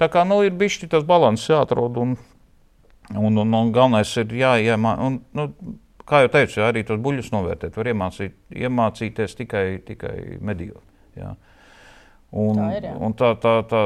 Tā 0.00 0.08
kā 0.12 0.26
nu, 0.28 0.40
ir 0.44 0.54
bijis 0.58 0.80
tas 0.84 1.06
līdzsvars 1.06 1.48
jāatrod, 1.48 2.00
un, 2.02 2.16
un, 3.14 3.42
un, 3.44 3.56
un 3.60 3.72
galvenais 3.74 4.12
ir 4.20 4.36
jāiemācīt. 4.42 5.24
Nu, 5.38 5.48
kā 6.12 6.22
jau 6.24 6.32
teicu, 6.32 6.60
arī 6.66 6.84
tos 6.86 7.00
buļļus 7.02 7.32
novērtēt, 7.34 7.78
var 7.78 7.90
iemācīt, 7.92 8.36
iemācīties 8.66 9.38
tikai, 9.40 9.64
tikai 9.88 10.16
medījot. 10.44 10.84
Jā. 11.18 11.32
Un, 12.32 12.56
tā 12.56 12.68
ir, 12.78 12.86
jā. 12.88 12.94
un 13.04 13.12
tā, 13.12 13.34
tā, 13.36 13.58
tā, 13.68 13.80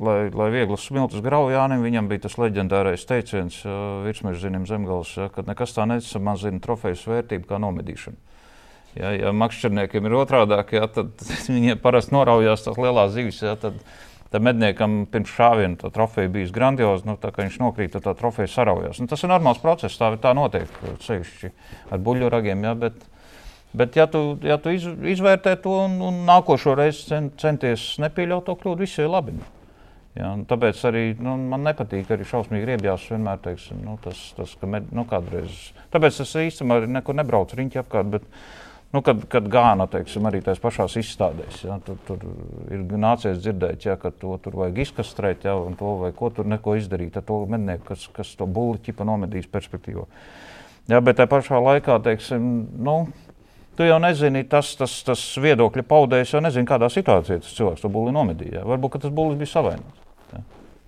lai, 0.00 0.30
lai 0.32 0.48
vieglas 0.54 0.86
smiltis 0.88 1.20
graujānim, 1.24 1.82
viņam 1.84 2.06
bija 2.08 2.24
tas 2.24 2.38
leģendārais 2.40 3.04
teiciens, 3.08 3.58
uh, 3.66 4.00
virsmeža 4.06 4.46
zinām 4.46 4.64
zemgals, 4.68 5.12
ja, 5.20 5.28
ka 5.32 5.44
nekas 5.44 5.76
tā 5.76 5.84
nesamazina 5.88 6.62
trofejas 6.64 7.04
vērtību 7.10 7.50
kā 7.50 7.60
nomedīšana. 7.60 8.16
Ja, 8.96 9.12
ja 9.14 9.34
makšķerniekiem 9.36 10.08
ir 10.08 10.16
otrādāk, 10.18 10.72
ja, 10.78 10.88
tad 10.90 11.12
viņiem 11.52 11.82
parasti 11.82 12.16
noraujās 12.16 12.64
tās 12.64 12.80
lielās 12.80 13.12
zivis. 13.14 13.42
Ja, 13.44 13.52
tad, 13.60 13.76
tad 14.30 14.44
medniekam 14.46 15.04
pirms 15.10 15.32
šāviena 15.34 15.78
tā 15.80 15.90
trofeja 15.94 16.30
bija 16.32 16.50
grandioza. 16.54 17.06
Nu, 17.08 17.16
tā 17.20 17.32
viņš 17.36 17.60
nokrīt, 17.62 17.94
tad 17.96 18.06
tā 18.06 18.16
trofeja 18.18 18.50
saraujās. 18.50 19.00
Nu, 19.02 19.10
tas 19.10 19.22
ir 19.24 19.32
normāls 19.32 19.62
process, 19.62 19.98
tā, 20.00 20.12
tā 20.22 20.34
notiek 20.38 20.82
sevišķi 21.06 21.52
ar 21.90 22.30
ragiem. 22.36 22.66
Ja, 22.68 22.74
bet, 22.78 23.00
Bet, 23.72 23.94
ja 23.94 24.06
tu, 24.10 24.34
ja 24.42 24.56
tu 24.58 24.72
iz, 24.74 24.82
izvērtē 24.82 25.54
to 25.62 25.70
un, 25.84 26.00
un 26.02 26.24
nākošo 26.26 26.74
reizi 26.74 27.04
cen, 27.06 27.28
centies 27.38 27.84
nepieļaut 28.02 28.48
to 28.48 28.56
kļūdu, 28.58 28.82
viss 28.82 28.98
ir 28.98 29.06
labi. 29.06 29.36
Ja, 30.18 30.32
tāpēc 30.50 30.80
arī 30.88 31.02
nu, 31.22 31.36
man 31.52 31.62
nepatīk 31.68 32.10
arī 32.10 32.26
šausmīgi 32.26 32.66
riebjās. 32.66 33.04
Vienmēr 33.12 33.38
teiksim, 33.44 33.78
nu, 33.86 33.94
tas, 34.02 34.18
tas, 34.34 34.56
ka 34.58 34.66
med, 34.66 34.88
nu, 34.90 35.04
kādreiz. 35.10 35.68
Tāpēc 35.94 36.18
es 36.24 36.34
īstenībā 36.48 36.80
nekur 36.90 37.14
nebraucu 37.14 37.60
riņķi 37.60 37.82
apkārt. 37.84 38.10
Bet, 38.16 38.26
nu, 38.94 39.02
kad, 39.06 39.22
kad 39.32 39.48
gāna 39.50 39.86
teiksim, 39.90 40.26
arī 40.28 40.42
tajās 40.44 40.62
pašās 40.62 40.96
izstādēs, 41.00 41.62
ja, 41.66 41.78
tur, 41.86 41.98
tur 42.08 42.24
ir 42.72 42.84
nācies 43.00 43.40
dzirdēt, 43.42 43.86
ja, 43.86 43.96
ka 44.00 44.10
to 44.10 44.36
tur 44.42 44.58
vajag 44.64 44.82
izkastrēt, 44.86 45.46
ja, 45.48 45.56
un 45.56 45.78
to 45.78 45.96
vai 46.02 46.12
ko 46.16 46.32
tur 46.34 46.48
neko 46.50 46.76
izdarīt 46.80 47.18
ar 47.20 47.26
to 47.26 47.42
mednieku, 47.50 47.92
kas, 47.92 48.06
kas 48.16 48.34
to 48.38 48.48
buļbuļsāģi 48.50 49.08
nomedīs 49.08 49.50
perspektīvā. 49.50 50.06
Ja, 50.90 50.98
bet 51.04 51.20
tajā 51.20 51.30
pašā 51.30 51.60
laikā, 51.62 52.00
teiksim, 52.02 52.46
nu, 52.82 53.02
Tu 53.80 53.86
jau 53.86 53.96
nezini, 53.96 54.42
tas, 54.44 54.74
tas, 54.76 54.92
tas 55.06 55.20
viedokļa 55.40 55.86
paudējs 55.88 56.34
jau 56.34 56.42
nezina, 56.44 56.68
kādā 56.68 56.90
situācijā 56.92 57.40
tas 57.40 57.54
cilvēks 57.56 57.80
to 57.80 57.88
būli 57.88 58.12
nomedīja. 58.12 58.60
Varbūt 58.68 58.98
tas 59.06 59.14
būlis 59.14 59.38
bija 59.40 59.48
savainots. 59.54 60.02
Ja. 60.34 60.42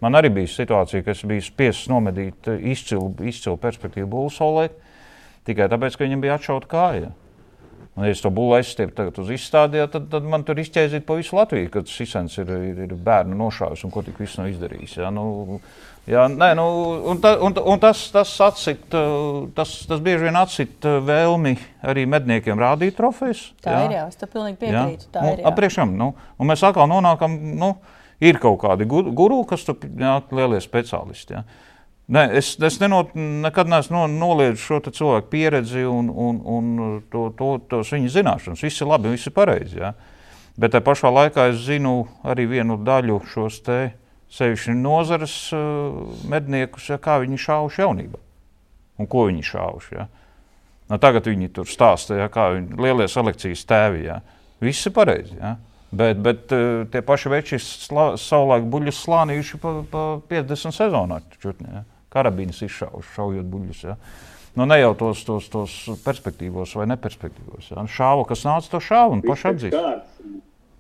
Man 0.05 0.19
arī 0.19 0.29
bija 0.35 0.51
situācija, 0.53 1.01
ka 1.07 1.15
es 1.15 1.23
biju 1.25 1.45
spiests 1.47 1.89
nomedīt 1.89 2.51
izcilu, 2.53 3.07
izcilu 3.25 3.57
perspektīvu 3.63 4.11
būlu 4.13 4.35
saulē, 4.35 4.67
tikai 5.49 5.71
tāpēc, 5.73 5.97
ka 5.97 6.05
viņam 6.05 6.27
bija 6.27 6.37
atšauta 6.37 6.69
kāja. 6.69 7.15
Un, 7.93 8.07
ja 8.09 8.15
es 8.15 8.23
to 8.25 8.31
būlu 8.33 8.57
aizstiepu 8.57 9.11
uz 9.21 9.31
izstādi, 9.35 9.83
tad, 9.93 10.07
tad 10.13 10.25
man 10.25 10.47
tur 10.49 10.57
izķēzīt 10.63 11.05
pa 11.05 11.19
visu 11.19 11.37
Latviju, 11.37 11.69
kad 11.75 11.91
Sisens 11.93 12.39
ir, 12.41 12.49
ir, 12.73 12.79
ir 12.87 12.95
bērnu 12.97 13.37
nošāvis 13.37 13.85
un 13.85 13.93
ko 13.93 14.01
tik 14.07 14.17
viss 14.23 14.39
nav 14.41 14.49
izdarījis. 14.49 14.97
Ja. 15.03 15.11
Nu, 15.13 15.61
Jā, 16.03 16.25
nē, 16.27 16.49
nu, 16.59 16.65
un, 17.13 17.19
ta, 17.23 17.37
un, 17.39 17.55
un 17.55 17.79
tas, 17.79 18.01
tas, 18.11 18.31
atsit, 18.43 18.89
tas, 19.55 19.75
tas 19.87 20.01
bieži 20.03 20.27
vien 20.27 20.39
atsit 20.41 20.83
vēlmi 20.83 21.53
arī 21.87 22.09
medniekiem 22.11 22.59
rādīt 22.59 22.97
trofejas. 22.99 23.45
Tā 23.63 23.77
jā. 23.77 23.83
ir, 23.87 23.95
jā, 23.95 24.07
es 24.11 24.19
tam 24.19 24.33
pilnīgi 24.33 24.59
piekrītu. 24.65 25.07
Tā 25.15 25.23
un, 25.23 25.37
ir. 25.37 25.45
Apriekšam, 25.47 25.93
nu, 26.01 26.09
un 26.43 26.51
mēs 26.51 26.65
atkal 26.67 26.91
nonākam, 26.91 27.37
nu, 27.55 27.71
ir 28.19 28.41
kaut 28.43 28.59
kādi 28.65 28.89
guru, 28.91 29.45
kas 29.47 29.63
tur 29.69 29.79
ir 29.87 30.35
lielie 30.35 30.59
speciālisti. 30.65 31.39
Jā. 31.39 31.45
Nē, 32.11 32.25
es 32.35 32.57
es 32.59 32.81
nenot, 32.83 33.13
nekad 33.15 33.71
neesmu 33.71 34.09
noliedzis 34.11 34.65
šo 34.67 34.81
cilvēku 34.89 35.31
pieredzi 35.31 35.85
un, 35.87 36.11
un, 36.11 36.41
un 36.43 36.73
to, 37.13 37.29
to, 37.39 37.53
tos 37.71 37.93
viņa 37.95 38.11
zināšanas. 38.17 38.65
Viss 38.67 38.83
ir 38.83 38.91
labi, 38.91 39.13
viss 39.15 39.31
ir 39.31 39.37
pareizi. 39.37 39.79
Ja? 39.79 39.93
Bet 40.59 40.75
tajā 40.75 40.85
pašā 40.85 41.13
laikā 41.15 41.47
es 41.53 41.63
zinu 41.65 42.09
arī 42.27 42.49
vienu 42.51 42.77
daļu 42.83 43.23
šos 43.33 43.63
te 43.65 43.79
sevišķi 44.33 44.75
nozares 44.81 45.37
uh, 45.55 46.19
medniekus, 46.29 46.91
ja, 46.91 46.99
kā 47.01 47.19
viņi 47.23 47.41
šāvuši 47.41 47.83
jaunībā 47.85 48.21
un 49.01 49.09
ko 49.11 49.27
viņi 49.29 49.45
šāvuši. 49.47 49.95
Ja. 49.97 50.07
Nu, 50.91 50.99
tagad 51.01 51.27
viņi 51.29 51.51
tur 51.57 51.69
stāsta, 51.71 52.17
ja, 52.19 52.29
kā 52.33 52.51
viņi 52.57 52.81
lielie 52.81 53.09
selekcijas 53.09 53.65
tēvi. 53.69 54.07
Ja. 54.09 54.21
Viss 54.63 54.89
ir 54.89 54.95
pareizi. 54.97 55.37
Ja. 55.39 55.57
Bet, 55.93 56.21
bet 56.25 56.53
uh, 56.57 56.85
tie 56.93 57.03
paši 57.05 57.33
veči 57.33 57.61
savulaik 57.61 58.69
buļļus 58.73 59.01
slānījuši 59.07 59.61
pa, 59.61 59.75
pa 59.93 60.05
50 60.31 60.77
sezonā. 60.77 61.21
Čutni, 61.43 61.69
ja. 61.73 61.85
Karabīnas 62.13 62.63
izšaujuši, 62.67 63.15
šaujot 63.17 63.51
buļļus. 63.53 63.83
Ja. 63.89 63.97
Nu, 64.59 64.67
ne 64.69 64.77
jau 64.83 64.93
tos, 65.01 65.25
tos, 65.25 65.49
tos 65.53 65.77
perspektīvos 66.05 66.75
vai 66.77 66.87
neperspektīvos. 66.93 67.73
Ja. 67.73 67.85
Šāva, 67.89 68.27
kas 68.29 68.45
nāca 68.49 68.75
to 68.75 68.83
šāvu 68.85 69.19
un 69.19 69.25
paši 69.25 69.49
atzīst. 69.53 69.79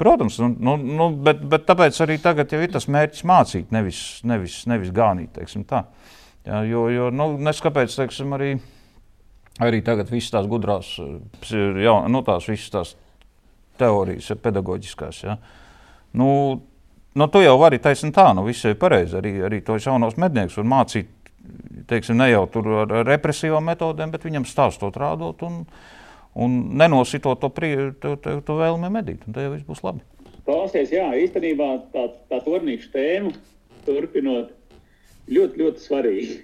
Protams, 0.02 0.38
nu, 0.42 0.50
nu, 0.58 0.76
nu, 0.76 1.08
bet, 1.22 1.42
bet 1.46 1.64
tāpēc 1.68 1.98
arī 2.02 2.16
tagad 2.18 2.52
ir 2.56 2.72
tas 2.74 2.88
mērķis 2.90 3.22
mācīt, 3.28 3.68
nevis, 3.74 4.00
nevis, 4.26 4.56
nevis 4.66 4.90
gānīt. 4.94 5.38
Ja, 6.42 6.62
jo, 6.66 6.88
jo 6.90 7.10
nu, 7.14 7.28
neskapēc, 7.46 7.94
teiksim, 8.00 8.32
arī, 8.34 8.56
arī 9.62 9.78
tagad 9.86 10.10
visas 10.10 10.32
tās 10.34 10.48
gudrās, 10.50 10.90
ja, 11.52 11.94
nu, 12.10 12.24
tās 12.26 12.48
visas 12.50 12.72
tās 12.74 12.94
teorijas, 13.78 14.32
ja, 14.32 14.38
pedagoģiskās. 14.42 15.22
Ja, 15.22 15.36
nu, 16.18 16.28
nu, 17.14 17.28
tu 17.30 17.44
jau 17.44 17.54
vari 17.60 17.78
taisnīt 17.82 18.16
tā, 18.16 18.26
nu, 18.34 18.48
viss 18.48 18.66
ir 18.66 18.74
pareizi. 18.80 19.20
Arī, 19.20 19.36
arī 19.46 19.62
tos 19.62 19.86
jaunos 19.86 20.18
medniekus 20.20 20.58
var 20.58 20.70
mācīt, 20.72 21.12
teiksim, 21.88 22.18
ne 22.20 22.30
jau 22.30 22.46
ar 22.82 22.94
represīvām 23.08 23.66
metodēm, 23.72 24.12
bet 24.14 24.26
viņam 24.26 24.46
stāstot, 24.48 24.96
rādot. 25.00 25.42
Un, 25.46 25.62
un 26.34 26.58
nenositot 26.80 27.40
to, 27.40 27.50
prie, 27.52 27.92
to, 28.00 28.16
to, 28.16 28.38
to 28.46 28.58
vēlmi 28.60 28.90
medīt. 28.92 29.24
Tad 29.26 29.42
jau 29.44 29.54
viss 29.54 29.68
būs 29.68 29.84
labi. 29.86 30.04
Klausies, 30.46 30.90
jā, 30.90 31.06
īstenībā 31.22 31.68
tā, 31.94 32.08
tā 32.30 32.40
turnīša 32.42 32.88
tēma, 32.94 33.32
turpinot, 33.86 34.50
ļoti, 35.30 35.60
ļoti 35.62 35.84
svarīga. 35.84 36.38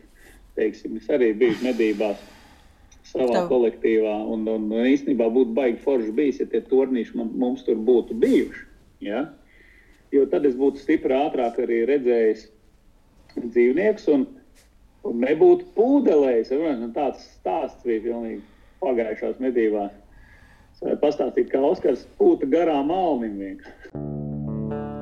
Teiksim, 0.58 0.98
es 0.98 1.08
arī 1.14 1.32
biju 1.38 1.58
medībās 1.62 2.20
savā 3.08 3.32
Tev. 3.32 3.48
kolektīvā, 3.50 4.14
un, 4.30 4.44
un 4.50 4.68
īstenībā 4.90 5.28
būtu 5.32 5.54
baigi 5.56 5.80
forši 5.84 6.14
bijis, 6.14 6.40
ja 6.42 6.48
tie 6.50 6.60
turnīši 6.68 7.16
man, 7.18 7.30
mums 7.40 7.64
tur 7.66 7.78
būtu 7.80 8.16
bijuši. 8.20 8.64
Ja? 9.06 9.24
Jo 10.14 10.26
tad 10.30 10.46
es 10.48 10.56
būtu 10.58 10.82
stipri 10.82 11.16
ātrāk 11.16 11.60
arī 11.62 11.82
redzējis 11.88 12.46
dzīvniekus, 13.38 14.08
un, 14.14 14.26
un 15.06 15.20
nebūtu 15.22 15.68
pūdelējis. 15.76 16.52
Tāds 16.96 17.24
stāsts 17.38 17.84
bija 17.86 18.04
pilnīgi 18.08 18.42
pagājušās 18.82 19.40
medībās. 19.42 19.94
Pastāstīt, 21.02 21.48
kā 21.50 21.62
Oskars 21.66 22.04
pūta 22.18 22.46
garām 22.50 22.92
alnim. 22.94 23.58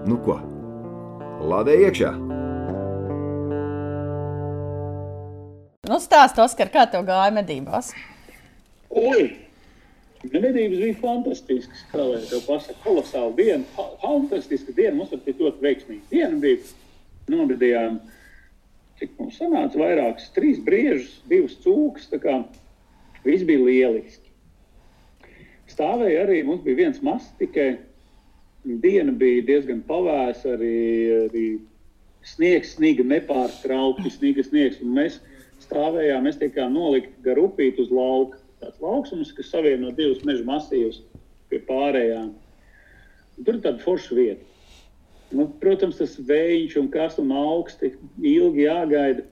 Nu 0.08 0.16
ko? 0.24 0.38
Lādē 1.46 1.76
iekšā! 1.84 2.14
Nu, 5.86 5.98
stāst, 6.02 6.38
Oskar, 6.42 6.70
kā 6.72 6.86
tev 6.90 7.04
gāja 7.06 7.30
medībās? 7.34 7.92
Ui! 8.90 9.26
Medības 10.26 10.80
bija 10.80 10.96
fantastiskas, 10.98 11.84
kā 11.92 12.02
lai 12.02 12.22
to 12.26 12.40
pasaka, 12.42 12.80
kolosāla 12.82 13.30
diena, 13.36 13.62
fa 13.76 13.84
fantastiska 14.00 14.74
diena, 14.74 14.96
mums 14.96 15.12
bija 15.12 15.38
ļoti 15.44 15.62
veiksmīga 15.62 16.10
diena 16.10 16.40
bija, 16.42 16.72
nobedījām, 17.30 18.00
cik 19.00 19.16
mums 19.18 19.36
sanāca, 19.40 19.78
vairākas, 19.80 20.30
trīs 20.36 20.60
briežus, 20.64 21.18
divas 21.28 21.56
cūkas, 21.64 22.08
viss 23.26 23.44
bija 23.46 23.64
lieliski. 23.64 24.32
Stāvēja 25.70 26.24
arī, 26.24 26.42
mums 26.46 26.62
bija 26.64 26.80
viens 26.84 27.02
mazs 27.04 27.28
tikai, 27.40 27.76
diena 28.64 29.12
bija 29.12 29.44
diezgan 29.48 29.82
pavēsa, 29.86 30.54
arī, 30.54 30.76
arī 31.26 31.46
sniegs, 32.26 32.76
sniga 32.76 33.04
nepārtraukti, 33.06 34.12
sniga 34.14 34.46
sniegs, 34.46 34.80
mēs 34.80 35.20
stāvējām, 35.66 36.26
mēs 36.26 36.40
tikām 36.40 36.74
nolikti 36.76 37.26
gar 37.26 37.40
upīti 37.42 37.82
uz 37.82 37.92
lauka 37.94 38.38
tāds 38.62 38.80
lauksums, 38.80 39.32
kas 39.36 39.50
savieno 39.52 39.92
divus 39.94 40.24
meža 40.24 40.44
masīvus 40.46 41.02
pie 41.50 41.60
pārējām. 41.68 42.30
Tur 43.44 43.58
ir 43.58 43.64
tāda 43.64 43.82
forša 43.82 44.16
vieta. 44.16 44.55
Nu, 45.34 45.48
protams, 45.60 45.98
tas 45.98 46.14
vējš 46.28 46.76
un 46.80 46.90
kas 46.92 47.16
un 47.22 47.32
augsti 47.34 47.94
ilgi 48.22 48.66
jāgaida. 48.66 49.24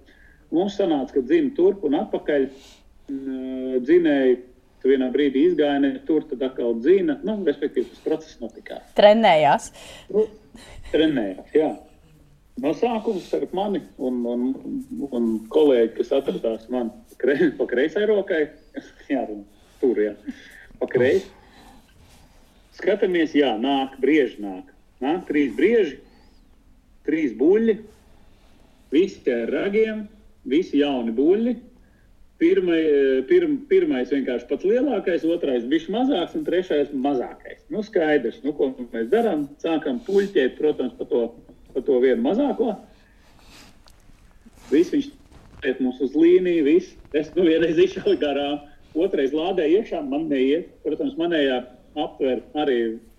Mums 0.54 0.78
sanāca, 0.78 1.16
ka 1.16 1.22
dzina 1.22 1.54
turp 1.56 1.84
un 1.86 1.98
atpakaļ. 2.00 2.48
Dzinēji 3.84 4.36
vienā 4.84 5.08
brīdī 5.12 5.46
izgāja 5.50 5.80
ne 5.82 5.92
tur, 6.08 6.24
tad 6.28 6.42
atkal 6.44 6.76
dzina. 6.80 7.18
Nu, 7.26 7.36
respektīvi, 7.46 7.88
tas 7.92 8.04
process 8.04 8.40
notika. 8.42 8.80
Trenējās. 8.98 9.70
Nu, 10.12 10.26
trenējās, 10.92 11.54
jā. 11.56 11.70
No 12.62 12.70
sākuma 12.78 13.18
starp 13.18 13.54
mani 13.56 13.80
un, 13.98 14.20
un, 14.30 14.42
un 15.10 15.30
kolēģi, 15.50 15.94
kas 15.96 16.12
atradās 16.20 16.68
man 16.70 16.92
pa 17.58 17.66
kreisai 17.70 18.04
rokai, 18.06 18.44
jā, 19.10 19.24
tur 19.80 19.98
jā, 19.98 20.12
pa 20.78 20.86
kreisi. 20.90 21.32
Skatāmies, 22.74 23.34
jā, 23.38 23.52
nāk, 23.58 23.98
brieži 24.02 24.42
nāk. 24.42 24.73
Nāk 25.04 25.26
trīs 25.28 25.52
brieži, 25.56 25.98
trīs 27.04 27.34
buļļi, 27.36 27.76
visi 28.94 29.32
ar 29.32 29.52
ragiem, 29.52 30.04
visi 30.48 30.80
jauni 30.80 31.14
buļļi. 31.14 31.54
Pirmai, 32.40 32.80
pirm, 33.28 33.52
pirmais 33.70 34.10
vienkārši 34.10 34.48
pats 34.48 34.66
lielākais, 34.66 35.22
otrais 35.30 35.66
bija 35.70 35.92
mazāks, 35.94 36.34
un 36.34 36.42
trešais 36.44 36.90
mazākais. 37.04 37.60
Nu, 37.70 37.84
skaidrs, 37.86 38.40
nu, 38.44 38.52
ko 38.58 38.72
mēs 38.80 39.06
darām. 39.12 39.46
Sākam 39.62 40.00
puļķēt, 40.04 40.56
protams, 40.58 40.96
pa 40.98 41.06
to, 41.12 41.22
pa 41.72 41.84
to 41.86 42.00
vienu 42.02 42.24
mazāko. 42.24 42.74
Viss 44.72 44.92
viņš 44.92 45.08
iet 45.68 45.80
mums 45.84 46.02
uz 46.04 46.18
līniju, 46.18 46.66
viss. 46.66 46.96
Es 47.16 47.30
nu 47.38 47.46
vienreiz 47.46 47.78
izšauju 47.86 48.18
garām, 48.20 48.64
otrais 48.98 49.32
lādēju 49.36 49.80
iekšā, 49.80 50.02
man 50.08 50.26
neiet. 50.32 50.72
Protams, 50.84 51.14
manējā 51.20 51.62
aptver 51.94 52.42
arī 52.58 52.78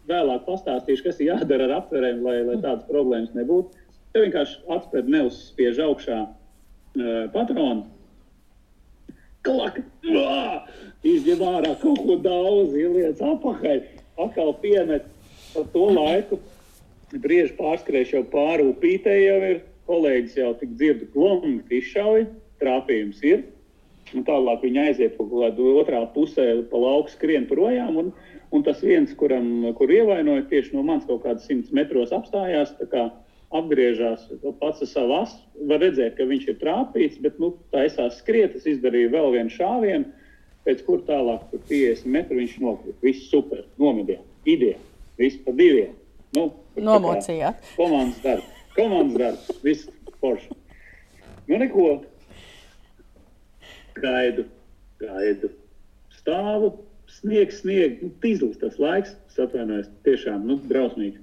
vēlāk 0.10 0.46
pastāstīšu, 0.48 1.08
kas 1.08 1.20
ir 1.20 1.32
jādara 1.34 1.68
ar 1.70 1.76
aptverēm, 1.82 2.22
lai, 2.26 2.38
lai 2.48 2.58
tādas 2.62 2.86
problēmas 2.90 3.34
nebūtu. 3.38 3.84
Te 4.14 4.24
vienkārši 4.24 4.62
aptver 4.72 5.10
neuzspiež 5.12 5.82
augšā 5.86 6.22
uh, 6.26 7.28
patronu. 7.34 7.86
Klak! 9.46 9.82
Izņem 11.06 11.44
ārā 11.46 11.76
kaut 11.82 12.02
ko 12.02 12.16
daudz, 12.18 12.74
ieliec 12.74 13.20
apakaļ, 13.22 13.84
atkal 14.26 14.54
piemet 14.64 15.06
par 15.54 15.68
to 15.74 15.90
laiku. 15.94 16.40
Brieži 17.14 17.54
pārskrējuši 17.60 18.18
jau 18.18 18.24
pāri 18.32 18.66
upītē 18.72 19.14
jau 19.20 19.38
ir 19.52 19.60
kolēģis 19.90 20.40
jau 20.40 20.54
tik 20.60 20.74
dzirdu 20.80 21.12
klonu, 21.14 21.60
izšauja, 21.70 22.26
trāpījums 22.62 23.22
ir. 23.28 23.44
Un 24.16 24.24
tālāk 24.24 24.64
viņi 24.64 24.82
aiziet 24.86 25.18
kaut 25.18 25.30
kādā 25.34 25.70
otrā 25.82 26.02
pusē, 26.14 26.48
pa 26.72 26.80
lauku 26.80 27.12
skrien 27.12 27.48
projām. 27.50 27.98
Un, 28.00 28.12
un 28.56 28.64
tas 28.64 28.80
viens, 28.84 29.12
kuram 29.20 29.74
kur 29.78 29.92
ievainoja, 29.92 30.48
tieši 30.52 30.76
no 30.78 30.86
manis 30.88 31.08
kaut 31.10 31.26
kādā 31.26 31.44
simts 31.44 31.74
metros 31.76 32.14
apstājās, 32.16 32.72
apgriežās 33.56 34.30
pats 34.62 34.86
ar 34.86 34.92
savu 34.92 35.18
asu. 35.20 35.42
Var 35.70 35.84
redzēt, 35.84 36.16
ka 36.18 36.28
viņš 36.30 36.48
ir 36.52 36.60
trāpīts, 36.64 37.20
bet 37.24 37.40
nu, 37.44 37.54
taisās 37.76 38.20
skriet, 38.22 38.56
es 38.56 38.68
izdarīju 38.76 39.12
vēl 39.14 39.36
vienu 39.36 39.54
šāvienu, 39.54 40.10
pēc 40.66 40.82
kur 40.88 41.04
tālāk, 41.08 41.46
tur 41.52 41.62
50 41.70 42.10
metru 42.16 42.40
viņš 42.40 42.58
nokrita. 42.64 42.98
Viss 43.04 43.30
super, 43.32 43.64
nomedījām, 43.82 44.26
ideja, 44.50 44.80
viss 45.20 45.44
pa 45.46 45.54
diviem. 45.56 45.94
Nu, 46.36 46.50
Nomocījāt. 46.76 47.62
Komandas 47.78 48.20
darbs. 48.24 48.64
Komandas 48.76 49.20
darbs, 49.22 49.64
viss 49.64 49.88
forši. 50.20 50.52
Nu, 51.48 51.60
neko. 51.62 51.90
Gaidu, 53.96 54.46
gaidu. 55.00 55.52
Stāvu, 56.20 56.72
sniegs, 57.12 57.62
sniegs, 57.64 58.02
nu, 58.04 58.12
tīzlis 58.24 58.60
tas 58.62 58.78
laiks, 58.82 59.16
atvainojos, 59.36 59.90
tiešām, 60.08 60.46
nu, 60.50 60.60
drausmīgs. 60.70 61.22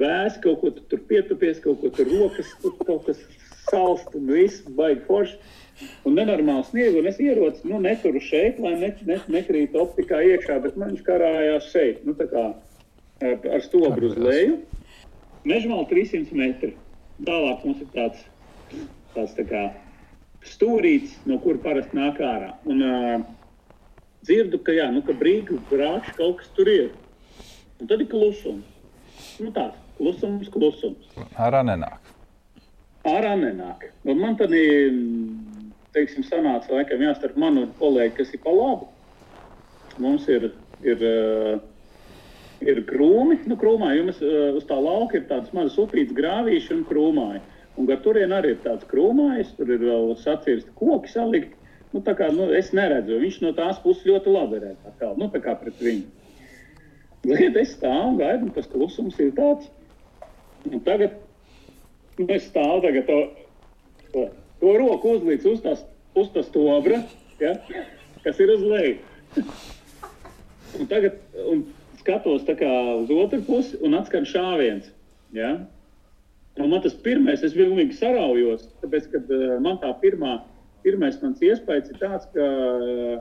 Vēs, 0.00 0.36
kaut 0.44 0.60
ko 0.60 0.72
tu 0.76 0.84
tur 0.90 1.00
pietupies, 1.08 1.60
kaut 1.64 1.80
ko 1.80 1.90
tur 1.96 2.10
rokas, 2.10 2.50
tur 2.60 2.74
kaut 2.82 3.06
kas 3.06 3.22
salst 3.66 4.12
un 4.18 4.28
viss, 4.28 4.66
baigi 4.76 5.02
forši. 5.06 5.38
Un 6.08 6.14
nenormāli 6.16 6.64
sniegu, 6.70 7.00
un 7.02 7.08
es 7.10 7.18
ierocu, 7.20 7.66
nu, 7.68 7.80
neturu 7.84 8.20
šeit, 8.24 8.60
lai 8.64 8.74
ne, 8.80 8.92
ne, 9.08 9.18
nekrīt 9.32 9.76
optikā 9.76 10.22
iekšā, 10.24 10.56
bet 10.64 10.76
man 10.80 10.94
viņš 10.94 11.02
karājās 11.04 11.68
šeit, 11.72 12.04
nu, 12.08 12.14
tā 12.16 12.28
kā 12.30 12.46
ar 13.24 13.64
stobru 13.64 14.08
uz 14.10 14.16
leju. 14.20 14.60
Mežmāli 15.48 15.88
300 15.90 16.36
metri. 16.36 16.72
Tālāk 17.26 17.64
mums 17.64 17.82
ir 17.84 17.90
tāds, 17.92 18.24
tāds 19.14 19.36
tā 19.36 19.44
kā 19.48 19.66
stūrītis, 20.50 21.16
no 21.28 21.38
kur 21.42 21.58
parasti 21.62 21.98
nāk 21.98 22.20
ārā. 22.24 22.52
Un 22.68 22.82
uh, 22.86 23.26
dzirdu, 24.26 24.60
ka, 24.66 24.74
jā, 24.76 24.88
nu, 24.94 25.02
ka 25.06 25.16
brīvi 25.16 25.60
brāķis 25.70 26.16
kaut 26.18 26.40
kas 26.40 26.50
tur 26.56 26.70
ir. 26.72 26.90
Un 27.80 27.90
tad 27.90 28.02
ir 28.02 28.10
klusums. 28.10 28.66
Nu, 29.42 29.52
tāds 29.52 29.76
klusums, 29.98 30.50
klusums. 30.52 31.08
Ārā 31.36 31.62
nenāk. 31.66 32.12
Ārā 33.06 33.36
nenāk. 33.38 33.88
Un 34.08 34.20
man 34.20 34.36
tad, 34.40 34.52
teiksim, 35.96 36.26
sanāca 36.26 36.78
laikam 36.78 37.04
jāstarp 37.04 37.38
manu 37.40 37.68
kolēģi, 37.80 38.16
kas 38.18 38.34
ir 38.34 38.42
pa 38.44 38.54
labu. 38.54 38.90
Mums 40.02 40.26
ir, 40.32 40.50
ir 40.84 41.04
ir 42.64 42.82
krūmi. 42.88 43.40
Nu, 43.48 43.56
krūmā 43.60 43.92
jums 43.96 44.20
uh, 44.24 44.56
uz 44.56 44.64
tā 44.68 44.78
lauka 44.80 45.18
ir 45.18 45.26
tāds 45.30 45.52
mazs 45.56 45.76
upīts, 45.80 46.14
grāvīši 46.16 46.72
un 46.76 46.82
krūmāji. 46.88 47.42
Un 47.76 47.88
gar 47.88 48.00
turien 48.04 48.32
arī 48.32 48.54
ir 48.54 48.60
tāds 48.64 48.86
krūmājs, 48.88 49.52
tur 49.58 49.70
ir 49.74 49.82
vēl 49.84 50.14
sacirsti 50.20 50.72
koki 50.78 51.12
salikti. 51.12 51.58
Nu, 51.92 52.02
kā, 52.04 52.28
nu, 52.34 52.48
es 52.56 52.72
neredzu, 52.76 53.18
viņš 53.22 53.40
no 53.44 53.52
tās 53.56 53.78
puses 53.82 54.06
ļoti 54.08 54.32
labi 54.32 54.60
redz. 54.64 54.88
Kā, 55.00 55.12
nu, 55.16 55.28
kā 55.32 55.54
pret 55.60 55.78
viņu. 55.80 56.06
Liet, 57.26 57.56
es 57.58 57.74
stāvu 57.76 58.12
un 58.12 58.18
gaidu, 58.20 58.48
un 58.48 58.54
tas 58.54 58.68
klusums 58.70 59.16
ir 59.22 59.32
tāds. 59.36 59.70
Un 60.70 60.82
tagad 60.86 61.14
nu, 62.18 62.26
es 62.32 62.48
stāvu 62.50 62.82
tagad 62.84 63.08
to, 63.08 63.18
to, 64.12 64.26
to 64.62 64.74
roku 64.80 65.14
uzlīdz 65.16 65.48
uz 65.52 65.62
tās, 65.64 65.84
uz 66.16 66.28
tās 66.34 66.48
stobra, 66.50 67.00
ja, 67.42 67.54
kas 68.24 68.42
ir 68.42 68.52
uz 68.56 68.64
leju. 68.66 69.46
un 70.80 70.90
tagad, 70.90 71.18
un 71.46 71.64
skatos 72.00 72.46
uz 72.46 73.10
otru 73.10 73.42
pusi 73.46 73.80
un 73.84 73.98
atskan 73.98 74.28
šāviens. 74.28 74.92
Ja? 75.34 75.56
Un 76.56 76.70
man 76.72 76.80
tas 76.84 76.94
pirmais, 77.04 77.42
es 77.44 77.54
pilnīgi 77.56 77.98
saraujos, 77.98 78.68
tāpēc, 78.80 79.10
ka 79.12 79.20
uh, 79.28 79.56
man 79.62 79.80
tā 79.82 79.90
pirmā, 80.00 80.38
pirmais 80.86 81.18
mans 81.20 81.42
iespējas 81.44 81.90
ir 81.92 81.98
tāds, 82.00 82.28
ka 82.32 82.46
uh, 82.46 83.18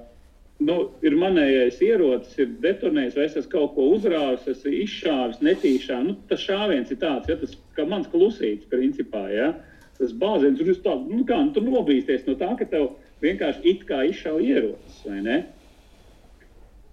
nu, 0.64 0.78
ir 1.04 1.18
manējais 1.20 1.82
ierocis, 1.84 2.38
ir 2.40 2.54
detonējis, 2.64 3.18
vai 3.18 3.26
es 3.28 3.38
esmu 3.42 3.52
kaut 3.52 3.74
ko 3.76 3.90
uzrāvis, 3.98 4.48
esmu 4.54 4.72
izšāvis 4.86 5.42
netīšā. 5.44 6.00
Nu, 6.06 6.16
tas 6.30 6.44
šāviens 6.46 6.94
ir 6.94 7.02
tāds, 7.02 7.28
ja, 7.32 7.36
tas 7.42 7.58
kā 7.76 7.88
mans 7.90 8.08
klusīts, 8.14 8.70
principā. 8.72 9.26
Ja? 9.34 9.52
Tas 10.00 10.16
bāziens 10.16 10.60
tur 10.60 10.72
ir 10.72 10.80
tāds, 10.86 11.04
nu, 11.12 11.26
kā 11.28 11.42
nu, 11.44 11.52
tur 11.56 11.68
nobīsties 11.68 12.24
no 12.30 12.38
tā, 12.40 12.54
ka 12.60 12.70
tev 12.72 12.94
vienkārši 13.24 13.68
it 13.72 13.84
kā 13.90 14.04
izšauja 14.08 14.60
ierocis, 14.60 15.04
vai 15.08 15.20
ne? 15.26 15.38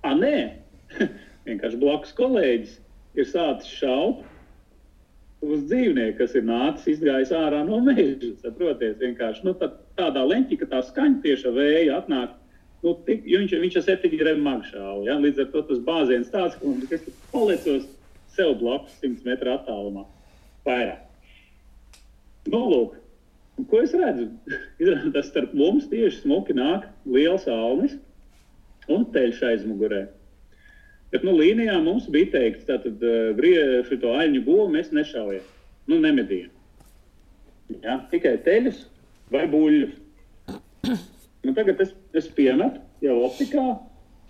A, 0.03 0.17
nē! 0.19 0.37
vienkārši 1.47 1.79
blakus 1.79 2.15
kolēģis 2.19 2.77
ir 3.19 3.29
sācis 3.31 3.71
šaut 3.79 4.27
uz 5.43 5.65
dzīvnieku, 5.71 6.17
kas 6.21 6.37
ir 6.39 6.47
nācis, 6.47 6.97
izgājis 6.97 7.33
ārā 7.37 7.63
no 7.67 7.81
meža. 7.85 8.33
Saprotiet, 8.45 9.01
vienkārši 9.03 9.47
nu, 9.49 9.57
tā, 9.59 9.73
tādā 9.99 10.23
leņķī, 10.29 10.59
ka 10.61 10.71
tā 10.71 10.83
skaņa 10.87 11.21
tieši 11.25 11.53
vēja 11.57 11.99
atnāk. 11.99 12.39
Nu, 12.83 12.97
tik, 13.07 13.27
viņš, 13.27 13.55
viņš 13.63 13.79
ir 13.79 13.85
septiņi 13.87 14.23
reizes 14.27 14.43
magšāli. 14.43 15.07
Ja? 15.11 15.19
Līdz 15.23 15.45
ar 15.45 15.51
to 15.53 15.65
tas 15.69 15.83
bāziens 15.87 16.33
tāds, 16.33 16.59
ka 16.59 16.97
es 16.97 17.05
palicos 17.35 17.87
sev 18.35 18.57
blakus 18.63 18.97
100 19.03 19.27
metru 19.29 19.53
attālumā. 19.55 20.07
Vairāk. 20.67 21.03
Nu, 22.51 22.65
lūk, 22.71 22.97
ko 23.71 23.83
es 23.83 23.95
redzu? 23.95 24.31
Tas 25.15 25.29
starp 25.31 25.53
mums 25.55 25.87
tieši 25.91 26.25
smuki 26.25 26.57
nāk 26.59 26.89
liels 27.07 27.47
alnis 27.51 27.95
un 28.91 29.07
teļš 29.15 29.45
aizmugurē. 29.53 30.07
Bet 31.13 31.27
nu, 31.27 31.35
līnijā 31.37 31.77
mums 31.85 32.07
bija 32.13 32.31
teikts, 32.33 32.65
ka 32.69 32.79
uh, 32.81 33.89
šo 33.89 34.13
aļņu 34.17 34.45
govu 34.47 34.69
mēs 34.73 34.93
nešaujam, 34.97 35.45
nu, 35.93 35.99
nemedījam. 36.01 36.53
Ja? 37.83 37.99
Tikai 38.13 38.39
teļus 38.47 38.87
vai 39.33 39.45
buļļus. 39.53 39.99
Nu, 41.43 41.53
tagad 41.57 41.81
es, 41.83 41.93
es 42.17 42.29
piemetu 42.33 42.81
jau 43.03 43.19
optikā, 43.27 43.65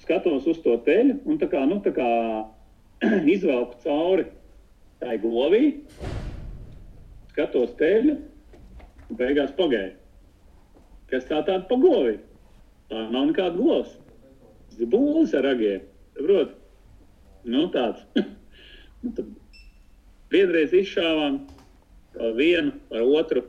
skatos 0.03 0.47
uz 0.49 0.59
to 0.65 0.75
teļu 0.87 1.19
un 1.29 1.39
tā 1.39 1.49
kā, 1.53 1.63
nu, 1.69 1.79
tā 1.85 1.93
kā 1.95 2.09
izvelku 3.35 3.79
cauri 3.85 4.27
tai 5.03 5.19
govī, 5.23 5.65
skatos 7.33 7.75
teļu 7.79 8.17
un 8.17 9.19
beigās 9.19 9.53
pagaidu. 9.59 9.99
Kas 11.13 11.27
tā 11.29 11.43
tāda 11.45 11.67
pa 11.69 11.77
govi? 11.77 12.17
Tā 12.89 13.07
nav 13.13 13.29
nekāda 13.29 13.59
govs. 13.59 13.99
Tas 14.71 14.81
ir 14.81 14.89
būlis 14.93 15.35
ar 15.37 15.45
ragiem. 15.45 15.83
Saprot? 16.17 16.55
Nu, 17.45 17.67
tāds. 17.75 18.03
nu, 19.03 19.13
tad 19.17 19.31
vienreiz 20.33 20.73
izšāvām 20.77 21.41
par 22.17 22.35
vienu, 22.39 22.75
par 22.91 23.03
otru. 23.03 23.45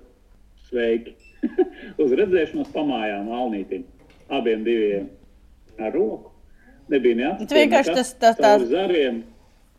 Sveiki! 0.69 1.13
Uz 2.01 2.13
redzēšanos 2.17 2.71
pamājām 2.73 3.27
Alnītim. 3.35 3.83
Abiem 4.33 4.63
diviem 4.65 5.09
ar 5.77 5.91
roku. 5.93 6.31
Nebija 6.91 7.19
neatcerēts. 7.19 7.49
Tu 7.51 7.59
vienkārši 7.59 7.93
tas- 7.99 8.13
tas- 8.19 8.39
tās- 8.39 8.65
Zariem. 8.71 9.21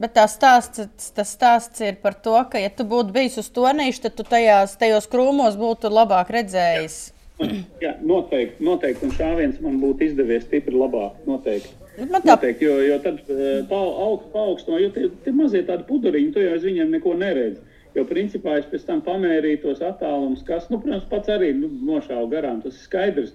Bet 0.00 0.10
tā 0.16 0.24
stāsts, 0.28 0.88
tas 1.14 1.30
stāsts 1.36 1.80
ir 1.86 1.96
par 2.02 2.16
to, 2.18 2.34
ka, 2.50 2.58
ja 2.58 2.68
tu 2.68 2.82
būtu 2.88 3.12
bijis 3.14 3.36
uz 3.38 3.46
tonīša, 3.54 4.00
tad 4.08 4.16
tu 4.18 4.24
tajās, 4.26 4.72
tajos 4.80 5.06
krūmos 5.12 5.54
būtu 5.60 5.90
labāk 5.92 6.32
redzējis. 6.34 6.96
Jā, 7.84 7.92
noteikti, 8.02 8.62
noteikti. 8.66 9.06
Un 9.06 9.14
šāviens 9.14 9.60
man 9.62 9.78
būtu 9.82 10.08
izdevies 10.08 10.44
stipri 10.48 10.74
labāk. 10.74 11.20
Noteikti. 11.30 11.70
Man 11.98 12.24
tā 12.24 12.34
Noteikti, 12.34 12.66
jo, 12.66 12.78
jo 12.82 12.96
tad 13.04 13.20
eh, 13.30 13.60
pa, 13.70 13.78
aug, 13.78 14.24
paaugstināt, 14.32 14.82
jo 14.82 14.90
tie, 14.94 15.10
tie 15.22 15.34
mazie 15.36 15.62
tādi 15.66 15.86
puduriņi, 15.86 16.32
tu 16.34 16.42
jau 16.42 16.56
uz 16.56 16.66
viņiem 16.66 16.90
neko 16.96 17.14
neredzi. 17.20 17.62
Jo 17.94 18.02
principā 18.08 18.56
es 18.58 18.66
pēc 18.70 18.88
tam 18.88 19.02
pamērīju 19.06 19.60
tos 19.62 19.82
attālumus, 19.86 20.42
kas, 20.48 20.66
nu, 20.72 20.80
protams, 20.82 21.06
pats 21.10 21.30
arī 21.30 21.52
nu, 21.54 21.70
nošāvu 21.86 22.26
garām. 22.32 22.58
Tas 22.64 22.74
ir 22.74 22.88
skaidrs. 22.88 23.34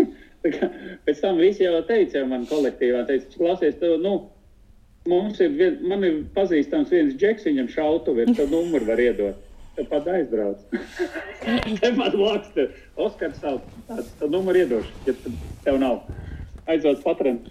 Kā 0.40 0.70
pēc 1.06 1.20
tam 1.20 1.38
visi 1.38 1.66
jau 1.66 1.78
teica, 1.86 2.24
man 2.26 2.48
kolektīvā 2.50 3.04
teica, 3.06 3.28
klausies, 3.36 3.76
tev, 3.78 3.98
nu, 4.02 4.14
mums 5.10 5.38
ir, 5.44 5.54
vien, 5.54 5.78
man 5.86 6.02
ir 6.06 6.18
pazīstams 6.34 6.90
viens 6.90 7.14
džeks, 7.20 7.46
viņam 7.46 7.70
šautuvi 7.70 8.26
tad 8.32 8.50
numuru 8.50 8.88
var 8.88 9.04
iedot. 9.04 9.46
Tad 9.76 9.86
pat 9.92 10.08
aizbrauc. 10.10 10.64
Tepat 11.84 12.16
blakus 12.16 12.50
tev. 12.56 12.74
Oskars 12.98 13.38
tāds, 13.44 14.10
tad 14.18 14.26
numuru 14.32 14.64
iedošu, 14.64 14.96
ja 15.06 15.14
tev 15.68 15.78
nav. 15.78 16.02
Aizvāc 16.66 17.04
patren. 17.06 17.44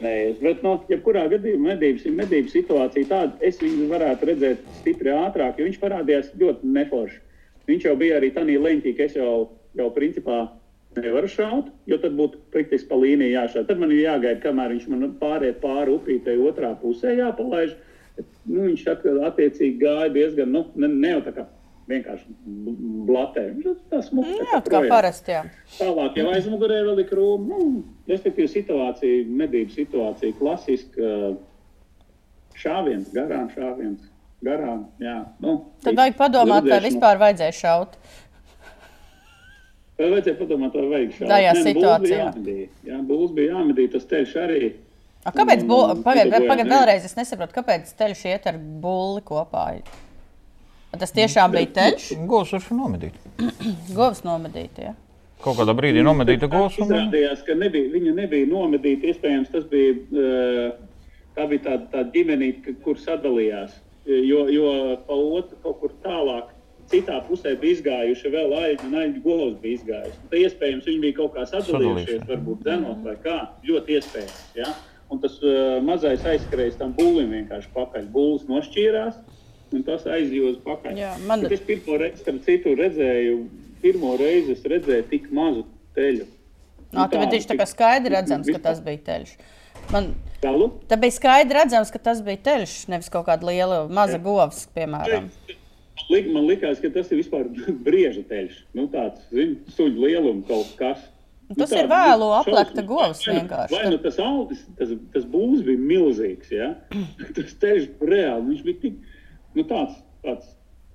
Nē, 0.00 0.12
bet, 0.40 0.62
no, 0.64 0.78
jebkurā 0.88 1.26
gadījumā 1.28 1.74
medības, 1.74 2.06
medības 2.16 2.54
situācija 2.56 3.08
tāda, 3.10 3.34
es 3.44 3.58
viņu 3.60 3.90
varētu 3.90 4.30
redzēt 4.30 4.62
stipri 4.78 5.12
ātrāk, 5.12 5.58
jo 5.60 5.66
viņš 5.68 5.76
parādījās 5.82 6.30
ļoti 6.40 6.70
neforši. 6.76 7.20
Viņš 7.68 7.84
jau 7.84 7.92
bija 8.00 8.16
arī 8.16 8.30
tādā 8.32 8.56
leņķī, 8.64 8.94
ka 8.96 9.04
es 9.10 9.18
jau, 9.18 9.34
jau 9.76 9.90
principā 9.92 10.38
nevaru 10.96 11.28
šaut, 11.30 11.68
jo 11.86 12.00
tad 12.00 12.16
būtu 12.16 12.40
praktiski 12.54 12.88
pa 12.88 12.96
līniju 12.96 13.34
jāšaut. 13.34 13.68
Tad 13.68 13.78
man 13.82 13.92
ir 13.92 14.06
jāgaida, 14.06 14.40
kamēr 14.42 14.72
viņš 14.74 14.88
man 14.90 15.12
pāriet 15.20 15.60
pāri 15.60 15.92
upītei 15.94 16.40
otrā 16.48 16.72
pusē 16.80 17.12
jāpalaiž. 17.20 17.76
Nu, 18.48 18.64
viņš 18.70 18.86
at- 18.90 19.06
attiecīgi 19.30 19.78
gāja 19.84 20.08
diezgan, 20.16 20.50
nu, 20.56 20.64
ne, 20.80 20.88
ne 20.88 21.12
jau 21.14 21.20
tā 21.28 21.36
kā 21.36 21.46
vienkārši 21.88 22.26
bl- 22.46 22.76
blatē. 23.08 23.44
Viņš 23.56 23.80
tā 23.90 24.00
smuki. 24.04 24.36
tā 24.40 24.46
Jā, 24.52 24.60
kā 24.74 24.80
parasti. 24.88 25.32
Jā. 25.32 25.42
Tālāk, 25.78 26.16
jau 26.20 26.28
aizmugurē 26.34 26.80
vēl 26.86 27.02
ir 27.02 27.08
krūma. 27.10 27.48
Nu, 27.48 27.82
respektīvi, 28.10 28.48
situācija, 28.52 29.24
medību 29.26 29.70
situācija, 29.74 30.36
klasiska 30.38 31.10
šāviens, 32.60 33.12
garām 33.14 33.50
šāviens. 33.54 34.08
Garām, 34.40 34.86
jā. 35.02 35.18
Nu, 35.44 35.58
Tad 35.84 35.98
vajag 35.98 36.14
padomāt, 36.16 36.64
vai 36.68 36.80
vispār 36.80 37.18
vajadzēja 37.20 37.56
šaut. 37.58 37.96
Vai 40.00 40.06
vajadzēja 40.14 40.36
padomāt, 40.38 40.76
vai 40.78 40.86
vajag 40.94 41.10
šādu 41.18 41.28
Tajā 41.28 41.50
Nē, 41.52 41.58
nu, 41.58 41.64
situācijā. 41.66 41.98
būs 42.00 42.06
bija 42.06 42.22
jāmedī. 42.24 42.68
Jā, 42.88 43.00
būs 43.10 43.34
bija 43.36 43.50
jāmedī, 43.58 43.84
tas 43.92 44.06
ceļš 44.08 44.32
arī. 44.40 44.70
A, 45.20 45.32
kāpēc? 45.36 45.66
Pagaidiet, 45.68 46.32
dabūjām 46.32 46.48
pagaid, 46.48 46.64
arī. 46.64 46.70
vēlreiz 46.72 47.04
es 47.04 47.16
nesaprotu, 47.18 47.52
kāpēc 47.58 47.90
ceļš 47.98 48.22
iet 48.30 48.46
ar 48.48 48.56
bulli 48.56 49.20
kopā. 49.28 49.66
A, 50.90 50.98
Tas 50.98 51.14
tiešām 51.14 51.54
bija 51.54 51.70
ceļš, 51.76 52.08
Govs 52.30 52.52
var 52.56 52.66
nomedīt. 52.74 53.16
govs 53.98 54.24
nomedīt. 54.26 54.80
Ja? 54.82 54.94
Kaut 55.40 55.56
kādā 55.56 55.72
brīdī 55.76 56.02
nomedīta 56.04 56.50
govs. 56.52 56.76
Un... 56.82 56.90
Izrādījās, 56.90 57.44
ka 57.46 57.56
nebija, 57.56 57.92
viņa 57.94 58.14
nebija 58.18 58.48
nomedīta. 58.50 59.12
Iespējams, 59.12 59.52
tas 59.54 59.64
bija, 59.70 59.94
eh, 60.12 61.20
tā 61.38 61.46
bija 61.48 61.66
tāda, 61.68 61.86
tāda 61.94 62.10
ģimenīte, 62.16 62.74
kur 62.84 62.98
sadalījās. 63.00 63.78
Jo, 64.10 64.46
jo 64.50 64.70
pa 65.06 65.14
otru 65.14 65.56
kaut 65.62 65.78
kur 65.82 65.92
tālāk, 66.02 66.50
citā 66.90 67.20
pusē 67.28 67.52
bija 67.60 67.76
izgājuši 67.76 68.32
vēl 68.32 68.54
aļģi, 68.58 68.86
un 68.88 68.96
aļģi 69.00 69.20
govs 69.24 69.58
bija 69.62 69.78
izgājuši. 69.78 70.20
Tad 70.24 70.38
iespējams, 70.40 70.86
viņi 70.90 71.02
bija 71.04 71.18
kaut 71.20 71.34
kā 71.36 71.44
sadalījušies, 71.46 72.24
varbūt 72.28 72.64
dzenot 72.66 73.04
vai 73.06 73.16
kā. 73.22 73.36
Ļoti 73.68 73.98
iespējams. 74.00 74.40
Ja? 74.58 74.72
Un 75.10 75.20
tas 75.22 75.36
uh, 75.42 75.78
mazais 75.82 76.24
aizskrējis 76.26 76.78
tam 76.80 76.92
būlim 76.98 77.32
vienkārši 77.34 77.70
pakaļ. 77.74 78.08
Būlis 78.14 78.48
nošķīrās, 78.50 79.20
un 79.76 79.84
tas 79.86 80.04
aizjūza 80.04 80.60
pakaļ. 80.64 80.98
Jā, 80.98 81.12
man- 81.26 81.42
Bet 81.46 81.52
es 81.58 81.60
pirmo 81.66 81.98
reizi, 82.00 82.22
starp 82.24 82.42
citu, 82.46 82.74
redzēju, 82.78 83.36
pirmo 83.82 84.16
reizi 84.20 84.52
es 84.56 84.62
redzēju 84.62 85.08
tik 85.10 85.30
mazu 85.32 85.64
teļu. 85.96 86.26
Nā, 86.92 87.06
tad 87.10 87.30
viņš 87.30 87.46
tā 87.46 87.56
kā 87.60 87.66
skaidri 87.70 88.14
redzams, 88.16 88.50
ka 88.50 88.58
tas 88.58 88.80
bija 88.82 88.98
ceļš. 89.06 89.36
Man 89.92 90.14
Galu? 90.42 90.70
tā 90.90 90.98
bija 91.00 91.14
skaidri 91.14 91.54
redzams, 91.60 91.90
ka 91.94 91.98
tas 91.98 92.20
bija 92.26 92.36
ceļš, 92.48 92.88
nevis 92.90 93.08
kaut 93.08 93.26
kāda 93.26 93.46
liela 93.46 93.88
maza 93.88 94.18
govs, 94.18 94.66
piemēram. 94.74 95.30
Man 96.10 96.46
liekas, 96.48 96.80
ka 96.82 96.88
tas 96.90 97.10
ir 97.12 97.20
vispār 97.22 97.46
brieža 97.86 98.24
teļš. 98.26 98.62
Nu, 98.74 98.88
tāds 98.90 99.20
zin, 99.30 99.58
suņu 99.76 100.00
lielums 100.06 100.46
kaut 100.48 100.72
kas. 100.80 100.98
Nu, 101.50 101.54
tas 101.58 101.72
ir 101.74 101.86
vēlu 101.90 102.28
aplekta 102.38 102.82
govs 102.86 103.24
nu- 103.26 103.34
vienkārši. 103.34 103.74
Vai 103.74 103.90
nu 103.90 103.98
tas 103.98 104.18
augsts, 104.22 104.66
tas, 104.78 104.90
tas 105.14 105.24
būs 105.30 105.62
bija 105.66 105.78
milzīgs, 105.82 106.50
ja? 106.54 106.74
tas 107.36 107.54
teļš 107.62 107.88
reāli, 108.06 108.46
viņš 108.52 108.62
bija 108.66 108.80
tik, 108.84 108.98
nu 109.56 109.64
tāds, 109.66 109.98
tāds, 110.24 110.48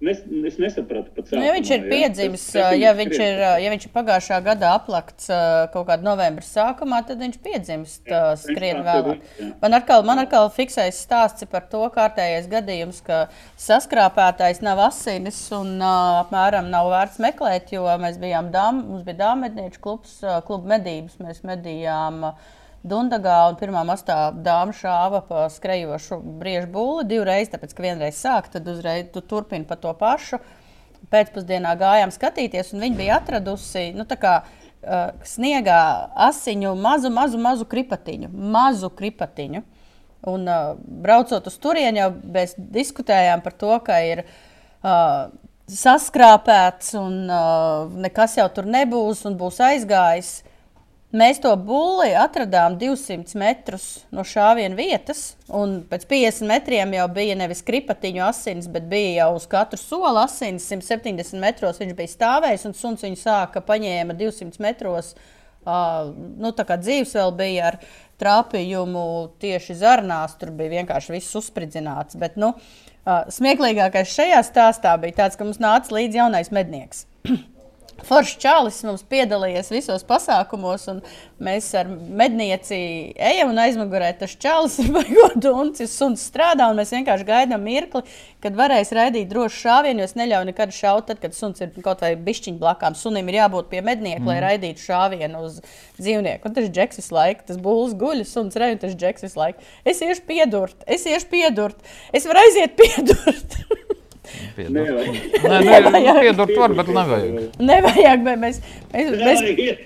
nes, 0.03 0.19
es 0.48 0.57
nesapratu 0.61 1.11
pat 1.15 1.32
Nu, 1.34 1.41
ja 1.44 1.53
viņš 1.56 1.72
ir 1.76 1.86
piedzimis, 1.90 2.45
ja 2.80 2.91
viņš 2.98 3.15
ir, 3.15 3.41
ja 3.64 3.72
viņš 3.73 3.88
ir 3.88 3.94
pagājušā 3.95 4.40
gada 4.45 4.73
aplakts 4.76 5.30
kaut 5.73 5.88
kādā 5.90 6.06
novembra 6.06 6.45
sākumā, 6.45 7.02
tad 7.07 7.22
viņš 7.23 7.38
piedzimst 7.44 8.11
Jā, 8.11 8.23
skrien 8.40 8.82
vēlāk. 8.86 9.23
ir. 9.40 9.53
Man 9.61 9.77
atkal, 9.77 10.03
man 10.07 10.23
atkal 10.23 10.49
fiksējas 10.56 10.99
stāsts 11.07 11.48
par 11.52 11.68
to 11.72 11.84
kārtējais 11.95 12.49
gadījums, 12.52 12.99
ka 13.06 13.26
saskrāpētājs 13.61 14.61
nav 14.65 14.84
asinis 14.88 15.40
un 15.56 15.77
apmēram 15.86 16.69
nav 16.73 16.91
vērts 16.94 17.22
meklēt, 17.23 17.73
jo 17.76 17.88
mēs 18.02 18.19
bijām 18.22 18.52
dām, 18.56 18.84
mums 18.91 19.07
bija 19.07 19.23
dāmednieču 19.26 19.82
klubs, 19.84 20.19
kluba 20.48 20.76
medības, 20.76 21.19
mēs 21.23 21.44
medījām 21.48 22.30
ā, 22.32 22.36
Dundagā 22.86 23.40
un 23.49 23.56
pirmā 23.57 23.82
mastā 23.88 24.30
dāma 24.45 24.76
šāva 24.76 25.24
pa 25.26 25.48
skrejošu 25.49 26.20
briežu 26.41 26.70
būli 26.74 27.07
divreiz, 27.10 27.49
tāpēc, 27.49 27.74
ka 27.74 27.86
vienreiz 27.86 28.20
sāk, 28.22 28.52
tad 28.53 28.68
uzreiz 28.70 29.10
tu 29.14 29.24
turpini 29.26 29.66
pa 29.66 29.78
to 29.80 29.94
pašu 29.98 30.40
pēcpusdienā 31.12 31.74
gājām 31.80 32.14
skatīties, 32.14 32.74
un 32.74 32.86
viņi 32.86 32.98
bija 32.98 33.20
atradusi 33.20 33.88
nu, 33.95 34.06
kā, 34.06 34.36
uh, 34.41 35.07
sniegā 35.28 35.80
asiņu 36.28 36.74
mazu, 36.80 37.12
mazu, 37.14 37.40
mazu 37.41 37.68
kripatiņu. 37.70 38.32
Mazu 38.32 38.91
kripatiņu. 38.94 39.64
Un, 40.26 40.48
uh, 40.49 40.74
braucot 41.06 41.45
uz 41.49 41.57
turieni, 41.62 42.02
jau 42.02 42.12
mēs 42.34 42.56
diskutējām 42.57 43.44
par 43.45 43.53
to, 43.62 43.74
ka 43.86 43.99
ir 44.06 44.24
uh, 44.26 45.30
saskrāpēts 45.70 46.95
un 46.99 47.24
uh, 47.30 47.94
nekas 48.06 48.38
jau 48.40 48.48
tur 48.53 48.70
nebūs 48.70 49.26
un 49.30 49.38
būs 49.40 49.62
aizgājis. 49.66 50.36
Mēs 51.15 51.37
to 51.39 51.51
būli 51.55 52.09
atradām 52.17 52.73
200 52.81 53.37
metrus 53.39 53.83
no 54.11 54.25
šāviena 54.27 54.75
vietas, 54.75 55.35
un 55.47 55.77
pēc 55.87 56.03
50 56.09 56.49
metriem 56.49 56.91
jau 56.97 57.05
bija 57.13 57.37
nevis 57.39 57.61
kripatiņu 57.63 58.23
asins, 58.25 58.67
bet 58.71 58.89
bija 58.91 59.21
jau 59.21 59.29
uz 59.37 59.45
katru 59.47 59.79
soli 59.79 60.19
asins. 60.25 60.65
170 60.73 61.39
metros 61.39 61.79
viņš 61.79 61.95
bija 61.95 62.11
stāvējis, 62.11 62.67
un 62.67 62.75
suns 62.75 63.05
viņu 63.05 63.21
sāka 63.21 63.63
paņēma 63.63 64.17
200 64.17 64.59
metros. 64.65 65.13
Uh, 65.65 66.11
nu, 66.41 66.51
tā 66.57 66.65
kā 66.67 66.75
dzīves 66.81 67.15
vēl 67.15 67.31
bija 67.39 67.71
ar 67.71 67.79
trāpījumu 68.21 69.07
tieši 69.41 69.79
zarnās, 69.79 70.35
tur 70.41 70.51
bija 70.57 70.81
vienkārši 70.81 71.15
viss 71.15 71.39
uzspridzināts. 71.39 72.19
Bet, 72.21 72.35
nu, 72.41 72.51
uh, 72.57 73.23
smieklīgākais 73.31 74.13
šajā 74.19 74.43
stāstā 74.51 74.99
bija 75.01 75.21
tas, 75.23 75.39
ka 75.39 75.47
mums 75.47 75.63
nāca 75.63 75.95
līdzi 75.95 76.25
jaunais 76.25 76.51
mednieks. 76.53 77.07
Foršs 78.03 78.35
čalis 78.43 78.81
mums 78.84 79.03
piedalījās 79.07 79.69
visos 79.72 80.03
pasākumos, 80.07 80.84
un 80.91 80.97
mēs 81.41 81.69
ar 81.80 81.88
mednieci 81.88 82.77
ejam 83.15 83.53
un 83.53 83.61
aizmugurē 83.63 84.09
tas 84.19 84.34
čalis 84.41 84.76
ir 84.84 84.91
baigot 84.95 85.47
uncis, 85.51 85.93
suns 85.95 86.26
strādā, 86.30 86.67
un 86.69 86.81
mēs 86.81 86.91
vienkārši 86.95 87.27
gaidām 87.27 87.63
mirkli, 87.63 88.03
kad 88.43 88.57
varēs 88.57 88.91
raidīt 88.95 89.30
drošu 89.31 89.61
šāvienu, 89.63 90.03
es 90.05 90.17
neļauju 90.19 90.49
nekad 90.51 90.76
šaut, 90.76 91.07
tad, 91.07 91.22
kad 91.23 91.38
suns 91.38 91.63
ir 91.63 91.72
kaut 91.85 92.03
vai 92.03 92.13
bišķiņ 92.27 92.59
blakām. 92.61 92.97
Sunim 92.99 93.31
ir 93.31 93.39
jābūt 93.39 93.72
pie 93.72 93.81
mednieka, 93.85 94.22
mm. 94.22 94.30
lai 94.34 94.38
raidītu 94.43 94.85
šāvienu 94.85 95.45
uz 95.47 95.61
dzīvnieku. 96.01 96.49
Un 96.49 96.59
tas 96.59 96.69
džeks 96.69 97.01
visu 97.01 97.15
laiku, 97.15 97.47
tas 97.47 97.61
būs 97.61 97.95
guļus, 98.01 98.35
suns 98.35 98.59
un 98.59 98.84
tas 98.84 98.93
džeks 98.93 99.26
visu 99.30 99.41
laiku. 99.41 99.65
Es 99.88 100.03
iešu 100.03 100.27
piedurt, 100.27 100.85
es 100.85 101.07
iešu 101.09 101.31
piedurt, 101.31 101.95
es 102.13 102.27
varu 102.27 102.43
aiziet 102.43 102.77
piedurt. 102.80 103.59
nepiedod. 104.26 104.73
Nevajag. 104.76 105.88
Nē, 105.93 106.03
nē, 106.06 106.15
piedod 106.26 106.53
var, 106.57 106.76
bet 106.80 106.91
nevajag. 106.95 107.39
Nevajag, 107.72 108.26
bet 108.27 108.41
mēs, 108.41 108.60
mēs, 108.91 109.10
mēs, 109.22 109.43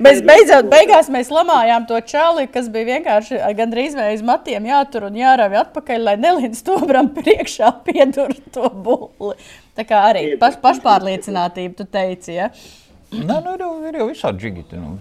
mēs 0.07 0.21
beidzot, 0.31 0.69
beigās 0.71 1.11
mēs 1.13 1.31
lamājām 1.33 1.87
to 1.89 2.01
čali, 2.09 2.47
kas 2.51 2.71
bija 2.73 2.95
vienkārši 2.95 3.39
gandrīz 3.59 3.95
vai 3.99 4.11
uz 4.17 4.25
matiem 4.25 4.67
jātur 4.69 5.09
un 5.09 5.17
jārāvi 5.19 5.61
atpakaļ, 5.63 6.05
lai 6.09 6.17
nelīdz 6.21 6.63
stobram 6.63 7.11
priekšā 7.15 7.71
piedur 7.87 8.35
to 8.55 8.69
bulli. 8.73 9.37
Tā 9.79 9.85
kā 9.87 10.03
arī 10.09 10.33
paš, 10.39 10.59
pašpārliecinātība, 10.63 11.77
tu 11.79 11.87
teici, 11.87 12.35
ja? 12.35 12.49
Nē, 13.09 13.39
nu, 13.41 13.53
ir, 13.55 13.61
jau, 13.63 13.69
ir 13.89 13.95
jau 13.97 14.05
visādi 14.05 14.43
džigiti. 14.43 14.77
Nu. 14.77 14.97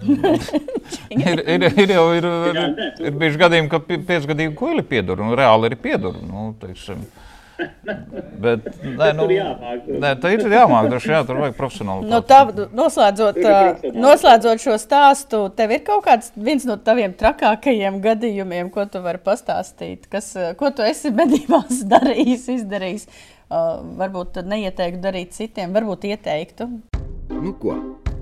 ir, 1.13 1.41
ir, 1.45 1.65
ir 1.83 1.91
jau 1.93 2.05
ir, 2.17 2.25
ir, 2.25 2.79
ir 3.05 3.17
bijuši 3.21 3.41
gadījumi, 3.43 3.69
ka 3.69 3.79
pie- 3.85 3.99
piecgadīgi 4.07 4.55
kuģi 4.57 4.85
piedod, 4.89 5.21
un 5.21 5.35
reāli 5.37 5.69
ir 5.69 5.75
piedod. 5.83 6.17
Nu, 6.25 6.47
teiksim. 6.61 7.03
Bet, 8.39 8.67
nē, 8.83 9.09
nu, 9.17 9.25
nē, 9.27 10.13
tā 10.21 10.31
ir 10.35 10.45
jāmāk, 10.47 10.87
droši 10.91 11.11
jā, 11.11 11.21
tur 11.27 11.41
vajag 11.41 11.57
profesionāli. 11.57 12.07
No 12.09 12.21
tā, 12.25 12.41
noslēdzot, 12.75 13.39
noslēdzot 13.95 14.63
šo 14.63 14.77
stāstu, 14.79 15.41
tev 15.57 15.73
ir 15.75 15.83
kaut 15.87 16.05
kāds 16.07 16.31
viens 16.39 16.63
no 16.69 16.77
taviem 16.79 17.15
trakākajiem 17.19 17.99
gadījumiem, 18.03 18.71
ko 18.73 18.87
tu 18.91 19.03
vari 19.03 19.21
pastāstīt, 19.23 20.07
kas, 20.11 20.31
ko 20.59 20.71
tu 20.75 20.87
esi 20.87 21.11
medībās 21.21 21.83
darījis, 21.89 22.47
izdarījis. 22.59 23.09
Uh, 23.49 23.79
varbūt 23.97 24.35
tad 24.37 24.49
neieteiktu 24.49 24.99
darīt 25.01 25.33
citiem, 25.33 25.73
varbūt 25.73 26.05
ieteiktu. 26.11 26.67
Nu 27.33 27.55
ko, 27.57 27.73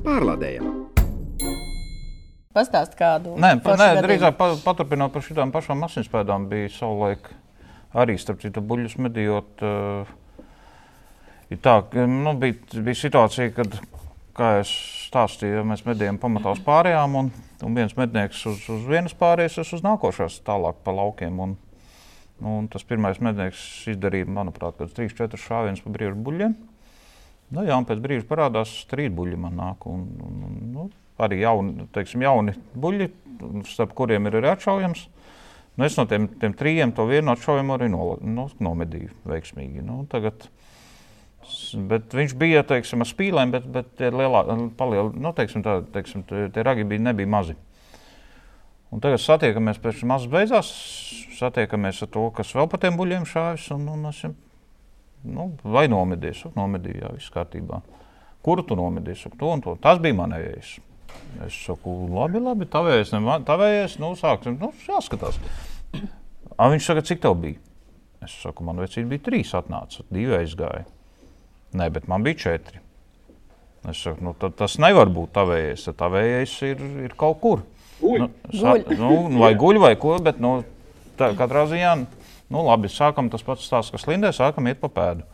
pārlādējam! 0.05 0.87
Pastāst 2.55 2.95
kādu. 2.97 3.35
Nē, 3.37 3.57
pa, 3.61 3.75
nē 3.77 3.89
drīzāk 4.01 4.37
pa, 4.39 4.53
paturpinot 4.63 5.11
par 5.13 5.25
šīm 5.25 5.51
pašām 5.53 5.83
asinspēdām, 5.85 6.47
bija 6.49 6.71
savulaik 6.73 7.27
arī 7.97 8.17
starp 8.21 8.41
citu 8.43 8.63
buļļus 8.65 8.97
medījot. 9.07 9.63
Uh, 9.65 10.15
ir 11.53 11.61
tā, 11.63 11.79
nu, 12.05 12.33
bija, 12.39 12.57
bija 12.75 12.99
situācija, 13.01 13.53
kad, 13.57 13.77
kā 14.37 14.57
jau 14.59 14.65
stāstīju, 14.69 15.65
mēs 15.67 15.85
medījām 15.87 16.19
pamatā 16.21 16.53
uz 16.55 16.61
pārējām, 16.65 17.15
un, 17.21 17.31
un 17.65 17.77
viens 17.77 17.95
mednieks 17.97 18.43
uz, 18.49 18.63
uz 18.73 18.85
vienas 18.89 19.15
pārējas, 19.17 19.61
es 19.63 19.73
uz 19.77 19.85
nākošās 19.85 20.41
tālāk 20.47 20.83
pa 20.85 20.93
laukiem. 20.95 21.39
Un, 21.43 21.57
nu, 22.41 22.57
un 22.61 22.71
tas 22.71 22.85
pirmais 22.87 23.21
mednieks 23.23 23.61
izdarīja, 23.93 24.29
manuprāt, 24.29 24.77
kaut 24.77 24.91
kāds 24.91 24.97
3-4 24.99 25.41
šāvienus 25.47 25.85
pa 25.85 25.93
brīvu 25.95 26.19
buļļiem. 26.27 26.57
Nu, 27.55 27.63
jā, 27.63 27.77
un 27.79 27.85
pēc 27.87 28.01
brīža 28.03 28.27
parādās 28.27 28.73
trīs 28.91 29.13
buļļi 29.15 29.37
man 29.39 29.55
nāk. 29.55 29.85
Un, 29.87 30.03
un, 30.19 30.39
un, 30.49 30.57
nu, 30.73 30.87
arī 31.23 31.41
jauni, 31.41 31.87
teiksim, 31.95 32.25
jauni 32.25 32.53
buļļi, 32.75 33.07
starp 33.71 33.93
kuriem 33.97 34.27
ir 34.27 34.41
arī 34.41 34.51
atšaujams. 34.51 35.05
Nu, 35.77 35.85
es 35.85 35.97
no 35.99 36.07
tiem, 36.09 36.25
tiem 36.41 36.55
trījiem 36.57 36.91
to 36.97 37.05
vienu 37.05 37.29
atšaujumu 37.35 37.75
arī 37.75 37.87
no, 37.93 38.15
no, 38.25 38.47
nomedīju 38.65 39.11
veiksmīgi. 39.29 39.83
Nu, 39.85 39.99
tagad, 40.09 40.47
bet 41.91 42.15
viņš 42.17 42.33
bija 42.41 42.63
teiksim, 42.65 43.05
ar 43.05 43.09
spīlēm, 43.11 43.53
bet, 43.53 43.67
bet 43.75 43.91
tie 43.99 44.09
lielā, 44.09 44.41
paliel, 44.79 45.11
nu, 45.13 45.31
teiksim, 45.37 45.61
tā, 45.65 45.79
teiksim, 45.93 46.25
tie, 46.25 46.49
ragi 46.65 46.87
bija, 46.87 47.05
nebija 47.11 47.29
mazi. 47.29 47.57
Un 48.89 49.03
tagad 49.03 49.21
satiekamies 49.21 49.77
pēc 49.83 50.01
tam 50.01 50.13
mazas 50.15 50.31
beidzās, 50.31 50.73
satiekamies 51.37 52.01
ar 52.05 52.09
to, 52.09 52.25
kas 52.33 52.55
vēl 52.55 52.69
pa 52.71 52.79
tiem 52.81 52.97
buļļiem 52.97 53.29
šāvis. 53.29 53.69
Un, 53.75 53.85
un 53.93 54.09
es, 54.09 54.23
nu, 55.27 55.49
vai 55.61 55.85
nomedīju, 55.91 56.39
saku, 56.41 56.55
nomedīju, 56.57 57.03
jā, 57.03 57.13
viss 57.19 57.33
kārtībā. 57.35 57.83
Kuru 58.47 58.63
tu 58.65 58.77
nomedīji? 58.79 59.25
Saku, 59.25 59.37
to 59.41 59.53
un 59.53 59.61
to. 59.65 59.75
Tas 59.83 59.99
bija 60.01 60.15
manējais. 60.23 60.77
Es 61.45 61.53
saku, 61.65 61.93
labi, 62.11 62.41
labi, 62.41 62.65
tavējais, 62.71 63.11
ne 63.13 63.21
man, 63.23 63.45
tavējais, 63.47 63.97
nu, 64.01 64.11
sāksim, 64.17 64.57
nu, 64.61 64.71
jāskatās. 64.87 65.37
A, 66.57 66.67
viņš 66.71 66.89
saka, 66.89 67.03
cik 67.05 67.21
tev 67.23 67.37
bija? 67.41 67.59
Es 68.25 68.33
saku, 68.41 68.65
man 68.65 68.81
vecīt 68.81 69.05
bija 69.09 69.23
trīs 69.27 69.53
atnāca, 69.57 70.03
divi 70.13 70.33
aizgāja. 70.39 70.87
Nē, 71.77 71.89
bet 71.93 72.07
man 72.09 72.25
bija 72.25 72.39
četri. 72.47 72.81
Es 73.87 74.01
saku, 74.01 74.23
nu, 74.25 74.33
tad 74.39 74.57
tas 74.59 74.79
nevar 74.81 75.11
būt 75.13 75.35
tavējais, 75.37 75.85
tad 75.87 75.99
tavējais 76.01 76.55
ir, 76.71 76.81
ir 77.05 77.15
kaut 77.19 77.39
kur. 77.43 77.63
Uj, 78.01 78.19
Nu, 78.23 78.29
sa, 78.53 78.75
nu, 78.97 79.13
vai 79.39 79.53
guļ 79.57 79.79
vai 79.81 79.93
ko, 80.01 80.17
bet 80.23 80.41
nu, 80.43 80.59
tā, 81.17 81.31
katrā 81.37 81.67
ziņā, 81.69 81.93
nu, 82.53 82.65
labi, 82.67 82.89
sākam 82.91 83.29
tas 83.33 83.45
pats 83.45 83.65
stāsts, 83.69 83.93
kas 83.93 84.05
Lindē, 84.09 84.33
sākam 84.35 84.67
iet 84.69 84.81
pa 84.81 84.89
pēdu. 84.93 85.25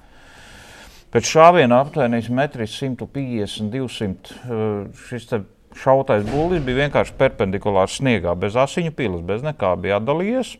Pēc 1.13 1.27
šāviena 1.29 1.77
aptuveni 1.83 2.23
150, 2.25 3.69
200. 3.69 4.37
eh, 4.43 4.87
Šis 5.07 5.27
te 5.29 5.43
šautais 5.79 6.25
būlis 6.27 6.63
bija 6.65 6.85
vienkārši 6.85 7.15
perpendikulārs 7.19 7.99
sniegā, 7.99 8.35
bez 8.39 8.55
asiņu 8.59 8.93
pilas, 8.95 9.23
bez 9.25 9.43
nekā 9.45 9.73
bija 9.81 9.99
atdalījies. 10.01 10.55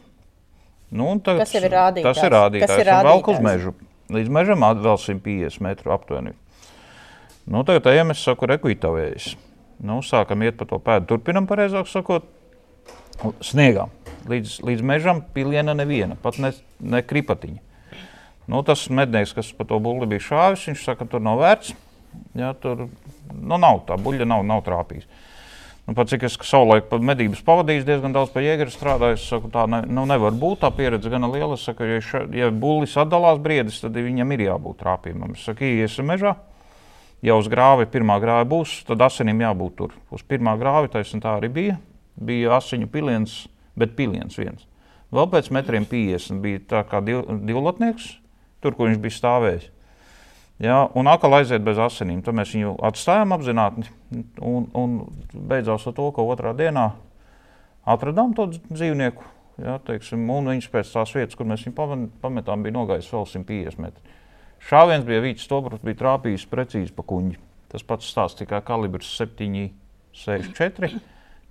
Nu, 0.94 1.10
Kas 1.26 1.54
jau 1.56 1.64
ir 1.64 1.74
rādītājs? 1.74 2.06
Tas 2.06 2.22
ir 2.22 2.34
rādītājs. 2.36 2.82
ir 2.84 2.92
un 2.94 3.08
Velk 3.08 3.28
uz 3.28 3.40
rādītājs? 3.40 3.48
mežu. 3.48 3.74
Līdz 4.14 4.30
mežam 4.30 4.66
vēl 4.84 5.00
150 5.02 5.64
metru 5.66 5.94
aptuveni. 5.96 6.36
Nu, 7.50 7.64
tagad 7.68 7.90
ejam, 7.92 8.12
es 8.14 8.22
saku, 8.24 8.48
rekuitavējas. 8.52 9.34
Nu, 9.84 10.00
sākam 10.06 10.44
iet 10.46 10.56
pa 10.60 10.68
to 10.70 10.78
pēdu. 10.80 11.10
Turpinam, 11.10 11.48
pareizāk 11.50 11.90
sakot, 11.92 12.28
sniegā. 13.44 13.90
Līdz, 14.30 14.62
līdz 14.64 14.84
mežam 14.86 15.20
piliena 15.36 15.74
neviena, 15.76 16.16
pat 16.22 16.38
ne, 16.40 16.54
ne 16.80 17.02
kripatiņa. 17.04 17.60
Nu, 18.48 18.62
tas 18.68 18.86
mednieks, 18.92 19.34
kas 19.36 19.50
pa 19.56 19.66
to 19.68 19.80
buļbuļsu 19.84 20.12
bija 20.12 20.24
šāvis, 20.28 20.68
viņš 20.70 20.86
saka, 20.86 21.04
ka 21.04 21.16
tur 21.16 21.24
nav 21.24 21.42
vērts. 21.42 21.74
Jā, 22.38 22.54
tur 22.60 22.86
nu, 23.34 23.60
nav 23.62 23.84
tā 23.88 23.98
buļļa, 24.00 24.28
nav, 24.30 24.44
nav 24.48 24.64
trāpījis. 24.66 25.08
Nu, 25.84 25.96
pat 25.98 26.08
cik 26.08 26.24
es 26.24 26.38
savulaik 26.48 26.86
pa 26.88 26.96
medības 27.04 27.42
pavadīju, 27.44 27.84
diezgan 27.84 28.14
daudz 28.16 28.32
pie 28.32 28.46
jēgara 28.46 28.72
strādāju. 28.72 29.18
Es 29.18 29.26
saku, 29.28 29.50
tā 29.52 29.66
ne, 29.68 29.82
nu, 29.92 30.06
nevar 30.08 30.32
būt. 30.32 30.62
Tā 30.62 30.70
pieredze 30.72 31.12
gan 31.12 31.28
liela. 31.28 31.58
Es 31.58 31.66
saku, 31.68 31.84
ja, 31.90 32.00
ša, 32.00 32.24
ja 32.32 32.48
buļbuļs 32.54 32.96
atdalās 33.04 33.42
briedis, 33.44 33.82
tad 33.84 34.00
viņam 34.00 34.32
ir 34.32 34.46
jābūt 34.46 34.80
trāpījumam. 34.80 35.36
Es 35.36 35.44
saku, 35.44 35.68
iesim 35.68 36.08
mežā. 36.08 36.38
Ja 37.24 37.36
uz 37.40 37.50
grāvi 37.52 37.88
pirmā 37.92 38.16
grāva 38.24 38.48
būs, 38.48 38.82
tad 38.88 39.04
asinīm 39.04 39.44
jābūt 39.44 39.76
tur. 39.80 39.98
Uz 40.12 40.24
pirmā 40.28 40.56
grāva 40.60 40.88
taisnība 40.92 41.28
tā 41.28 41.36
arī 41.42 41.52
bija. 41.52 41.76
Bija 42.16 42.56
asiņu 42.62 42.88
piliens, 42.92 43.36
bet 43.80 43.96
piliens 44.00 44.40
viens. 44.40 44.64
Vēl 45.14 45.30
pēc 45.30 45.52
metriem 45.54 45.86
50 45.88 46.42
bija 46.44 46.64
tā 46.70 46.82
kā 46.90 47.04
div, 47.06 47.26
divlatnieks, 47.48 48.08
tur, 48.64 48.76
kur 48.76 48.90
viņš 48.90 49.00
bija 49.04 49.18
stāvējis. 49.20 49.70
Jā, 50.64 50.78
un 50.96 51.10
atkal 51.12 51.36
aiziet 51.42 51.64
bez 51.66 51.80
asinīm. 51.82 52.22
Tad 52.24 52.38
mēs 52.38 52.54
viņu 52.56 52.78
atstājām 52.88 53.36
apzināti. 53.36 53.84
Un, 54.40 54.70
un 54.78 54.98
beidzās 55.34 55.88
ar 55.90 55.96
to, 55.98 56.08
ka 56.16 56.24
otrā 56.24 56.54
dienā 56.56 56.92
atradām 57.90 58.32
to 58.38 58.48
dzīvnieku. 58.54 59.28
Jā, 59.64 59.78
teiksim, 59.86 60.24
un 60.34 60.48
viņš 60.50 60.70
pēc 60.74 60.92
tās 60.96 61.12
vietas, 61.14 61.38
kur 61.38 61.50
mēs 61.50 61.66
viņu 61.68 62.08
pametām, 62.24 62.64
bija 62.66 62.78
nogājis 62.78 63.12
vēl 63.12 63.28
150 63.36 63.84
metrus. 63.84 64.20
Šāviens 64.64 65.04
bija 65.06 65.22
vīts, 65.26 65.44
stobrs 65.44 65.84
bija 65.84 66.00
trāpījis 66.00 66.48
precīzi 66.50 66.96
pa 66.96 67.04
kuģi. 67.06 67.36
Tas 67.74 67.84
pats 67.86 68.08
stāsts 68.08 68.40
tikai 68.40 68.62
kalibrs 68.66 69.10
7, 69.20 69.68
6, 70.16 70.54
4. 70.56 71.02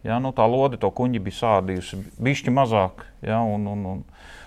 Jā, 0.02 0.16
nu, 0.22 0.32
tā 0.34 0.46
lode 0.50 0.80
to 0.82 0.88
kuģi 0.90 1.20
bija 1.22 1.38
sādījusi 1.42 2.00
bišķi 2.18 2.54
mazāk. 2.54 3.04
Jā, 3.22 3.38
un, 3.44 3.68
un, 3.70 3.84
un, 3.92 4.00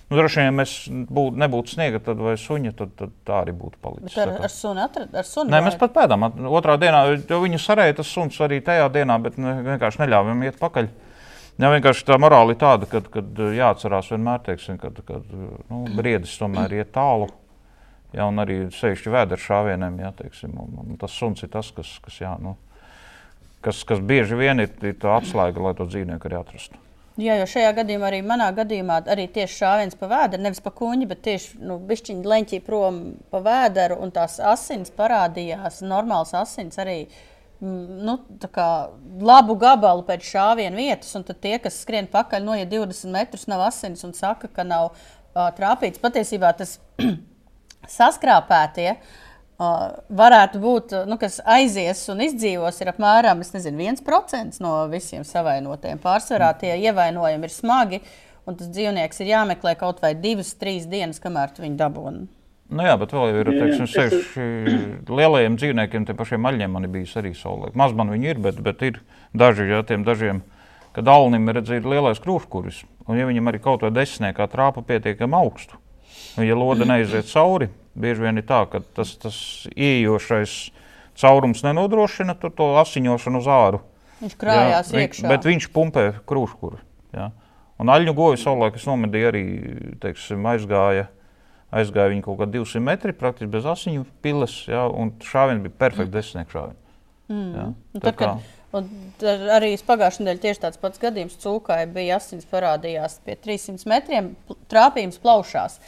nu, 0.10 0.18
droši 0.18 0.42
vien, 0.42 0.50
ja 0.50 0.56
mēs 0.56 0.74
būtu, 0.90 1.40
nebūtu 1.42 1.74
sniega 1.76 2.02
tad 2.04 2.22
vai 2.22 2.36
suņa, 2.40 2.74
tad, 2.78 2.94
tad 3.00 3.14
tā 3.28 3.40
arī 3.44 3.56
būtu 3.58 3.80
palicis. 3.82 4.12
Bet 4.12 4.22
ar, 4.24 4.34
ar 4.46 4.54
sunu 4.54 4.84
sunu. 5.28 5.50
Nē, 5.54 5.64
mēs 5.66 5.80
pat 5.82 5.96
pēdām. 5.96 6.28
Otrā 6.52 6.78
dienā 6.82 7.06
viņu 7.30 7.62
sarēja 7.62 8.00
tas 8.02 8.12
suns 8.14 8.38
arī 8.46 8.62
tajā 8.66 8.90
dienā, 8.94 9.18
bet 9.24 9.40
ne, 9.42 9.58
vienkārši 9.66 10.04
neļāvām 10.04 10.46
iet 10.46 10.60
pakaļ. 10.62 10.92
Jā, 11.56 11.72
vienkārši 11.72 12.04
tā 12.04 12.18
morāla 12.20 12.52
ir 12.52 12.60
tāda, 12.60 12.88
ka 12.90 13.24
jāatcerās 13.56 14.12
vienmēr, 14.12 14.42
teiksim, 14.44 14.78
kad, 14.82 15.00
kad 15.08 15.24
nu, 15.72 15.86
briedis 15.96 16.36
tomēr 16.42 16.82
iet 16.82 16.92
tālu. 16.96 17.30
Jā, 18.16 18.28
un 18.28 18.40
arī 18.44 18.66
sevišķi 18.72 19.12
vēdera 19.12 19.42
šāvieniem, 19.42 20.00
jā, 20.04 20.12
teiksim, 20.20 20.54
un, 20.62 20.76
un 20.84 21.00
tas 21.00 21.16
suns 21.16 21.44
ir 21.44 21.52
tas, 21.52 21.72
kas, 21.76 21.90
kas, 22.04 22.20
jā, 22.22 22.36
nu, 22.44 22.54
kas, 23.66 23.82
kas 23.88 24.04
bieži 24.04 24.38
vien 24.40 24.64
ir, 24.64 24.72
ir 24.84 24.96
tā 25.02 25.18
atslēga, 25.18 25.64
lai 25.64 25.74
to 25.76 25.88
dzīvnieku 25.90 26.30
arī 26.30 26.40
atrastu. 26.40 26.80
Jā, 27.16 27.38
jo 27.40 27.46
šajā 27.48 27.70
gadījumā, 27.78 28.10
arī 28.10 28.18
manā 28.28 28.50
gadījumā, 28.58 28.98
arī 29.08 29.30
tieši 29.32 29.56
šāviens 29.62 29.96
pa 29.96 30.10
vēderu, 30.12 30.44
nevis 30.44 30.60
pa 30.64 30.74
kuģi, 30.76 31.06
bet 31.08 31.22
tieši 31.24 31.62
nu, 31.64 31.78
bišķiņa 31.88 32.28
leņķī 32.28 32.60
prom 32.66 32.98
pa 33.32 33.40
vēderu, 33.46 34.02
un 34.04 34.12
tās 34.16 34.36
asins 34.44 34.92
parādījās, 34.98 35.80
normāls 35.88 36.36
asins 36.36 36.76
arī. 36.84 36.98
mm, 37.62 38.04
Nu, 38.04 38.18
kā 38.52 38.70
labu 39.22 39.56
gabalu 39.56 40.04
pēc 40.04 40.28
šāviena 40.28 40.76
vietas, 40.76 41.16
un 41.16 41.24
tie, 41.24 41.56
kas 41.64 41.80
skrien 41.86 42.12
pakaļ, 42.12 42.44
noiet 42.44 42.70
20 42.70 43.16
metrus, 43.16 43.48
nav 43.48 43.64
asins 43.70 44.04
un 44.04 44.12
saka, 44.14 44.52
ka 44.52 44.68
nav 44.68 44.92
uh, 44.92 45.48
trāpīts. 45.56 46.04
Patiesībā 46.04 46.52
tas 46.58 46.82
saskrāpētie 47.98 48.92
uh, 48.92 49.25
varētu 49.60 50.60
būt, 50.60 50.94
uh, 50.96 51.10
nu, 51.10 51.18
kas 51.22 51.40
aizies 51.48 52.02
un 52.12 52.24
izdzīvos, 52.26 52.80
ir 52.82 52.92
apmēram 52.92 53.40
nezinu, 53.40 53.80
1% 53.92 54.62
no 54.64 54.78
visiem 54.92 55.24
savainotiem. 55.28 56.02
Pārsvarā 56.04 56.52
tie 56.60 56.74
ievainojumi 56.76 57.48
ir 57.48 57.54
smagi, 57.54 58.02
un 58.46 58.58
tas 58.60 58.72
dzīvnieks 58.72 59.22
ir 59.24 59.32
jāmeklē 59.32 59.76
kaut 59.80 60.02
vai 60.04 60.12
divas, 60.16 60.54
trīs 60.60 60.90
dienas, 60.92 61.22
kamēr 61.24 61.56
tu 61.56 61.64
viņu 61.64 61.80
dabūni. 61.80 62.26
Nu, 62.76 62.82
jā, 62.82 62.98
bet 62.98 63.14
vēl 63.14 63.30
ir 63.30 63.52
Jā, 63.54 63.56
teiksim, 63.62 63.88
sevišķi 63.94 64.46
lielajiem 65.14 65.56
dzīvniekiem, 65.62 66.08
tiem 66.10 66.18
pašiem 66.18 66.42
maļiem 66.42 66.74
man 66.74 66.88
ir 66.88 66.94
bijis 66.96 67.14
arī 67.22 67.36
savulaik. 67.38 67.78
Maz 67.78 67.94
man 67.94 68.10
viņi 68.10 68.32
ir, 68.34 68.42
bet, 68.42 68.60
bet 68.66 68.82
ir 68.88 69.00
daži, 69.38 69.70
ja 69.70 69.84
tiem 69.86 70.04
dažiem, 70.08 70.42
kad 70.98 71.08
alnim 71.14 71.46
ir 71.48 71.60
redzēt 71.60 71.86
lielais 71.86 72.20
krūškuris, 72.24 72.82
un 73.06 73.22
ja 73.22 73.30
viņam 73.30 73.52
arī 73.52 73.62
kaut 73.62 73.86
vai 73.86 73.94
desmitniekā 73.94 74.50
trāpa 74.50 74.82
pietiekami 74.88 75.38
augstu, 75.38 75.78
Nu, 76.36 76.44
ja 76.44 76.56
lode 76.56 76.84
neiziet 76.88 77.30
cauri, 77.32 77.70
bieži 77.96 78.26
vien 78.26 78.42
ir 78.42 78.46
tā, 78.48 78.62
ka 78.72 78.82
tas, 78.96 79.16
tas 79.22 79.38
ieejošais 79.76 80.56
caurums 81.20 81.64
nenodrošina 81.66 82.36
to, 82.40 82.52
to 82.52 82.70
asiņošanu 82.82 83.42
uz 83.42 83.50
āru. 83.52 83.82
Viņš 84.22 84.38
krājās 84.40 84.92
Jā, 84.94 85.04
iekšā. 85.06 85.28
Bet 85.32 85.48
viņš 85.48 85.70
pumpē 85.76 86.06
krūškuru. 86.28 86.80
jā. 87.16 87.32
Un 87.76 87.92
aļņu 87.92 88.14
goju 88.16 88.38
savulaik 88.40 88.78
es 88.80 88.86
nomedīju 88.88 89.28
arī, 89.28 89.44
teiksim, 90.00 90.46
aizgāja. 90.48 91.10
Aizgāja 91.76 92.14
viņa 92.14 92.24
kaut 92.24 92.38
kādā 92.40 92.54
200 92.62 92.80
metri, 92.86 93.12
praktiski 93.12 93.50
bez 93.52 93.66
asiņu 93.68 94.06
piles, 94.24 94.54
jā, 94.72 94.86
un 94.88 95.12
šāviens 95.20 95.60
bija 95.66 95.76
perfekts 95.84 96.14
desmitnieku 96.14 96.56
šāviens. 96.56 96.80
Mm. 97.28 97.74
Un 97.98 98.04
Tad, 98.06 98.16
kad, 98.16 98.46
un 98.78 98.88
tad 99.20 99.44
arī 99.58 99.74
pagājušajā 99.82 100.24
nedēļā 100.24 100.44
tieši 100.46 100.62
tāds 100.64 100.80
pats 100.80 101.02
gadījums 101.02 101.36
cūkai 101.42 101.82
bija 101.92 102.20
asins 102.22 102.48
parādījās 102.48 103.18
pie 103.26 103.36
300 103.44 103.90
metriem, 103.92 104.32
trāpījums 104.72 105.20
plaušās. 105.20 105.80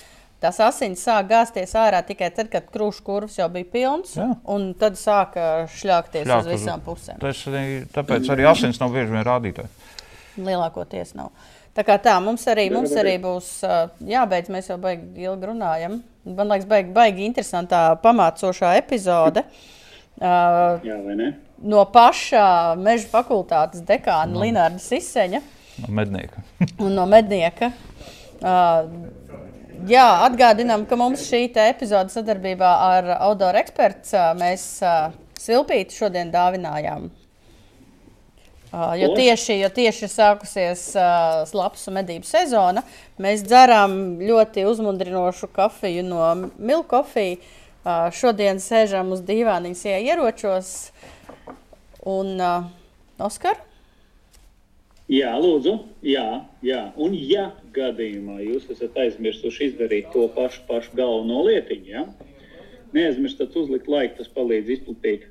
Tas 0.44 0.60
asins 0.62 1.02
sāk 1.02 1.32
gāzties 1.32 1.72
ārā 1.82 2.04
tikai 2.06 2.28
tad, 2.36 2.52
kad 2.54 2.68
krūšs 2.70 3.00
kurvs 3.06 3.40
jau 3.40 3.48
bija 3.50 3.66
pilns, 3.74 4.12
Jā. 4.20 4.28
un 4.54 4.68
tad 4.78 4.94
sāka 5.02 5.66
šļākties 5.74 6.28
Šļāk 6.28 6.44
uz 6.46 6.50
visām 6.52 6.84
pusēm. 6.86 7.18
Tas 7.24 7.40
arī, 7.50 7.64
tāpēc 7.96 8.30
arī 8.36 8.46
asins 8.46 8.78
nav 8.82 8.94
bieži 8.94 9.16
vien 9.16 9.26
rādītājs. 9.26 9.96
Lielākoties 10.38 11.16
nav. 11.18 11.32
Tā 11.78 11.82
kā 11.86 11.96
tā, 12.02 12.14
mums 12.22 12.46
arī, 12.50 12.68
mums 12.74 12.94
arī 12.98 13.16
būs 13.22 13.50
jābeidz. 14.06 14.50
Mēs 14.54 14.70
jau 14.70 14.78
baigi 14.82 15.26
ilgi 15.26 15.50
runājam. 15.50 16.00
Man 16.26 16.50
liekas, 16.54 16.70
baigi, 16.70 16.94
baigi 16.94 17.26
interesantā, 17.26 17.82
pamācošā 18.02 18.76
epizode. 18.78 19.44
Uh, 20.18 20.78
Jā, 20.86 20.96
vai 21.06 21.14
ne? 21.18 21.28
no 21.62 21.84
paša 21.94 22.74
meža 22.82 23.06
fakultātes 23.12 23.84
dekāna 23.86 24.32
no. 24.34 24.42
Linārda 24.42 24.82
Siseņa 24.82 25.42
No 25.84 25.92
mednieka. 25.94 26.42
un 26.82 26.96
no 26.98 27.06
mednieka. 27.10 27.70
Uh, 28.42 28.90
jā, 29.86 30.08
atgādinām, 30.26 30.88
ka 30.90 30.98
mums 31.00 31.28
šī 31.30 31.46
epizode 31.68 32.14
sadarbībā 32.14 32.72
ar 32.88 33.14
Audoru 33.20 33.62
eksperts 33.62 34.16
mēs 34.40 34.68
Silpīti 35.38 35.94
šodien 35.94 36.32
dāvinājām. 36.34 37.10
Jo, 39.00 39.14
tieši, 39.16 39.60
jo 39.62 39.70
tieši 39.72 40.04
ir 40.06 40.12
sākusies 40.12 40.82
slapsu 41.48 41.94
medību 41.96 42.28
sezona, 42.28 42.84
mēs 43.22 43.46
dzerām 43.46 44.18
ļoti 44.20 44.66
uzmundrinošu 44.68 45.48
kafiju 45.56 46.04
no 46.06 46.26
Milkofija. 46.58 47.38
Šodien 48.12 48.60
sēžam 48.60 49.14
uz 49.16 49.22
dīvāniņas 49.24 49.86
ieročos. 49.94 50.74
Un 52.08 52.36
uh, 52.40 52.68
Oskar? 53.20 53.67
Jā, 55.08 55.32
lūdzu, 55.40 55.74
jā, 56.04 56.26
jā. 56.66 56.82
Un, 57.00 57.14
ja 57.16 57.48
gadījumā 57.76 58.42
jūs 58.44 58.68
esat 58.74 58.98
aizmirsuši 59.00 59.70
izdarīt 59.72 60.10
to 60.12 60.26
pašu, 60.36 60.66
pašu 60.68 60.98
galveno 61.00 61.46
lietiņu, 61.48 61.88
ja? 61.88 62.04
neaizmirstat 62.96 63.56
uzlikt 63.60 63.88
laiku, 63.92 64.18
tas 64.20 64.32
palīdz 64.36 64.74
izplatīt 64.76 65.28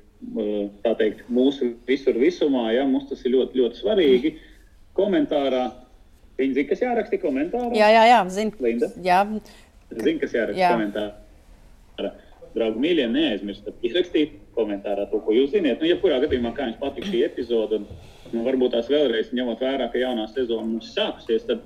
tā 0.81 0.93
teikt, 0.97 1.27
mūsu 1.29 1.75
visur 1.89 2.17
visumā. 2.17 2.71
Ja? 2.73 2.87
Mums 2.89 3.11
tas 3.11 3.21
ir 3.25 3.35
ļoti, 3.35 3.61
ļoti 3.61 3.81
svarīgi. 3.83 4.33
Komentārā, 4.97 5.67
viņi 6.41 6.57
zina, 6.57 6.69
kas 6.71 6.81
jāraksta 6.81 7.21
komentārā. 7.21 7.69
Jā, 7.77 7.91
jā, 7.93 8.03
jā, 8.09 8.19
zinu. 8.33 8.57
Linda? 8.65 8.89
Jā, 9.05 9.21
Zinu, 9.93 10.19
kas 10.19 10.33
jāraksta 10.35 10.59
Jā. 10.59 10.73
komentārā. 10.75 12.11
Draugi, 12.57 12.81
mīļie, 12.81 13.05
neaizmirstiet 13.13 13.85
ierakstīt 13.85 14.33
komentārā 14.57 15.05
to, 15.11 15.19
ko 15.23 15.35
jūs 15.35 15.51
zināt. 15.53 15.79
Nu, 15.81 15.87
jebkurā 15.87 16.17
gadījumā, 16.23 16.51
kā 16.57 16.67
jums 16.67 16.79
patīk 16.81 17.07
šī 17.07 17.21
epizode, 17.27 17.79
un 17.79 17.85
nu, 18.35 18.43
varbūt 18.47 18.75
tās 18.75 18.91
vēlreiz 18.91 19.33
ņemot 19.35 19.63
vērā, 19.63 19.89
ka 19.91 20.01
jaunā 20.01 20.27
sezona 20.31 20.67
mums 20.67 20.89
ir 20.89 20.95
sākusies, 20.97 21.45
tad, 21.47 21.63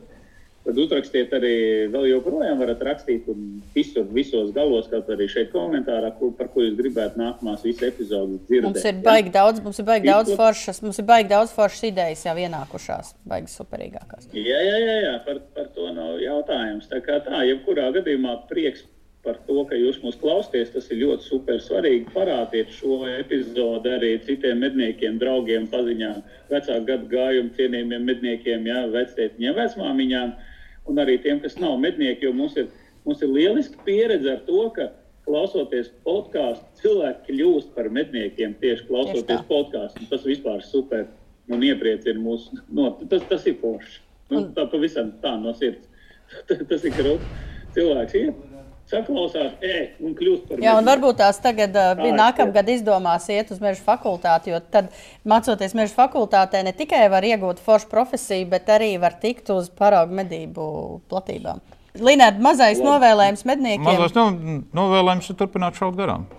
tad 0.65 0.79
uzrakstiet 0.83 1.33
arī 1.37 1.53
vēl 1.93 2.07
joprojām 2.11 2.61
varat 2.61 2.83
rakstīt 2.85 3.27
un 3.31 3.61
visur, 3.75 4.05
visos 4.13 4.53
galos, 4.55 4.87
kaut 4.91 5.09
arī 5.13 5.27
šeit 5.31 5.51
komentārā, 5.53 6.13
kur, 6.19 6.33
par 6.37 6.51
ko 6.53 6.65
jūs 6.65 6.77
gribētu 6.77 7.21
nākamās 7.21 7.65
visas 7.65 7.89
epizodes 7.89 8.45
dzirdēt. 8.45 8.69
mums 8.69 8.87
ir 8.91 9.03
baigi 9.07 9.33
daudz, 9.33 9.65
mums 9.65 9.81
ir 9.81 9.89
baigi 9.89 10.11
daudz 10.11 10.31
foršas, 10.37 10.81
mums 10.85 11.01
ir 11.01 11.09
baigi 11.09 11.33
daudz 11.33 11.53
foršas 11.57 11.89
idejas 11.89 12.25
jau 12.29 12.37
ienākušās, 12.45 13.15
baigi 13.33 13.53
superīgākās. 13.55 14.31
Jā, 14.37 14.63
jā, 14.69 14.79
jā, 14.85 14.97
jā 15.07 15.19
par, 15.27 15.43
par 15.57 15.69
to 15.75 15.91
nav 15.97 16.17
jautājums. 16.21 16.89
Tā 16.91 17.03
kā 17.05 17.21
tā, 17.25 17.45
jebkurā 17.49 17.89
gadījumā 17.97 18.41
prieks 18.51 18.85
par 19.25 19.37
to, 19.47 19.63
ka 19.69 19.77
jūs 19.77 19.99
mūs 20.01 20.17
klausāties. 20.21 20.71
Tas 20.73 20.87
ir 20.91 21.01
ļoti 21.03 21.27
super 21.27 21.59
svarīgi. 21.61 22.09
Parādiet 22.15 22.71
šo 22.73 23.01
epizodi 23.09 23.93
arī 23.95 24.13
citiem 24.25 24.63
medniekiem, 24.65 25.19
draugiem, 25.21 25.67
paziņām, 25.71 26.23
vecāku 26.51 26.87
gadu 26.87 27.11
gājumu 27.11 27.53
cienījumiem 27.57 28.07
medniekiem, 28.09 28.65
jā, 28.69 28.85
vectētiņiem, 28.95 29.57
vecmāmiņām 29.59 30.33
un 30.89 31.03
arī 31.03 31.19
tiem, 31.21 31.41
kas 31.43 31.59
nav 31.61 31.77
mednieki. 31.83 32.27
Jo 32.27 32.33
mums 32.37 32.57
ir, 32.59 32.71
mums 33.05 33.21
ir 33.21 33.31
lieliski 33.33 33.79
pieredze 33.85 34.35
ar 34.35 34.43
to, 34.47 34.65
ka 34.75 34.89
klausoties 35.27 35.91
podkāstu, 36.05 36.65
cilvēki 36.81 37.27
kļūst 37.29 37.73
par 37.75 37.91
medniekiem 37.93 38.55
tieši 38.61 38.87
klausoties 38.89 39.45
podkāstu. 39.49 40.07
Tas 40.09 40.25
vispār 40.25 40.59
ir 40.59 40.67
super 40.67 41.05
un 41.51 41.63
iepriecina 41.65 42.19
mūs. 42.21 42.49
No, 42.73 42.89
tas, 43.11 43.23
tas 43.29 43.45
ir 43.49 43.59
forši. 43.61 44.01
Nu, 44.31 44.45
tā 44.55 44.65
pavisam 44.71 45.13
tā 45.21 45.35
no 45.39 45.53
sirds. 45.57 45.87
tas 46.69 46.87
ir 46.87 46.95
grūti. 46.95 47.31
Cilvēks 47.75 48.15
iet, 48.19 48.39
saklausās, 48.91 49.57
e, 49.63 49.81
un 50.03 50.15
kļūst 50.17 50.47
par 50.49 50.61
Jā, 50.63 50.75
un 50.79 50.87
varbūt 50.87 51.19
tās 51.21 51.39
tagad, 51.43 51.73
Tā 51.75 52.07
ir 52.07 52.15
nākamgad 52.17 52.69
izdomās 52.75 53.27
iet 53.31 53.51
uz 53.53 53.61
meža 53.63 53.81
fakultāti, 53.85 54.53
jo 54.53 54.61
tad, 54.73 54.91
mācoties 55.27 55.75
meža 55.77 55.95
fakultātē, 55.97 56.63
ne 56.67 56.75
tikai 56.75 57.07
var 57.11 57.25
iegūt 57.27 57.63
foršu 57.63 57.89
profesiju, 57.91 58.49
bet 58.51 58.69
arī 58.71 58.93
var 59.01 59.17
tikt 59.21 59.49
uz 59.53 59.71
paraugu 59.73 60.17
medību 60.21 60.65
platībām. 61.11 61.63
Linārds, 61.99 62.39
mazais 62.39 62.79
novēlējums 62.79 63.43
medniekiem. 63.47 63.83
Mazais 63.83 64.15
no, 64.15 64.29
novēlējums 64.77 65.33
ir 65.33 65.39
turpināt 65.41 65.79
šaut 65.79 65.97
garām. 65.97 66.29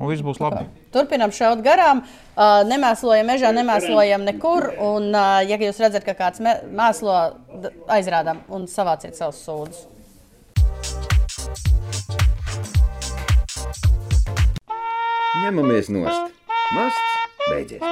Un 0.00 0.08
viss 0.08 0.24
būs 0.24 0.38
labi. 0.40 0.64
Turpinām 0.94 1.32
šaut 1.34 1.60
garām, 1.64 2.00
uh, 2.00 2.62
nemēslojam 2.64 3.28
mežā, 3.28 3.50
nemēslojam 3.52 4.24
nekur. 4.24 4.70
Un, 4.80 5.10
uh, 5.12 5.40
ja 5.44 5.58
jūs 5.60 5.80
redzat, 5.82 6.06
ka 6.06 6.14
kāds 6.16 6.40
mēslo, 6.40 7.16
aizrādām 7.92 8.40
un 8.54 8.64
savāciet 8.70 9.18
savus 9.18 9.42
sūdzes. 9.44 9.99
Ņemamies 15.38 15.88
nost! 15.94 16.32
Masts 16.74 17.44
beidzies! 17.46 17.82